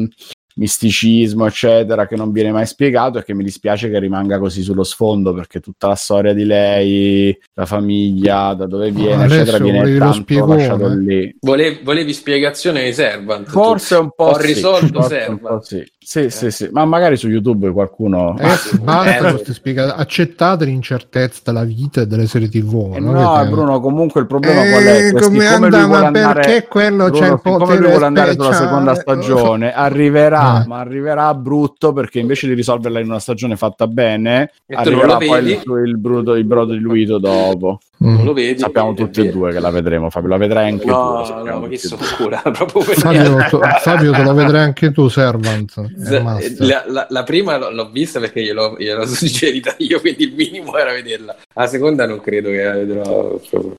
[0.55, 4.83] misticismo, eccetera, che non viene mai spiegato e che mi dispiace che rimanga così sullo
[4.83, 10.13] sfondo perché tutta la storia di lei, la famiglia, da dove viene, eccetera, viene tanto
[10.13, 10.55] spiegone.
[10.55, 11.35] lasciato lì.
[11.41, 13.49] Volevi, volevi spiegazione di Servant?
[13.49, 14.01] Forse tu.
[14.01, 15.61] un po' Ho sì, risolto Servant.
[15.63, 15.91] sì.
[16.05, 18.35] Sì, sì, sì, ma magari su YouTube qualcuno...
[18.37, 20.01] Ragazzi, basta eh, spiegazioni.
[20.01, 22.91] Accettate l'incertezza della vita e delle serie TV.
[22.95, 25.11] Eh no, avete- Bruno, comunque il problema Eh, qual è?
[25.11, 28.33] Questi- come lui andava, vuole andare- perché quello Bruno, c'è il potere lui vuole andare
[28.33, 30.67] sulla seconda stagione, arriverà, Eh.
[30.67, 35.17] ma arriverà brutto perché invece di risolverla in una stagione fatta bene, E tu arriverà
[35.17, 35.51] poi vedi?
[35.65, 37.79] il, il, bruto, il brodo diluito dopo.
[38.03, 38.15] Mm.
[38.15, 38.59] Non lo vedi?
[38.59, 40.91] Sappiamo tutti e due che la vedremo, Fabio, la vedrai anche tu.
[40.91, 43.37] No, sappiamo no, ma e sono cura, proprio per Fabio,
[43.79, 45.71] Fabio, te lo vedrai anche tu, Servant.
[45.97, 46.59] Z-.
[46.59, 50.75] La, la- la prima l'ho, l'ho vista perché gliel'ho, gliel'ho suggerita io, quindi il minimo
[50.77, 51.35] era vederla.
[51.53, 53.73] La seconda non credo che la vedrò proprio.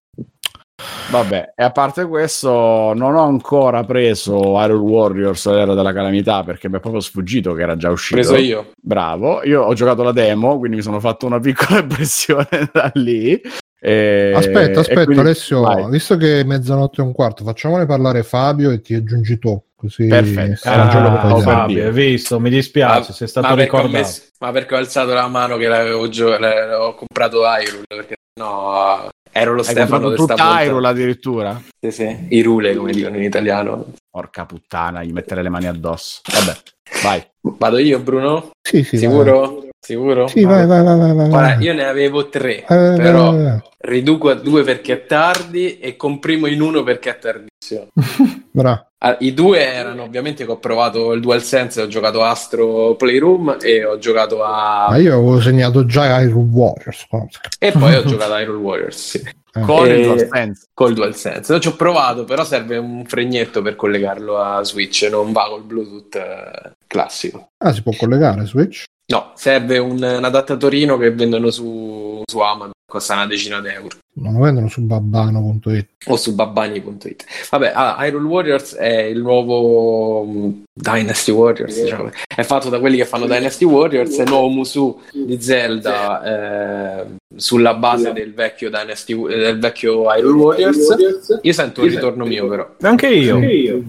[1.10, 6.68] Vabbè, e a parte questo, non ho ancora preso Iron Warriors l'era della calamità perché
[6.68, 8.16] mi è proprio sfuggito che era già uscito.
[8.20, 8.70] Preso io.
[8.80, 13.40] Bravo, io ho giocato la demo, quindi mi sono fatto una piccola impressione da lì.
[13.80, 15.90] E- Aspetta, e aspetta, quindi- Alessio, vai.
[15.90, 19.62] visto che è mezzanotte e un quarto, facciamone parlare Fabio e ti aggiungi tu.
[19.76, 20.66] Così Perfetto.
[20.70, 21.38] Ah, dentro.
[21.40, 22.40] Fabio, hai visto?
[22.40, 23.92] Mi dispiace, sei stato ma perché, ricordato.
[23.92, 29.08] messo- ma perché ho alzato la mano che l'avevo gio- ho comprato Hyrule perché no
[29.36, 30.42] ero lo Hai Stefano montando.
[30.42, 31.60] Hyrule addirittura?
[31.80, 32.26] Sì, sì.
[32.28, 36.20] Irule come dicono in italiano Porca puttana, gli mettere le mani addosso.
[36.32, 36.56] Vabbè,
[37.02, 37.22] vai.
[37.58, 38.50] vado io Bruno?
[38.62, 39.66] Sì, sì, sicuro?
[39.84, 40.26] Sicuro?
[40.28, 41.28] Sì, vai, vai, vai, vai, vai.
[41.28, 43.62] Guarda, io ne avevo tre Eh, vai, però vai, vai.
[43.80, 47.88] riduco a due perché è tardi e comprimo in uno perché è tardissimo
[48.50, 48.88] Bra.
[48.98, 53.84] Ah, I due erano ovviamente che ho provato il DualSense, ho giocato Astro Playroom e
[53.84, 54.86] ho giocato a...
[54.88, 57.06] Ma io avevo segnato già Iron Warriors.
[57.58, 59.22] E poi ho giocato a Iron Warriors, sì.
[59.66, 60.66] Con Eh, il DualSense.
[60.72, 61.52] Col DualSense.
[61.52, 65.62] Non ci ho provato, però serve un fregnetto per collegarlo a Switch, non va col
[65.64, 67.48] Bluetooth eh, classico.
[67.58, 68.84] Ah, si può collegare Switch?
[69.06, 73.98] No, serve un, un adattatorino che vendono su, su Amazon, costa una decina d'euro.
[74.16, 75.88] Non lo vendono su babbano.it.
[76.06, 77.24] o su babbani.it.
[77.50, 82.10] Vabbè, ah, Hyrule Warriors è il nuovo mm, Dynasty Warriors, diciamo.
[82.34, 87.06] è fatto da quelli che fanno Dynasty Warriors, è il nuovo Musu di Zelda eh,
[87.36, 90.96] sulla base del vecchio Dynasty eh, del vecchio Hyrule Warriors.
[91.42, 92.74] Io sento il ritorno mio però.
[92.80, 93.88] Anche io.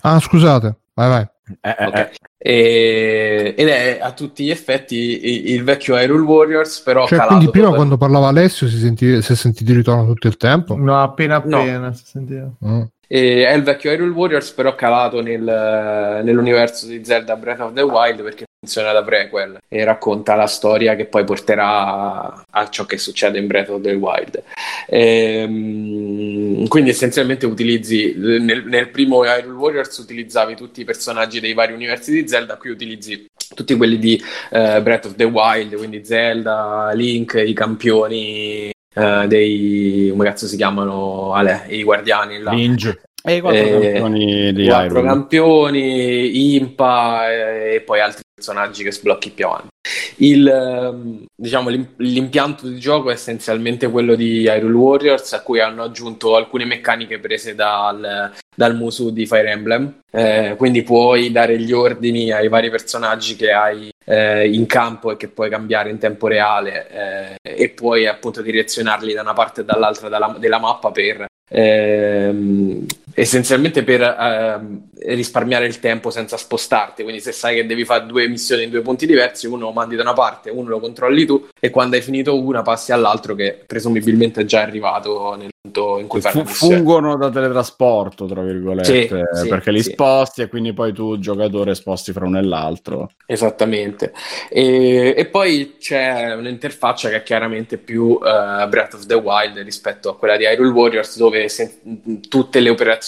[0.00, 0.74] Ah, scusate.
[0.94, 1.32] Vai, vai.
[1.60, 1.94] Eh, eh, Ok.
[1.96, 2.10] eh.
[2.46, 7.50] E- ed è a tutti gli effetti il vecchio Hyrule Warriors, però Cioè, calato quindi
[7.50, 10.76] prima total- quando parlava Alessio si, senti- si è sentito il ritorno tutto il tempo?
[10.76, 11.58] No, appena No.
[11.58, 12.50] appena si sentiva.
[12.66, 12.82] Mm.
[13.06, 18.22] È il vecchio Hyrule Warriors, però calato nel- nell'universo di Zelda Breath of the Wild
[18.22, 23.38] perché funziona da prequel e racconta la storia che poi porterà a, ciò che succede
[23.38, 24.42] in Breath of the Wild.
[24.86, 31.74] Ehm, quindi essenzialmente utilizzi nel, nel primo Hyrule Warriors utilizzavi tutti i personaggi dei vari
[31.74, 34.20] universi di Zelda, qui utilizzi tutti quelli di
[34.50, 40.56] eh, Breath of the Wild, quindi Zelda, Link, i campioni eh, dei come cazzo si
[40.56, 42.52] chiamano Ale, i guardiani là.
[42.52, 43.02] Linge.
[43.26, 45.08] E i quattro Eh, campioni di quattro Hyrule.
[45.08, 49.68] campioni, Impa eh, e poi altri personaggi che sblocchi più avanti.
[50.16, 55.60] Il, ehm, diciamo, l'im- l'impianto di gioco è essenzialmente quello di Hyrule Warriors, a cui
[55.60, 60.00] hanno aggiunto alcune meccaniche prese dal, dal Musu di Fire Emblem.
[60.10, 65.16] Eh, quindi puoi dare gli ordini ai vari personaggi che hai eh, in campo e
[65.16, 69.64] che puoi cambiare in tempo reale eh, e puoi appunto direzionarli da una parte e
[69.64, 77.02] dall'altra della, della mappa per ehm, essenzialmente per ehm, risparmiare il tempo senza spostarti.
[77.02, 79.96] Quindi, se sai che devi fare due missioni in due punti diversi, uno lo mandi
[79.96, 83.62] da una parte, uno lo controlli tu, e quando hai finito una passi all'altro, che
[83.66, 86.76] presumibilmente è già arrivato nel punto in cui la missione.
[86.76, 89.92] fungono da teletrasporto, tra virgolette, Sì, sì, perché li sì.
[89.92, 93.10] sposti e quindi poi tu, giocatore, sposti fra uno e l'altro.
[93.26, 94.12] Esattamente.
[94.50, 100.10] E, e poi c'è un'interfaccia che è chiaramente più eh, Breath of the Wild rispetto
[100.10, 101.80] a quella di Hyrule Warriors, dove se-
[102.28, 103.02] tutte le operazioni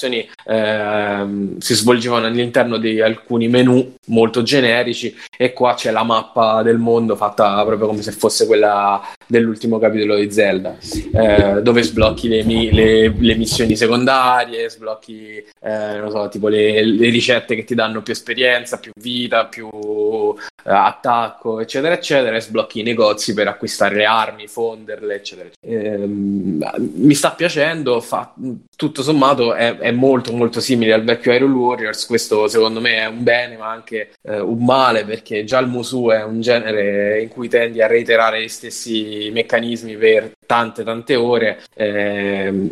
[0.44, 6.78] ehm, si svolgevano all'interno di alcuni menu molto generici e qua c'è la mappa del
[6.78, 10.76] mondo fatta proprio come se fosse quella dell'ultimo capitolo di Zelda,
[11.12, 17.54] eh, dove sblocchi le, le- le missioni secondarie, sblocchi eh, so, tipo le, le ricette
[17.54, 22.84] che ti danno più esperienza, più vita, più eh, attacco, eccetera, eccetera, e sblocchi i
[22.84, 25.48] negozi per acquistare le armi, fonderle, eccetera.
[25.48, 25.94] eccetera.
[25.94, 28.32] Ehm, mi sta piacendo, fa-
[28.76, 33.06] tutto sommato è, è molto molto simile al vecchio Iron Warriors, questo secondo me è
[33.06, 37.28] un bene ma anche eh, un male perché già il Musu è un genere in
[37.28, 42.70] cui tendi a reiterare gli stessi meccanismi per tante tante ore eh,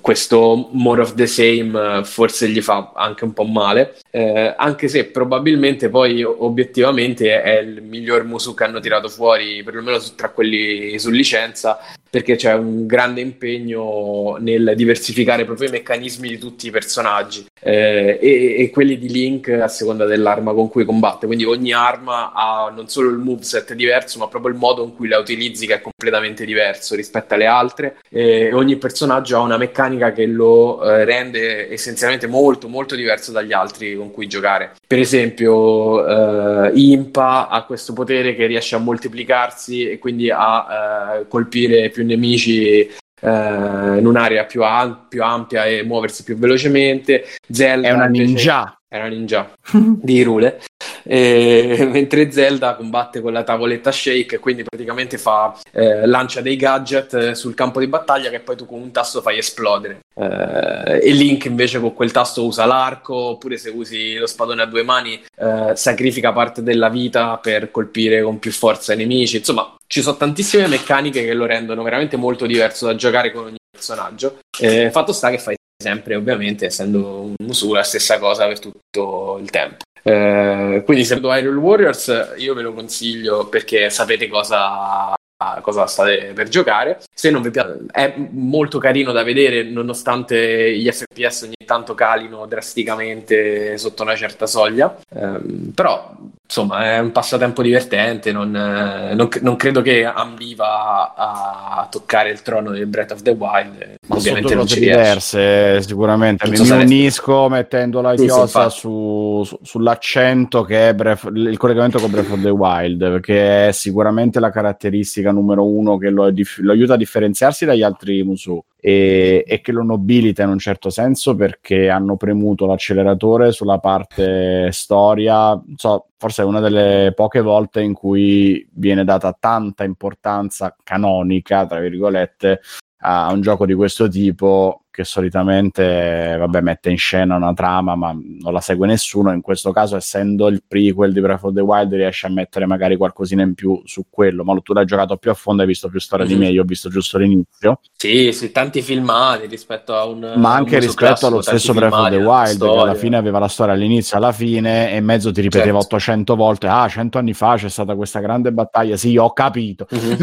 [0.00, 5.06] questo more of the same forse gli fa anche un po' male eh, anche se
[5.06, 11.10] probabilmente poi obiettivamente è il miglior Musu che hanno tirato fuori perlomeno tra quelli su
[11.10, 11.78] licenza
[12.14, 18.20] perché c'è un grande impegno nel diversificare proprio i meccanismi di tutti i personaggi eh,
[18.22, 21.26] e, e, quelli di Link a seconda dell'arma con cui combatte.
[21.26, 25.08] Quindi ogni arma ha non solo il moveset diverso, ma proprio il modo in cui
[25.08, 27.96] la utilizzi che è completamente diverso rispetto alle altre.
[28.10, 33.52] E ogni personaggio ha una meccanica che lo eh, rende essenzialmente molto, molto diverso dagli
[33.52, 34.72] altri con cui giocare.
[34.86, 41.28] Per esempio, eh, Impa ha questo potere che riesce a moltiplicarsi e quindi a eh,
[41.28, 42.90] colpire più nemici
[43.24, 47.24] eh, in un'area più, am- più, ampia e muoversi più velocemente.
[47.48, 48.78] Zelda è una ninja.
[48.86, 50.60] È una ninja di Rule.
[51.04, 57.14] E, mentre Zelda combatte con la tavoletta shake, quindi praticamente fa, eh, lancia dei gadget
[57.14, 60.00] eh, sul campo di battaglia che poi tu con un tasto fai esplodere.
[60.14, 64.66] Eh, e Link invece con quel tasto usa l'arco, oppure se usi lo spadone a
[64.66, 69.38] due mani eh, sacrifica parte della vita per colpire con più forza i nemici.
[69.38, 73.56] Insomma, ci sono tantissime meccaniche che lo rendono veramente molto diverso da giocare con ogni
[73.70, 74.38] personaggio.
[74.58, 79.38] Eh, fatto sta che fai sempre, ovviamente, essendo un Musu, la stessa cosa per tutto
[79.40, 79.83] il tempo.
[80.06, 85.14] Eh, quindi se Iron Warriors io ve lo consiglio perché sapete cosa
[85.60, 87.00] cosa state per giocare.
[87.12, 92.46] Se non vi piace, è molto carino da vedere, nonostante gli FPS ogni tanto calino
[92.46, 94.96] drasticamente sotto una certa soglia.
[95.10, 96.14] Um, però
[96.54, 102.42] insomma è un passatempo divertente, non, eh, non, non, credo che ambiva a toccare il
[102.42, 103.94] trono del Breath of the Wild.
[104.06, 106.48] Ma ovviamente non ci diverse, sicuramente.
[106.48, 112.10] Mi, so unisco mettendo la chiosa su, su, sull'accento che è Breath, il collegamento con
[112.12, 116.94] Breath of the Wild, perché è sicuramente la caratteristica numero uno che lo, lo aiuta
[116.94, 121.88] a differenziarsi dagli altri Musu e, e, che lo nobilita in un certo senso perché
[121.88, 125.58] hanno premuto l'acceleratore sulla parte storia.
[125.76, 131.80] So, forse è una delle poche volte in cui viene data tanta importanza canonica, tra
[131.80, 132.60] virgolette,
[132.98, 138.12] a un gioco di questo tipo che solitamente vabbè, mette in scena una trama ma
[138.12, 141.92] non la segue nessuno in questo caso essendo il prequel di Breath of the Wild
[141.94, 145.34] riesce a mettere magari qualcosina in più su quello ma tu l'hai giocato più a
[145.34, 146.34] fondo hai visto più storia mm-hmm.
[146.34, 150.54] di me io ho visto giusto l'inizio sì, sì tanti filmati rispetto a un ma
[150.54, 153.74] anche rispetto classico, allo stesso Breath of the Wild che alla fine aveva la storia
[153.74, 155.96] all'inizio alla fine e mezzo ti ripeteva certo.
[155.96, 160.14] 800 volte ah 100 anni fa c'è stata questa grande battaglia sì ho capito mm-hmm.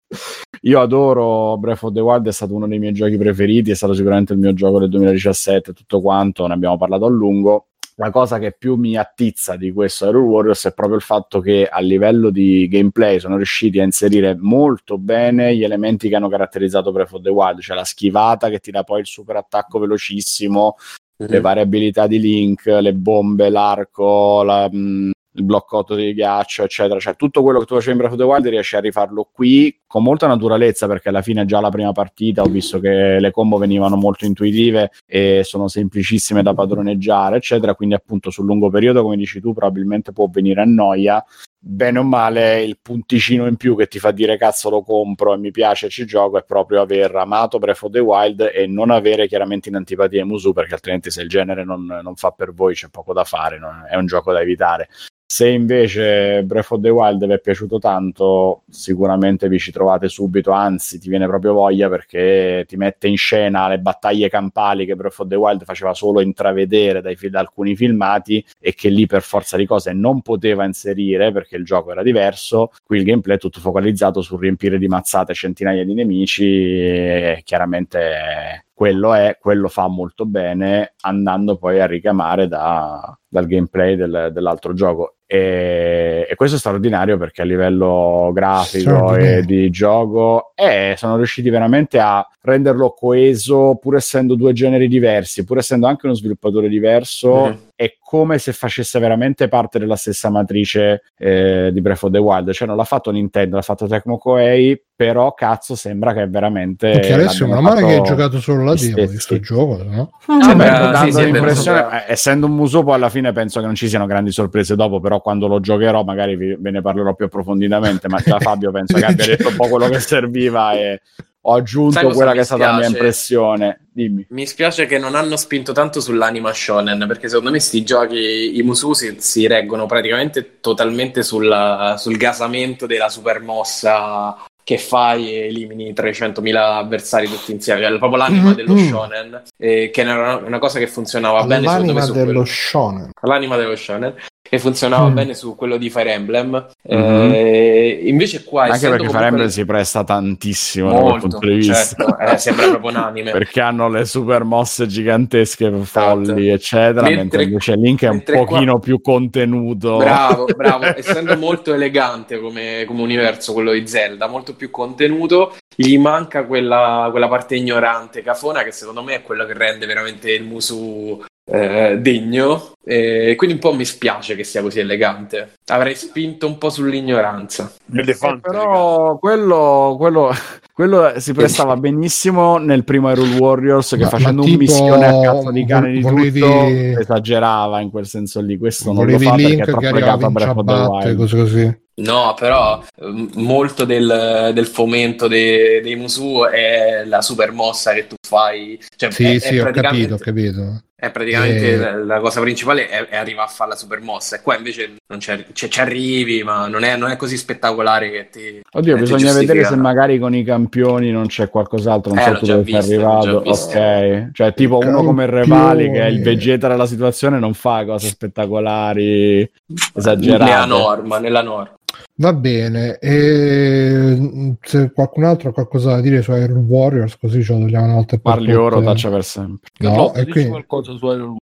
[0.63, 4.33] io adoro Breath of the Wild è stato uno dei miei giochi preferiti stato sicuramente
[4.33, 7.69] il mio gioco del 2017, tutto quanto, ne abbiamo parlato a lungo.
[7.99, 11.67] La cosa che più mi attizza di questo Hero Warriors è proprio il fatto che
[11.67, 16.93] a livello di gameplay sono riusciti a inserire molto bene gli elementi che hanno caratterizzato
[16.93, 20.77] Breath of the Wild, cioè la schivata che ti dà poi il super attacco velocissimo,
[21.23, 21.33] mm-hmm.
[21.33, 26.99] le variabilità di Link, le bombe, l'arco, la, mh, mm, il bloccotto di ghiaccio, eccetera.
[26.99, 29.81] Cioè, tutto quello che tu facevi in Breath of the Wild riesci a rifarlo qui
[29.87, 33.59] con molta naturalezza, perché alla fine già la prima partita ho visto che le combo
[33.59, 37.75] venivano molto intuitive e sono semplicissime da padroneggiare, eccetera.
[37.75, 41.25] Quindi, appunto, sul lungo periodo, come dici tu, probabilmente può venire a noia.
[41.69, 45.37] Bene o male, il punticino in più che ti fa dire cazzo lo compro e
[45.37, 49.27] mi piace ci gioco è proprio aver amato Breath of the Wild e non avere
[49.27, 52.87] chiaramente in antipatia Musu perché altrimenti se il genere non, non fa per voi c'è
[52.89, 53.85] poco da fare, no?
[53.91, 54.89] è un gioco da evitare.
[55.29, 60.53] Se invece Breath of the Wild vi è piaciuto tanto, sicuramente vi ci trovate subito,
[60.53, 65.19] anzi ti viene proprio voglia perché ti mette in scena le battaglie campali che Breath
[65.19, 69.57] of the Wild faceva solo intravedere dai, da alcuni filmati e che lì per forza
[69.57, 72.71] di cose non poteva inserire perché il gioco era diverso.
[72.85, 78.67] Qui il gameplay è tutto focalizzato sul riempire di mazzate centinaia di nemici e chiaramente
[78.73, 84.75] quello è, quello fa molto bene andando poi a richiamare da, dal gameplay del, dell'altro
[84.75, 91.17] gioco e, e, questo è straordinario perché a livello grafico e di gioco eh, sono
[91.17, 96.69] riusciti veramente a renderlo coeso pur essendo due generi diversi, pur essendo anche uno sviluppatore
[96.69, 97.47] diverso.
[97.47, 97.55] Mm-hmm.
[97.75, 102.53] È come se facesse veramente parte della stessa matrice eh, di Breath of the Wild.
[102.53, 106.91] Cioè, non l'ha fatto Nintendo, l'ha fatto Tecmo Koei, però cazzo sembra che è veramente.
[106.91, 110.11] Perché adesso non male che hai giocato solo la demo di questo gioco, no?
[110.27, 113.75] Ah, beh, dando sì, l'impressione, eh, essendo un muso, poi alla fine penso che non
[113.75, 117.27] ci siano grandi sorprese dopo, però quando lo giocherò magari vi, ve ne parlerò più
[117.27, 118.09] approfonditamente.
[118.09, 121.01] Ma già Fabio penso che abbia detto un po' quello che serviva e
[121.49, 123.87] ho aggiunto quella che è stata la mia impressione.
[123.93, 124.27] Dimmi.
[124.31, 128.63] Mi spiace che non hanno spinto tanto sull'anima shonen, perché secondo me sti giochi, i
[128.63, 134.37] Musu si, si reggono praticamente totalmente sulla, sul gasamento della super mossa
[134.67, 138.55] che fai e elimini 300.000 avversari tutti insieme, cioè proprio l'anima mm-hmm.
[138.55, 141.87] dello shonen, eh, che era una, cosa che funzionava l'anima bene.
[141.95, 143.11] L'anima dello shonen.
[143.21, 144.15] L'anima dello shonen
[144.49, 145.15] che funzionava mm.
[145.15, 146.67] bene su quello di Fire Emblem.
[146.93, 147.33] Mm-hmm.
[147.33, 151.55] Eh, invece qua anche perché Fire Emblem si presta tantissimo molto, da quel punto di
[151.55, 151.75] vista.
[151.75, 157.03] Certo, eh, sembra proprio un anime perché hanno le super mosse gigantesche, folli, eccetera.
[157.03, 158.81] Mentre, mentre invece Link è un pochino qua...
[158.81, 159.97] più contenuto.
[159.97, 160.85] Bravo, bravo.
[160.97, 165.55] Essendo molto elegante come, come, universo, quello di Zelda, molto più contenuto.
[165.75, 170.33] Gli manca quella, quella parte ignorante, cafona, che secondo me è quello che rende veramente
[170.33, 175.55] il Musu eh, degno e quindi un po' mi spiace che sia così elegante.
[175.67, 177.73] Avrei spinto un po' sull'ignoranza.
[177.93, 180.33] Eh, però quello, quello,
[180.73, 185.07] quello, si prestava benissimo nel primo Hyrule Warriors che ma, facendo ma tipo, un missione
[185.07, 186.41] a cazzo di cane di volevi...
[186.41, 188.57] tutto esagerava in quel senso lì.
[188.57, 191.17] Questo non lo fa Link perché è troppo legato a Breath of the Wild.
[191.17, 191.85] così così.
[191.99, 198.07] No, però ehm, molto del, del fomento dei, dei Musu è la super mossa che
[198.07, 198.79] tu fai.
[198.95, 200.83] Cioè, sì, è, sì, è ho capito, ho capito.
[200.99, 202.05] È praticamente e...
[202.05, 204.37] la cosa principale è, è, arrivare a fare la super mossa.
[204.37, 208.11] E qua invece non c'è, c'è, ci arrivi, ma non è, non è, così spettacolare
[208.11, 208.61] che ti.
[208.71, 212.15] Oddio, bisogna vedere se magari con i campioni non c'è qualcos'altro.
[212.15, 213.43] Non eh, so dove sei arrivato.
[213.45, 217.85] Ok, cioè, tipo uno come il Revali, che è il Vegeta della situazione, non fa
[217.85, 219.47] cose spettacolari
[219.95, 220.51] esagerate.
[220.51, 221.76] Nella norma, nella norma.
[222.19, 227.53] Va bene, e se qualcun altro ha qualcosa da dire su Iron Warriors, così ce
[227.53, 229.69] lo togliamo una volta Parli ora, taccia per sempre.
[229.81, 230.49] No, no e quindi...
[230.49, 231.37] qualcosa su Iron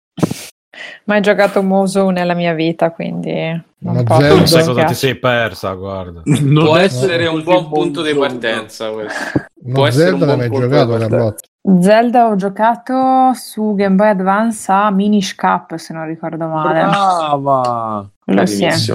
[1.05, 4.35] Mai giocato Muso nella mia vita, quindi non posso.
[4.35, 6.21] Non sai cosa ti sei persa, guarda.
[6.41, 9.45] Non Può essere un buon punto di partenza questo.
[9.73, 11.47] Può essere Zelda l'hai mai giocato, Carlotta?
[11.81, 16.79] Zelda ho giocato su Game Boy Advance a Minish Cap, se non ricordo male.
[16.79, 18.09] Brava!
[18.33, 18.93] Quello sì.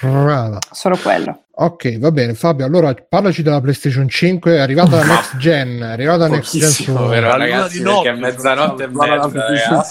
[0.00, 0.58] Brava.
[0.70, 1.44] Solo quello.
[1.56, 2.64] Ok, va bene, Fabio.
[2.64, 5.78] Allora parlaci della PlayStation 5, è arrivata la next gen.
[5.78, 9.86] È arrivata la next gen su vero, ragazzi, di perché a mezzanotte e mezza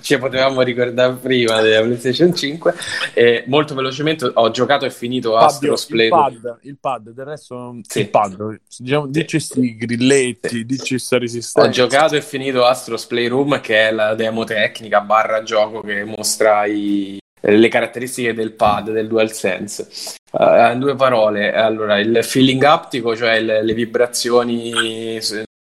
[0.00, 2.74] ci potevamo ricordare prima della PlayStation 5.
[3.12, 7.76] E molto velocemente ho giocato e finito Fabio, Astro Il pad, il pad, del resto
[7.86, 8.00] sì.
[8.00, 8.60] il pad.
[8.78, 10.64] Diciamo, dici sti grilletti, sì.
[10.64, 11.68] dici sta resistenza.
[11.68, 16.64] Ho giocato e finito Astros Playroom, che è la demo tecnica barra gioco che mostra
[16.64, 19.88] i, le caratteristiche del pad, del DualSense.
[20.30, 25.18] Uh, in due parole, allora il feeling aptico, cioè le, le vibrazioni,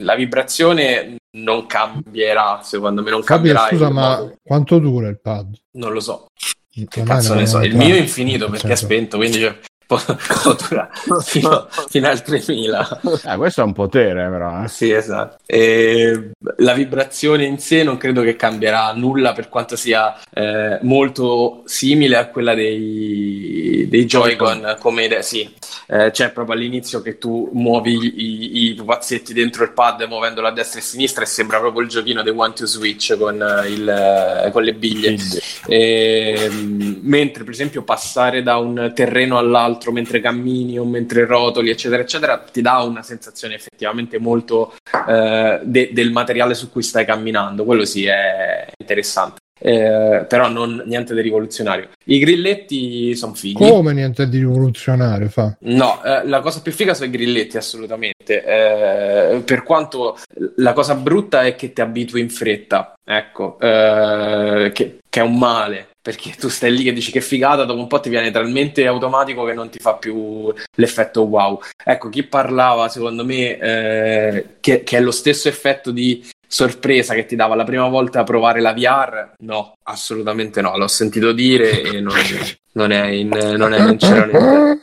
[0.04, 3.68] la vibrazione non cambierà, secondo me non Fabio, cambierà.
[3.70, 4.36] Scusa, ma modo.
[4.44, 5.56] quanto dura il pad?
[5.74, 6.28] Non lo so.
[6.70, 7.62] Che cazzo ne so?
[7.62, 9.58] Il mio è infinito perché è spento, quindi cioè,
[11.24, 13.02] fino, fino, al 3000.
[13.26, 14.64] Eh, questo è un potere, però.
[14.64, 14.68] Eh.
[14.68, 15.38] Sì, esatto.
[15.46, 21.62] E la vibrazione in sé non credo che cambierà nulla per quanto sia eh, molto
[21.66, 24.76] simile a quella dei, dei Joy-Con.
[24.80, 25.22] Come idea.
[25.22, 25.50] Sì,
[25.88, 30.52] eh, c'è proprio all'inizio che tu muovi i, i, pupazzetti dentro il pad muovendolo a
[30.52, 33.36] destra e a sinistra e sembra proprio il giochino dei One to Switch con,
[33.68, 35.18] il, con le biglie.
[35.66, 41.70] E, mentre, per esempio, passare da un terreno all'altro altro mentre cammini o mentre rotoli,
[41.70, 44.74] eccetera, eccetera, ti dà una sensazione effettivamente molto
[45.08, 47.64] eh, de- del materiale su cui stai camminando.
[47.64, 49.42] Quello sì è interessante.
[49.60, 51.90] Eh, però non, niente di rivoluzionario.
[52.06, 53.68] I grilletti sono fighi.
[53.68, 55.56] Come niente di rivoluzionario fa?
[55.62, 58.44] No, eh, la cosa più figa sono i grilletti, assolutamente.
[58.44, 60.18] Eh, per quanto
[60.58, 65.38] la cosa brutta è che ti abitui in fretta, ecco, eh, che, che, è un
[65.38, 65.88] male.
[66.08, 69.44] Perché tu stai lì che dici che figata, dopo un po' ti viene talmente automatico
[69.44, 71.60] che non ti fa più l'effetto wow.
[71.84, 77.26] Ecco, chi parlava, secondo me, eh, che, che è lo stesso effetto di sorpresa che
[77.26, 79.34] ti dava la prima volta a provare la VR?
[79.40, 80.78] No, assolutamente no.
[80.78, 82.16] L'ho sentito dire e non,
[82.72, 84.82] non è in, non, è, non c'era niente.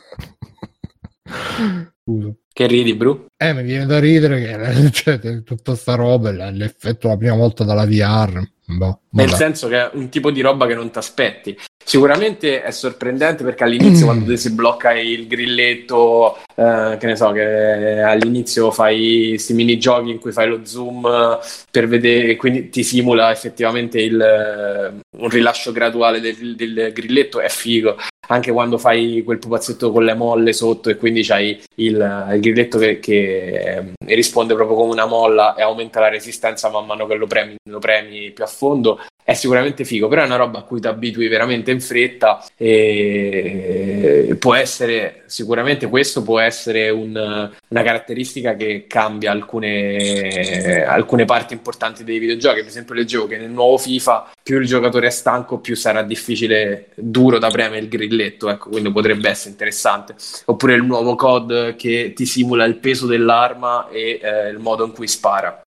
[2.03, 2.35] Scusa.
[2.55, 3.25] Che ridi, Bru?
[3.35, 7.85] Eh, mi viene da ridere che cioè, tutta sta roba, l'effetto la prima volta dalla
[7.85, 8.41] VR.
[8.65, 11.57] Boh, Nel senso che è un tipo di roba che non ti aspetti.
[11.87, 18.01] Sicuramente è sorprendente perché all'inizio, quando si blocca il grilletto, eh, che ne so, che
[18.01, 21.39] all'inizio fai questi minigiochi in cui fai lo zoom
[21.69, 27.97] per vedere, quindi ti simula effettivamente il, un rilascio graduale del, del grilletto, è figo.
[28.27, 32.79] Anche quando fai quel pupazzetto con le molle sotto e quindi c'hai il, il grilletto
[32.79, 37.27] che, che, risponde proprio come una molla e aumenta la resistenza man mano che lo
[37.27, 40.79] premi, lo premi più a fondo è sicuramente figo, però è una roba a cui
[40.79, 48.55] ti abitui veramente in fretta e può essere sicuramente questo può essere un, una caratteristica
[48.55, 52.59] che cambia alcune, alcune parti importanti dei videogiochi.
[52.59, 56.89] Per esempio, leggevo che nel nuovo FIFA più il giocatore è stanco, più sarà difficile,
[56.95, 58.49] duro da premere il grilletto.
[58.49, 60.15] Ecco, quindi potrebbe essere interessante.
[60.45, 64.91] Oppure il nuovo COD che ti simula il peso dell'arma e eh, il modo in
[64.91, 65.64] cui spara.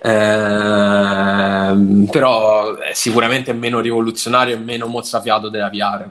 [0.00, 1.76] Eh,
[2.10, 6.08] però è sicuramente meno rivoluzionario e meno mozzafiato della VR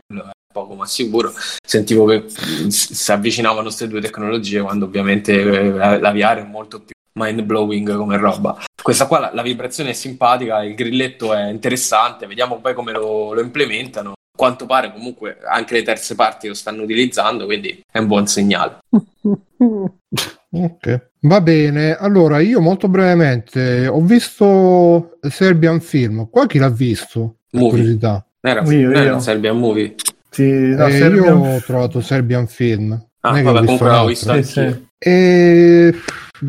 [0.58, 1.32] poco ma sicuro.
[1.64, 2.26] Sentivo che
[2.70, 7.96] si avvicinavano queste due tecnologie quando ovviamente eh, la VR è molto più mind blowing
[7.96, 8.64] come roba.
[8.82, 13.34] Questa qua la, la, vibrazione è simpatica il grilletto è interessante vediamo poi come lo,
[13.34, 14.14] lo implementano.
[14.36, 18.78] Quanto pare comunque anche le terze parti lo stanno utilizzando quindi è un buon segnale
[20.50, 21.96] Ok, va bene.
[21.96, 26.30] Allora, io molto brevemente ho visto Serbian Film.
[26.30, 27.40] Qua chi l'ha visto?
[27.50, 27.78] Per movie.
[27.78, 28.26] curiosità.
[28.40, 29.96] Era, io, era un Serbian Movie.
[30.30, 31.40] Sì, no, eh, Serbian...
[31.42, 32.92] Io ho trovato Serbian Film.
[33.22, 34.86] Ah, vabbè, comunque l'ho visto sì, sì.
[34.98, 35.94] E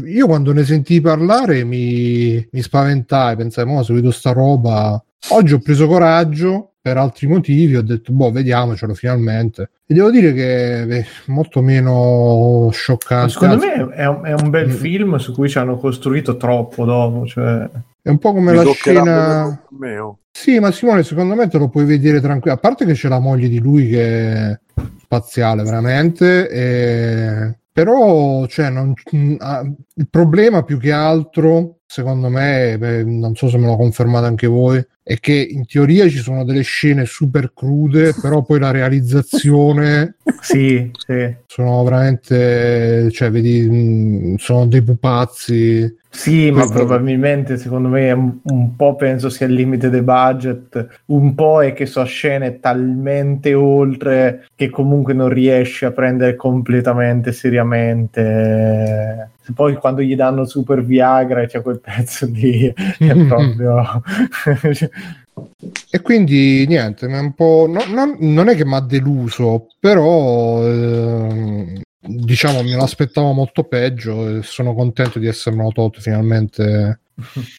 [0.04, 5.02] io quando ne sentii parlare mi, mi spaventai, pensai, mo, ho seguito sta roba.
[5.30, 10.32] Oggi ho preso coraggio per altri motivi ho detto boh vediamocelo finalmente e devo dire
[10.32, 13.30] che è molto meno scioccante.
[13.30, 14.70] Secondo me è un, è un bel mm.
[14.70, 17.68] film su cui ci hanno costruito troppo dopo cioè...
[18.00, 19.62] è un po' come Mi la scena
[20.30, 22.56] sì ma Simone secondo me te lo puoi vedere tranquillo.
[22.56, 24.58] A parte che c'è la moglie di lui che è
[24.98, 27.58] spaziale veramente e...
[27.78, 28.92] però cioè, non...
[29.12, 34.48] il problema più che altro secondo me, beh, non so se me lo confermate anche
[34.48, 40.16] voi, è che in teoria ci sono delle scene super crude, però poi la realizzazione
[40.42, 41.36] sì, sì.
[41.46, 45.96] sono veramente, cioè, vedi, mm, sono dei pupazzi.
[46.10, 51.34] Sì, ma probabilmente secondo me un, un, po' penso sia il limite del budget, un
[51.34, 59.30] po' è che so scene talmente oltre che comunque non riesci a prendere completamente seriamente.
[59.54, 62.66] Poi quando gli danno Super Viagra c'è quel pezzo lì
[62.98, 64.02] è proprio
[65.90, 71.80] e quindi niente un po', no, no, non è che mi ha deluso però eh,
[72.08, 77.00] diciamo me l'aspettavo molto peggio e sono contento di essermelo tolto finalmente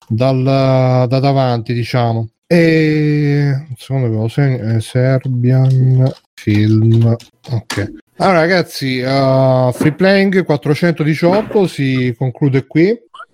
[0.08, 7.16] dal, da davanti diciamo e secondo me lo segno Serbian Film
[7.52, 12.90] ok allora ragazzi, uh, Free Playing 418 si conclude qui.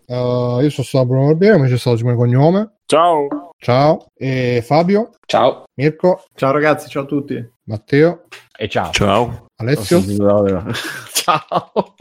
[0.05, 2.73] Uh, io sono stato Bruno Barbieri, c'è stato Simone Cognome.
[2.85, 3.27] Ciao.
[3.57, 4.11] Ciao.
[4.15, 5.09] E Fabio.
[5.25, 5.63] Ciao.
[5.73, 6.25] Mirko.
[6.35, 7.43] Ciao ragazzi, ciao a tutti.
[7.63, 8.25] Matteo.
[8.55, 8.91] E ciao.
[8.91, 9.44] Ciao.
[9.57, 10.03] Alessio.
[11.13, 11.95] ciao.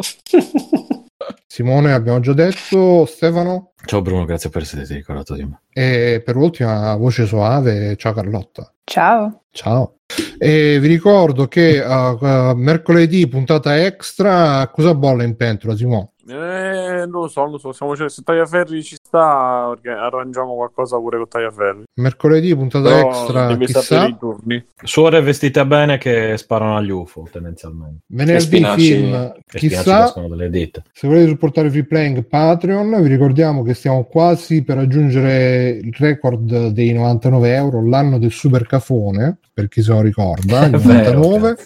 [1.46, 3.06] Simone abbiamo già detto.
[3.06, 3.72] Stefano.
[3.84, 5.60] Ciao Bruno, grazie per esserti ricordato di me.
[5.72, 8.72] E per ultima voce soave, ciao Carlotta.
[8.82, 9.42] Ciao.
[9.52, 9.98] Ciao.
[10.36, 16.13] E vi ricordo che uh, uh, mercoledì puntata extra, cosa bolle in pentola, Simone?
[16.26, 17.72] Eh, non lo so, non lo so.
[17.72, 21.82] Siamo, cioè, se Tagliaferri ci sta, arrangiamo qualcosa pure con Tagliaferri.
[21.94, 23.56] Mercoledì, puntata Però extra.
[23.56, 24.06] Chissà.
[24.06, 24.64] I turni.
[24.82, 28.00] Suore vestite bene che sparano agli UFO, tendenzialmente.
[28.06, 29.34] Venerdì film.
[29.46, 30.06] Chissà.
[30.06, 36.68] Se volete supportare Free Playing Patreon, vi ricordiamo che stiamo quasi per raggiungere il record
[36.68, 41.56] dei 99 euro, l'anno del super cafone, per chi se lo ricorda, il 99.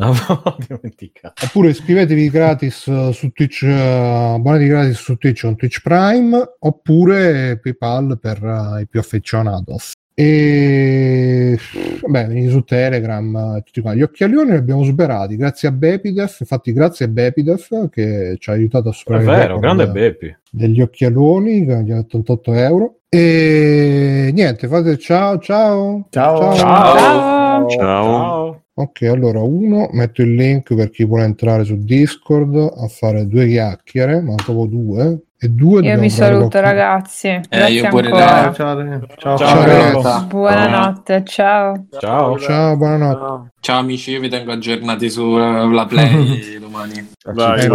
[1.44, 7.58] Oppure iscrivetevi gratis uh, su Twitch, uh, abbonati gratis su Twitch con Twitch Prime, oppure
[7.62, 9.92] PayPal per uh, i più affezionados.
[10.14, 11.58] E
[12.06, 13.94] beh, venite su Telegram, tutti qua.
[13.94, 16.40] Gli occhialioni li abbiamo superati grazie a Bepidef.
[16.40, 20.82] Infatti, grazie a Bepidef che ci ha aiutato a superare È vero, grande Bepi degli
[20.82, 22.94] occhialoni, che gli ha 88 euro.
[23.08, 26.56] E niente, fate ciao, ciao, ciao, ciao.
[26.56, 26.98] ciao.
[26.98, 27.68] ciao.
[27.68, 28.59] ciao.
[28.80, 33.46] Ok, allora uno, metto il link per chi vuole entrare su Discord a fare due
[33.46, 35.18] chiacchiere, ma proprio due.
[35.42, 36.62] E due io vi saluto qualcuno.
[36.62, 37.28] ragazzi.
[37.28, 38.26] Eh, Grazie io pure ancora.
[38.26, 41.86] Ciao, ciao, ciao, ciao Buonanotte, ciao.
[41.98, 43.50] Ciao, ciao, buonanotte.
[43.60, 47.08] Ciao amici, io vi tengo aggiornati sulla play domani.
[47.24, 47.68] Vai,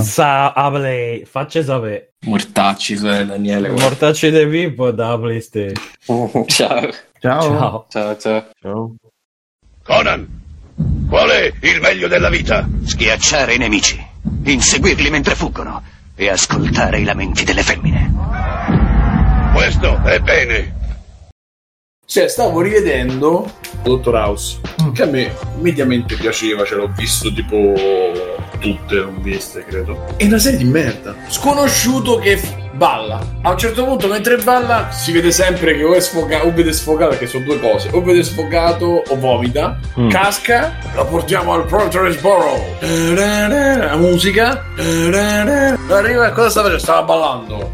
[0.00, 2.14] Sa a play, faccia sapere.
[2.26, 3.70] Mortacci su Daniele.
[3.70, 5.74] Mortacci de Pippo da PlayStation.
[6.46, 6.90] ciao.
[7.18, 7.86] Ciao.
[7.88, 8.44] Ciao, ciao.
[8.60, 8.94] Ciao.
[9.82, 10.39] Conan,
[11.08, 12.68] Qual è il meglio della vita?
[12.84, 14.00] Schiacciare i nemici,
[14.44, 15.82] inseguirli mentre fuggono
[16.14, 18.12] e ascoltare i lamenti delle femmine.
[19.52, 20.78] Questo è bene.
[22.06, 23.52] Cioè, stavo rivedendo
[23.82, 24.92] Dottor House, mm.
[24.92, 27.72] che a me mediamente piaceva, ce l'ho visto tipo
[28.58, 30.16] tutte, non viste, credo.
[30.16, 31.14] È una serie di merda.
[31.28, 32.38] Sconosciuto che
[32.72, 33.20] balla.
[33.42, 36.72] A un certo punto, mentre balla, si vede sempre che o è sfogato, o vede
[36.72, 40.08] sfogato, perché sono due cose, o vede sfogato o vomita, mm.
[40.08, 42.76] casca, la portiamo al Proteresboro.
[42.80, 44.64] La musica,
[45.94, 46.82] arriva, cosa sta facendo?
[46.82, 47.72] Stava ballando.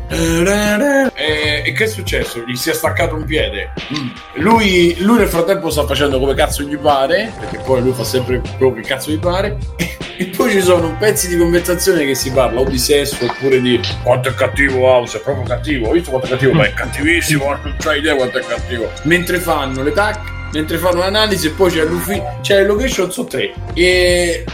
[1.15, 2.43] E, e, che è successo?
[2.47, 3.73] Gli si è staccato un piede.
[3.97, 4.09] Mm.
[4.43, 8.41] Lui, lui nel frattempo sta facendo come cazzo gli pare, perché poi lui fa sempre
[8.57, 9.57] quello che cazzo gli pare.
[10.19, 13.79] E poi ci sono pezzi di conversazione che si parla o di sesso oppure di
[14.03, 15.89] quanto è cattivo House, è proprio cattivo.
[15.89, 18.91] Ho visto quanto è cattivo, ma è cattivissimo, non c'hai idea quanto è cattivo.
[19.03, 23.29] Mentre fanno le tac, mentre fanno l'analisi e poi c'è l'ufficio, c'è le location sono
[23.29, 23.53] tre.
[23.75, 24.45] E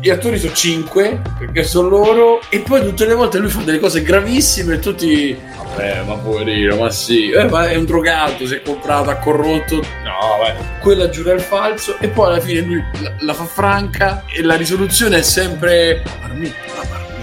[0.00, 3.78] gli attori sono cinque perché sono loro e poi tutte le volte lui fa delle
[3.78, 7.30] cose gravissime e tutti vabbè ma poverino ma sì.
[7.30, 9.76] Eh, ma è un drogato si è comprato ha corrotto.
[9.76, 10.56] No vabbè.
[10.80, 14.56] Quella giura il falso e poi alla fine lui la, la fa franca e la
[14.56, 17.20] risoluzione è sempre marmitta marmitta.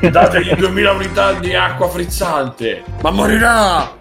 [0.10, 2.82] Dategli 2000 unità di acqua frizzante.
[3.00, 3.97] Ma morirà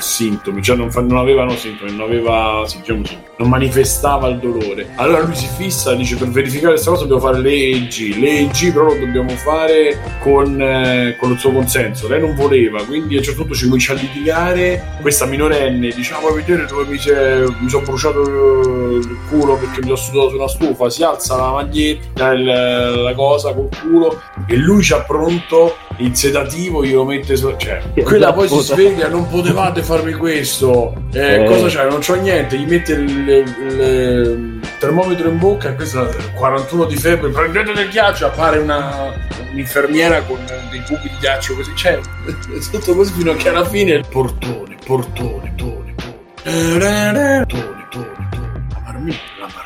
[0.00, 3.02] sintomi, cioè non, fa, non avevano sintomi, non aveva, diciamo
[3.38, 4.92] non manifestava il dolore.
[4.96, 8.72] Allora lui si fissa, dice per verificare questa cosa dobbiamo fare le EEG, le EEG
[8.72, 13.18] però lo dobbiamo fare con, eh, con il suo consenso, lei non voleva, quindi a
[13.18, 16.98] un certo punto ci comincia a litigare, questa minorenne diciamo vuoi vedere dove mi,
[17.60, 21.50] mi sono bruciato il culo perché mi sono sudato su una stufa, si alza la
[21.52, 27.54] maglietta, il, la cosa col culo e lui c'ha pronto il sedativo, glielo mette su,
[27.56, 31.44] cioè, quella poi si sveglia, non potevate farmi questo, eh, eh.
[31.44, 31.88] cosa c'è?
[31.88, 37.30] Non c'ho niente, gli mette il il, termometro in bocca, questo è 41 di febbre,
[37.30, 39.12] prendete del ghiaccio, appare una,
[39.50, 40.38] un'infermiera con
[40.70, 41.98] dei cubi di ghiaccio così, cioè,
[42.70, 45.94] tutto così fino a che alla fine portone, portone, tone,
[46.42, 49.65] tone, tone, tone, tone, la marmita, la